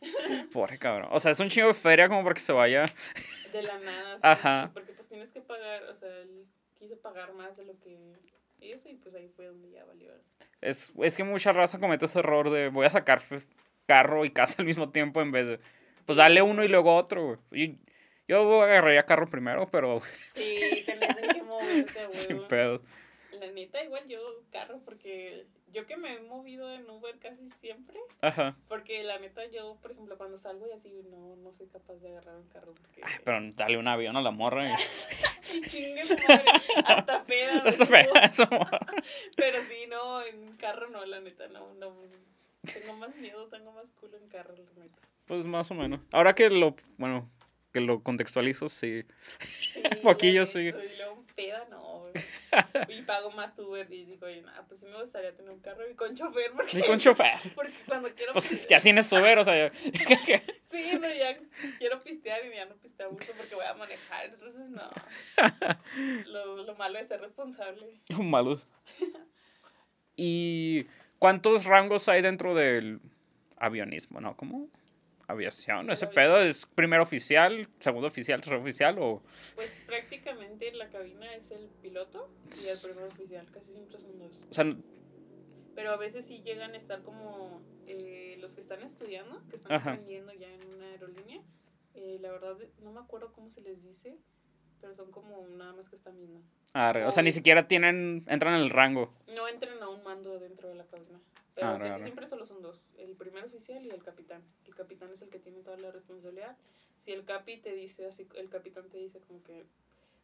Pobre 0.52 0.78
cabrón. 0.78 1.08
O 1.12 1.20
sea, 1.20 1.30
es 1.30 1.40
un 1.40 1.48
chingo 1.48 1.68
de 1.68 1.74
feria 1.74 2.08
como 2.08 2.22
para 2.22 2.34
que 2.34 2.40
se 2.40 2.52
vaya. 2.52 2.86
De 3.52 3.62
la 3.62 3.78
nada, 3.78 4.16
sí. 4.16 4.20
Ajá. 4.22 4.70
Porque 4.72 4.92
pues 4.92 5.08
tienes 5.08 5.30
que 5.30 5.40
pagar, 5.40 5.84
o 5.84 5.94
sea, 5.94 6.08
él 6.08 6.46
quiso 6.84 7.00
pagar 7.00 7.32
más 7.32 7.56
de 7.56 7.64
lo 7.64 7.78
que 7.80 8.14
eso 8.60 8.88
y 8.88 8.94
pues 8.94 9.14
ahí 9.14 9.28
fue 9.28 9.46
donde 9.46 9.70
ya 9.70 9.84
valió. 9.84 10.12
Es, 10.60 10.92
es 11.02 11.16
que 11.16 11.24
mucha 11.24 11.52
raza 11.52 11.78
comete 11.80 12.04
ese 12.04 12.18
error 12.18 12.50
de 12.50 12.68
voy 12.68 12.86
a 12.86 12.90
sacar 12.90 13.22
carro 13.86 14.24
y 14.24 14.30
casa 14.30 14.56
al 14.58 14.66
mismo 14.66 14.90
tiempo 14.90 15.20
en 15.22 15.32
vez 15.32 15.46
de. 15.48 15.60
Pues 16.06 16.16
dale 16.18 16.42
uno 16.42 16.62
y 16.64 16.68
luego 16.68 16.94
otro. 16.96 17.38
Y- 17.52 17.78
Yo 18.28 18.62
agarraría 18.62 19.04
carro 19.04 19.26
primero, 19.26 19.66
pero 19.70 20.00
Sí, 20.34 20.82
tener 20.86 21.18
en 21.24 21.28
qué 21.28 21.42
moverte, 21.42 21.98
a 21.98 22.02
sin 22.12 22.46
pedos. 22.46 22.82
La 23.32 23.50
neta, 23.50 23.82
igual 23.82 24.06
yo 24.08 24.20
carro, 24.52 24.80
porque 24.84 25.46
yo 25.74 25.86
que 25.86 25.96
me 25.98 26.14
he 26.14 26.20
movido 26.20 26.72
en 26.72 26.88
Uber 26.88 27.18
casi 27.18 27.50
siempre, 27.60 27.98
Ajá. 28.22 28.56
porque 28.68 29.02
la 29.04 29.18
neta 29.18 29.44
yo, 29.46 29.76
por 29.82 29.90
ejemplo, 29.92 30.16
cuando 30.16 30.38
salgo 30.38 30.66
y 30.66 30.72
así, 30.72 31.02
no, 31.10 31.36
no 31.36 31.52
soy 31.52 31.66
capaz 31.66 31.94
de 31.96 32.08
agarrar 32.08 32.36
un 32.36 32.48
carro, 32.48 32.72
porque... 32.80 33.02
Ay, 33.04 33.16
pero 33.24 33.38
dale 33.54 33.76
un 33.76 33.88
avión 33.88 34.16
a 34.16 34.22
la 34.22 34.30
morra. 34.30 34.70
y- 34.70 34.74
Sí, 35.42 35.60
chingue 35.60 36.02
su 36.02 36.14
madre, 36.26 36.44
hasta 36.86 37.22
peda. 37.24 37.62
eso. 37.66 38.48
Pero 39.36 39.58
sí, 39.68 39.86
no, 39.88 40.22
en 40.22 40.56
carro 40.56 40.88
no, 40.88 41.04
la 41.04 41.20
neta, 41.20 41.46
no, 41.48 41.74
no. 41.74 41.94
Tengo 42.62 42.94
más 42.96 43.14
miedo, 43.16 43.46
tengo 43.48 43.70
más 43.72 43.84
culo 44.00 44.16
en 44.16 44.26
carro, 44.28 44.54
la 44.54 44.82
neta. 44.84 44.98
Pues 45.26 45.44
más 45.46 45.70
o 45.70 45.74
menos. 45.74 46.00
Ahora 46.12 46.34
que 46.34 46.48
lo, 46.50 46.74
bueno, 46.96 47.28
que 47.74 47.80
lo 47.80 48.04
contextualizo, 48.04 48.68
sí. 48.68 49.04
Sí, 49.40 49.82
Poquillo, 50.04 50.46
sí. 50.46 50.60
Y 50.60 50.70
luego 50.70 51.24
peda, 51.34 51.66
no. 51.68 52.02
Y 52.88 53.02
pago 53.02 53.32
más 53.32 53.52
tu 53.56 53.68
Uber 53.68 53.92
y 53.92 54.04
digo, 54.04 54.26
oye, 54.26 54.42
nada, 54.42 54.64
pues 54.68 54.78
sí 54.78 54.86
me 54.86 55.00
gustaría 55.00 55.34
tener 55.34 55.50
un 55.50 55.58
carro 55.58 55.90
y 55.90 55.94
con 55.94 56.14
chofer, 56.14 56.52
porque, 56.52 56.76
Ni 56.76 56.84
con 56.84 57.00
chofer. 57.00 57.32
porque 57.56 57.74
cuando 57.86 58.08
quiero 58.14 58.32
Pues 58.32 58.68
ya 58.68 58.80
tienes 58.80 59.08
su 59.08 59.16
ver, 59.16 59.40
o 59.40 59.44
sea. 59.44 59.72
Sí, 59.72 60.98
pero 61.00 61.14
ya 61.14 61.36
quiero 61.78 62.00
pistear 62.00 62.46
y 62.46 62.54
ya 62.54 62.66
no 62.66 62.76
pisteo 62.76 63.10
gusto 63.10 63.32
porque 63.36 63.56
voy 63.56 63.64
a 63.64 63.74
manejar, 63.74 64.26
entonces 64.26 64.70
no. 64.70 64.88
Lo, 66.26 66.62
lo 66.62 66.74
malo 66.76 66.98
es 67.00 67.08
ser 67.08 67.20
responsable. 67.20 68.00
malos. 68.20 68.68
¿Y 70.16 70.86
cuántos 71.18 71.64
rangos 71.64 72.08
hay 72.08 72.22
dentro 72.22 72.54
del 72.54 73.00
avionismo? 73.56 74.20
¿No? 74.20 74.36
¿Cómo? 74.36 74.68
Aviación. 75.26 75.90
¿Ese 75.90 76.04
Aviación. 76.06 76.14
pedo 76.14 76.42
es 76.42 76.66
primer 76.66 77.00
oficial, 77.00 77.68
segundo 77.78 78.08
oficial, 78.08 78.40
tercer 78.40 78.58
oficial 78.58 78.96
o...? 78.98 79.22
Pues 79.54 79.82
prácticamente 79.86 80.72
la 80.72 80.88
cabina 80.88 81.32
es 81.34 81.50
el 81.50 81.68
piloto 81.82 82.28
y 82.64 82.68
el 82.68 82.78
primer 82.82 83.04
oficial, 83.10 83.46
casi 83.50 83.72
siempre 83.72 83.98
son 83.98 84.18
dos. 84.18 84.40
O 84.50 84.54
sea, 84.54 84.64
Pero 85.74 85.90
a 85.92 85.96
veces 85.96 86.26
sí 86.26 86.42
llegan 86.42 86.72
a 86.74 86.76
estar 86.76 87.02
como 87.02 87.62
eh, 87.86 88.36
los 88.40 88.54
que 88.54 88.60
están 88.60 88.82
estudiando, 88.82 89.42
que 89.48 89.56
están 89.56 89.72
Ajá. 89.72 89.92
aprendiendo 89.92 90.32
ya 90.32 90.48
en 90.52 90.66
una 90.74 90.86
aerolínea. 90.86 91.40
Eh, 91.94 92.18
la 92.20 92.30
verdad, 92.32 92.56
no 92.82 92.92
me 92.92 93.00
acuerdo 93.00 93.32
cómo 93.32 93.50
se 93.50 93.60
les 93.60 93.82
dice, 93.82 94.16
pero 94.80 94.94
son 94.94 95.10
como 95.10 95.46
nada 95.48 95.72
más 95.72 95.88
que 95.88 95.96
están 95.96 96.16
viendo. 96.18 96.40
arre, 96.74 97.04
o 97.06 97.10
sea, 97.12 97.22
ni 97.22 97.30
siquiera 97.32 97.66
tienen, 97.68 98.24
entran 98.28 98.54
en 98.54 98.60
el 98.62 98.70
rango. 98.70 99.12
No 99.34 99.46
entran 99.48 99.80
a 99.82 99.88
un 99.88 100.02
mando 100.02 100.38
dentro 100.40 100.68
de 100.68 100.74
la 100.74 100.84
cabina. 100.84 101.20
Pero 101.54 101.68
Ah, 101.68 101.78
casi 101.78 101.90
raro. 101.90 102.04
siempre 102.04 102.26
solo 102.26 102.46
son 102.46 102.62
dos, 102.62 102.80
el 102.98 103.14
primer 103.14 103.44
oficial 103.44 103.84
y 103.84 103.90
el 103.90 104.02
capitán. 104.02 104.42
El 104.66 104.74
capitán 104.74 105.10
es 105.12 105.22
el 105.22 105.28
que 105.30 105.38
tiene 105.38 105.60
toda 105.62 105.76
la 105.76 105.90
responsabilidad. 105.92 106.56
Si 106.98 107.12
el 107.12 107.24
capi 107.24 107.58
te 107.58 107.74
dice 107.74 108.06
así, 108.06 108.26
el 108.36 108.48
capitán 108.48 108.88
te 108.88 108.98
dice 108.98 109.20
como 109.20 109.42
que, 109.44 109.64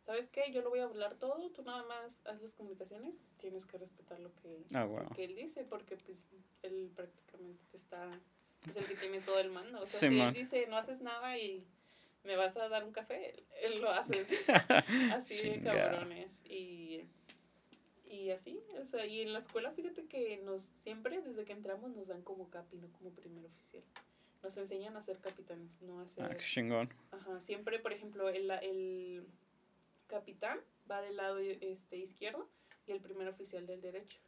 ¿sabes 0.07 0.27
qué? 0.29 0.51
Yo 0.53 0.63
lo 0.63 0.71
voy 0.71 0.81
a 0.81 0.85
hablar 0.85 1.15
todo, 1.17 1.49
tú 1.51 1.63
nada 1.63 1.85
más 1.85 2.21
haz 2.27 2.41
las 2.43 2.55
comunicaciones, 2.55 3.19
tienes 3.39 3.65
que 3.67 3.79
respetar 3.79 4.19
lo 4.19 4.35
que, 4.37 4.65
Ah, 4.75 4.85
lo 4.87 5.15
que 5.15 5.25
él 5.25 5.37
dice, 5.37 5.65
porque 5.65 5.97
pues 5.97 6.19
él 6.63 6.91
prácticamente 6.97 7.63
te 7.71 7.77
está, 7.77 8.19
es 8.69 8.77
el 8.77 8.87
que 8.87 8.97
tiene 8.97 9.21
todo 9.21 9.39
el 9.39 9.51
mando. 9.51 9.81
O 9.81 9.85
sea, 9.85 10.01
Sí, 10.01 10.09
si 10.09 10.15
man. 10.19 10.29
él 10.29 10.35
dice, 10.35 10.67
no 10.69 10.77
haces 10.77 11.01
nada 11.01 11.39
y 11.39 11.65
me 12.25 12.35
vas 12.37 12.57
a 12.57 12.69
dar 12.69 12.85
un 12.85 12.93
café, 12.93 13.45
él 13.63 13.81
lo 13.81 13.91
hace. 13.91 14.27
así 15.15 15.37
de 15.49 15.61
cabrones. 15.63 16.41
Y, 16.45 17.05
y 18.11 18.31
así, 18.31 18.61
o 18.81 18.85
sea, 18.85 19.07
y 19.07 19.21
en 19.21 19.33
la 19.33 19.39
escuela, 19.39 19.71
fíjate 19.71 20.07
que 20.07 20.39
nos 20.39 20.63
siempre, 20.81 21.23
desde 21.23 21.45
que 21.45 21.53
entramos, 21.53 21.95
nos 21.95 22.09
dan 22.09 22.23
como 22.23 22.51
capi, 22.51 22.77
no 22.77 22.89
como 22.93 23.11
primer 23.11 23.47
oficial. 23.47 23.85
Nos 24.43 24.57
enseñan 24.57 24.97
a 24.97 25.03
ser 25.03 25.19
capitanes, 25.19 25.81
no 25.83 26.01
a 26.01 26.09
ser... 26.09 26.25
Ah, 26.25 26.31
qué 26.31 26.43
chingón. 26.43 26.93
Ajá, 27.13 27.41
siempre, 27.41 27.79
por 27.79 27.93
ejemplo, 27.93 28.29
el, 28.29 28.51
el 28.51 29.25
capitán 30.09 30.59
va 30.91 31.01
del 31.03 31.17
lado 31.17 31.39
este, 31.39 31.99
izquierdo 31.99 32.49
y 32.87 32.93
el 32.93 33.01
primer 33.01 33.29
oficial 33.29 33.67
del 33.67 33.81
derecho. 33.81 34.19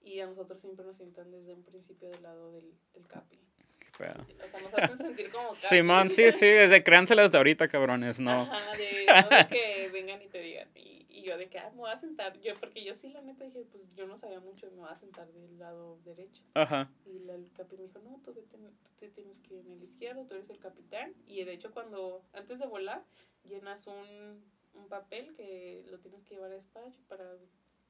Y 0.00 0.20
a 0.20 0.26
nosotros 0.26 0.60
siempre 0.60 0.86
nos 0.86 0.96
sientan 0.96 1.30
desde 1.30 1.52
un 1.52 1.62
principio 1.62 2.08
del 2.08 2.22
lado 2.22 2.52
del, 2.52 2.72
del 2.94 3.06
capi. 3.06 3.38
Qué 3.78 3.88
pedo. 3.98 4.26
O 4.42 4.48
sea, 4.48 4.60
nos 4.60 4.74
hacen 4.74 4.96
sentir 4.96 5.30
como. 5.30 5.52
Simón, 5.54 6.08
sí, 6.08 6.32
sí, 6.32 6.46
desde 6.46 6.82
créanselas 6.82 7.30
de 7.30 7.36
ahorita, 7.36 7.68
cabrones, 7.68 8.18
no. 8.18 8.42
Ajá, 8.42 8.72
de, 8.72 9.06
no 9.06 9.36
de 9.36 9.46
que 9.48 9.88
vengan 9.92 10.22
y 10.22 10.28
te 10.28 10.40
digan. 10.40 10.70
Y, 10.74 10.99
y 11.20 11.26
yo 11.26 11.36
de 11.36 11.48
que, 11.48 11.58
ah, 11.58 11.70
me 11.70 11.78
voy 11.78 11.90
a 11.90 11.96
sentar. 11.96 12.38
Yo, 12.40 12.54
porque 12.58 12.82
yo 12.82 12.94
sí, 12.94 13.08
la 13.10 13.20
neta, 13.20 13.44
dije, 13.44 13.64
pues 13.70 13.94
yo 13.94 14.06
no 14.06 14.16
sabía 14.16 14.40
mucho 14.40 14.66
y 14.66 14.70
me 14.70 14.78
voy 14.78 14.88
a 14.90 14.96
sentar 14.96 15.30
del 15.32 15.58
lado 15.58 15.98
derecho. 16.04 16.42
Ajá. 16.54 16.90
Y 17.04 17.20
la, 17.20 17.34
el 17.34 17.50
capi 17.52 17.76
me 17.76 17.84
dijo, 17.84 17.98
no, 18.00 18.20
tú, 18.24 18.34
te 18.98 19.08
tienes 19.08 19.40
que 19.40 19.54
ir 19.54 19.66
en 19.66 19.72
el 19.72 19.82
izquierdo, 19.82 20.24
tú 20.26 20.34
eres 20.34 20.50
el 20.50 20.58
capitán. 20.58 21.14
Y 21.26 21.44
de 21.44 21.52
hecho, 21.52 21.70
cuando, 21.72 22.22
antes 22.32 22.58
de 22.58 22.66
volar, 22.66 23.04
llenas 23.44 23.86
un, 23.86 24.42
un 24.74 24.88
papel 24.88 25.34
que 25.34 25.84
lo 25.90 25.98
tienes 25.98 26.24
que 26.24 26.34
llevar 26.34 26.50
a 26.50 26.54
despacho 26.54 27.00
para 27.08 27.36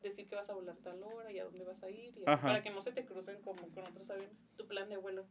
decir 0.03 0.27
que 0.29 0.35
vas 0.35 0.49
a 0.49 0.55
volar 0.55 0.77
tal 0.79 1.03
hora 1.03 1.31
y 1.31 1.39
a 1.39 1.45
dónde 1.45 1.65
vas 1.65 1.83
a 1.83 1.91
ir. 1.91 2.17
Y 2.17 2.25
así, 2.27 2.43
para 2.43 2.63
que 2.63 2.71
no 2.71 2.83
se 2.83 2.93
te 2.93 3.05
crucen 3.05 3.41
como 3.43 3.69
con 3.71 3.85
otros 3.85 4.11
aviones, 4.11 4.45
tu 4.57 4.67
plan 4.67 4.89
de 4.89 4.97
vuelo. 4.97 5.27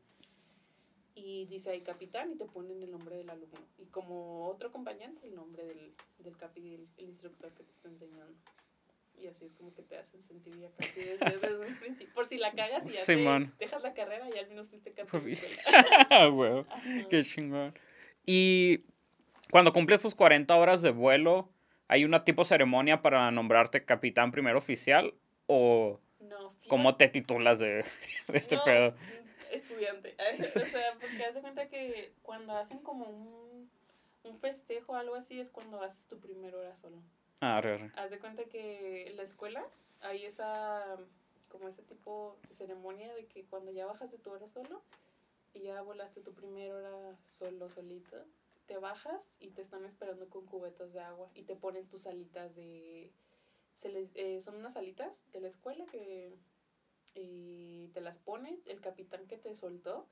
Y 1.20 1.46
dice 1.46 1.72
ahí 1.72 1.82
capitán 1.82 2.32
y 2.32 2.36
te 2.36 2.46
ponen 2.46 2.82
el 2.82 2.92
nombre 2.92 3.18
del 3.18 3.30
alumno. 3.30 3.60
Y 3.78 3.86
como 3.88 4.48
otro 4.48 4.70
acompañante, 4.70 5.28
el 5.28 5.36
nombre 5.36 5.66
del, 5.66 5.94
del 6.20 6.38
capi, 6.38 6.76
el, 6.76 6.88
el 6.98 7.10
instructor 7.10 7.52
que 7.54 7.64
te 7.64 7.72
está 7.72 7.90
enseñando. 7.90 8.38
Y 9.18 9.28
así 9.28 9.46
es 9.46 9.54
como 9.54 9.74
que 9.74 9.82
te 9.82 9.98
hacen 9.98 10.22
sentir 10.22 10.58
ya 10.58 10.70
capi 10.72 11.02
desde, 11.02 11.38
desde 11.38 11.60
un 11.60 11.76
principio. 11.80 12.14
Por 12.14 12.26
si 12.26 12.38
la 12.38 12.54
cagas 12.54 12.86
y 12.86 12.90
ya 12.90 13.06
te 13.06 13.52
dejas 13.60 13.84
la 13.84 13.94
carrera 13.94 14.30
y 14.34 14.38
al 14.38 14.48
menos 14.48 14.70
fuiste 14.70 14.94
capi. 14.94 15.36
Sí. 15.36 15.46
Ah. 16.10 16.30
Qué 17.10 17.24
chingón. 17.24 17.74
Y 18.26 18.86
cuando 19.52 19.74
cumples 19.74 20.00
tus 20.00 20.16
40 20.16 20.56
horas 20.56 20.82
de 20.82 20.92
vuelo, 20.92 21.50
¿Hay 21.90 22.06
una 22.06 22.24
tipo 22.24 22.46
ceremonia 22.46 23.02
para 23.02 23.32
nombrarte 23.32 23.84
capitán 23.84 24.32
primer 24.32 24.56
oficial? 24.56 25.16
¿O 25.48 26.00
No, 26.20 26.54
cómo 26.68 26.96
te 26.96 27.10
titulas 27.10 27.58
de, 27.60 27.84
de 28.28 28.38
este 28.38 28.58
no, 28.58 28.64
pedo? 28.64 28.96
Estudiante. 29.52 30.16
o 30.40 30.44
sea, 30.44 30.94
porque 31.00 31.24
haz 31.24 31.36
de 31.36 31.42
cuenta 31.42 31.68
que 31.68 32.14
cuando 32.22 32.54
hacen 32.54 32.80
como 32.80 33.06
un, 33.06 33.70
un 34.24 34.40
festejo 34.40 34.94
o 34.94 34.96
algo 34.96 35.16
así 35.16 35.40
es 35.40 35.50
cuando 35.50 35.82
haces 35.82 36.06
tu 36.06 36.20
primera 36.20 36.58
hora 36.58 36.76
solo. 36.76 36.98
Ah, 37.42 37.62
re, 37.62 37.78
re. 37.78 37.92
Haz 37.96 38.12
de 38.12 38.20
cuenta 38.20 38.46
que 38.46 39.08
en 39.08 39.18
la 39.18 39.24
escuela 39.24 39.66
hay 40.02 40.26
esa, 40.26 40.98
como 41.50 41.68
ese 41.68 41.84
tipo 41.84 42.38
de 42.48 42.56
ceremonia 42.56 43.14
de 43.14 43.26
que 43.26 43.46
cuando 43.46 43.72
ya 43.72 43.86
bajas 43.86 44.12
de 44.12 44.18
tu 44.18 44.32
hora 44.32 44.48
solo 44.48 44.82
y 45.54 45.62
ya 45.62 45.82
volaste 45.82 46.22
tu 46.22 46.34
primera 46.34 46.76
hora 46.76 47.18
solo, 47.26 47.70
solito, 47.70 48.18
te 48.68 48.78
bajas 48.78 49.28
y 49.40 49.50
te 49.50 49.62
están 49.62 49.84
esperando 49.86 50.30
con 50.30 50.46
cubetas 50.46 50.94
de 50.94 51.00
agua 51.00 51.30
y 51.34 51.44
te 51.44 51.56
ponen 51.56 51.88
tus 51.88 52.06
alitas 52.06 52.56
de... 52.56 53.12
Se 53.74 53.90
les, 53.90 54.10
eh, 54.16 54.42
son 54.42 54.58
unas 54.58 54.76
alitas 54.76 55.24
de 55.32 55.40
la 55.40 55.48
escuela 55.48 55.86
que 55.86 56.38
y 57.16 57.90
te 57.94 58.02
las 58.02 58.20
pone 58.20 58.60
el 58.66 58.82
capitán 58.82 59.26
que 59.28 59.38
te 59.38 59.56
soltó, 59.56 60.08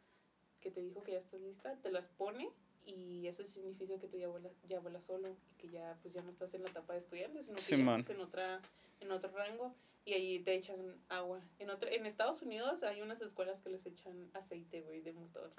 que 0.60 0.72
te 0.72 0.82
dijo 0.82 1.04
que 1.04 1.14
ya 1.14 1.18
estás 1.18 1.42
lista, 1.42 1.76
te 1.82 1.92
las 1.92 2.10
pone 2.10 2.50
y 2.86 3.28
eso 3.28 3.44
significa 3.44 3.98
que 4.00 4.08
tú 4.08 4.18
ya 4.18 4.28
vuelas, 4.28 4.54
ya 4.68 4.80
vuelas 4.80 5.06
solo 5.06 5.30
y 5.30 5.36
que 5.58 5.70
ya 5.70 5.98
pues 6.02 6.14
ya 6.14 6.22
no 6.22 6.30
estás 6.30 6.54
en 6.54 6.64
la 6.64 6.70
etapa 6.70 6.94
de 6.94 7.00
estudiante, 7.00 7.42
sino 7.44 7.58
que 7.58 7.62
ya 7.62 7.98
estás 7.98 8.16
en 8.16 8.22
otra 8.22 8.62
en 9.00 9.12
otro 9.12 9.32
rango 9.32 9.74
y 10.06 10.14
ahí 10.14 10.40
te 10.40 10.54
echan 10.54 10.96
agua. 11.10 11.42
En 11.60 11.70
otra, 11.70 11.90
en 11.92 12.06
Estados 12.06 12.42
Unidos 12.42 12.82
hay 12.84 13.02
unas 13.02 13.22
escuelas 13.22 13.60
que 13.60 13.70
les 13.70 13.86
echan 13.86 14.30
aceite, 14.34 14.82
güey, 14.82 15.02
de 15.02 15.12
motor. 15.12 15.52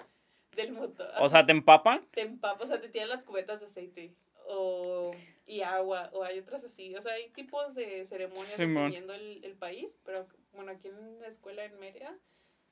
Del 0.55 0.71
motor. 0.71 1.11
O 1.19 1.29
sea, 1.29 1.45
¿te 1.45 1.51
empapan? 1.51 2.03
te 2.11 2.21
empapas, 2.21 2.63
o 2.63 2.67
sea, 2.67 2.81
te 2.81 2.89
tiran 2.89 3.09
las 3.09 3.23
cubetas 3.23 3.59
de 3.59 3.67
aceite 3.67 4.13
o 4.49 5.11
y 5.45 5.61
agua 5.61 6.09
o 6.13 6.23
hay 6.23 6.39
otras 6.39 6.63
así, 6.63 6.95
o 6.95 7.01
sea, 7.01 7.13
hay 7.13 7.29
tipos 7.29 7.73
de 7.73 8.05
ceremonias 8.05 8.57
dependiendo 8.57 9.13
el, 9.13 9.43
el 9.43 9.55
país, 9.55 9.97
pero 10.03 10.27
bueno, 10.53 10.71
aquí 10.71 10.89
en 10.89 11.21
la 11.21 11.27
escuela 11.27 11.63
en 11.63 11.79
Mérida 11.79 12.15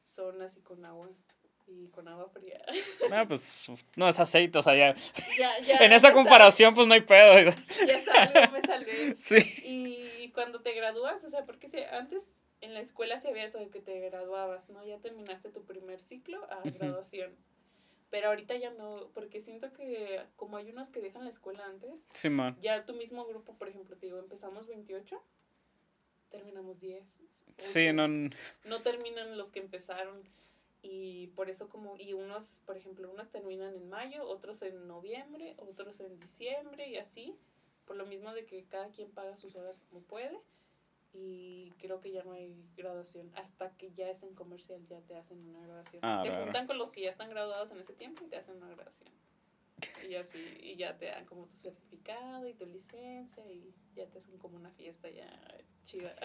son 0.03 0.41
así 0.41 0.61
con 0.61 0.85
agua 0.85 1.09
y 1.67 1.87
con 1.89 2.07
agua 2.07 2.29
fría. 2.29 2.61
No, 3.09 3.27
pues 3.27 3.67
no 3.95 4.07
es 4.07 4.19
aceite, 4.19 4.57
o 4.57 4.61
sea, 4.61 4.75
ya. 4.75 4.95
ya, 5.37 5.59
ya, 5.59 5.77
En 5.85 5.91
esa 5.91 6.13
comparación, 6.13 6.73
pues 6.73 6.87
no 6.87 6.93
hay 6.93 7.01
pedo. 7.01 7.39
Ya 7.39 7.99
salgo, 7.99 8.51
me 8.53 8.61
salvé. 8.61 9.15
Sí. 9.19 9.37
Y 9.63 10.31
cuando 10.31 10.61
te 10.61 10.73
gradúas, 10.73 11.23
o 11.23 11.29
sea, 11.29 11.45
porque 11.45 11.67
si 11.67 11.79
antes 11.79 12.33
en 12.61 12.73
la 12.73 12.79
escuela 12.79 13.17
se 13.17 13.29
había 13.29 13.43
eso 13.43 13.59
de 13.59 13.69
que 13.69 13.79
te 13.79 13.99
graduabas, 13.99 14.69
¿no? 14.69 14.83
Ya 14.85 14.97
terminaste 14.97 15.49
tu 15.49 15.63
primer 15.63 16.01
ciclo 16.01 16.43
a 16.51 16.61
graduación. 16.63 17.35
Pero 18.09 18.29
ahorita 18.29 18.55
ya 18.55 18.71
no, 18.71 19.09
porque 19.13 19.41
siento 19.41 19.73
que 19.73 20.23
como 20.37 20.57
hay 20.57 20.69
unos 20.69 20.89
que 20.89 21.01
dejan 21.01 21.25
la 21.25 21.29
escuela 21.29 21.65
antes, 21.65 22.05
ya 22.61 22.85
tu 22.85 22.93
mismo 22.93 23.25
grupo, 23.25 23.53
por 23.55 23.67
ejemplo, 23.67 23.97
te 23.97 24.05
digo, 24.05 24.19
empezamos 24.19 24.67
28, 24.67 25.21
terminamos 26.29 26.79
10. 26.79 27.03
Sí, 27.57 27.91
no. 27.91 28.07
No 28.63 28.81
terminan 28.81 29.37
los 29.37 29.51
que 29.51 29.59
empezaron. 29.59 30.23
Y 30.83 31.27
por 31.35 31.49
eso 31.49 31.67
como, 31.67 31.97
y 31.97 32.13
unos, 32.13 32.57
por 32.65 32.77
ejemplo, 32.77 33.09
unos 33.11 33.29
terminan 33.29 33.75
en 33.75 33.89
mayo, 33.89 34.25
otros 34.25 34.61
en 34.61 34.87
noviembre, 34.87 35.55
otros 35.57 35.99
en 35.99 36.17
diciembre 36.19 36.87
y 36.87 36.97
así. 36.97 37.35
Por 37.85 37.97
lo 37.97 38.05
mismo 38.05 38.33
de 38.33 38.45
que 38.45 38.63
cada 38.65 38.89
quien 38.89 39.09
paga 39.11 39.35
sus 39.35 39.55
horas 39.55 39.81
como 39.89 40.01
puede. 40.01 40.39
Y 41.13 41.71
creo 41.79 41.99
que 41.99 42.11
ya 42.11 42.23
no 42.23 42.33
hay 42.33 42.55
graduación. 42.75 43.31
Hasta 43.35 43.71
que 43.77 43.91
ya 43.91 44.09
es 44.09 44.23
en 44.23 44.35
comercial, 44.35 44.85
ya 44.87 44.99
te 45.01 45.15
hacen 45.15 45.39
una 45.47 45.61
graduación. 45.61 46.01
Ah, 46.03 46.21
te 46.23 46.29
juntan 46.29 46.67
con 46.67 46.77
los 46.77 46.91
que 46.91 47.01
ya 47.01 47.09
están 47.09 47.29
graduados 47.29 47.71
en 47.71 47.79
ese 47.79 47.93
tiempo 47.93 48.23
y 48.25 48.27
te 48.27 48.37
hacen 48.37 48.57
una 48.57 48.69
graduación. 48.69 49.09
Y 50.09 50.15
así, 50.15 50.39
y 50.59 50.75
ya 50.75 50.97
te 50.97 51.05
dan 51.05 51.25
como 51.25 51.45
tu 51.45 51.57
certificado 51.57 52.47
y 52.47 52.53
tu 52.53 52.65
licencia 52.65 53.51
y 53.51 53.73
ya 53.95 54.07
te 54.07 54.17
hacen 54.17 54.37
como 54.37 54.57
una 54.57 54.71
fiesta 54.71 55.09
ya 55.09 55.29
chida. 55.85 56.15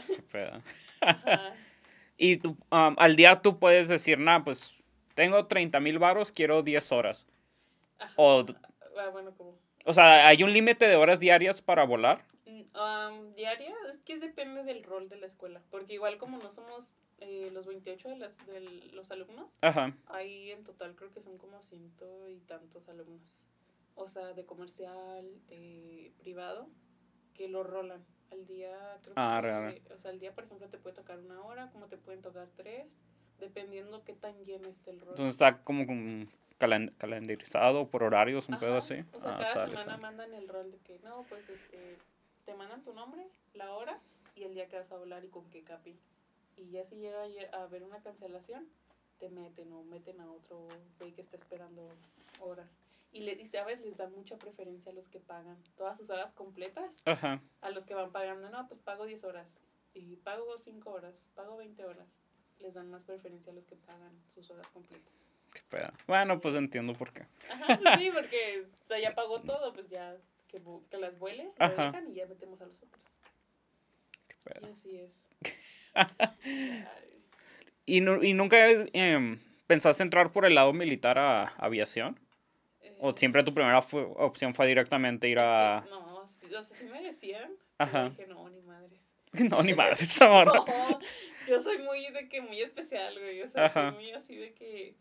Y 2.16 2.36
tú, 2.36 2.50
um, 2.70 2.94
al 2.98 3.16
día 3.16 3.40
tú 3.42 3.58
puedes 3.58 3.88
decir, 3.88 4.18
nah, 4.18 4.44
pues 4.44 4.82
tengo 5.14 5.46
30 5.46 5.80
mil 5.80 5.98
varos, 5.98 6.30
quiero 6.30 6.62
10 6.62 6.92
horas. 6.92 7.26
Ajá. 7.98 8.12
O, 8.16 8.44
Ah, 8.96 9.08
bueno, 9.08 9.34
como 9.34 9.58
o 9.84 9.92
sea, 9.92 10.28
¿hay 10.28 10.42
un 10.42 10.52
límite 10.52 10.86
de 10.86 10.96
horas 10.96 11.20
diarias 11.20 11.60
para 11.62 11.84
volar? 11.84 12.24
mm, 12.46 12.62
um, 12.78 13.34
diaria, 13.34 13.74
es 13.88 13.98
que 13.98 14.18
depende 14.18 14.62
del 14.64 14.82
rol 14.84 15.08
de 15.08 15.16
la 15.16 15.26
escuela, 15.26 15.62
porque 15.70 15.94
igual 15.94 16.18
como 16.18 16.38
no 16.38 16.50
somos 16.50 16.94
eh, 17.18 17.50
los 17.52 17.66
28 17.66 18.08
de, 18.10 18.16
las, 18.16 18.36
de 18.46 18.60
los 18.92 19.10
alumnos, 19.10 19.50
Ajá. 19.60 19.94
hay 20.06 20.50
en 20.50 20.64
total 20.64 20.94
creo 20.96 21.12
que 21.12 21.20
son 21.22 21.38
como 21.38 21.62
ciento 21.62 22.28
y 22.28 22.40
tantos 22.40 22.88
alumnos, 22.88 23.42
o 23.94 24.08
sea, 24.08 24.32
de 24.32 24.44
comercial, 24.44 25.24
de 25.48 26.12
privado, 26.18 26.68
que 27.34 27.48
lo 27.48 27.62
rolan 27.62 28.04
al 28.32 28.46
día, 28.46 28.70
creo 29.02 29.14
que 29.14 29.20
Ah, 29.20 29.40
real. 29.40 29.80
o 29.94 29.98
sea, 29.98 30.10
al 30.10 30.18
día, 30.18 30.32
por 30.34 30.44
ejemplo, 30.44 30.68
te 30.68 30.78
puede 30.78 30.96
tocar 30.96 31.18
una 31.20 31.40
hora, 31.42 31.70
como 31.70 31.86
te 31.86 31.96
pueden 31.96 32.22
tocar 32.22 32.48
tres, 32.56 32.98
dependiendo 33.38 34.02
qué 34.04 34.14
tan 34.14 34.44
lleno 34.44 34.68
esté 34.68 34.90
el 34.90 35.00
rol. 35.00 35.10
Entonces 35.10 35.34
está 35.34 35.62
como 35.62 35.86
con 35.86 36.28
calen- 36.62 36.94
calendarizado 36.98 37.88
por 37.88 38.02
horarios, 38.02 38.48
un 38.48 38.58
pedo 38.58 38.76
así. 38.76 39.04
O 39.14 39.20
sea, 39.20 39.34
Ah, 39.34 39.38
cada 39.40 39.52
sale, 39.52 39.76
semana 39.76 39.84
sale. 39.92 40.02
mandan 40.02 40.34
el 40.34 40.48
rol 40.48 40.70
de 40.70 40.78
que, 40.78 40.98
no, 41.00 41.24
pues 41.28 41.48
este, 41.48 41.98
te 42.44 42.54
mandan 42.54 42.82
tu 42.84 42.92
nombre, 42.92 43.26
la 43.54 43.72
hora 43.72 43.98
y 44.36 44.44
el 44.44 44.54
día 44.54 44.68
que 44.68 44.76
vas 44.76 44.90
a 44.92 44.96
hablar 44.96 45.24
y 45.24 45.28
con 45.28 45.48
qué 45.50 45.62
capi. 45.62 45.98
Y 46.56 46.70
ya 46.70 46.84
si 46.84 46.96
llega 46.96 47.22
a 47.22 47.56
a 47.58 47.62
haber 47.64 47.82
una 47.82 48.00
cancelación, 48.02 48.68
te 49.18 49.28
meten 49.28 49.72
o 49.72 49.82
meten 49.84 50.20
a 50.20 50.30
otro 50.30 50.66
güey 50.98 51.12
que 51.12 51.20
está 51.20 51.36
esperando 51.36 51.88
hora. 52.40 52.66
Y, 53.12 53.20
le, 53.20 53.32
y 53.34 53.44
sabes, 53.46 53.80
les 53.82 53.96
dan 53.96 54.12
mucha 54.14 54.36
preferencia 54.38 54.90
a 54.90 54.94
los 54.94 55.06
que 55.08 55.20
pagan 55.20 55.56
todas 55.76 55.98
sus 55.98 56.08
horas 56.10 56.32
completas, 56.32 57.02
Ajá. 57.04 57.42
a 57.60 57.70
los 57.70 57.84
que 57.84 57.94
van 57.94 58.10
pagando, 58.10 58.48
no, 58.50 58.66
pues 58.68 58.80
pago 58.80 59.04
10 59.04 59.22
horas 59.24 59.46
y 59.94 60.16
pago 60.16 60.56
5 60.56 60.90
horas, 60.90 61.14
pago 61.34 61.56
20 61.58 61.84
horas. 61.84 62.08
Les 62.58 62.72
dan 62.74 62.90
más 62.90 63.04
preferencia 63.04 63.52
a 63.52 63.54
los 63.54 63.66
que 63.66 63.76
pagan 63.76 64.12
sus 64.34 64.50
horas 64.50 64.70
completas. 64.70 65.12
Qué 65.53 65.61
pedo. 65.68 65.90
Bueno, 66.07 66.40
pues 66.40 66.55
entiendo 66.55 66.94
por 66.94 67.12
qué. 67.12 67.26
Ajá, 67.50 67.78
pues 67.78 67.98
sí, 67.98 68.11
porque 68.12 68.64
o 68.84 68.86
sea, 68.88 68.98
ya 68.98 69.14
pagó 69.14 69.40
todo, 69.40 69.72
pues 69.72 69.88
ya 69.90 70.16
que, 70.48 70.61
que 70.90 70.96
las 70.98 71.18
vuele, 71.18 71.50
lo 71.59 71.68
dejan 71.68 72.09
y 72.11 72.14
ya 72.14 72.26
metemos 72.26 72.61
a 72.62 72.66
los 72.66 72.82
otros. 72.82 73.03
Qué 74.28 74.36
pedo. 74.44 74.66
Y 74.66 74.70
así 74.70 74.98
es. 74.98 75.28
¿Y, 77.84 78.00
nu- 78.00 78.22
y 78.22 78.32
nunca 78.32 78.68
em, 78.70 79.40
pensaste 79.66 80.03
entrar 80.03 80.32
por 80.32 80.44
el 80.46 80.55
lado 80.55 80.72
militar 80.72 81.18
a 81.18 81.48
aviación? 81.59 82.18
¿O 83.00 83.11
eh, 83.11 83.14
siempre 83.16 83.42
tu 83.42 83.53
primera 83.53 83.78
opción 83.80 84.55
fue 84.55 84.66
directamente 84.68 85.28
ir 85.28 85.38
es 85.38 85.42
que 85.44 85.48
a... 85.50 85.84
no, 85.90 86.26
sí, 86.28 86.46
o 86.55 86.62
sea, 86.62 86.76
sí 86.76 86.84
me 86.84 87.03
decían. 87.03 87.50
Ajá. 87.78 88.10
Dije, 88.10 88.26
no, 88.28 88.48
ni 88.48 88.60
madres. 88.62 89.01
No, 89.51 89.62
ni 89.62 89.72
madre, 89.74 89.94
esa 89.94 90.28
morra. 90.31 90.52
No, 90.66 91.01
yo 91.48 91.59
soy 91.60 91.78
muy 91.78 92.06
de 92.10 92.28
que 92.28 92.40
muy 92.43 92.60
especial, 92.60 93.18
güey. 93.18 93.43
O 93.43 93.48
sea, 93.48 93.64
Ajá. 93.66 93.90
soy 93.90 93.98
muy 93.98 94.12
así 94.12 94.36
de 94.36 94.52
que, 94.52 94.94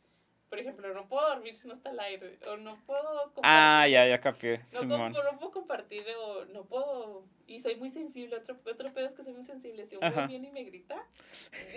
por 0.51 0.59
ejemplo, 0.59 0.93
no 0.93 1.07
puedo 1.07 1.29
dormir 1.29 1.55
si 1.55 1.65
no 1.65 1.73
está 1.73 1.91
el 1.91 1.99
aire. 2.01 2.37
O 2.45 2.57
no 2.57 2.75
puedo 2.85 3.01
compartir. 3.33 3.41
Ah, 3.45 3.87
ya, 3.87 4.05
ya 4.05 4.19
capié, 4.19 4.59
No, 4.85 5.07
no 5.07 5.39
puedo 5.39 5.51
compartir 5.51 6.03
o 6.19 6.43
no 6.47 6.65
puedo. 6.65 7.23
Y 7.47 7.61
soy 7.61 7.77
muy 7.77 7.89
sensible. 7.89 8.35
Otro, 8.35 8.57
otro 8.69 8.93
pedo 8.93 9.05
es 9.05 9.13
que 9.13 9.23
soy 9.23 9.31
muy 9.31 9.45
sensible. 9.45 9.85
Si 9.85 9.95
un 9.95 10.01
viene 10.27 10.49
y 10.49 10.51
me 10.51 10.65
grita, 10.65 11.01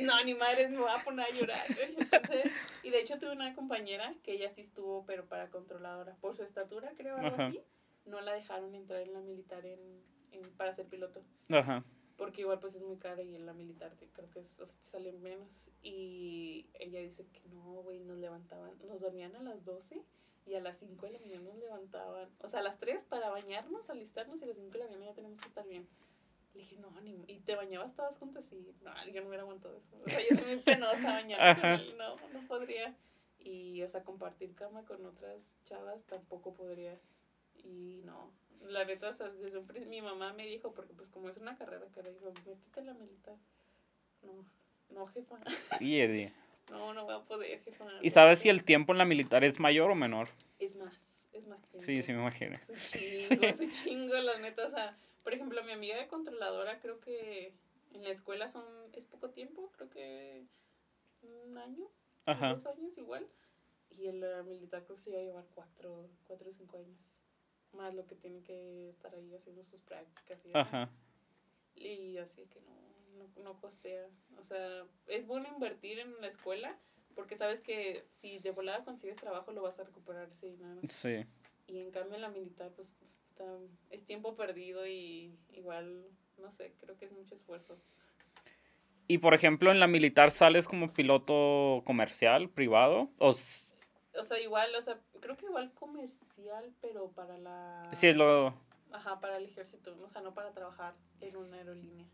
no, 0.02 0.24
ni 0.24 0.34
madre, 0.34 0.66
me 0.66 0.78
va 0.78 0.96
a 0.96 1.05
poner 1.05 1.26
a 1.26 1.30
llorar. 1.30 1.60
Entonces, 1.98 2.51
y 2.82 2.90
de 2.90 2.98
hecho 2.98 3.16
tuve 3.20 3.30
una 3.30 3.55
compañera 3.55 4.12
que 4.24 4.32
ella 4.32 4.51
sí 4.51 4.62
estuvo, 4.62 5.06
pero 5.06 5.24
para 5.24 5.51
controladora. 5.51 6.16
Por 6.20 6.34
su 6.34 6.42
estatura, 6.42 6.90
creo, 6.96 7.14
algo 7.14 7.28
Ajá. 7.36 7.46
así. 7.46 7.60
No 8.06 8.20
la 8.22 8.32
dejaron 8.32 8.74
entrar 8.74 9.02
en 9.02 9.12
la 9.12 9.20
militar 9.20 9.64
en, 9.64 9.78
en- 10.32 10.51
para 10.56 10.72
ser 10.72 10.86
piloto. 10.86 11.22
Ajá. 11.48 11.84
Porque 12.16 12.43
igual 12.43 12.61
pues 12.61 12.74
es 12.74 12.82
muy 12.82 12.97
cara 12.97 13.23
y 13.23 13.35
en 13.35 13.45
la 13.45 13.53
militar 13.53 13.93
te, 13.97 14.07
creo 14.09 14.31
que 14.31 14.41
es, 14.41 14.61
o 14.61 14.66
sea, 14.66 14.78
te 14.78 14.86
sale 14.86 15.12
menos. 15.12 15.65
Y 15.82 16.66
ella 16.74 17.01
dice 17.01 17.27
que 17.27 17.41
no, 17.49 17.82
güey, 17.82 18.01
nos 18.01 18.19
levantaban, 18.19 18.73
nos 18.86 19.01
dormían 19.01 19.35
a 19.35 19.43
las 19.43 19.65
12 19.65 20.03
y 20.47 20.55
a 20.55 20.61
las 20.61 20.78
5 20.78 21.07
de 21.07 21.12
la 21.12 21.19
mañana 21.19 21.41
nos 21.43 21.59
levantaban. 21.59 22.28
O 22.41 22.49
sea, 22.49 22.61
a 22.61 22.62
las 22.62 22.78
3 22.78 23.05
para 23.05 23.31
bañarnos, 23.31 23.91
alistarnos 23.91 24.41
y 24.41 24.45
a 24.45 24.47
las 24.49 24.57
5 24.57 24.70
de 24.70 24.78
la 24.78 24.85
mañana 24.86 25.07
ya 25.07 25.15
tenemos 25.15 25.41
que 25.41 25.49
estar 25.49 25.66
bien. 25.66 25.89
Le 26.55 26.61
dije, 26.61 26.77
no, 26.78 26.89
ni, 27.01 27.24
y 27.27 27.41
te 27.41 27.57
bañabas 27.57 27.97
todas 27.97 28.16
juntas 28.16 28.47
y 28.53 28.73
no, 28.82 28.93
yo 29.12 29.23
no 29.23 29.28
hubiera 29.28 29.43
aguantado 29.43 29.77
eso. 29.77 29.97
O 30.05 30.09
sea, 30.09 30.20
yo 30.20 30.36
estoy 30.36 30.55
muy 30.55 30.62
penosa 30.62 31.03
bañarme 31.03 31.95
no, 31.97 32.16
no 32.32 32.47
podría. 32.47 32.97
Y, 33.41 33.82
o 33.82 33.91
sea, 33.91 34.05
compartir 34.05 34.55
cama 34.55 34.85
con 34.85 35.05
otras 35.05 35.53
chavas 35.65 36.05
tampoco 36.05 36.55
podría. 36.55 36.99
Y 37.57 38.03
no, 38.05 38.31
la 38.69 38.85
neta, 38.85 39.11
o 39.11 39.12
sea, 39.12 39.28
desde 39.28 39.59
un 39.59 39.89
mi 39.89 40.03
mamá 40.03 40.32
me 40.32 40.47
dijo, 40.47 40.73
porque 40.73 40.93
pues 40.95 41.09
como 41.09 41.28
es 41.28 41.36
una 41.36 41.57
carrera 41.57 41.86
que 41.95 42.03
le 42.03 42.12
dijo, 42.12 42.32
métete 42.47 42.82
la 42.82 42.95
militar. 42.95 43.36
No, 44.23 44.45
no, 44.91 45.07
jefa. 45.07 45.39
Sí, 45.78 46.01
Eddie. 46.01 46.32
No, 46.70 46.95
no 46.95 47.05
voy 47.05 47.15
a 47.15 47.20
poder, 47.20 47.61
jefa. 47.61 47.85
¿Y 48.01 48.11
sabes 48.11 48.39
si 48.39 48.49
el 48.49 48.65
tiempo 48.65 48.93
en 48.93 48.99
la 48.99 49.05
militar 49.05 49.45
es 49.45 49.61
mayor 49.61 49.91
o 49.91 49.95
menor? 49.95 50.28
Es 50.59 50.77
más, 50.77 51.27
es 51.32 51.47
más 51.47 51.61
tiempo. 51.61 51.78
Sí, 51.78 52.03
sí 52.03 52.12
me 52.12 52.20
imagino. 52.20 52.57
Es 52.57 52.70
un 52.70 52.77
chingo, 52.77 53.43
es 53.47 53.61
un 53.61 53.70
chingo, 53.73 54.15
la 54.15 54.39
neta. 54.39 54.66
O 54.66 54.70
sea, 54.70 54.97
por 55.23 55.35
ejemplo, 55.35 55.62
mi 55.65 55.73
amiga 55.73 55.97
de 55.97 56.09
controladora, 56.09 56.81
creo 56.81 57.01
que 57.01 57.53
en 57.93 58.03
la 58.03 58.11
escuela 58.11 58.49
son 58.49 58.65
es 58.95 59.07
poco 59.07 59.31
tiempo, 59.31 59.70
creo 59.77 59.91
que 59.91 60.45
un 61.23 61.59
año, 61.59 61.86
Ajá. 62.27 62.51
dos 62.51 62.66
años 62.66 62.97
igual. 62.97 63.27
Y 63.91 64.09
en 64.09 64.20
la 64.20 64.43
militar 64.43 64.85
creo 64.85 64.97
que 64.97 65.03
se 65.03 65.11
iba 65.11 65.20
a 65.20 65.23
llevar 65.23 65.45
cuatro, 65.55 66.09
cuatro 66.27 66.51
o 66.51 66.53
cinco 66.53 66.78
años. 66.78 66.99
Más 67.74 67.94
lo 67.94 68.06
que 68.06 68.14
tiene 68.14 68.42
que 68.42 68.90
estar 68.90 69.14
ahí 69.14 69.34
haciendo 69.34 69.62
sus 69.62 69.80
prácticas 69.80 70.44
y 70.44 70.48
así. 70.48 70.59
Ajá. 70.59 70.90
Y 71.76 72.18
así 72.18 72.46
que 72.46 72.60
no, 72.60 72.72
no, 73.18 73.42
no 73.42 73.60
costea. 73.60 74.06
O 74.40 74.44
sea, 74.44 74.84
es 75.09 75.26
bueno 75.26 75.48
invertir 75.48 75.98
en 75.98 76.20
la 76.20 76.28
escuela 76.28 76.78
porque 77.14 77.36
sabes 77.36 77.60
que 77.60 78.05
si 78.10 78.38
de 78.38 78.51
volada 78.51 78.84
consigues 78.84 79.16
trabajo 79.16 79.52
lo 79.52 79.62
vas 79.62 79.78
a 79.78 79.84
recuperar 79.84 80.28
ese 80.30 80.46
dinero. 80.46 80.80
Sí. 80.88 81.24
Y 81.66 81.80
en 81.80 81.90
cambio 81.90 82.14
en 82.14 82.22
la 82.22 82.28
militar, 82.28 82.72
pues 82.74 82.92
puta, 82.92 83.44
es 83.90 84.05
tiempo 84.05 84.36
perdido 84.36 84.86
y 84.86 85.34
igual, 85.52 86.05
no 86.38 86.51
sé, 86.52 86.74
creo 86.80 86.96
que 86.96 87.06
es 87.06 87.12
mucho 87.12 87.34
esfuerzo. 87.34 87.78
Y 89.06 89.18
por 89.18 89.34
ejemplo, 89.34 89.70
en 89.70 89.80
la 89.80 89.86
militar 89.86 90.30
sales 90.30 90.66
como 90.66 90.92
piloto 90.92 91.82
comercial, 91.84 92.48
privado. 92.48 93.10
O 93.18 93.34
O 94.19 94.23
sea, 94.23 94.41
igual, 94.41 94.74
o 94.74 94.81
sea, 94.81 94.99
creo 95.20 95.36
que 95.36 95.47
igual 95.47 95.73
comercial, 95.73 96.73
pero 96.81 97.11
para 97.11 97.36
la... 97.39 97.89
sí 97.93 98.09
es 98.09 98.16
lo. 98.16 98.55
Ajá, 98.93 99.19
para 99.19 99.39
el 99.39 99.45
ejército, 99.45 99.97
o 100.03 100.09
sea, 100.09 100.20
no 100.20 100.35
para 100.35 100.53
trabajar 100.53 100.95
en 101.20 101.36
una 101.36 101.57
aerolínea. 101.57 102.07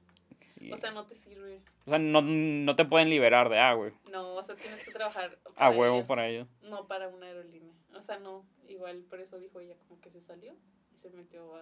O 0.72 0.76
sea, 0.76 0.90
no 0.90 1.06
te 1.06 1.14
sirve. 1.14 1.62
o 1.86 1.90
sea, 1.90 1.98
no, 1.98 2.20
no 2.20 2.76
te 2.76 2.84
pueden 2.84 3.08
liberar 3.08 3.48
de 3.48 3.58
ah, 3.58 3.72
güey. 3.74 3.92
No, 4.10 4.34
o 4.34 4.42
sea, 4.42 4.56
tienes 4.56 4.84
que 4.84 4.92
trabajar 4.92 5.38
A 5.56 5.70
huevo 5.70 5.96
ellos, 5.96 6.08
para 6.08 6.28
ellos. 6.28 6.48
No 6.62 6.86
para 6.86 7.08
una 7.08 7.26
aerolínea. 7.26 7.72
O 7.94 8.02
sea, 8.02 8.18
no, 8.18 8.44
igual 8.68 9.04
por 9.08 9.20
eso 9.20 9.38
dijo 9.38 9.60
ella 9.60 9.74
como 9.88 10.00
que 10.00 10.10
se 10.10 10.20
salió 10.20 10.54
y 10.94 10.98
se 10.98 11.08
metió 11.10 11.56
a, 11.56 11.60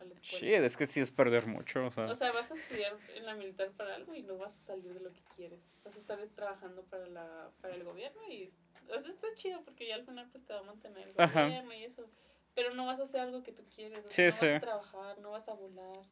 a 0.00 0.04
la 0.04 0.14
escuela. 0.14 0.56
Shit, 0.56 0.64
es 0.64 0.76
que 0.76 0.86
sí 0.86 1.00
es 1.00 1.10
perder 1.10 1.46
mucho. 1.46 1.84
O 1.84 1.90
sea. 1.90 2.04
O 2.04 2.14
sea, 2.14 2.32
vas 2.32 2.50
a 2.50 2.54
estudiar 2.54 2.96
en 3.14 3.26
la 3.26 3.34
militar 3.34 3.70
para 3.72 3.94
algo 3.94 4.14
y 4.14 4.22
no 4.22 4.38
vas 4.38 4.56
a 4.56 4.60
salir 4.60 4.94
de 4.94 5.00
lo 5.00 5.12
que 5.12 5.22
quieres. 5.34 5.60
Vas 5.84 5.94
a 5.94 5.98
estar 5.98 6.18
trabajando 6.34 6.84
para 6.84 7.06
la 7.06 7.50
para 7.60 7.74
el 7.74 7.84
gobierno 7.84 8.20
y 8.30 8.50
o 8.94 9.00
sea, 9.00 9.10
está 9.12 9.26
chido 9.34 9.62
porque 9.64 9.86
ya 9.88 9.94
al 9.96 10.04
final 10.04 10.28
pues 10.30 10.44
te 10.44 10.52
va 10.52 10.60
a 10.60 10.62
mantener 10.64 11.08
el 11.08 11.14
gobierno 11.14 11.72
y 11.74 11.84
eso. 11.84 12.08
Pero 12.54 12.72
no 12.74 12.86
vas 12.86 12.98
a 13.00 13.02
hacer 13.02 13.20
algo 13.20 13.42
que 13.42 13.52
tú 13.52 13.62
quieres. 13.74 13.98
O 14.04 14.08
Sí, 14.08 14.14
sea, 14.14 14.26
no 14.30 14.32
sí. 14.32 14.46
vas 14.46 14.56
a 14.56 14.60
trabajar, 14.60 15.18
no 15.18 15.30
vas 15.32 15.48
a 15.48 15.54
volar. 15.54 16.04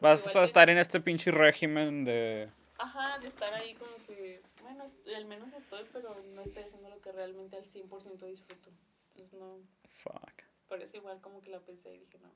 Vas 0.00 0.28
a 0.28 0.32
que- 0.32 0.42
estar 0.44 0.70
en 0.70 0.78
este 0.78 1.00
pinche 1.00 1.30
régimen 1.32 2.04
de. 2.04 2.48
Ajá, 2.78 3.18
de 3.18 3.26
estar 3.26 3.52
ahí 3.54 3.74
como 3.74 3.96
que, 4.06 4.40
bueno, 4.62 4.84
al 5.16 5.24
menos 5.26 5.52
estoy, 5.52 5.84
pero 5.92 6.22
no 6.34 6.42
estoy 6.42 6.62
haciendo 6.62 6.88
lo 6.88 7.00
que 7.00 7.10
realmente 7.10 7.56
al 7.56 7.64
100% 7.66 8.26
disfruto. 8.26 8.70
Entonces 9.16 9.32
no, 9.40 9.58
Fuck. 9.90 10.42
por 10.68 10.80
eso 10.80 10.96
igual 10.96 11.20
como 11.20 11.40
que 11.42 11.50
la 11.50 11.58
pensé 11.58 11.92
y 11.92 11.98
dije, 11.98 12.18
no, 12.20 12.30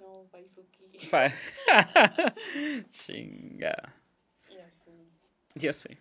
no, 0.00 0.28
Baizuki. 0.32 0.98
Fa- 0.98 1.30
Chinga. 2.90 3.94
y 4.50 4.56
así. 4.58 4.90
Ya 5.54 5.72
sé. 5.72 5.98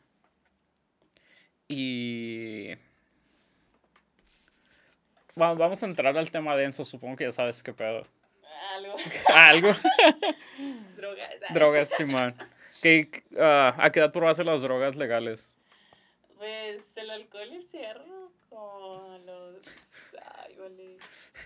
Y. 1.68 2.70
Va- 5.40 5.54
vamos 5.54 5.82
a 5.84 5.86
entrar 5.86 6.18
al 6.18 6.32
tema 6.32 6.56
denso, 6.56 6.86
supongo 6.86 7.16
que 7.18 7.26
ya 7.26 7.32
sabes 7.32 7.62
qué 7.64 7.74
pedo. 7.74 8.04
Algo, 8.76 8.96
Algo. 9.34 9.70
drogas. 10.96 11.30
ah. 11.50 11.54
drogas, 11.54 11.90
Simón. 11.90 12.36
¿Qué, 12.82 13.10
ah, 13.40 13.76
¿A 13.78 13.92
qué 13.92 14.00
edad 14.00 14.12
probaste 14.12 14.44
las 14.44 14.62
drogas 14.62 14.96
legales? 14.96 15.50
Pues 16.38 16.84
el 16.96 17.10
alcohol 17.10 17.48
y 17.52 17.56
el 17.56 17.68
cigarro 17.68 18.32
como 18.50 19.18
los... 19.26 19.58
Ay, 20.38 20.56
vale. 20.58 20.98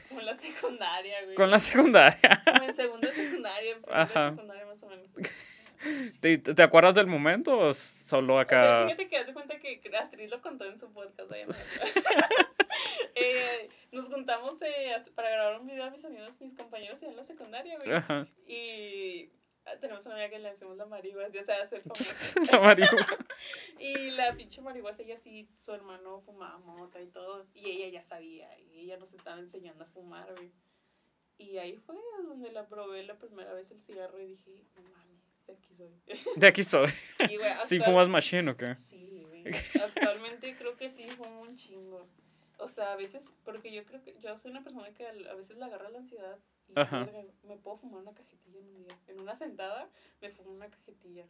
Como 0.10 0.22
la 0.22 0.36
secundaria, 0.36 1.24
güey. 1.24 1.36
Con 1.36 1.50
la 1.50 1.60
secundaria. 1.60 2.44
Como 2.46 2.64
en 2.70 2.76
segundo 2.76 3.08
de 3.08 3.14
secundaria, 3.14 3.72
en 3.76 3.84
Ajá. 3.92 4.30
secundaria 4.32 4.66
más 4.66 4.84
o 4.84 4.88
menos. 4.90 5.08
¿Te, 6.20 6.38
te 6.38 6.64
acuerdas 6.64 6.96
del 6.96 7.08
momento 7.08 7.58
o 7.58 7.74
solo 7.74 8.36
O 8.36 8.38
sea, 8.38 8.42
acá? 8.42 8.86
fíjate 8.86 9.08
que 9.08 9.18
hace 9.18 9.34
cuenta 9.34 9.60
que 9.60 9.82
Astrid 9.98 10.30
lo 10.30 10.42
contó 10.42 10.66
en 10.66 10.80
su 10.80 10.92
podcast. 10.92 11.32
Eh, 13.16 13.70
nos 13.92 14.08
juntamos 14.08 14.62
eh, 14.62 14.96
para 15.14 15.30
grabar 15.30 15.60
un 15.60 15.68
video 15.68 15.84
a 15.84 15.90
mis 15.90 16.06
amigos, 16.06 16.40
mis 16.40 16.54
compañeros 16.54 17.02
en 17.04 17.18
la 17.18 17.24
secundaria, 17.24 17.78
güey. 17.78 17.92
Ajá. 17.92 18.28
Y 18.48 19.30
ah, 19.66 19.76
tenemos 19.82 20.06
una 20.06 20.16
amiga 20.16 20.30
que 20.30 20.40
le 20.40 20.48
hacemos 20.50 20.78
la 20.78 20.86
marihuana, 20.86 21.28
ya 21.28 21.44
sabes, 21.44 21.64
hacer. 21.64 21.84
La 22.52 22.60
marihuana. 22.62 23.08
Y 23.80 24.12
la 24.12 24.34
pinche 24.34 24.62
marihuana, 24.62 24.98
ella 25.00 25.18
sí, 25.18 25.50
su 25.58 25.74
hermano 25.74 26.22
fumaba 26.22 26.60
mota 26.60 27.02
y 27.02 27.08
todo. 27.08 27.46
Y 27.54 27.70
ella 27.72 27.90
ya 27.90 28.02
sabía. 28.02 28.48
Y 28.60 28.80
ella 28.82 28.96
nos 28.98 29.14
estaba 29.14 29.40
enseñando 29.40 29.84
a 29.84 29.88
fumar, 29.88 30.34
güey. 30.36 30.52
Y 31.38 31.58
ahí 31.58 31.78
fue 31.78 31.96
donde 32.24 32.52
la 32.52 32.68
probé 32.68 33.04
la 33.04 33.18
primera 33.18 33.54
vez 33.54 33.72
el 33.72 33.82
cigarro 33.82 34.20
y 34.20 34.28
dije, 34.28 34.64
no 34.76 34.82
mames, 34.82 35.09
de 35.50 35.58
aquí 35.58 35.74
soy. 35.76 36.02
De 36.36 36.48
aquí 36.48 36.64
soy. 36.64 36.88
Sí, 37.30 37.38
güey. 37.38 37.52
¿Sí 37.66 37.76
actual- 37.78 37.84
fumas 37.84 38.08
machine 38.10 38.52
o 38.52 38.58
qué? 38.58 38.76
Sí, 38.76 39.24
güey. 39.28 39.44
Actualmente 39.84 40.56
creo 40.56 40.76
que 40.78 40.90
sí 40.90 41.08
fumo 41.10 41.42
un 41.42 41.58
chingo. 41.58 42.08
O 42.58 42.68
sea, 42.70 42.92
a 42.94 42.96
veces, 42.96 43.32
porque 43.46 43.72
yo 43.72 43.86
creo 43.86 44.02
que 44.04 44.16
yo 44.20 44.36
soy 44.38 44.52
una 44.52 44.64
persona 44.64 44.94
que 44.94 45.06
a 45.08 45.34
veces 45.34 45.58
le 45.58 45.64
agarra 45.66 45.90
la 45.90 46.00
ansiedad 46.00 46.38
y 46.68 46.74
verga, 46.74 47.10
me 47.44 47.56
puedo 47.58 47.78
fumar 47.78 48.02
una 48.02 48.14
cajetilla 48.14 48.60
en 48.60 48.66
un 48.68 48.84
día. 48.84 48.98
En 49.08 49.20
una 49.20 49.36
sentada 49.36 49.90
me 50.22 50.30
fumo 50.30 50.52
una 50.52 50.70
cajetilla. 50.70 51.26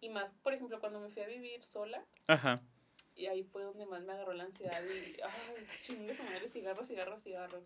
Y 0.00 0.08
más, 0.08 0.32
por 0.42 0.52
ejemplo, 0.54 0.78
cuando 0.78 1.00
me 1.00 1.08
fui 1.10 1.22
a 1.22 1.26
vivir 1.26 1.64
sola, 1.64 2.04
Ajá. 2.28 2.62
y 3.16 3.26
ahí 3.26 3.42
fue 3.42 3.64
donde 3.64 3.84
más 3.86 4.02
me 4.04 4.12
agarró 4.12 4.32
la 4.34 4.44
ansiedad 4.44 4.80
y, 4.84 5.20
ay, 5.20 5.66
chingue 5.84 6.14
su 6.14 6.22
madre, 6.22 6.46
cigarro, 6.46 6.84
cigarro, 6.84 7.18
cigarro. 7.18 7.60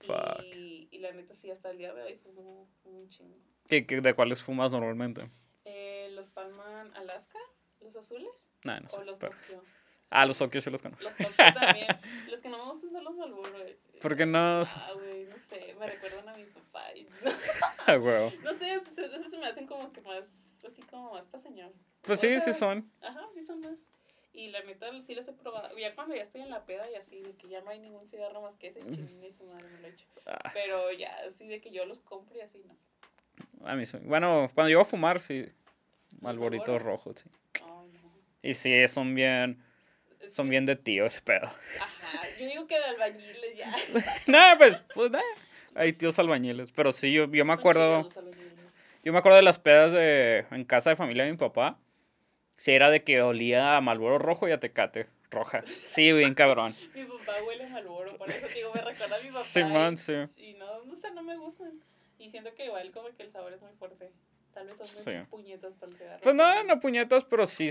Fuck. 0.00 0.42
Y, 0.54 0.88
y 0.90 0.98
la 1.00 1.12
neta 1.12 1.34
sí, 1.34 1.50
hasta 1.50 1.70
el 1.70 1.76
día 1.78 1.92
de 1.92 2.02
hoy 2.02 2.16
fumo 2.16 2.66
un 2.84 3.08
chingo. 3.10 3.36
¿Qué, 3.68 3.86
qué- 3.86 4.00
de 4.00 4.14
cuáles 4.14 4.42
fumas 4.42 4.70
normalmente? 4.70 5.28
Eh, 5.64 6.08
los 6.12 6.30
Palman 6.30 6.94
Alaska, 6.96 7.38
los 7.80 7.94
azules, 7.96 8.48
Nah, 8.64 8.80
no 8.80 8.88
sé. 8.88 9.00
o 9.00 9.04
los 9.04 9.18
pero- 9.18 9.32
Tokio. 9.32 9.62
Ah, 10.10 10.24
los 10.24 10.38
Tokio 10.38 10.60
sí 10.62 10.70
los 10.70 10.80
conozco. 10.80 11.04
Los 11.04 11.14
Tokio 11.16 11.52
también. 11.52 11.86
Los 12.30 12.40
que 12.40 12.48
no 12.48 12.56
me 12.64 12.72
gustan 12.72 12.90
son 12.92 13.04
los 13.04 13.14
Malboro. 13.14 13.52
¿Por 14.00 14.16
qué 14.16 14.24
no? 14.24 14.38
Ah, 14.62 14.92
güey, 14.94 15.26
no 15.26 15.38
sé, 15.38 15.74
me 15.78 15.86
recuerdan 15.86 16.26
a 16.30 16.34
mi 16.34 16.44
papá. 16.44 16.94
y- 16.94 17.06
Ah, 17.86 17.98
huevo. 17.98 18.32
no 18.42 18.54
sé, 18.54 18.72
esos, 18.72 18.96
esos 18.96 19.30
se 19.30 19.36
me 19.36 19.46
hacen 19.46 19.66
como 19.66 19.92
que 19.92 20.00
más, 20.00 20.24
así 20.66 20.80
como 20.90 21.12
más 21.12 21.26
pa' 21.26 21.36
señor. 21.38 21.72
Pues 22.02 22.20
sí, 22.20 22.28
sea, 22.28 22.40
sí 22.40 22.52
son. 22.54 22.90
Ajá, 23.02 23.20
sí 23.34 23.44
son 23.44 23.60
más. 23.60 23.84
Y 24.32 24.48
la 24.48 24.62
neta 24.62 24.98
sí 25.02 25.14
los 25.14 25.28
he 25.28 25.32
probado. 25.34 25.76
Ya 25.76 25.94
cuando 25.94 26.14
ya 26.14 26.22
estoy 26.22 26.40
en 26.40 26.48
la 26.50 26.64
peda 26.64 26.90
y 26.90 26.94
así, 26.94 27.20
de 27.20 27.34
que 27.34 27.48
ya 27.48 27.60
no 27.60 27.68
hay 27.70 27.78
ningún 27.78 28.08
cigarro 28.08 28.40
más 28.40 28.56
que 28.56 28.68
ese, 28.68 28.80
chingue 28.80 29.34
su 29.34 29.44
madre 29.44 29.68
me 29.68 29.80
lo 29.80 29.88
echo. 29.88 30.06
Ah, 30.26 30.50
Pero 30.54 30.90
ya, 30.92 31.14
así 31.28 31.46
de 31.46 31.60
que 31.60 31.70
yo 31.70 31.84
los 31.84 32.00
compro 32.00 32.34
y 32.36 32.40
así, 32.40 32.62
no. 32.66 32.74
A 33.64 33.74
mí 33.74 33.86
sí. 33.86 33.98
Bueno, 34.02 34.48
cuando 34.54 34.68
llego 34.68 34.82
a 34.82 34.84
fumar, 34.84 35.20
sí. 35.20 35.46
Malborito 36.20 36.72
Marlboro? 36.72 36.92
rojo, 36.92 37.12
sí. 37.14 37.28
Ay, 37.54 37.88
no. 37.92 38.12
Y 38.42 38.54
sí, 38.54 38.86
son 38.88 39.14
bien. 39.14 39.62
Son 40.28 40.48
bien 40.48 40.66
de 40.66 40.76
tío 40.76 41.06
ese 41.06 41.20
pedo. 41.22 41.46
Ajá, 41.46 42.20
yo 42.38 42.46
digo 42.46 42.66
que 42.66 42.76
de 42.78 42.84
albañiles 42.84 43.56
ya. 43.56 43.74
no, 44.26 44.58
pues, 44.58 44.78
pues, 44.94 45.10
nah. 45.10 45.20
Hay 45.74 45.92
tíos 45.92 46.18
albañiles. 46.18 46.72
Pero 46.72 46.92
sí, 46.92 47.12
yo, 47.12 47.30
yo 47.30 47.44
me 47.44 47.52
acuerdo. 47.52 48.08
Yo 49.04 49.12
me 49.12 49.18
acuerdo 49.18 49.36
de 49.36 49.42
las 49.42 49.58
pedas 49.58 49.92
de, 49.92 50.44
en 50.50 50.64
casa 50.64 50.90
de 50.90 50.96
familia 50.96 51.24
de 51.24 51.30
mi 51.30 51.36
papá. 51.38 51.78
Sí, 52.56 52.72
era 52.72 52.90
de 52.90 53.04
que 53.04 53.22
olía 53.22 53.76
a 53.76 53.80
Malboro 53.80 54.18
rojo 54.18 54.48
y 54.48 54.52
a 54.52 54.58
Tecate 54.58 55.06
roja. 55.30 55.62
Sí, 55.82 56.12
bien 56.12 56.34
cabrón. 56.34 56.74
Mi 56.94 57.04
papá 57.04 57.32
huele 57.46 57.64
a 57.64 57.68
Malboro, 57.68 58.16
por 58.18 58.28
eso 58.30 58.46
digo, 58.48 58.72
me 58.74 58.80
recuerda 58.80 59.16
a 59.16 59.20
mi 59.20 59.28
papá. 59.28 59.44
Simón, 59.44 59.94
y- 59.94 59.96
sí. 59.98 60.12
Y 60.38 60.54
no, 60.54 60.84
no 60.84 60.96
sé, 60.96 61.10
no 61.12 61.22
me 61.22 61.36
gustan. 61.36 61.80
Y 62.18 62.30
siento 62.30 62.54
que 62.54 62.66
igual 62.66 62.90
como 62.92 63.08
que 63.14 63.22
el 63.22 63.30
sabor 63.32 63.52
es 63.52 63.60
muy 63.62 63.72
fuerte. 63.72 64.10
Tal 64.54 64.66
vez 64.66 64.76
son 64.76 64.86
muy 65.14 65.22
Sí. 65.24 65.28
puñetas 65.30 65.74
para 65.74 65.92
el 65.92 65.98
cigarro. 65.98 66.20
Pues 66.22 66.34
no, 66.34 66.64
no 66.64 66.80
puñetas, 66.80 67.24
pero 67.26 67.46
sí. 67.46 67.70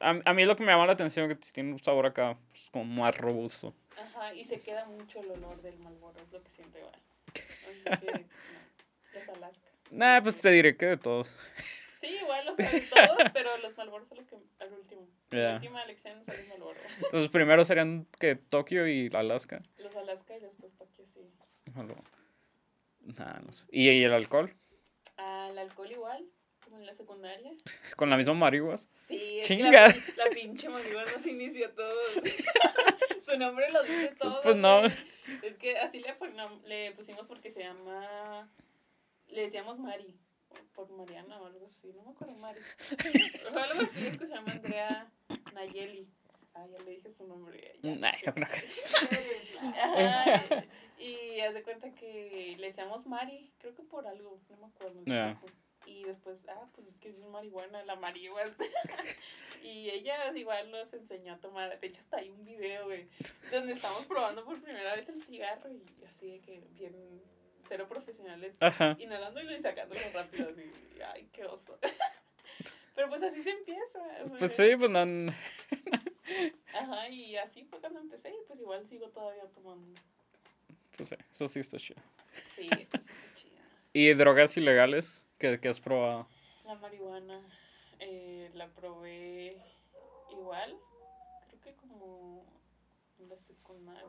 A, 0.00 0.20
a 0.24 0.34
mí 0.34 0.44
lo 0.44 0.56
que 0.56 0.64
me 0.64 0.72
llama 0.72 0.86
la 0.86 0.92
atención 0.92 1.30
es 1.30 1.38
que 1.38 1.52
tiene 1.52 1.72
un 1.72 1.78
sabor 1.78 2.04
acá, 2.06 2.36
pues, 2.50 2.68
como 2.70 2.84
más 2.84 3.16
robusto. 3.16 3.74
Ajá, 3.96 4.34
y 4.34 4.44
se 4.44 4.60
queda 4.60 4.84
mucho 4.86 5.20
el 5.20 5.30
olor 5.30 5.62
del 5.62 5.78
Malboro, 5.78 6.18
es 6.20 6.30
lo 6.32 6.42
que 6.42 6.50
siento 6.50 6.78
igual. 6.78 6.94
Así 7.34 8.04
que, 8.06 8.12
no, 8.12 8.20
los 9.14 9.28
Alaska. 9.30 9.68
Nah, 9.90 10.20
pues 10.20 10.40
te 10.40 10.50
diré 10.50 10.76
que 10.76 10.86
de 10.86 10.96
todos. 10.98 11.34
Sí, 12.00 12.08
igual 12.08 12.44
los 12.44 12.56
todos, 12.56 12.66
pero 13.32 13.56
los 13.58 13.74
Malboros 13.76 14.06
son 14.08 14.18
los 14.18 14.26
que 14.26 14.36
al 14.58 14.72
último. 14.74 15.08
La 15.30 15.38
Ya. 15.40 15.54
última 15.54 15.82
elección 15.84 16.22
son 16.22 16.36
los 16.36 16.48
Malboro. 16.48 16.80
Entonces 17.02 17.30
primero 17.30 17.64
serían 17.64 18.06
que 18.20 18.34
Tokio 18.36 18.86
y 18.86 19.08
Alaska. 19.14 19.62
Los 19.78 19.96
Alaska 19.96 20.36
y 20.36 20.40
después 20.40 20.74
Tokio, 20.76 21.06
sí. 21.14 21.30
Malboro. 21.72 22.02
Nah, 23.18 23.38
no 23.40 23.52
sé. 23.52 23.64
¿Y, 23.70 23.88
y 23.90 24.02
el 24.04 24.12
alcohol? 24.12 24.54
Al 25.16 25.56
alcohol 25.58 25.90
igual, 25.90 26.24
como 26.64 26.78
en 26.78 26.86
la 26.86 26.92
secundaria. 26.92 27.52
Con 27.96 28.10
la 28.10 28.16
misma 28.16 28.34
marihuana. 28.34 28.76
Sí, 29.06 29.38
es 29.40 29.46
Chinga. 29.46 29.70
que 29.92 30.00
la, 30.16 30.24
la 30.24 30.30
pinche 30.30 30.68
marihuana 30.68 31.10
nos 31.12 31.26
inició 31.26 31.70
todo. 31.70 31.94
Su 33.20 33.38
nombre 33.38 33.70
lo 33.70 33.82
dice 33.82 34.14
todo. 34.18 34.40
Pues 34.42 34.56
no. 34.56 34.82
Es 34.84 35.56
que 35.58 35.76
así 35.78 36.00
le, 36.00 36.14
le 36.66 36.92
pusimos 36.92 37.26
porque 37.26 37.50
se 37.50 37.60
llama. 37.60 38.48
Le 39.28 39.42
decíamos 39.42 39.78
Mari. 39.78 40.18
Por 40.74 40.90
Mariana 40.90 41.40
o 41.40 41.46
algo 41.46 41.66
así. 41.66 41.92
No 41.92 42.02
me 42.02 42.10
acuerdo, 42.12 42.34
Mari. 42.36 42.60
O 43.52 43.58
algo 43.58 43.82
así, 43.82 44.06
es 44.06 44.16
que 44.18 44.26
se 44.26 44.34
llama 44.34 44.52
Andrea 44.52 45.10
Nayeli. 45.52 46.08
Ah, 46.58 46.66
ya 46.70 46.78
le 46.84 46.90
dije 46.92 47.12
su 47.12 47.26
nombre. 47.26 47.78
ya. 47.82 47.90
No 47.94 48.32
creo 48.32 48.46
que- 48.46 49.58
Ajá, 49.58 50.64
y 50.98 51.40
haz 51.40 51.54
de 51.54 51.62
cuenta 51.62 51.90
que 51.94 52.56
le 52.58 52.66
decíamos 52.68 53.06
Mari, 53.06 53.52
creo 53.58 53.74
que 53.74 53.82
por 53.82 54.06
algo, 54.06 54.40
no 54.48 54.56
me 54.56 54.66
acuerdo. 54.66 55.02
no. 55.04 55.40
Y 55.84 56.02
después, 56.02 56.38
ah, 56.48 56.66
pues 56.74 56.88
es 56.88 56.94
que 56.96 57.10
es 57.10 57.18
marihuana, 57.18 57.84
la 57.84 57.94
marihuana. 57.94 58.56
y 59.62 59.88
ella 59.90 60.32
igual 60.34 60.68
nos 60.72 60.92
enseñó 60.92 61.34
a 61.34 61.38
tomar, 61.38 61.78
de 61.78 61.86
hecho 61.86 62.00
hasta 62.00 62.16
hay 62.16 62.30
un 62.30 62.44
video, 62.44 62.86
güey, 62.86 63.06
donde 63.52 63.74
estamos 63.74 64.04
probando 64.06 64.44
por 64.44 64.60
primera 64.60 64.96
vez 64.96 65.08
el 65.08 65.22
cigarro 65.22 65.70
y 65.70 66.04
así 66.08 66.26
de 66.28 66.40
que 66.40 66.60
bien, 66.72 67.22
cero 67.68 67.86
profesionales, 67.88 68.56
Ajá. 68.60 68.96
inhalándolo 68.98 69.54
y 69.54 69.60
sacándolo 69.60 70.00
rápido. 70.12 70.48
Así, 70.50 70.68
ay, 71.12 71.28
qué 71.32 71.44
oso. 71.44 71.78
Pero 72.96 73.08
pues 73.10 73.22
así 73.22 73.42
se 73.42 73.50
empieza. 73.50 74.00
Pues 74.38 74.56
sí, 74.56 74.74
pues 74.76 74.90
no. 74.90 75.04
Ajá, 76.74 77.08
y 77.08 77.36
así 77.36 77.64
fue 77.64 77.80
cuando 77.80 78.00
empecé 78.00 78.30
y 78.30 78.46
pues 78.46 78.60
igual 78.60 78.86
sigo 78.86 79.08
todavía 79.08 79.44
tomando. 79.54 80.00
Pues 80.96 81.08
sí, 81.10 81.16
eso 81.30 81.48
sí 81.48 81.60
está 81.60 81.78
chido. 81.78 82.00
Sí, 82.54 82.68
está 82.70 83.00
chida. 83.34 83.62
¿Y 83.92 84.12
drogas 84.14 84.56
ilegales 84.56 85.24
que, 85.38 85.60
que 85.60 85.68
has 85.68 85.80
probado? 85.80 86.28
La 86.64 86.74
marihuana 86.74 87.40
eh, 88.00 88.50
la 88.54 88.68
probé 88.68 89.56
igual, 90.30 90.76
creo 91.48 91.60
que 91.60 91.74
como 91.74 92.44
en 93.18 93.28
la 93.28 93.38
secundaria. 93.38 94.02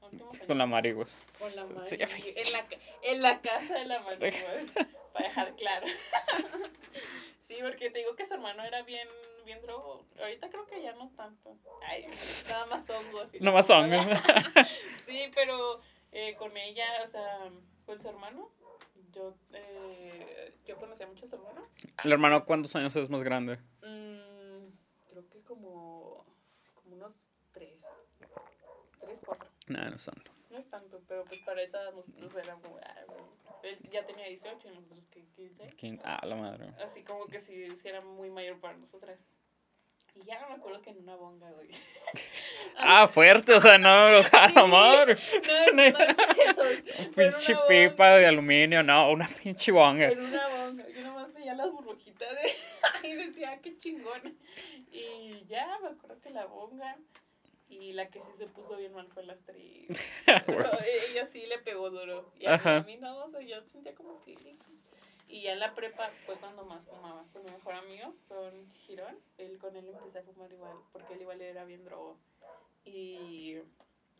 Con 0.00 0.18
la 0.58 0.64
años. 0.64 0.70
Mari, 0.70 0.92
güey. 0.92 1.06
Con 1.38 1.54
la 1.54 1.84
Sí, 1.84 1.98
Mari. 1.98 2.34
En 2.36 2.52
la, 2.52 2.66
en 3.02 3.22
la 3.22 3.40
casa 3.40 3.74
de 3.78 3.84
la 3.86 4.00
Mari, 4.00 4.18
güey, 4.18 4.66
para 5.12 5.28
dejar 5.28 5.54
claro. 5.56 5.86
Sí, 7.50 7.56
porque 7.62 7.90
te 7.90 7.98
digo 7.98 8.14
que 8.14 8.24
su 8.24 8.34
hermano 8.34 8.62
era 8.62 8.82
bien, 8.82 9.08
bien 9.44 9.60
drogo. 9.60 10.06
Ahorita 10.20 10.48
creo 10.50 10.68
que 10.68 10.80
ya 10.80 10.92
no 10.92 11.10
tanto. 11.16 11.58
Ay, 11.84 12.06
nada 12.48 12.66
más 12.66 12.88
hongos. 12.88 13.26
y 13.34 13.40
No 13.40 13.52
más 13.52 13.68
hongos. 13.70 14.06
Sí, 15.04 15.28
pero 15.34 15.80
eh, 16.12 16.36
con 16.36 16.56
ella, 16.56 16.86
o 17.02 17.08
sea, 17.08 17.50
con 17.86 17.98
su 17.98 18.08
hermano, 18.08 18.52
yo, 19.10 19.34
eh, 19.52 20.54
yo 20.64 20.76
conocía 20.76 21.08
mucho 21.08 21.24
a 21.24 21.28
su 21.28 21.34
hermano. 21.34 21.66
¿El 22.04 22.12
hermano 22.12 22.44
cuántos 22.44 22.76
años 22.76 22.94
es 22.94 23.10
más 23.10 23.24
grande? 23.24 23.56
Mm, 23.82 24.68
creo 25.10 25.28
que 25.28 25.42
como, 25.42 26.24
como 26.74 26.94
unos 26.94 27.14
tres. 27.50 27.84
Tres, 29.00 29.20
cuatro. 29.26 29.50
Nah, 29.66 29.90
no 29.90 29.96
es 29.96 30.04
tanto. 30.04 30.30
No 30.50 30.58
es 30.58 30.68
tanto, 30.68 31.00
pero 31.06 31.24
pues 31.24 31.40
para 31.40 31.62
esa 31.62 31.80
edad 31.80 31.92
nosotros 31.94 32.34
éramos, 32.36 32.66
ah. 32.84 33.04
Él 33.62 33.78
ya 33.90 34.04
tenía 34.04 34.26
18 34.26 34.68
y 34.68 34.74
nosotros 34.74 35.06
que 35.06 35.24
15. 35.36 35.66
¿Quién? 35.78 36.00
Ah, 36.04 36.20
la 36.26 36.34
madre. 36.34 36.66
Así 36.82 37.02
como 37.02 37.26
que 37.26 37.38
sí, 37.38 37.70
sí 37.76 37.88
era 37.88 38.00
muy 38.00 38.30
mayor 38.30 38.58
para 38.58 38.76
nosotras. 38.76 39.18
Y 40.16 40.24
ya 40.24 40.44
me 40.48 40.54
acuerdo 40.54 40.82
que 40.82 40.90
en 40.90 40.98
una 40.98 41.14
bonga, 41.16 41.50
güey. 41.52 41.68
Ah, 42.82 43.06
fuerte, 43.08 43.52
o 43.54 43.60
sea, 43.60 43.76
no, 43.78 43.88
a 43.88 44.48
la 44.54 44.66
madre. 44.66 45.16
No, 45.46 45.72
no, 45.74 45.90
no, 45.90 47.10
pinche 47.14 47.54
pipa 47.68 48.16
de 48.16 48.26
aluminio, 48.26 48.82
no, 48.82 49.10
una 49.10 49.28
pinche 49.28 49.70
bonga. 49.70 50.06
En 50.06 50.18
una 50.18 50.48
bonga. 50.48 50.88
Yo 50.88 51.02
nomás 51.02 51.32
veía 51.34 51.54
las 51.54 51.70
burbujitas 51.70 52.28
de... 52.30 53.08
y 53.08 53.12
decía, 53.14 53.52
"Ah, 53.52 53.58
qué 53.62 53.76
chingón. 53.76 54.38
Y 54.90 55.44
ya 55.46 55.78
me 55.82 55.88
acuerdo 55.88 56.18
que 56.20 56.30
la 56.30 56.46
bonga. 56.46 56.96
Y 57.70 57.92
la 57.92 58.08
que 58.10 58.20
sí 58.20 58.32
se 58.36 58.46
puso 58.46 58.76
bien 58.76 58.92
mal 58.92 59.06
fue 59.08 59.24
la 59.24 59.32
actriz. 59.32 59.88
Pero 60.46 60.70
ella 60.82 61.24
sí 61.24 61.46
le 61.46 61.58
pegó 61.58 61.88
duro. 61.88 62.30
Y 62.38 62.46
a, 62.46 62.50
mí, 62.50 62.54
Ajá. 62.56 62.76
a 62.78 62.82
mí 62.82 62.96
no, 62.96 63.24
o 63.24 63.30
sea, 63.30 63.40
yo 63.40 63.62
sentía 63.66 63.94
como 63.94 64.22
que... 64.24 64.36
Y 65.28 65.42
ya 65.42 65.52
en 65.52 65.60
la 65.60 65.74
prepa 65.76 66.10
fue 66.26 66.34
cuando 66.36 66.64
más 66.64 66.84
fumaba. 66.84 67.24
Con 67.32 67.44
mi 67.44 67.52
mejor 67.52 67.74
amigo, 67.74 68.14
con 68.26 68.72
Girón. 68.74 69.16
Él 69.38 69.58
con 69.58 69.76
él 69.76 69.88
empecé 69.88 70.18
a 70.18 70.22
fumar 70.22 70.52
igual. 70.52 70.76
Porque 70.92 71.14
él 71.14 71.20
igual 71.22 71.40
era 71.40 71.64
bien 71.64 71.84
drogo. 71.84 72.18
Y 72.84 73.58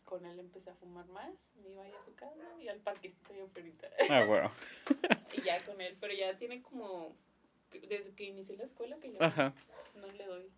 con 0.05 0.25
él 0.25 0.39
empecé 0.39 0.69
a 0.69 0.75
fumar 0.75 1.05
más. 1.07 1.51
Me 1.61 1.69
iba 1.69 1.83
ahí 1.83 1.91
a 1.91 2.01
su 2.01 2.15
casa 2.15 2.45
y 2.61 2.69
al 2.69 2.79
parquecito 2.79 3.33
yo 3.33 3.47
perita. 3.47 3.87
Ah. 4.09 4.51
Y 5.33 5.41
ya 5.43 5.63
con 5.63 5.79
él, 5.79 5.95
pero 5.99 6.13
ya 6.13 6.37
tiene 6.37 6.61
como. 6.61 7.15
Desde 7.87 8.13
que 8.13 8.25
inicié 8.25 8.57
la 8.57 8.65
escuela 8.65 8.97
que 8.97 9.13
ya 9.13 9.25
Ajá. 9.25 9.53
no 9.95 10.07
le 10.07 10.25
doy. 10.25 10.51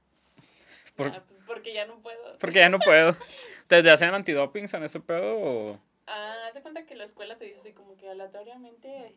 Por- 0.95 1.07
Ah, 1.07 1.23
pues 1.27 1.39
porque 1.45 1.73
ya 1.73 1.85
no 1.85 1.97
puedo. 1.99 2.37
Porque 2.39 2.59
ya 2.59 2.69
no 2.69 2.79
puedo. 2.79 3.15
¿Te 3.67 3.89
hacen 3.89 4.13
antidopings 4.13 4.73
en 4.73 4.83
ese 4.83 4.99
pedo 4.99 5.37
o...? 5.39 5.79
Ah, 6.05 6.35
haz 6.47 6.53
de 6.53 6.61
cuenta 6.61 6.85
que 6.85 6.95
la 6.95 7.05
escuela 7.05 7.37
te 7.37 7.45
dice 7.45 7.57
así 7.57 7.71
como 7.71 7.95
que 7.95 8.09
aleatoriamente 8.09 9.15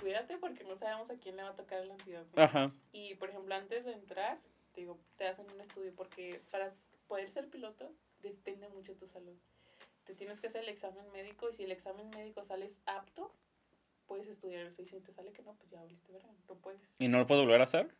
cuídate 0.00 0.36
porque 0.38 0.62
no 0.62 0.76
sabemos 0.76 1.10
a 1.10 1.16
quién 1.16 1.36
le 1.36 1.42
va 1.42 1.50
a 1.50 1.54
tocar 1.56 1.80
el 1.82 1.90
antídoto. 1.90 2.40
Ajá. 2.40 2.70
Y 2.92 3.16
por 3.16 3.30
ejemplo, 3.30 3.52
antes 3.54 3.84
de 3.84 3.92
entrar, 3.92 4.38
te 4.72 4.82
digo, 4.82 4.96
te 5.16 5.26
hacen 5.26 5.46
un 5.52 5.60
estudio 5.60 5.92
porque 5.96 6.40
para 6.52 6.68
poder 7.08 7.28
ser 7.30 7.48
piloto 7.48 7.92
depende 8.22 8.68
mucho 8.68 8.92
de 8.92 8.98
tu 9.00 9.08
salud. 9.08 9.36
Te 10.04 10.14
tienes 10.14 10.40
que 10.40 10.46
hacer 10.46 10.62
el 10.62 10.68
examen 10.68 11.10
médico 11.12 11.48
y 11.48 11.52
si 11.52 11.64
el 11.64 11.72
examen 11.72 12.08
médico 12.10 12.44
sales 12.44 12.78
apto, 12.86 13.34
puedes 14.06 14.28
estudiar 14.28 14.70
si 14.72 14.84
te 14.84 15.12
sale 15.12 15.32
que 15.32 15.42
no, 15.42 15.54
pues 15.54 15.68
ya 15.70 15.80
volviste 15.80 16.12
verano, 16.12 16.32
no 16.48 16.54
puedes. 16.54 16.80
¿Y 17.00 17.08
no 17.08 17.18
lo 17.18 17.26
puedes 17.26 17.44
volver 17.44 17.60
a 17.60 17.64
hacer? 17.64 17.92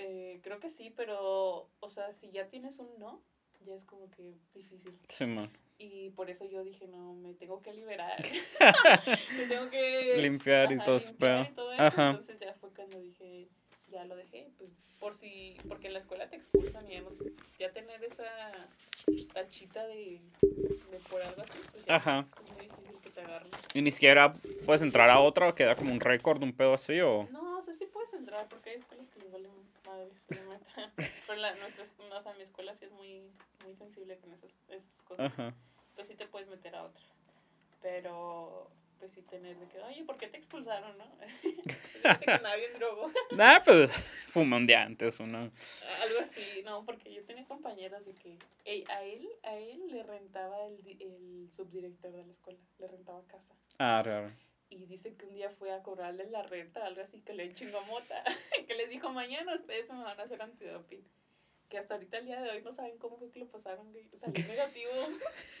Eh, 0.00 0.40
creo 0.42 0.60
que 0.60 0.68
sí, 0.68 0.90
pero, 0.96 1.68
o 1.80 1.90
sea, 1.90 2.12
si 2.12 2.30
ya 2.30 2.46
tienes 2.48 2.78
un 2.78 2.88
no, 2.98 3.20
ya 3.66 3.74
es 3.74 3.84
como 3.84 4.08
que 4.12 4.34
difícil. 4.54 4.96
Sí, 5.08 5.26
man. 5.26 5.50
Y 5.76 6.10
por 6.10 6.30
eso 6.30 6.44
yo 6.44 6.62
dije, 6.64 6.86
no, 6.86 7.14
me 7.14 7.34
tengo 7.34 7.60
que 7.62 7.72
liberar. 7.72 8.16
me 9.36 9.46
tengo 9.46 9.68
que 9.70 10.14
Limpiar 10.18 10.70
y 10.72 10.78
todo 10.78 10.96
ese 10.96 11.08
limpiar 11.10 11.44
pedo. 11.44 11.52
y 11.52 11.54
todo 11.54 11.72
eso. 11.72 11.82
Ajá. 11.82 12.10
Entonces 12.10 12.38
ya 12.40 12.54
fue 12.54 12.70
cuando 12.70 13.00
dije, 13.00 13.48
ya 13.90 14.04
lo 14.04 14.16
dejé. 14.16 14.50
Pues 14.58 14.72
por 15.00 15.14
si, 15.14 15.56
porque 15.68 15.86
en 15.88 15.92
la 15.94 15.98
escuela 16.00 16.28
te 16.28 16.36
expulsan 16.36 16.88
y 16.90 16.94
ya, 16.94 17.00
no- 17.02 17.10
ya 17.58 17.72
tener 17.72 18.02
esa 18.04 18.24
tachita 19.32 19.86
de, 19.86 20.20
de 20.42 20.98
por 21.08 21.22
algo 21.22 21.42
así, 21.42 21.58
pues 21.72 21.84
ya 21.86 21.96
Ajá. 21.96 22.26
es 22.44 22.52
muy 22.52 22.62
difícil 22.64 22.98
que 23.02 23.10
te 23.10 23.20
agarren. 23.20 23.50
¿Y 23.74 23.82
ni 23.82 23.90
siquiera 23.90 24.32
puedes 24.66 24.82
entrar 24.82 25.10
a 25.10 25.20
otra 25.20 25.48
o 25.48 25.54
queda 25.54 25.74
como 25.76 25.92
un 25.92 26.00
récord, 26.00 26.42
un 26.42 26.52
pedo 26.52 26.74
así 26.74 27.00
o...? 27.00 27.28
No, 27.30 27.58
o 27.58 27.62
sea, 27.62 27.74
sí 27.74 27.86
puedes 27.86 28.12
entrar 28.14 28.48
porque 28.48 28.70
hay 28.70 28.76
escuelas 28.78 29.08
que 29.08 29.20
les 29.20 29.30
valen 29.30 29.52
madres, 29.88 30.24
la 30.28 30.42
neta. 30.54 30.92
Pero 31.26 31.40
la, 31.40 31.54
nuestra, 31.56 31.84
o 31.84 32.22
sea, 32.22 32.34
mi 32.34 32.42
escuela 32.42 32.74
sí 32.74 32.84
es 32.84 32.92
muy, 32.92 33.30
muy 33.64 33.74
sensible 33.74 34.18
con 34.18 34.32
esas, 34.32 34.54
esas 34.68 35.02
cosas. 35.02 35.32
Ajá. 35.32 35.54
Pues 35.94 36.08
sí 36.08 36.14
te 36.14 36.26
puedes 36.26 36.48
meter 36.48 36.74
a 36.76 36.84
otra. 36.84 37.04
Pero, 37.82 38.70
pues 38.98 39.12
sí 39.12 39.22
tener 39.22 39.56
de 39.56 39.66
que, 39.68 39.80
oye, 39.80 40.04
¿por 40.04 40.16
qué 40.16 40.28
te 40.28 40.36
expulsaron, 40.36 40.96
no? 40.98 41.04
Que 42.20 42.26
bien 42.26 42.72
drogo. 42.78 43.10
Nah, 43.36 43.60
pues 43.64 43.90
fumé 44.26 44.56
un 44.56 44.66
día 44.66 44.82
antes, 44.82 45.20
uno. 45.20 45.38
Algo 45.38 46.20
así, 46.20 46.62
no, 46.64 46.84
porque 46.84 47.12
yo 47.12 47.24
tenía 47.24 47.44
compañeras 47.44 48.04
de 48.04 48.14
que 48.14 48.38
a 48.88 49.02
él, 49.02 49.28
a 49.44 49.54
él 49.56 49.88
le 49.88 50.02
rentaba 50.02 50.64
el, 50.66 50.80
el 51.00 51.48
subdirector 51.52 52.12
de 52.12 52.24
la 52.24 52.30
escuela, 52.30 52.58
le 52.78 52.88
rentaba 52.88 53.22
casa. 53.26 53.54
Ah, 53.78 54.02
raro. 54.04 54.32
Y 54.70 54.84
dice 54.86 55.14
que 55.14 55.24
un 55.26 55.34
día 55.34 55.50
fue 55.50 55.72
a 55.72 55.82
cobrarle 55.82 56.28
la 56.30 56.42
renta, 56.42 56.84
algo 56.84 57.00
así, 57.02 57.20
que 57.22 57.32
le 57.32 57.54
chingó 57.54 57.80
mota. 57.86 58.22
que 58.66 58.74
les 58.74 58.88
dijo, 58.90 59.10
mañana 59.10 59.54
ustedes 59.54 59.90
me 59.90 60.02
van 60.02 60.18
a 60.20 60.22
hacer 60.22 60.40
antidoping. 60.42 61.02
Que 61.70 61.76
hasta 61.76 61.94
ahorita, 61.94 62.16
el 62.18 62.24
día 62.24 62.40
de 62.40 62.50
hoy, 62.50 62.62
no 62.62 62.72
saben 62.72 62.96
cómo 62.98 63.18
fue 63.18 63.30
que 63.30 63.40
lo 63.40 63.46
pasaron. 63.46 63.92
güey. 63.92 64.08
Salió 64.18 64.46
negativo. 64.48 64.90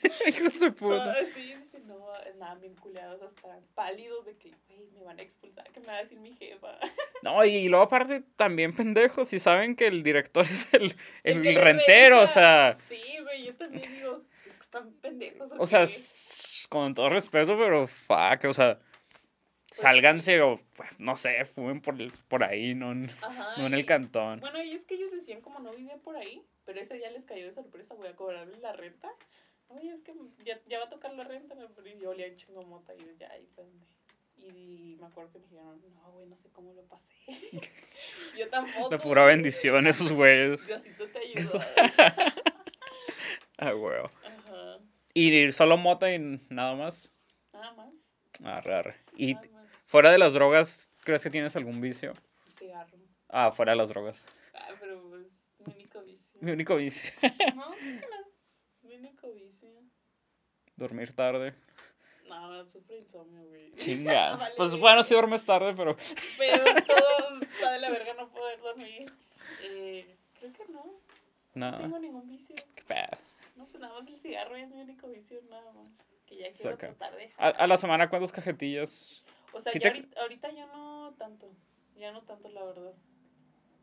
Hijos 0.26 0.60
de 0.60 0.70
puta. 0.72 1.12
así, 1.12 1.54
dice, 1.54 1.80
no, 1.80 2.06
nada, 2.38 2.54
bien 2.56 2.74
culeados, 2.76 3.20
hasta 3.22 3.60
pálidos 3.74 4.24
de 4.26 4.36
que, 4.36 4.52
güey, 4.68 4.86
me 4.94 5.02
van 5.02 5.18
a 5.18 5.22
expulsar, 5.22 5.70
que 5.70 5.80
me 5.80 5.86
va 5.86 5.96
a 5.96 6.02
decir 6.02 6.18
mi 6.18 6.34
jefa. 6.34 6.78
No, 7.22 7.44
y 7.44 7.68
luego 7.68 7.84
aparte 7.84 8.22
también 8.36 8.74
pendejos, 8.74 9.28
si 9.28 9.38
saben 9.38 9.76
que 9.76 9.86
el 9.86 10.02
director 10.02 10.44
es 10.46 10.72
el, 10.72 10.94
el 11.24 11.42
que 11.42 11.52
le 11.52 11.60
rentero, 11.60 12.22
o 12.22 12.26
sea, 12.26 12.76
Sí, 12.88 13.02
güey, 13.22 13.44
yo 13.46 13.56
también 13.56 13.90
digo, 13.92 14.22
es 14.46 14.54
que 14.56 14.62
están 14.62 14.92
pendejos. 14.94 15.50
o 15.58 15.66
sea, 15.66 15.80
qué?". 15.80 15.84
s- 15.92 16.66
con 16.68 16.94
todo 16.94 17.08
respeto, 17.10 17.56
pero 17.58 17.86
fuck, 17.86 18.44
o 18.48 18.52
sea, 18.54 18.78
sálganse 19.78 20.40
o, 20.42 20.58
no 20.98 21.16
sé, 21.16 21.44
fumen 21.44 21.80
por, 21.80 21.96
por 22.28 22.44
ahí, 22.44 22.74
no, 22.74 22.92
Ajá, 23.22 23.54
no 23.56 23.66
en 23.66 23.74
el 23.74 23.86
cantón. 23.86 24.40
Bueno, 24.40 24.62
y 24.62 24.72
es 24.72 24.84
que 24.84 24.94
ellos 24.94 25.10
decían 25.12 25.40
como 25.40 25.60
no 25.60 25.72
vivía 25.72 25.96
por 25.98 26.16
ahí, 26.16 26.44
pero 26.64 26.80
ese 26.80 26.94
día 26.94 27.10
les 27.10 27.24
cayó 27.24 27.46
de 27.46 27.52
sorpresa, 27.52 27.94
voy 27.94 28.08
a 28.08 28.16
cobrarle 28.16 28.58
la 28.58 28.72
renta. 28.72 29.08
Oye, 29.68 29.90
es 29.90 30.00
que 30.00 30.14
ya, 30.44 30.58
ya 30.66 30.78
va 30.78 30.86
a 30.86 30.88
tocar 30.88 31.12
la 31.14 31.24
renta. 31.24 31.54
Pero 31.76 31.88
yo 31.98 32.10
olía 32.10 32.26
un 32.28 32.36
chingo 32.36 32.62
mota 32.62 32.94
y 32.94 32.98
yo, 32.98 33.12
ya, 33.18 33.30
ahí 33.30 33.46
fue 33.54 33.64
donde. 33.64 33.86
Y 34.36 34.96
me 35.00 35.06
acuerdo 35.06 35.32
que 35.32 35.38
me 35.38 35.44
dijeron, 35.46 35.80
no, 35.94 36.12
güey, 36.12 36.26
no 36.26 36.36
sé 36.36 36.48
cómo 36.50 36.72
lo 36.72 36.82
pasé. 36.84 37.12
yo 38.38 38.48
tampoco. 38.48 38.90
La 38.90 38.98
pura 38.98 39.24
bendición, 39.24 39.86
esos 39.86 40.12
güeyes. 40.12 40.66
Diosito 40.66 41.08
te 41.08 41.18
ayudó. 41.38 41.60
Ah, 43.58 43.74
huevo. 43.74 44.10
Ajá. 44.24 44.78
Y 45.12 45.52
solo 45.52 45.76
mota 45.76 46.10
y 46.12 46.40
nada 46.48 46.74
más. 46.76 47.12
Nada 47.52 47.72
más. 47.72 47.92
Ah, 48.44 48.60
raro. 48.60 48.94
Y 49.16 49.34
nada 49.34 49.48
más. 49.48 49.57
Fuera 49.88 50.10
de 50.12 50.18
las 50.18 50.34
drogas, 50.34 50.90
¿crees 51.02 51.22
que 51.22 51.30
tienes 51.30 51.56
algún 51.56 51.80
vicio? 51.80 52.12
Cigarro. 52.58 52.96
Ah, 53.28 53.50
fuera 53.50 53.72
de 53.72 53.76
las 53.78 53.88
drogas. 53.88 54.24
Ah, 54.54 54.68
pero 54.78 55.02
pues, 55.08 55.26
mi 55.66 55.72
único 55.74 56.02
vicio. 56.02 56.38
Mi 56.40 56.50
único 56.52 56.76
vicio. 56.76 57.12
No, 57.56 57.70
no. 57.70 57.76
Mi 58.82 58.94
único 58.94 59.30
vicio. 59.32 59.68
Dormir 60.76 61.12
tarde. 61.14 61.54
No, 62.28 62.64
sufro 62.68 62.94
insomnio, 62.96 63.42
güey. 63.48 63.72
Chinga. 63.76 64.36
Vale, 64.36 64.54
Pues 64.56 64.76
bueno, 64.76 65.02
si 65.02 65.14
duermes 65.14 65.44
tarde, 65.44 65.74
pero. 65.74 65.96
Pero 66.38 66.64
todo 66.86 67.40
está 67.40 67.72
de 67.72 67.78
la 67.80 67.90
verga 67.90 68.14
no 68.14 68.28
poder 68.30 68.60
dormir. 68.60 69.10
Eh, 69.62 70.16
creo 70.38 70.52
que 70.52 70.64
no. 70.72 70.84
No 70.84 71.00
Nada. 71.54 71.78
tengo 71.78 71.98
ningún 71.98 72.28
vicio. 72.28 72.54
Qué 72.74 72.82
pedo. 72.84 73.18
No, 73.56 73.64
pues 73.66 73.80
nada 73.80 73.98
más 73.98 74.06
el 74.06 74.20
cigarro 74.20 74.54
es 74.56 74.68
mi 74.68 74.80
único 74.80 75.08
vicio, 75.08 75.40
nada 75.50 75.72
más. 75.72 76.06
Que 76.26 76.36
ya 76.36 76.50
quiero 76.50 76.72
Saca. 76.72 76.88
tratar 76.94 77.16
de 77.16 77.32
A, 77.38 77.48
a 77.48 77.66
la 77.66 77.76
semana, 77.76 78.08
¿cuántas 78.08 78.30
cajetillas? 78.30 79.24
O 79.52 79.60
sea, 79.60 79.72
sí 79.72 79.78
ya 79.78 79.92
te- 79.92 79.98
ahorita, 79.98 80.20
ahorita 80.22 80.50
ya 80.52 80.66
no 80.66 81.14
tanto. 81.18 81.50
Ya 81.96 82.12
no 82.12 82.22
tanto, 82.22 82.48
la 82.48 82.64
verdad. 82.64 82.94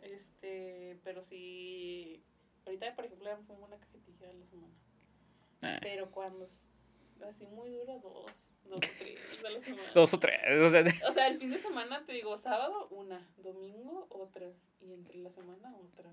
Este, 0.01 0.99
pero 1.03 1.23
sí. 1.23 2.23
Ahorita, 2.65 2.95
por 2.95 3.05
ejemplo, 3.05 3.27
ya 3.29 3.37
me 3.37 3.43
fumo 3.43 3.65
una 3.65 3.77
cajetilla 3.77 4.29
a 4.29 4.33
la 4.33 4.45
semana. 4.45 4.73
Eh, 5.63 5.79
Pero 5.81 6.11
cuando 6.11 6.47
así 7.27 7.45
muy 7.47 7.69
dura, 7.71 7.97
dos. 7.99 8.25
dos 8.65 8.77
o 8.77 8.79
tres 8.99 9.43
a 9.45 9.49
la 9.49 9.59
semana. 9.61 9.91
Dos 9.93 10.13
o 10.13 10.19
tres. 10.19 10.61
O 10.61 10.69
sea, 10.69 10.83
O 11.09 11.11
sea, 11.11 11.27
el 11.27 11.39
fin 11.39 11.49
de 11.51 11.57
semana 11.57 12.05
te 12.05 12.13
digo, 12.13 12.35
sábado 12.37 12.87
una, 12.89 13.27
domingo 13.37 14.07
otra, 14.09 14.47
y 14.81 14.93
entre 14.93 15.17
la 15.17 15.29
semana 15.29 15.75
otra. 15.75 16.11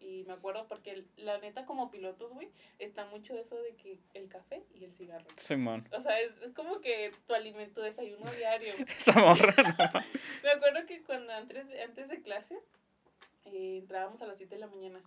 Y 0.00 0.24
me 0.24 0.34
acuerdo 0.34 0.66
porque 0.68 1.04
la 1.16 1.38
neta 1.38 1.64
como 1.64 1.90
pilotos, 1.90 2.32
güey, 2.32 2.50
está 2.78 3.06
mucho 3.06 3.36
eso 3.38 3.56
de 3.56 3.74
que 3.74 3.98
el 4.14 4.28
café 4.28 4.62
y 4.74 4.84
el 4.84 4.92
cigarro. 4.92 5.26
Simón. 5.36 5.88
O 5.92 6.00
sea, 6.00 6.20
es, 6.20 6.32
es 6.42 6.52
como 6.52 6.80
que 6.80 7.12
tu 7.26 7.34
alimento, 7.34 7.82
desayuno 7.82 8.30
diario. 8.32 8.72
Esa 8.88 9.12
morra, 9.12 9.54
no. 9.94 10.00
Me 10.42 10.50
acuerdo 10.50 10.86
que 10.86 11.02
cuando 11.02 11.32
antes, 11.32 11.66
antes 11.82 12.08
de 12.08 12.22
clase 12.22 12.58
eh, 13.46 13.78
entrábamos 13.78 14.20
a 14.22 14.26
las 14.26 14.36
7 14.36 14.54
de 14.54 14.60
la 14.60 14.66
mañana 14.68 15.00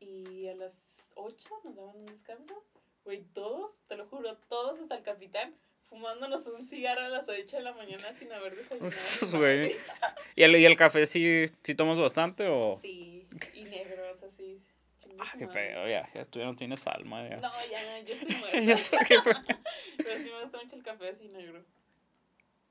y 0.00 0.48
a 0.48 0.54
las 0.54 1.12
8 1.14 1.48
nos 1.64 1.76
daban 1.76 1.96
un 1.96 2.06
descanso. 2.06 2.62
Güey, 3.04 3.22
todos, 3.32 3.78
te 3.86 3.96
lo 3.96 4.06
juro, 4.06 4.36
todos 4.48 4.80
hasta 4.80 4.96
el 4.96 5.02
capitán 5.02 5.54
fumándonos 5.88 6.46
un 6.46 6.64
cigarro 6.64 7.02
a 7.02 7.08
las 7.08 7.28
8 7.28 7.56
de 7.56 7.62
la 7.62 7.72
mañana 7.72 8.12
sin 8.12 8.32
haber 8.32 8.56
desayunado. 8.56 9.70
¿Y 10.34 10.42
el, 10.42 10.56
¿Y 10.56 10.64
el 10.64 10.76
café 10.76 11.06
sí, 11.06 11.46
sí 11.62 11.74
tomas 11.74 11.98
bastante 11.98 12.48
o...? 12.48 12.78
Sí, 12.80 13.15
así. 14.26 14.62
Ah, 15.18 15.32
qué 15.38 15.46
feo, 15.46 15.88
ya, 15.88 16.10
ya 16.12 16.24
tú 16.24 16.40
ya 16.40 16.46
no 16.46 16.56
tienes 16.56 16.86
alma, 16.86 17.28
ya. 17.28 17.36
No, 17.36 17.52
ya, 17.70 18.00
yo 18.00 18.12
estoy 18.14 18.28
ya 18.66 18.74
muerta. 18.74 18.76
sé 18.78 18.96
qué 19.06 19.20
fue. 19.22 19.34
Pero 19.96 20.18
sí 20.18 20.30
me 20.34 20.42
gusta 20.42 20.58
mucho 20.62 20.76
el 20.76 20.82
café 20.82 21.08
así 21.08 21.28
negro. 21.28 21.64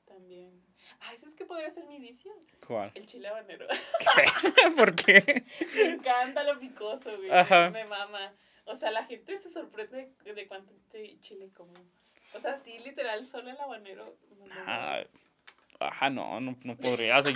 También. 0.06 0.62
Ah, 1.02 1.14
¿eso 1.14 1.26
es 1.26 1.34
que 1.36 1.46
podría 1.46 1.70
ser 1.70 1.86
mi 1.86 2.00
vicio? 2.00 2.32
¿Cuál? 2.66 2.92
El 2.94 3.06
chile 3.06 3.28
habanero. 3.28 3.68
¿Qué? 3.68 4.72
¿Por 4.76 4.96
qué? 4.96 5.46
Me 5.76 5.82
encanta 5.94 6.44
lo 6.44 6.60
picoso, 6.60 7.16
güey. 7.18 7.32
Ajá. 7.32 7.70
Me 7.72 7.86
mama. 7.86 8.34
O 8.66 8.76
sea, 8.76 8.92
la 8.92 9.06
gente 9.06 9.40
se 9.40 9.50
sorprende 9.50 10.12
de 10.24 10.48
cuánto 10.48 10.74
chile 11.22 11.50
como. 11.56 11.74
O 12.34 12.40
sea, 12.40 12.56
sí, 12.58 12.80
literal, 12.80 13.26
solo 13.26 13.50
el 13.50 13.60
habanero. 13.60 14.16
Ah, 14.66 15.04
Ajá, 15.80 16.10
no, 16.10 16.40
no, 16.40 16.56
no 16.64 16.78
podría. 16.78 17.18
O 17.18 17.22
sea, 17.22 17.34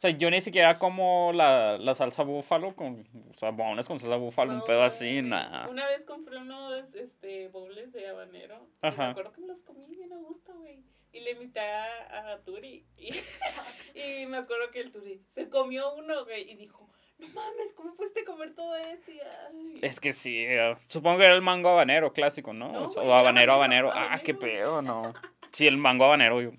o 0.00 0.02
sea, 0.02 0.08
yo 0.12 0.30
ni 0.30 0.40
siquiera 0.40 0.78
como 0.78 1.30
la, 1.34 1.76
la 1.76 1.94
salsa 1.94 2.22
búfalo 2.22 2.74
con, 2.74 3.06
o 3.28 3.34
sea, 3.34 3.50
bones 3.50 3.86
con 3.86 3.98
salsa 3.98 4.16
búfalo, 4.16 4.54
un 4.54 4.64
pedo 4.64 4.82
así, 4.82 5.20
nada. 5.20 5.68
Una 5.68 5.86
vez 5.88 6.06
compré 6.06 6.38
unos 6.38 6.94
este, 6.94 7.48
bowls 7.48 7.92
de 7.92 8.08
habanero. 8.08 8.66
Y 8.82 8.86
Ajá. 8.86 9.04
me 9.04 9.10
acuerdo 9.10 9.32
que 9.32 9.42
me 9.42 9.48
los 9.48 9.60
comí 9.60 9.84
bien 9.90 10.10
a 10.14 10.16
gusto, 10.16 10.54
güey. 10.54 10.82
Y 11.12 11.20
le 11.20 11.32
invité 11.32 11.60
a, 11.60 12.32
a 12.32 12.38
Turi. 12.38 12.86
Y, 12.96 13.10
y 14.22 14.24
me 14.24 14.38
acuerdo 14.38 14.70
que 14.70 14.80
el 14.80 14.90
Turi 14.90 15.20
se 15.28 15.50
comió 15.50 15.92
uno, 15.92 16.24
güey. 16.24 16.50
Y 16.50 16.54
dijo, 16.54 16.88
no 17.18 17.28
mames, 17.28 17.74
¿cómo 17.74 17.94
pudiste 17.94 18.24
comer 18.24 18.54
todo 18.54 18.74
esto? 18.76 19.12
Y. 19.12 19.84
Es 19.84 20.00
que 20.00 20.14
sí, 20.14 20.46
eh, 20.46 20.76
supongo 20.88 21.18
que 21.18 21.24
era 21.26 21.34
el 21.34 21.42
mango 21.42 21.68
habanero 21.68 22.10
clásico, 22.14 22.54
¿no? 22.54 22.72
No, 22.72 22.84
o, 22.84 22.88
güey, 22.88 23.12
habanero, 23.12 23.52
habanero, 23.52 23.90
habanero. 23.92 24.14
Ah, 24.14 24.18
qué 24.24 24.32
pedo, 24.32 24.80
no. 24.80 25.12
Sí, 25.52 25.66
el 25.66 25.76
mango 25.76 26.06
habanero. 26.06 26.40
yo- 26.40 26.52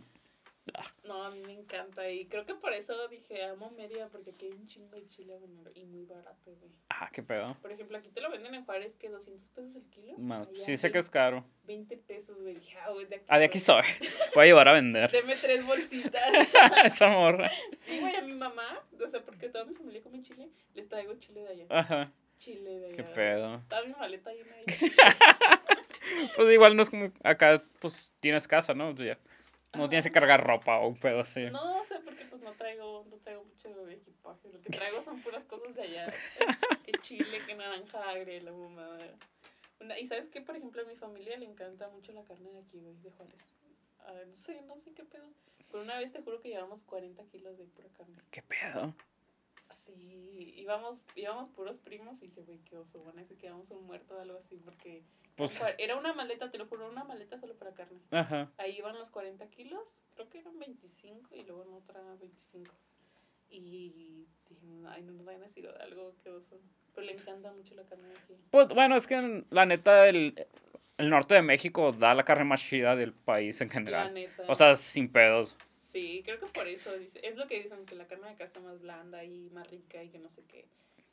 No, 1.11 1.23
a 1.25 1.29
mí 1.31 1.41
me 1.45 1.51
encanta. 1.51 2.09
Y 2.09 2.25
creo 2.27 2.45
que 2.45 2.55
por 2.55 2.71
eso 2.71 3.07
dije, 3.09 3.43
amo 3.43 3.69
Mérida, 3.71 4.07
porque 4.07 4.29
aquí 4.31 4.45
hay 4.45 4.53
un 4.53 4.65
chingo 4.65 4.95
de 4.95 5.05
chile. 5.07 5.37
Y 5.75 5.83
muy 5.83 6.05
barato, 6.05 6.55
güey. 6.59 6.71
Ah, 6.89 7.09
qué 7.11 7.21
pedo. 7.21 7.57
Por 7.61 7.71
ejemplo, 7.71 7.97
aquí 7.97 8.09
te 8.09 8.21
lo 8.21 8.29
venden 8.31 8.55
en 8.55 8.63
Juárez, 8.63 8.95
que 8.95 9.09
200 9.09 9.49
pesos 9.49 9.75
el 9.75 9.83
kilo. 9.89 10.15
Sí 10.55 10.77
sé 10.77 10.89
que 10.89 10.99
es 10.99 11.09
caro. 11.09 11.43
20 11.65 11.97
pesos, 11.97 12.39
güey. 12.41 12.55
Ah, 12.81 12.91
güey, 12.91 13.05
de 13.07 13.15
aquí 13.17 13.25
Ah, 13.27 13.39
de 13.39 13.45
aquí 13.45 13.59
soy. 13.59 13.83
Voy 14.33 14.43
a 14.43 14.45
llevar 14.45 14.69
a 14.69 14.73
vender. 14.73 15.11
Deme 15.11 15.35
tres 15.35 15.65
bolsitas. 15.65 16.21
Esa 16.85 17.09
morra. 17.09 17.51
Sí, 17.85 17.99
güey, 17.99 18.15
a 18.15 18.21
mi 18.21 18.33
mamá, 18.33 18.81
o 19.03 19.07
sea, 19.07 19.21
porque 19.21 19.49
toda 19.49 19.65
mi 19.65 19.75
familia 19.75 20.01
come 20.01 20.21
chile, 20.21 20.49
les 20.73 20.87
traigo 20.87 21.13
chile 21.15 21.41
de 21.41 21.49
allá. 21.49 21.65
Ajá, 21.69 22.11
Chile 22.37 22.79
de 22.79 22.85
allá. 22.87 22.95
qué 22.95 23.03
pedo. 23.03 23.61
Toda 23.67 23.83
mi 23.83 23.93
maleta 23.93 24.31
llena 24.33 24.55
de 24.55 24.63
Pues 26.35 26.49
igual 26.51 26.75
no 26.75 26.81
es 26.83 26.89
como 26.89 27.11
acá, 27.23 27.63
pues 27.79 28.13
tienes 28.21 28.47
casa, 28.47 28.73
¿no? 28.73 28.89
O 28.89 28.95
sea, 28.97 29.17
no 29.73 29.89
tienes 29.89 30.03
que 30.03 30.11
cargar 30.11 30.45
ropa 30.45 30.79
o 30.79 30.87
un 30.87 30.99
pedo 30.99 31.21
así. 31.21 31.45
No, 31.49 31.79
o 31.79 31.85
sea, 31.85 32.01
porque 32.01 32.25
pues 32.25 32.41
no 32.41 32.51
traigo, 32.51 33.05
no 33.09 33.17
traigo 33.17 33.43
mucho 33.45 33.89
equipaje. 33.89 34.49
Lo 34.49 34.61
que 34.61 34.69
traigo 34.71 35.01
son 35.01 35.21
puras 35.21 35.43
cosas 35.45 35.73
de 35.75 35.81
allá. 35.83 36.09
que 36.85 36.91
chile, 37.01 37.41
que 37.45 37.55
naranja 37.55 38.09
agria, 38.09 38.41
la 38.41 38.51
mamada. 38.51 38.99
Una, 39.79 39.97
y 39.97 40.05
sabes 40.07 40.27
que, 40.27 40.41
por 40.41 40.55
ejemplo, 40.55 40.81
a 40.81 40.85
mi 40.85 40.95
familia 40.95 41.37
le 41.37 41.45
encanta 41.45 41.89
mucho 41.89 42.11
la 42.11 42.23
carne 42.23 42.51
de 42.51 42.59
aquí, 42.59 42.79
güey, 42.79 42.95
de 43.01 43.11
Juárez. 43.11 43.55
Ah, 43.99 44.13
no 44.27 44.33
sé, 44.33 44.61
no 44.61 44.77
sé 44.77 44.93
qué 44.93 45.03
pedo. 45.03 45.27
Pero 45.71 45.83
una 45.83 45.97
vez 45.97 46.11
te 46.11 46.21
juro 46.21 46.41
que 46.41 46.49
llevamos 46.49 46.83
40 46.83 47.23
kilos 47.25 47.57
de 47.57 47.65
pura 47.65 47.89
carne. 47.89 48.17
¿Qué 48.29 48.41
pedo? 48.41 48.93
Sí, 49.85 50.53
íbamos, 50.57 50.99
íbamos 51.15 51.49
puros 51.51 51.77
primos 51.79 52.21
y 52.21 52.27
dice, 52.27 52.41
güey, 52.43 52.59
qué 52.59 52.77
oso, 52.77 53.03
van 53.03 53.17
a 53.17 53.21
decir 53.21 53.37
que 53.37 53.47
íbamos 53.47 53.69
un 53.71 53.85
muerto 53.85 54.15
o 54.15 54.19
algo 54.19 54.37
así, 54.37 54.57
porque 54.63 55.03
Pues, 55.35 55.61
era 55.77 55.95
una 55.97 56.13
maleta, 56.13 56.51
te 56.51 56.57
lo 56.57 56.67
juro, 56.67 56.89
una 56.89 57.03
maleta 57.03 57.39
solo 57.39 57.55
para 57.55 57.73
carne. 57.73 57.99
ajá. 58.11 58.51
Ahí 58.57 58.77
iban 58.77 58.95
los 58.95 59.09
40 59.09 59.47
kilos, 59.47 60.01
creo 60.13 60.29
que 60.29 60.39
eran 60.39 60.57
25 60.59 61.35
y 61.35 61.43
luego 61.43 61.63
en 61.63 61.73
otra 61.73 62.01
25. 62.19 62.71
Y 63.49 64.25
dije, 64.49 64.67
ay, 64.87 65.01
no 65.03 65.13
nos 65.13 65.25
vayan 65.25 65.41
a 65.41 65.45
decir 65.45 65.67
algo, 65.79 66.13
qué 66.23 66.29
oso. 66.29 66.59
Pero 66.93 67.07
le 67.07 67.13
encanta 67.13 67.51
mucho 67.51 67.73
la 67.75 67.83
carne 67.83 68.07
de 68.09 68.15
aquí. 68.17 68.35
Pues 68.51 68.67
bueno, 68.69 68.95
es 68.95 69.07
que 69.07 69.15
en- 69.15 69.45
la 69.49 69.65
neta 69.65 70.07
el, 70.07 70.45
el 70.97 71.09
norte 71.09 71.35
de 71.35 71.41
México 71.41 71.91
da 71.91 72.13
la 72.13 72.23
carne 72.23 72.43
más 72.45 72.61
chida 72.61 72.95
del 72.95 73.13
país 73.13 73.59
en 73.61 73.67
La 73.69 73.73
general. 73.73 74.13
neta. 74.13 74.43
O 74.47 74.55
sea, 74.55 74.75
sin 74.75 75.09
pedos. 75.11 75.57
Sí, 75.91 76.21
creo 76.23 76.39
que 76.39 76.45
por 76.47 76.67
eso 76.67 76.97
dice, 76.97 77.19
es 77.23 77.35
lo 77.35 77.47
que 77.47 77.61
dicen, 77.61 77.85
que 77.85 77.95
la 77.95 78.05
carne 78.07 78.27
de 78.27 78.33
acá 78.33 78.43
está 78.43 78.59
más 78.59 78.79
blanda 78.81 79.23
y 79.23 79.49
más 79.51 79.69
rica 79.69 80.01
y 80.03 80.09
que 80.09 80.19
no 80.19 80.29
sé 80.29 80.41
qué. 80.47 80.65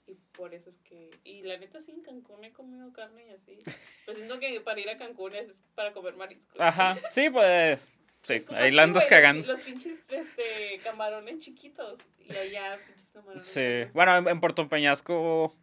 Y 0.07 0.15
por 0.33 0.55
eso 0.55 0.71
es 0.71 0.77
que. 0.79 1.11
Y 1.25 1.43
la 1.43 1.59
neta, 1.59 1.81
sí, 1.81 1.91
en 1.91 2.01
Cancún 2.03 2.43
he 2.45 2.53
comido 2.53 2.93
carne 2.93 3.27
y 3.27 3.31
así. 3.31 3.59
Pues 4.05 4.17
siento 4.17 4.39
que 4.39 4.61
para 4.61 4.81
ir 4.81 4.89
a 4.89 4.97
Cancún 4.97 5.35
es 5.35 5.61
para 5.75 5.93
comer 5.93 6.17
mariscos. 6.17 6.59
Ajá, 6.61 6.97
sí, 7.11 7.29
pues. 7.31 7.81
Sí, 8.23 8.45
ahí 8.51 8.71
la 8.73 8.83
andas 8.83 9.05
cagando. 9.05 9.47
Los, 9.47 9.61
pinches 9.61 9.99
este, 10.09 10.79
camarones 10.83 11.39
chiquitos. 11.39 12.01
Y 12.21 12.35
allá, 12.35 12.79
pinches 12.87 13.09
camarones. 13.13 13.43
Sí. 13.45 13.85
Bueno, 13.95 14.17
en, 14.17 14.29
en 14.29 14.41
Puerto 14.41 14.69
Peñasco 14.69 15.55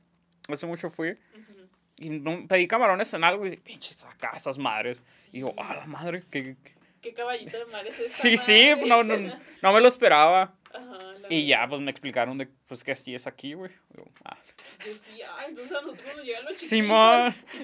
hace 0.47 0.65
mucho 0.65 0.89
fui. 0.89 1.11
Ujú. 1.11 1.69
Y 1.97 2.09
no- 2.09 2.47
pedí 2.47 2.67
camarones 2.67 3.13
en 3.13 3.23
algo 3.23 3.45
y 3.45 3.49
dije, 3.51 3.61
pinches 3.61 4.03
acá, 4.05 4.33
esas 4.35 4.57
madres. 4.57 5.01
Y 5.29 5.37
digo, 5.37 5.49
Sí. 5.49 5.55
ah, 5.57 5.75
la 5.75 5.85
madre, 5.85 6.23
que. 6.29 6.55
¿Qué 7.05 7.13
caballito 7.13 7.55
de 7.59 7.65
mar 7.65 7.85
es 7.85 7.99
esta 7.99 8.17
Sí, 8.21 8.35
sí, 8.35 8.69
madre? 8.71 8.87
no, 8.87 9.03
no, 9.03 9.39
no 9.61 9.73
me 9.73 9.79
lo 9.81 9.87
esperaba. 9.87 10.55
Ajá, 10.73 10.97
Y 11.29 11.45
ya, 11.45 11.67
pues 11.69 11.79
me 11.81 11.91
explicaron 11.91 12.37
de, 12.39 12.47
pues 12.67 12.83
que 12.83 12.93
así 12.93 13.13
es 13.13 13.27
aquí, 13.27 13.53
güey. 13.53 13.71
Ah, 14.25 14.35
Yo 14.79 14.91
sí, 14.93 15.21
ay, 15.21 15.45
entonces 15.49 15.71
a 15.71 15.81
nosotros 15.81 16.15
nos 16.17 16.25
llegan 16.25 16.45
los 16.45 16.57
Simón. 16.57 17.35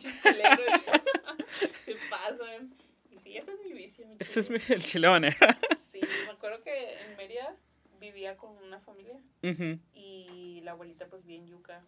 Se 1.85 1.95
pasan. 2.09 2.73
Y 3.09 3.17
sí, 3.19 3.35
ese 3.37 3.51
es 3.53 3.59
mi 3.61 3.73
vicio. 3.73 4.05
mi 4.07 4.15
ese 4.19 4.39
es 4.41 4.49
mi- 4.49 4.73
el 4.75 4.83
chile 4.83 5.07
habanero. 5.07 5.35
Sí, 5.91 5.99
me 6.25 6.31
acuerdo 6.31 6.63
que 6.63 7.01
en 7.01 7.17
Mérida 7.17 7.53
vivía 7.99 8.37
con 8.37 8.55
una 8.63 8.79
familia 8.79 9.17
Ujú. 9.43 9.77
y 9.93 10.61
la 10.63 10.71
abuelita 10.71 11.07
pues 11.07 11.25
bien 11.25 11.45
yuca. 11.47 11.83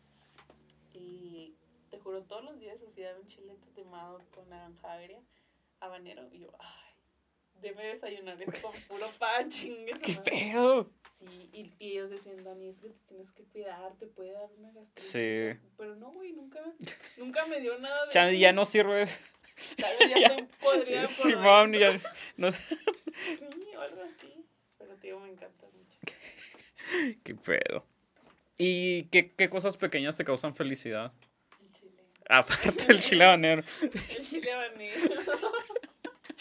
Y 0.94 1.54
te 1.90 2.00
juro, 2.00 2.24
todos 2.24 2.44
los 2.44 2.60
días 2.60 2.80
hacía 2.86 3.16
un 3.16 3.26
chile 3.28 3.56
tatemado 3.64 4.20
con 4.36 4.50
naranja 4.50 4.92
agria, 4.92 5.20
habanero. 5.80 6.28
Y 6.34 6.40
yo, 6.40 6.50
ay, 6.60 6.83
debe 7.62 7.84
desayunar 7.94 8.42
es 8.42 8.54
con 8.62 8.74
puro 8.88 9.08
pan, 9.20 9.50
chingue. 9.50 9.94
¿Qué 10.02 10.14
madre". 10.14 10.32
pedo? 10.32 10.90
Sí, 11.20 11.50
y, 11.54 11.74
y 11.80 11.92
ellos 11.94 12.10
decían, 12.10 12.44
Dani, 12.44 12.68
es 12.68 12.82
que 12.82 12.90
te 12.90 13.00
tienes 13.08 13.32
que 13.32 13.44
cuidar, 13.46 13.94
te 13.98 14.08
puede 14.08 14.34
dar 14.34 14.50
una 14.58 14.72
gastritis. 14.72 15.12
Sí. 15.12 15.60
Pero 15.78 15.96
no, 15.96 16.12
güey, 16.12 16.34
nunca, 16.34 16.60
nunca 17.18 17.46
me 17.46 17.62
dio 17.62 17.78
nada 17.80 18.06
de 18.08 18.12
Ya, 18.14 18.30
eso. 18.30 18.40
ya 18.40 18.52
no 18.52 18.66
sirves. 18.66 19.34
Tal 19.78 19.98
vez 20.00 20.10
ya, 20.10 20.20
ya- 20.20 20.28
estoy 20.28 20.48
podrida 20.60 21.08
Simón, 21.08 21.74
ya. 21.74 22.02
No, 22.38 22.52
Sí, 22.52 22.58
algo 23.80 24.02
así. 24.02 24.46
Pero 24.78 24.96
tío, 24.98 25.20
me 25.20 25.30
encanta 25.30 25.66
mucho. 25.68 26.00
qué 27.24 27.36
pedo. 27.36 27.86
¿Y 28.58 29.04
qué, 29.06 29.32
qué 29.34 29.50
cosas 29.50 29.78
pequeñas 29.78 30.18
te 30.18 30.26
causan 30.26 30.56
felicidad? 30.56 31.14
El 31.62 31.72
chile. 31.72 32.04
Aparte 32.28 32.88
del 32.88 33.00
chile 33.00 33.24
habanero. 33.24 33.64
El 33.82 34.26
chile 34.28 34.52
habanero. 34.52 35.10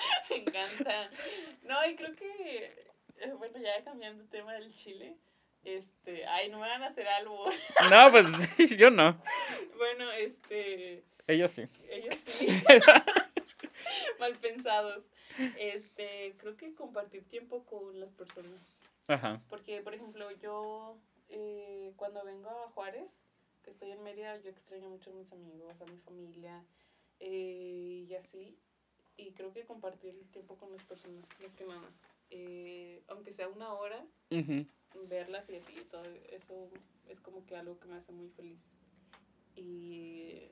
me 0.31 0.37
encanta. 0.37 1.11
No, 1.63 1.85
y 1.89 1.97
creo 1.97 2.15
que, 2.15 2.87
eh, 3.19 3.33
bueno, 3.37 3.59
ya 3.59 3.83
cambiando 3.85 4.23
el 4.23 4.29
tema 4.29 4.55
del 4.55 4.73
chile. 4.73 5.17
Este, 5.65 6.27
ay, 6.27 6.49
no 6.51 6.59
me 6.59 6.69
van 6.69 6.83
a 6.83 6.87
hacer 6.87 7.07
algo. 7.07 7.45
No, 7.91 8.11
pues 8.11 8.27
yo 8.77 8.91
no. 8.91 9.23
bueno, 9.77 10.11
este, 10.13 11.05
Ella 11.27 11.49
sí. 11.49 11.69
ellos 11.89 12.17
sí. 12.27 12.47
Mal 14.19 14.35
pensados. 14.37 15.05
Este, 15.59 16.35
creo 16.39 16.57
que 16.57 16.75
compartir 16.75 17.25
tiempo 17.29 17.65
con 17.65 17.99
las 18.01 18.13
personas. 18.13 18.79
Ajá. 19.09 19.41
Porque, 19.49 19.81
por 19.81 19.95
ejemplo, 19.95 20.31
yo 20.33 20.97
eh, 21.29 21.93
cuando 21.97 22.25
vengo 22.25 22.51
a 22.51 22.69
Juárez, 22.71 23.25
que 23.63 23.71
estoy 23.71 23.91
en 23.91 24.03
Mérida, 24.03 24.37
yo 24.39 24.51
extraño 24.51 24.89
mucho 24.91 25.11
a 25.11 25.15
mis 25.15 25.33
amigos, 25.33 25.81
a 25.81 25.87
mi 25.87 25.97
familia 25.99 26.63
eh, 27.21 28.05
y 28.09 28.15
así. 28.15 28.59
Y 29.17 29.33
creo 29.33 29.53
que 29.53 29.65
compartir 29.65 30.15
el 30.15 30.27
tiempo 30.31 30.57
con 30.57 30.73
las 30.73 30.85
personas, 30.85 31.25
más 31.41 31.55
que 31.55 31.65
nada. 31.65 31.89
Eh, 32.31 33.03
aunque 33.09 33.33
sea 33.33 33.49
una 33.49 33.73
hora, 33.75 34.05
Ujú. 34.31 34.67
verlas 35.09 35.49
y 35.51 35.57
así, 35.57 35.75
todo 35.91 36.03
eso 36.31 36.71
es 37.09 37.21
como 37.21 37.45
que 37.45 37.57
algo 37.57 37.79
que 37.79 37.89
me 37.89 37.97
hace 37.97 38.13
muy 38.13 38.29
feliz. 38.31 38.77
Y 39.55 40.49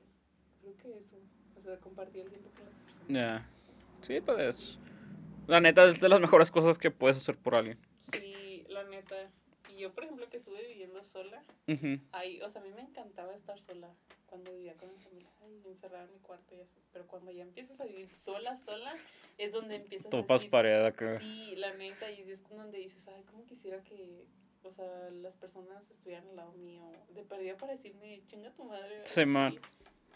creo 0.61 0.77
que 0.77 0.97
eso, 0.97 1.17
o 1.57 1.61
sea, 1.61 1.77
compartir 1.79 2.21
el 2.21 2.29
tiempo 2.29 2.49
con 2.51 2.65
las 2.65 2.75
personas. 2.75 3.07
Ya. 3.07 3.49
Sí, 4.01 4.21
pues. 4.21 4.77
La 5.47 5.59
neta 5.59 5.85
es 5.85 5.99
de 5.99 6.07
las 6.09 6.21
mejores 6.21 6.51
cosas 6.51 6.77
que 6.77 6.91
puedes 6.91 7.17
hacer 7.17 7.37
por 7.37 7.55
alguien. 7.55 7.79
Sí, 8.11 8.63
la 8.69 8.83
neta. 8.83 9.31
Y 9.69 9.79
yo, 9.79 9.93
por 9.93 10.03
ejemplo, 10.03 10.29
que 10.29 10.37
estuve 10.37 10.65
viviendo 10.67 11.03
sola, 11.03 11.43
ahí, 12.11 12.41
o 12.41 12.49
sea, 12.49 12.61
a 12.61 12.63
mí 12.63 12.71
me 12.71 12.81
encantaba 12.81 13.33
estar 13.33 13.59
sola 13.59 13.89
cuando 14.31 14.53
vivía 14.53 14.77
con 14.77 14.89
mi 14.93 14.97
familia, 14.97 15.29
ay, 15.43 15.61
encerrada 15.67 16.05
en 16.05 16.13
mi 16.13 16.19
cuarto 16.19 16.55
y 16.55 16.61
así. 16.61 16.79
Pero 16.93 17.05
cuando 17.05 17.31
ya 17.31 17.43
empiezas 17.43 17.81
a 17.81 17.85
vivir 17.85 18.07
sola, 18.07 18.55
sola, 18.55 18.95
es 19.37 19.51
donde 19.51 19.75
empiezas 19.75 20.07
a 20.07 20.09
Topas 20.09 20.39
decir, 20.39 20.51
pared 20.51 20.85
acá. 20.85 21.19
Sí, 21.19 21.57
la 21.57 21.73
neta, 21.73 22.09
y 22.09 22.21
es 22.21 22.41
donde 22.47 22.77
dices, 22.77 23.05
ay, 23.09 23.23
cómo 23.29 23.45
quisiera 23.45 23.83
que, 23.83 24.25
o 24.63 24.71
sea, 24.71 25.09
las 25.11 25.35
personas 25.35 25.91
estuvieran 25.91 26.29
al 26.29 26.37
lado 26.37 26.53
mío, 26.53 26.81
de 27.09 27.23
perdida 27.23 27.57
para 27.57 27.73
decirme, 27.73 28.23
chinga 28.25 28.53
tu 28.53 28.63
madre. 28.63 29.01
Sí, 29.03 29.25
man. 29.25 29.59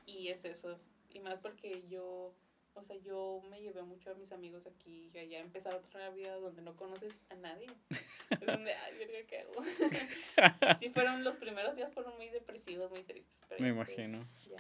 Y 0.06 0.30
es 0.30 0.46
eso, 0.46 0.80
y 1.14 1.20
más 1.20 1.38
porque 1.40 1.84
yo, 1.90 2.34
o 2.76 2.84
sea, 2.84 2.96
yo 2.98 3.42
me 3.50 3.62
llevé 3.62 3.82
mucho 3.84 4.12
a 4.12 4.14
mis 4.16 4.32
amigos 4.32 4.68
aquí, 4.68 5.10
y 5.14 5.18
allá 5.18 5.40
empezar 5.40 5.74
otra 5.76 6.10
vida 6.12 6.36
donde 6.36 6.62
no 6.62 6.76
conoces 6.76 7.20
a 7.30 7.36
nadie. 7.36 7.68
es 7.90 8.46
donde, 8.46 8.74
ay, 8.74 8.98
verga, 8.98 9.20
¿qué 9.28 9.40
hago? 9.40 9.64
sí, 10.82 10.90
fueron, 10.90 11.24
los 11.24 11.36
primeros 11.36 11.76
días 11.76 11.94
fueron 11.94 12.16
muy 12.18 12.30
depresivos, 12.30 12.92
muy 12.92 13.04
tristes. 13.04 13.46
Pero 13.50 13.64
Me 13.64 13.70
imagino. 13.70 14.26
Ya 14.50 14.58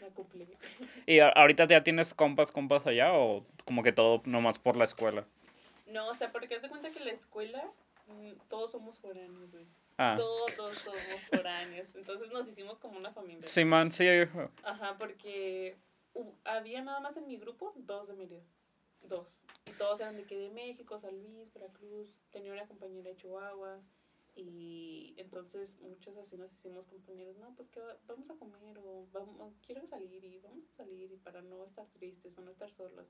me 0.00 0.06
acoplé. 0.06 0.46
¿Y 1.06 1.18
ahorita 1.18 1.66
ya 1.66 1.82
tienes 1.82 2.14
compas, 2.14 2.52
compas 2.52 2.86
allá 2.86 3.12
o 3.12 3.44
como 3.64 3.82
que 3.82 3.92
todo 3.92 4.22
nomás 4.24 4.58
por 4.58 4.76
la 4.76 4.84
escuela? 4.84 5.26
No, 5.86 6.08
o 6.08 6.14
sea, 6.14 6.30
porque 6.32 6.54
haz 6.54 6.62
de 6.62 6.68
cuenta 6.68 6.90
que 6.90 7.00
la 7.00 7.10
escuela, 7.12 7.64
mm, 8.06 8.32
todos 8.48 8.70
somos 8.72 8.98
foráneos, 8.98 9.52
güey. 9.52 9.66
Ah, 9.98 10.14
Todos 10.18 10.76
somos 10.76 11.20
foráneos. 11.30 11.94
Entonces 11.94 12.30
nos 12.30 12.46
hicimos 12.46 12.78
como 12.78 12.98
una 12.98 13.12
familia. 13.12 13.46
sí, 13.46 13.64
man, 13.64 13.90
sí. 13.90 14.06
Ajá, 14.62 14.96
porque 14.98 15.76
hu- 16.16 16.36
había 16.44 16.82
nada 16.82 17.00
más 17.00 17.16
en 17.16 17.26
mi 17.26 17.36
grupo 17.38 17.72
dos 17.76 18.06
de 18.08 18.14
Mérida. 18.14 18.42
Dos. 19.02 19.42
Y 19.66 19.72
todos 19.72 20.00
eran 20.00 20.16
de 20.16 20.24
que 20.24 20.36
de 20.38 20.50
México, 20.50 20.98
San 20.98 21.14
Veracruz. 21.54 22.18
Tenía 22.30 22.52
una 22.52 22.66
compañera 22.66 23.10
de 23.10 23.16
Chihuahua. 23.16 23.80
Y 24.34 25.14
entonces 25.16 25.78
muchos 25.80 26.16
así 26.18 26.36
nos 26.36 26.52
hicimos 26.52 26.86
compañeros. 26.86 27.36
No, 27.38 27.54
pues 27.54 27.68
que 27.68 27.80
va- 27.80 27.96
vamos 28.06 28.28
a 28.30 28.34
comer 28.36 28.78
o 28.78 29.06
vamos, 29.12 29.54
quiero 29.64 29.86
salir 29.86 30.22
y 30.24 30.38
vamos 30.40 30.66
a 30.68 30.76
salir 30.76 31.10
y 31.10 31.16
para 31.16 31.40
no 31.40 31.64
estar 31.64 31.86
tristes 31.88 32.36
o 32.36 32.42
no 32.42 32.50
estar 32.50 32.70
solos. 32.70 33.06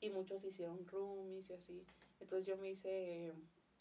Y 0.00 0.08
muchos 0.10 0.44
hicieron 0.44 0.86
roomies 0.86 1.50
y 1.50 1.52
así. 1.54 1.84
Entonces 2.20 2.46
yo 2.46 2.56
me 2.56 2.70
hice 2.70 3.34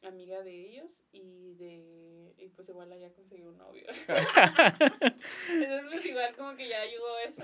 amiga 0.03 0.41
de 0.41 0.68
ellos 0.68 0.98
y 1.11 1.53
de 1.56 2.34
y 2.38 2.49
pues 2.49 2.69
igual 2.69 2.91
allá 2.91 3.11
conseguí 3.14 3.44
un 3.44 3.57
novio. 3.57 3.86
Entonces 5.49 5.90
pues 5.90 6.06
igual 6.06 6.36
como 6.36 6.56
que 6.56 6.68
ya 6.68 6.82
ayudó 6.82 7.19
eso. 7.19 7.41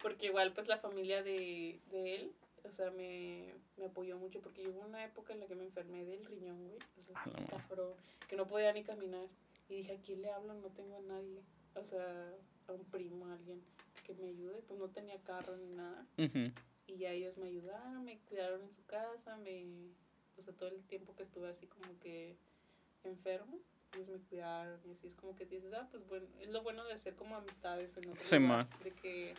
Porque 0.00 0.26
igual 0.26 0.52
pues 0.52 0.68
la 0.68 0.78
familia 0.78 1.22
de, 1.22 1.80
de 1.90 2.14
él, 2.14 2.32
o 2.64 2.70
sea, 2.70 2.90
me, 2.90 3.52
me 3.76 3.86
apoyó 3.86 4.16
mucho 4.16 4.40
porque 4.40 4.66
hubo 4.68 4.80
una 4.80 5.04
época 5.04 5.32
en 5.32 5.40
la 5.40 5.46
que 5.46 5.54
me 5.54 5.64
enfermé 5.64 6.04
del 6.04 6.24
riñón, 6.24 6.68
güey. 6.68 6.78
O 6.96 7.00
sea, 7.00 7.68
cabrón, 7.68 7.94
que 8.28 8.36
no 8.36 8.46
podía 8.46 8.72
ni 8.72 8.84
caminar. 8.84 9.26
Y 9.68 9.76
dije, 9.76 9.94
¿a 9.94 10.00
quién 10.00 10.22
le 10.22 10.30
hablo? 10.30 10.54
No 10.54 10.68
tengo 10.70 10.96
a 10.96 11.00
nadie. 11.00 11.42
O 11.74 11.84
sea, 11.84 12.32
a 12.68 12.72
un 12.72 12.84
primo, 12.84 13.26
a 13.26 13.32
alguien 13.32 13.62
que 14.06 14.14
me 14.14 14.28
ayude. 14.28 14.62
Pues 14.68 14.78
no 14.78 14.88
tenía 14.88 15.18
carro 15.22 15.56
ni 15.56 15.68
nada. 15.70 16.06
Y 16.86 16.96
ya 16.98 17.10
ellos 17.10 17.38
me 17.38 17.46
ayudaron, 17.48 18.04
me 18.04 18.18
cuidaron 18.20 18.62
en 18.62 18.72
su 18.72 18.84
casa, 18.84 19.36
me... 19.38 19.64
O 20.42 20.44
sea, 20.44 20.54
todo 20.54 20.70
el 20.70 20.82
tiempo 20.88 21.14
que 21.14 21.22
estuve 21.22 21.48
así 21.48 21.68
como 21.68 21.96
que 22.00 22.36
enfermo, 23.04 23.60
ellos 23.94 24.08
me 24.08 24.18
cuidaron 24.18 24.80
y 24.84 24.90
así 24.90 25.06
es 25.06 25.14
como 25.14 25.36
que 25.36 25.46
dices, 25.46 25.72
ah, 25.72 25.86
pues 25.88 26.04
bueno, 26.08 26.26
es 26.40 26.48
lo 26.48 26.62
bueno 26.64 26.84
de 26.84 26.94
hacer 26.94 27.14
como 27.14 27.36
amistades 27.36 27.96
en 27.96 28.08
otro 28.08 28.24
Sí, 28.24 28.38
lugar, 28.40 28.66
de 28.82 28.90
que, 28.90 29.34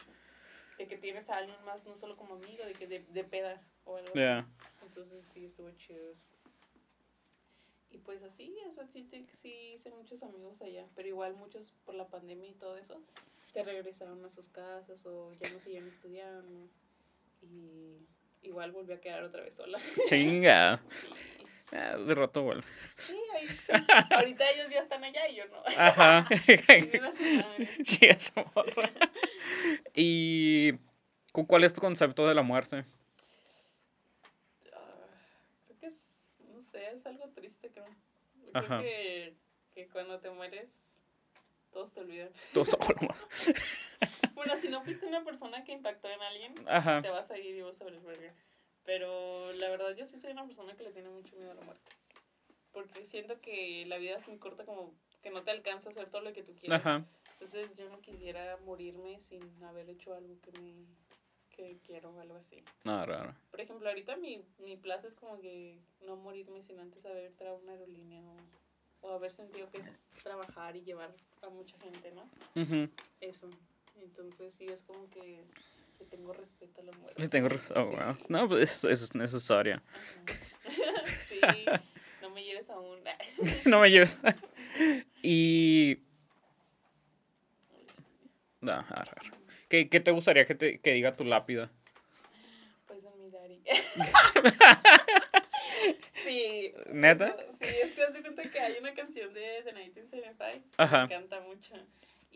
de 0.78 0.88
que 0.88 0.98
tienes 0.98 1.30
a 1.30 1.36
alguien 1.40 1.58
más, 1.66 1.86
no 1.86 1.94
solo 1.98 2.16
como 2.16 2.36
amigo, 2.36 2.64
de 2.66 2.74
que 2.74 2.88
de, 2.88 3.00
de 3.00 3.24
peda 3.26 3.62
o 3.84 3.98
algo 3.98 4.14
Ya. 4.16 4.40
así. 4.40 4.48
Entonces 4.86 5.22
sí, 5.26 5.44
estuvo 5.44 5.70
chido 5.72 6.10
eso. 6.10 6.30
Y 7.90 7.98
pues 7.98 8.24
así, 8.24 8.56
o 8.66 8.72
sea, 8.72 8.88
sí, 8.88 9.04
te- 9.04 9.28
sí 9.36 9.74
hice 9.74 9.92
muchos 9.92 10.24
amigos 10.24 10.62
allá, 10.62 10.88
pero 10.96 11.10
igual 11.10 11.36
muchos 11.36 11.74
por 11.84 11.96
la 11.96 12.08
pandemia 12.08 12.50
y 12.50 12.54
todo 12.54 12.78
eso, 12.78 13.02
se 13.52 13.62
regresaron 13.62 14.24
a 14.24 14.30
sus 14.30 14.48
casas 14.48 15.06
o 15.06 15.34
ya 15.34 15.50
no 15.52 15.60
siguieron 15.60 15.90
estudiando. 15.90 16.70
Y 17.42 17.98
igual 18.44 18.72
volví 18.72 18.94
a 18.94 19.02
quedar 19.02 19.24
otra 19.24 19.42
vez 19.44 19.54
sola. 19.56 19.80
Chinga. 20.08 20.82
Ah, 21.72 21.98
de 21.98 22.14
rato 22.16 22.44
vuelve. 22.44 22.64
sí, 22.98 23.18
ahí. 23.34 23.48
Ahorita 24.12 24.48
ellos 24.52 24.70
ya 24.72 24.80
están 24.82 25.04
allá 25.04 25.28
y 25.28 25.36
yo 25.36 25.46
no. 25.48 25.58
Ajá. 25.76 26.28
Sí, 27.84 28.06
esa 28.06 28.44
morra. 28.56 28.92
¿Y 29.96 30.74
cu- 31.32 31.48
cuál 31.48 31.64
es 31.64 31.74
tu 31.74 31.82
concepto 31.82 32.28
de 32.28 32.36
la 32.36 32.44
muerte? 32.44 32.86
Ah, 34.72 34.80
creo 35.66 35.80
que 35.80 35.86
es, 35.88 35.96
no 36.54 36.62
sé, 36.62 36.92
es 36.92 37.06
algo 37.08 37.28
triste, 37.30 37.70
creo. 37.72 37.86
Ajá. 38.54 38.80
Creo 38.80 38.82
que, 38.82 39.34
que 39.74 39.88
cuando 39.88 40.20
te 40.20 40.30
mueres, 40.30 40.70
todos 41.72 41.92
te 41.92 42.02
olvidan. 42.02 42.30
Solo. 42.54 43.16
Bueno, 44.34 44.58
si 44.58 44.70
no 44.70 44.82
fuiste 44.82 45.06
una 45.06 45.24
persona 45.24 45.64
que 45.64 45.72
impactó 45.72 46.10
en 46.10 46.22
alguien, 46.22 46.54
Ajá. 46.68 47.02
te 47.02 47.10
vas 47.10 47.30
a 47.32 47.38
ir 47.38 47.56
y 47.56 47.62
vas 47.62 47.80
a 47.82 47.86
ver 47.86 48.00
verga. 48.00 48.34
Pero 48.84 49.52
la 49.54 49.70
verdad, 49.70 49.96
yo 49.96 50.06
sí 50.06 50.18
soy 50.18 50.32
una 50.32 50.46
persona 50.46 50.76
que 50.76 50.84
le 50.84 50.92
tiene 50.92 51.10
mucho 51.10 51.36
miedo 51.36 51.52
a 51.52 51.56
la 51.56 51.62
muerte. 51.62 51.92
Porque 52.72 53.06
siento 53.06 53.40
que 53.40 53.86
la 53.86 53.98
vida 53.98 54.18
es 54.18 54.28
muy 54.28 54.38
corta, 54.38 54.66
como 54.66 54.94
que 55.22 55.30
no 55.30 55.44
te 55.44 55.52
alcanza 55.52 55.90
a 55.90 55.92
hacer 55.92 56.10
todo 56.10 56.22
lo 56.22 56.34
que 56.34 56.44
tú 56.44 56.54
quieres. 56.56 56.80
Ajá. 56.80 57.06
Entonces, 57.34 57.76
yo 57.76 57.90
no 57.90 58.00
quisiera 58.02 58.58
morirme 58.66 59.22
sin 59.22 59.64
haber 59.64 59.90
hecho 59.90 60.14
algo 60.14 60.40
que 60.42 60.52
me 60.60 60.86
que 61.56 61.78
quiero 61.86 62.10
o 62.10 62.20
algo 62.20 62.36
así. 62.36 62.64
No, 62.84 63.06
raro. 63.06 63.36
Por 63.52 63.62
ejemplo, 63.62 63.88
ahorita 63.88 64.16
mi, 64.18 64.44
mi 64.58 64.76
plazo 64.76 65.08
es 65.08 65.16
como 65.16 65.40
que 65.40 65.80
no 66.02 66.16
morirme 66.16 66.64
sin 66.64 66.80
antes 66.80 67.06
haber 67.06 67.26
entrado 67.26 67.58
a 67.58 67.60
una 67.60 67.74
aerolínea 67.74 68.24
o, 68.24 69.08
o 69.08 69.12
haber 69.12 69.32
sentido 69.32 69.70
que 69.70 69.78
es 69.78 69.90
trabajar 70.24 70.76
y 70.76 70.82
llevar 70.82 71.14
a 71.42 71.50
mucha 71.50 71.78
gente, 71.78 72.12
¿no? 72.12 72.24
Ujú. 72.60 72.90
Eso. 73.22 73.50
Entonces 74.02 74.54
sí 74.56 74.66
es 74.66 74.84
como 74.84 75.10
que, 75.10 75.44
que 75.98 76.06
tengo 76.06 76.34
respeto 76.34 76.82
a 76.82 76.84
la 76.86 76.92
muerte. 76.94 77.22
Le 77.22 77.28
tengo 77.30 77.50
raz- 77.50 77.72
oh, 77.76 77.86
wow. 77.86 78.18
No, 78.30 78.48
pues 78.48 78.72
eso, 78.72 78.90
eso 78.90 79.06
es 79.06 79.16
necesario. 79.16 79.82
Sí, 81.28 81.40
no 82.22 82.30
me 82.30 82.44
lleves 82.44 82.70
a 82.70 82.80
un... 82.80 83.00
no 83.66 83.82
me 83.82 83.92
lleves. 83.92 84.18
y. 85.22 86.00
No, 88.62 88.74
ah, 88.90 89.04
raro. 89.06 89.38
¿Qué, 89.70 89.90
qué 89.90 90.00
te 90.00 90.12
gustaría 90.12 90.46
que, 90.46 90.56
te, 90.56 90.80
que 90.80 90.94
diga 90.94 91.16
tu 91.16 91.24
lápida? 91.24 91.72
Pues 92.88 93.04
en 93.06 93.20
mi 93.20 93.30
daddy. 93.32 93.64
sí. 96.14 96.74
¿Neta? 96.92 97.28
eso- 97.28 97.58
sí, 97.62 97.70
es 97.84 97.96
que 97.96 98.04
haz 98.04 98.14
de 98.14 98.22
cuenta 98.22 98.44
que 98.50 98.60
hay 98.60 98.78
una 98.80 98.94
canción 98.94 99.34
de 99.34 99.62
The 99.64 99.74
1975 99.74 100.68
Ajá. 100.78 101.08
me 101.08 101.16
encanta 101.16 101.40
mucho. 101.42 101.74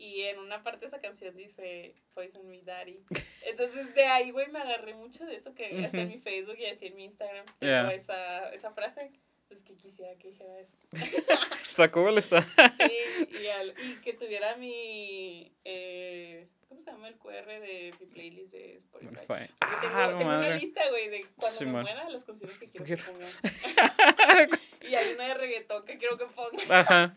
Y 0.00 0.22
en 0.22 0.38
una 0.38 0.62
parte 0.62 0.80
de 0.80 0.86
esa 0.86 1.00
canción 1.00 1.36
dice 1.36 1.94
Poison 2.14 2.46
Me 2.48 2.62
Daddy. 2.62 3.02
Entonces 3.46 3.92
de 3.94 4.04
ahí, 4.04 4.30
güey, 4.30 4.46
me 4.48 4.60
agarré 4.60 4.94
mucho 4.94 5.26
de 5.26 5.34
eso 5.34 5.54
que 5.54 5.66
hasta 5.84 5.98
en 6.00 6.08
mi 6.08 6.18
Facebook 6.18 6.56
y 6.58 6.66
así 6.66 6.86
en 6.86 6.94
mi 6.96 7.04
Instagram 7.04 7.44
tengo 7.58 7.72
Yeah. 7.72 7.92
esa, 7.92 8.52
esa 8.54 8.70
frase. 8.70 9.10
Pues 9.48 9.62
que 9.62 9.74
quisiera 9.76 10.14
que 10.16 10.28
dijera 10.28 10.58
eso. 10.60 10.74
Está 11.66 11.90
cool, 11.90 12.18
está. 12.18 12.42
Sí, 12.42 13.26
y, 13.42 13.46
al- 13.48 13.74
y 13.82 13.96
que 14.02 14.12
tuviera 14.12 14.56
mi. 14.56 15.50
Eh, 15.64 16.46
¿Cómo 16.68 16.78
se 16.78 16.90
llama 16.90 17.08
el 17.08 17.16
QR 17.16 17.46
de 17.46 17.94
mi 17.98 18.06
playlist 18.06 18.52
de 18.52 18.76
Spotify? 18.76 19.14
Porque 19.26 19.48
Ah, 19.62 20.14
tengo, 20.18 20.28
una 20.30 20.50
lista, 20.54 20.82
güey, 20.90 21.08
de 21.08 21.24
cuando 21.36 21.58
Sí, 21.58 21.64
me 21.64 21.72
man. 21.72 21.82
muera 21.82 22.10
las 22.10 22.24
canciones 22.24 22.58
que 22.58 22.68
quiero 22.68 22.84
Quiero- 22.84 23.04
que 23.04 23.10
pongan. 23.10 23.28
y 24.82 24.94
hay 24.94 25.14
una 25.14 25.28
de 25.28 25.34
reggaetón 25.34 25.84
que 25.86 25.96
quiero 25.96 26.18
que 26.18 26.26
pongan. 26.26 26.70
Ajá. 26.72 27.14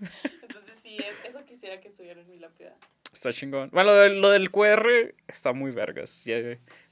Sí, 0.91 0.97
es- 0.97 1.29
eso 1.29 1.45
quisiera 1.45 1.79
que 1.79 1.87
estuviera 1.87 2.19
en 2.21 2.29
mi 2.29 2.37
lápida. 2.39 2.75
Está 3.13 3.31
chingón. 3.33 3.69
Bueno, 3.71 3.91
lo 3.91 3.95
del, 3.97 4.21
lo 4.21 4.29
del 4.29 4.49
QR 4.51 5.13
está 5.27 5.53
muy 5.53 5.71
vergas. 5.71 6.23
ya- 6.25 6.37
o 6.37 6.41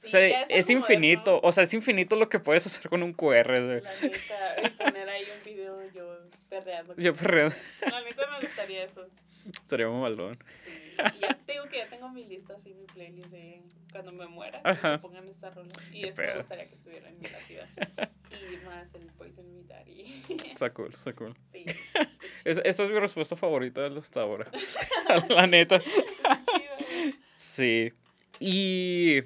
Sí, 0.02 0.08
sea, 0.10 0.28
ya 0.28 0.42
es 0.42 0.68
algo 0.68 0.80
infinito. 0.80 1.30
moderno, 1.32 1.48
O 1.48 1.52
sea, 1.52 1.64
es 1.64 1.74
infinito 1.74 2.16
lo 2.16 2.28
que 2.28 2.38
puedes 2.38 2.66
hacer 2.66 2.88
con 2.90 3.02
un 3.02 3.12
QR. 3.14 3.80
La 3.82 3.92
neta, 4.00 4.56
y 4.66 4.70
poner 4.70 5.08
ahí 5.08 5.24
un 5.36 5.42
video 5.44 5.92
yo 5.92 6.18
perreando. 6.48 6.94
Yo 6.96 7.14
perreo. 7.14 7.50
La 7.90 8.00
neta 8.02 8.26
me 8.30 8.46
gustaría 8.46 8.84
eso. 8.84 9.06
Sería 9.62 9.88
muy 9.88 10.00
malón. 10.02 10.38
Sí, 10.64 10.89
y 11.16 11.20
ya 11.20 11.38
tengo 11.46 11.68
que 11.68 11.78
ya 11.78 11.88
tengo 11.88 12.08
mi 12.10 12.24
lista 12.24 12.54
así, 12.54 12.74
mi 12.74 12.84
playlist 12.86 13.30
de 13.30 13.62
cuando 13.92 14.12
me 14.12 14.26
muera, 14.26 14.60
que 14.62 14.98
pongan 14.98 15.28
esta 15.28 15.50
rola. 15.50 15.70
Y 15.92 16.02
Qué 16.02 16.08
eso 16.08 16.22
me 16.22 16.36
gustaría 16.36 16.68
que 16.68 16.74
estuviera 16.74 17.08
en 17.08 17.18
mi 17.18 17.26
lápida. 17.28 17.68
Y 18.30 18.64
más 18.64 18.94
el 18.94 19.06
Poison 19.18 19.52
Me 19.52 19.64
Daddy. 19.64 20.04
Está 20.48 20.72
cool, 20.72 20.90
está 20.94 21.12
cool. 21.14 21.34
Sí. 21.50 21.64
Es- 22.44 22.60
esta 22.64 22.84
es 22.84 22.90
mi 22.90 22.98
respuesta 23.00 23.34
favorita 23.34 23.86
hasta 23.86 24.20
ahora. 24.22 24.48
La 25.28 25.46
neta. 25.46 25.80
Sí. 27.34 27.92
Y. 28.38 29.22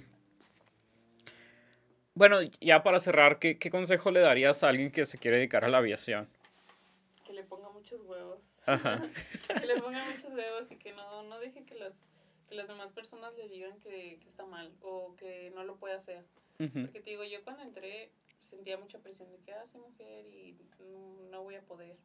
Bueno, 2.14 2.38
ya 2.60 2.82
para 2.82 3.00
cerrar, 3.00 3.38
¿qué, 3.40 3.58
¿qué 3.58 3.70
consejo 3.70 4.10
le 4.12 4.20
darías 4.20 4.62
a 4.62 4.68
alguien 4.68 4.90
que 4.92 5.04
se 5.04 5.18
quiere 5.18 5.36
dedicar 5.38 5.64
a 5.64 5.68
la 5.68 5.78
aviación? 5.78 6.28
Que 7.26 7.32
le 7.32 7.42
ponga 7.42 7.68
muchos 7.70 8.00
huevos. 8.02 8.40
Ajá. 8.66 9.02
que 9.60 9.66
le 9.66 9.80
ponga 9.80 10.04
muchos 10.04 10.32
huevos 10.32 10.70
y 10.70 10.76
que 10.76 10.92
no, 10.92 11.22
no 11.24 11.38
deje 11.38 11.64
que 11.64 11.74
las, 11.74 11.94
que 12.48 12.54
las 12.54 12.68
demás 12.68 12.92
personas 12.92 13.34
le 13.36 13.48
digan 13.48 13.78
que, 13.80 14.18
que 14.20 14.26
está 14.26 14.46
mal 14.46 14.72
o 14.80 15.14
que 15.16 15.50
no 15.54 15.64
lo 15.64 15.76
puede 15.76 15.94
hacer. 15.94 16.24
Porque 16.56 17.00
te 17.00 17.10
digo, 17.10 17.24
yo 17.24 17.42
cuando 17.42 17.64
entré, 17.64 18.12
sentía 18.40 18.78
mucha 18.78 19.00
presión 19.00 19.30
de 19.32 19.38
que, 19.38 19.52
ah, 19.52 19.66
soy 19.66 19.80
mujer 19.80 20.24
y 20.26 20.56
no, 20.78 21.30
no 21.30 21.42
voy 21.42 21.56
a 21.56 21.62
poder. 21.62 21.96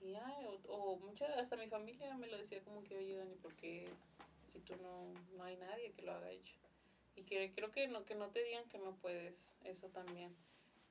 Y, 0.00 0.14
ay, 0.14 0.46
o, 0.46 0.72
o 0.72 0.96
mucha, 0.98 1.26
hasta 1.38 1.56
mi 1.56 1.68
familia 1.68 2.16
me 2.16 2.28
lo 2.28 2.38
decía 2.38 2.62
como 2.62 2.82
que, 2.84 2.96
oye, 2.96 3.16
Dani, 3.16 3.34
¿por 3.34 3.54
qué 3.54 3.88
si 4.48 4.60
tú 4.60 4.74
no, 4.76 5.12
no 5.36 5.44
hay 5.44 5.56
nadie 5.56 5.92
que 5.92 6.02
lo 6.02 6.12
haga 6.12 6.30
hecho? 6.30 6.54
Y 7.16 7.22
que 7.22 7.52
creo 7.52 7.70
que 7.70 7.88
no, 7.88 8.04
que 8.04 8.14
no 8.14 8.28
te 8.28 8.42
digan 8.42 8.68
que 8.68 8.78
no 8.78 8.94
puedes, 8.96 9.56
eso 9.64 9.88
también. 9.88 10.34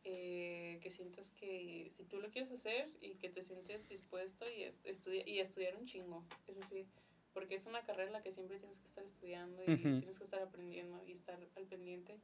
Eh, 0.03 0.79
que 0.81 0.89
sientas 0.89 1.29
que 1.29 1.91
si 1.95 2.03
tú 2.05 2.19
lo 2.19 2.31
quieres 2.31 2.51
hacer 2.51 2.89
y 3.01 3.15
que 3.15 3.29
te 3.29 3.43
sientes 3.43 3.87
dispuesto 3.87 4.45
y, 4.49 4.63
es- 4.63 4.73
estudia, 4.83 5.21
y 5.27 5.39
estudiar 5.39 5.75
un 5.75 5.85
chingo, 5.85 6.23
eso 6.47 6.63
sí, 6.63 6.87
porque 7.33 7.53
es 7.53 7.67
una 7.67 7.83
carrera 7.83 8.07
en 8.07 8.13
la 8.13 8.23
que 8.23 8.31
siempre 8.31 8.57
tienes 8.57 8.79
que 8.79 8.87
estar 8.87 9.03
estudiando 9.03 9.61
y 9.63 9.77
tienes 9.77 10.17
que 10.17 10.23
estar 10.23 10.41
aprendiendo 10.41 11.03
y 11.05 11.11
estar 11.11 11.37
al 11.55 11.65
pendiente 11.67 12.17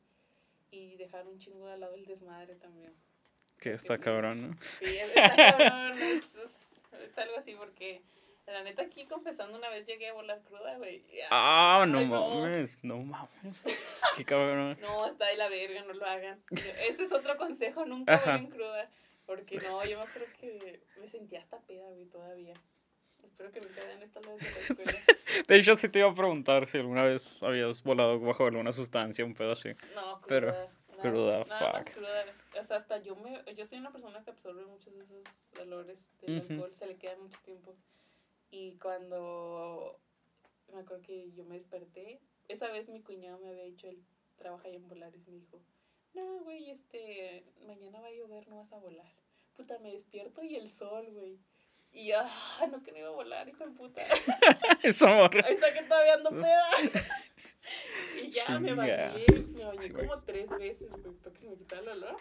y 0.71 0.95
dejar 0.97 1.27
un 1.27 1.37
chingo 1.37 1.67
de 1.67 1.77
lado 1.77 1.93
el 1.93 2.05
desmadre 2.07 2.55
también. 2.55 2.93
Que 3.59 3.73
está 3.73 3.95
sí. 3.97 4.01
cabrón, 4.01 4.41
¿no? 4.51 4.57
Sí, 4.61 4.85
es- 4.85 5.09
está 5.15 5.35
cabrón, 5.35 5.99
es, 5.99 6.35
es, 6.35 6.59
es 6.99 7.17
algo 7.19 7.37
así 7.37 7.53
porque 7.55 8.01
la 8.53 8.63
neta 8.63 8.83
aquí 8.83 9.05
confesando 9.05 9.57
una 9.57 9.69
vez 9.69 9.85
llegué 9.85 10.09
a 10.09 10.13
volar 10.13 10.41
cruda, 10.43 10.77
güey. 10.77 10.99
Ah, 11.29 11.85
no 11.87 11.99
ay, 11.99 12.05
mames, 12.05 12.83
no 12.83 12.99
mames. 12.99 13.61
Qué 14.17 14.23
cabrón. 14.25 14.77
No, 14.81 15.05
está 15.05 15.25
de 15.25 15.35
la 15.35 15.49
verga, 15.49 15.83
no 15.83 15.93
lo 15.93 16.05
hagan. 16.05 16.41
Ese 16.87 17.03
es 17.03 17.11
otro 17.11 17.37
consejo, 17.37 17.85
nunca 17.85 18.17
vuelen 18.17 18.47
cruda. 18.47 18.89
Porque 19.25 19.57
no, 19.57 19.83
yo 19.83 19.97
me 19.97 20.05
acuerdo 20.05 20.27
que 20.39 20.81
me 20.99 21.07
sentía 21.07 21.41
hasta 21.41 21.59
peda, 21.59 21.89
güey, 21.89 22.05
todavía. 22.05 22.53
Espero 23.23 23.51
que 23.51 23.59
nunca 23.59 23.83
vean 23.83 24.01
esta 24.01 24.19
vez 24.21 24.39
de 24.39 24.51
la 24.51 24.59
escuela. 24.59 24.91
De 25.47 25.55
hecho, 25.57 25.75
sí 25.75 25.89
te 25.89 25.99
iba 25.99 26.09
a 26.09 26.13
preguntar 26.13 26.67
si 26.67 26.77
alguna 26.77 27.03
vez 27.03 27.43
habías 27.43 27.83
volado 27.83 28.19
bajo 28.19 28.45
alguna 28.45 28.71
sustancia, 28.71 29.25
un 29.25 29.33
pedo 29.33 29.51
así. 29.51 29.69
No, 29.93 30.21
cruda. 30.21 30.27
Pero, 30.27 30.47
nada, 30.51 30.69
cruda, 31.01 31.43
nada 31.45 31.73
más 31.73 31.83
fuck. 31.83 31.93
cruda. 31.93 32.25
O 32.59 32.63
sea, 32.63 32.77
hasta 32.77 32.97
yo 32.99 33.15
me, 33.17 33.43
yo 33.53 33.65
soy 33.65 33.79
una 33.79 33.91
persona 33.91 34.23
que 34.23 34.31
absorbe 34.31 34.65
muchos 34.65 34.95
de 34.95 35.03
esos 35.03 35.23
olores 35.61 36.09
del 36.21 36.39
Ujú. 36.39 36.53
alcohol, 36.53 36.73
se 36.73 36.87
le 36.87 36.95
queda 36.95 37.17
mucho 37.17 37.37
tiempo. 37.43 37.75
Y 38.51 38.73
cuando 38.77 39.99
me 40.73 40.79
acuerdo 40.79 41.03
que 41.03 41.31
yo 41.33 41.43
me 41.45 41.55
desperté, 41.55 42.19
esa 42.47 42.69
vez 42.71 42.89
mi 42.89 43.01
cuñado 43.01 43.39
me 43.39 43.49
había 43.49 43.63
dicho, 43.63 43.87
él 43.87 44.03
trabaja 44.37 44.67
allá 44.67 44.77
en 44.77 44.87
Volaris, 44.87 45.27
me 45.27 45.35
dijo, 45.35 45.61
no, 46.13 46.39
güey, 46.43 46.71
este, 46.71 47.45
mañana 47.65 47.99
va 47.99 48.07
a 48.07 48.11
llover, 48.11 48.47
no 48.47 48.57
vas 48.57 48.71
a 48.73 48.77
volar. 48.77 49.11
Puta, 49.55 49.79
me 49.79 49.91
despierto 49.91 50.43
y 50.43 50.55
el 50.55 50.69
sol, 50.69 51.07
güey. 51.11 51.39
Y 51.91 52.07
yo, 52.07 52.15
ah, 52.19 52.67
no 52.71 52.83
que 52.83 52.91
no 52.91 52.99
iba 52.99 53.07
a 53.09 53.11
volar, 53.11 53.47
hijo 53.49 53.65
de 53.65 53.71
puta. 53.71 54.01
Eso. 54.83 55.07
Ahí 55.07 55.53
está 55.53 55.73
que 55.73 55.83
todavía 55.83 56.13
ando 56.13 56.29
peda. 56.29 56.69
y 58.23 58.29
ya 58.29 58.59
me 58.59 58.73
bañé, 58.73 59.25
me 59.53 59.65
bañé 59.65 59.91
como 59.91 60.21
tres 60.21 60.49
veces, 60.57 60.91
güey, 60.91 61.15
para 61.15 61.33
que 61.33 61.41
se 61.41 61.49
me 61.49 61.57
quitara 61.57 61.81
el 61.81 61.89
olor. 61.89 62.17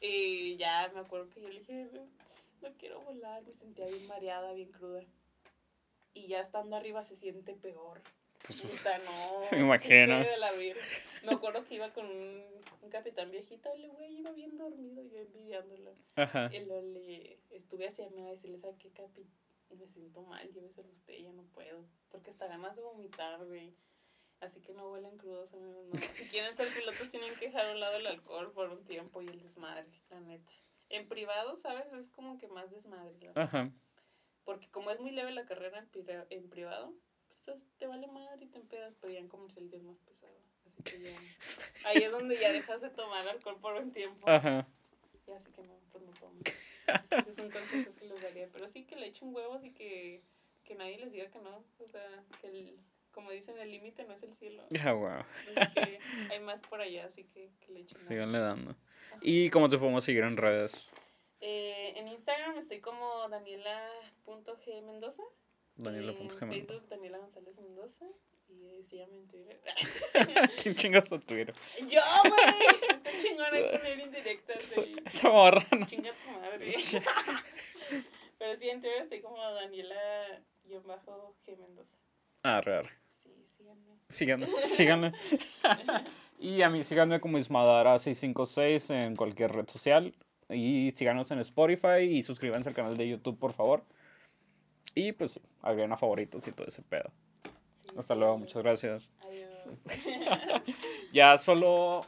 Y 0.00 0.56
ya 0.56 0.90
me 0.94 1.00
acuerdo 1.00 1.28
que 1.30 1.40
yo 1.40 1.48
le 1.48 1.58
dije, 1.58 1.86
"Güey, 1.86 2.06
no 2.62 2.72
quiero 2.78 3.00
volar, 3.00 3.42
me 3.42 3.52
sentía 3.52 3.86
bien 3.86 4.06
mareada, 4.06 4.52
bien 4.52 4.70
cruda. 4.70 5.02
Y 6.18 6.26
ya 6.26 6.40
estando 6.40 6.76
arriba 6.76 7.02
se 7.02 7.14
siente 7.14 7.54
peor. 7.54 8.00
Puta, 8.42 8.98
no. 8.98 9.40
me 9.52 9.60
imagino. 9.60 10.18
de 10.18 10.36
la. 10.36 10.50
Me 11.24 11.32
acuerdo 11.32 11.64
que 11.64 11.76
iba 11.76 11.92
con 11.92 12.06
un, 12.06 12.44
un 12.82 12.90
capitán 12.90 13.30
viejito, 13.30 13.72
el 13.72 13.88
güey 13.90 14.18
iba 14.18 14.32
bien 14.32 14.56
dormido, 14.56 15.02
yo 15.04 15.18
envidiándolo. 15.18 15.94
Ajá. 16.16 16.50
Y 16.52 16.64
luego 16.64 16.82
le 16.82 17.38
estuve 17.50 17.86
hacia 17.86 18.08
mí 18.10 18.22
a 18.22 18.30
decirle, 18.30 18.58
¿sabe 18.58 18.76
qué, 18.78 18.90
Capi? 18.90 19.26
Me 19.76 19.86
siento 19.86 20.22
mal, 20.22 20.50
lléveselo 20.52 20.88
usted, 20.88 21.14
ya 21.18 21.32
no 21.32 21.42
puedo. 21.44 21.84
Porque 22.08 22.30
hasta 22.30 22.46
ganas 22.46 22.74
de 22.74 22.82
vomitar, 22.82 23.44
güey. 23.44 23.74
Así 24.40 24.60
que 24.60 24.72
no 24.72 24.90
huelen 24.90 25.18
crudos, 25.18 25.52
amigos, 25.52 25.86
no. 25.92 25.98
Si 26.14 26.28
quieren 26.28 26.52
ser 26.52 26.68
pilotos 26.72 27.10
tienen 27.10 27.34
que 27.36 27.46
dejar 27.46 27.66
a 27.66 27.72
un 27.72 27.80
lado 27.80 27.96
el 27.96 28.06
alcohol 28.06 28.52
por 28.52 28.70
un 28.70 28.84
tiempo 28.84 29.20
y 29.20 29.26
el 29.26 29.40
desmadre, 29.40 29.86
la 30.10 30.20
neta. 30.20 30.52
En 30.88 31.06
privado, 31.06 31.54
¿sabes? 31.56 31.92
Es 31.92 32.08
como 32.08 32.38
que 32.38 32.48
más 32.48 32.70
desmadre. 32.70 33.14
Ajá. 33.34 33.70
Porque 34.48 34.66
como 34.70 34.90
es 34.90 34.98
muy 34.98 35.10
leve 35.10 35.30
la 35.32 35.44
carrera 35.44 35.78
en, 35.78 35.88
pri- 35.88 36.24
en 36.30 36.48
privado, 36.48 36.94
pues 37.26 37.42
te, 37.78 37.86
vale 37.86 38.06
madre 38.06 38.46
y 38.46 38.48
te 38.48 38.56
empedas, 38.56 38.94
pero 38.98 39.12
ya 39.12 39.18
en 39.18 39.28
comercial 39.28 39.68
ya 39.68 39.76
es 39.76 39.82
más 39.82 39.98
pesado. 39.98 40.32
Así 40.66 40.82
que 40.84 41.02
ya... 41.02 41.10
Ahí 41.84 42.02
es 42.02 42.10
donde 42.10 42.38
ya 42.38 42.50
dejas 42.50 42.80
de 42.80 42.88
tomar 42.88 43.28
alcohol 43.28 43.58
por 43.60 43.74
un 43.74 43.92
tiempo. 43.92 44.26
Ajá. 44.26 44.66
Y 45.26 45.32
así 45.32 45.52
que 45.52 45.60
no, 45.64 45.74
pues 45.92 46.02
no 46.02 46.12
tomo. 46.12 46.40
Ese 47.18 47.30
es 47.30 47.38
un 47.38 47.50
consejo 47.50 47.94
que 47.94 48.06
les 48.06 48.22
daría. 48.22 48.48
Pero 48.50 48.66
sí 48.68 48.84
que 48.86 48.96
le 48.96 49.08
echen 49.08 49.34
huevos 49.34 49.64
y 49.64 49.72
que, 49.72 50.22
que 50.64 50.74
nadie 50.76 50.96
les 50.96 51.12
diga 51.12 51.28
que 51.30 51.40
no. 51.40 51.62
O 51.80 51.88
sea, 51.90 52.24
que 52.40 52.46
el, 52.48 52.78
como 53.12 53.30
dicen, 53.30 53.58
el 53.58 53.70
límite 53.70 54.04
no 54.06 54.14
es 54.14 54.22
el 54.22 54.32
cielo. 54.32 54.64
Ya, 54.70 54.94
wow. 54.94 55.22
Así 55.56 55.74
que 55.74 56.00
hay 56.30 56.40
más 56.40 56.62
por 56.62 56.80
allá, 56.80 57.04
así 57.04 57.24
que, 57.24 57.50
que 57.60 57.72
le 57.72 57.80
echen. 57.80 57.98
Síganle 57.98 58.38
dando. 58.38 58.70
Ajá. 58.70 59.18
¿Y 59.20 59.50
cómo 59.50 59.68
te 59.68 59.76
podemos 59.76 60.02
seguir 60.04 60.24
en 60.24 60.38
redes? 60.38 60.88
Eh, 61.40 61.92
en 61.96 62.08
Instagram 62.08 62.58
estoy 62.58 62.80
como 62.80 63.28
daniela.gmendoza. 63.28 65.22
Daniela 65.76 66.10
En 66.12 66.18
punto 66.18 66.36
Gemelo. 66.36 66.64
Facebook 66.64 66.88
Daniela 66.88 67.18
González 67.18 67.56
Mendoza. 67.58 68.06
Y 68.48 68.64
eh, 68.66 68.82
síganme 68.88 69.18
en 69.18 69.28
Twitter. 69.28 69.60
¿Quién 70.62 70.74
chingas 70.74 71.08
tu 71.08 71.18
Twitter? 71.20 71.54
¡Yo, 71.88 72.00
güey! 72.22 72.96
Está 72.96 73.10
chingón 73.22 73.54
ahí 73.54 73.62
poner 73.70 74.00
indirectas. 74.00 74.56
Esa, 74.58 74.80
de- 74.80 75.02
esa 75.04 75.28
morra, 75.30 75.64
¿no? 75.78 75.86
Chinga 75.86 76.12
tu 76.24 76.30
madre. 76.30 76.72
Pero 78.38 78.56
sí, 78.58 78.68
en 78.70 78.80
Twitter 78.80 79.02
estoy 79.02 79.20
como 79.20 79.36
Daniela-G 79.52 81.58
Mendoza. 81.58 81.96
Ah, 82.42 82.60
raro. 82.62 82.88
Sí, 83.06 83.30
síganme. 83.56 83.98
Síganme, 84.08 84.46
síganme. 84.62 85.12
y 86.38 86.62
a 86.62 86.70
mí 86.70 86.82
síganme 86.84 87.20
como 87.20 87.36
Ismadara656 87.38 88.90
en 88.94 89.14
cualquier 89.16 89.52
red 89.52 89.68
social. 89.68 90.14
Y 90.50 90.92
síganos 90.92 91.30
en 91.30 91.40
Spotify 91.40 92.00
y 92.00 92.22
suscríbanse 92.22 92.68
al 92.68 92.74
canal 92.74 92.96
de 92.96 93.08
YouTube, 93.08 93.38
por 93.38 93.52
favor. 93.52 93.84
Y 94.94 95.12
pues 95.12 95.40
agreguen 95.62 95.92
a 95.92 95.96
favoritos 95.96 96.46
y 96.46 96.52
todo 96.52 96.66
ese 96.66 96.82
pedo. 96.82 97.10
Sí, 97.82 97.90
Hasta 97.96 98.14
luego, 98.14 98.38
muchas 98.38 98.62
gracias. 98.62 99.10
Adiós. 99.20 99.66
Ya 101.12 101.38
solo 101.38 102.02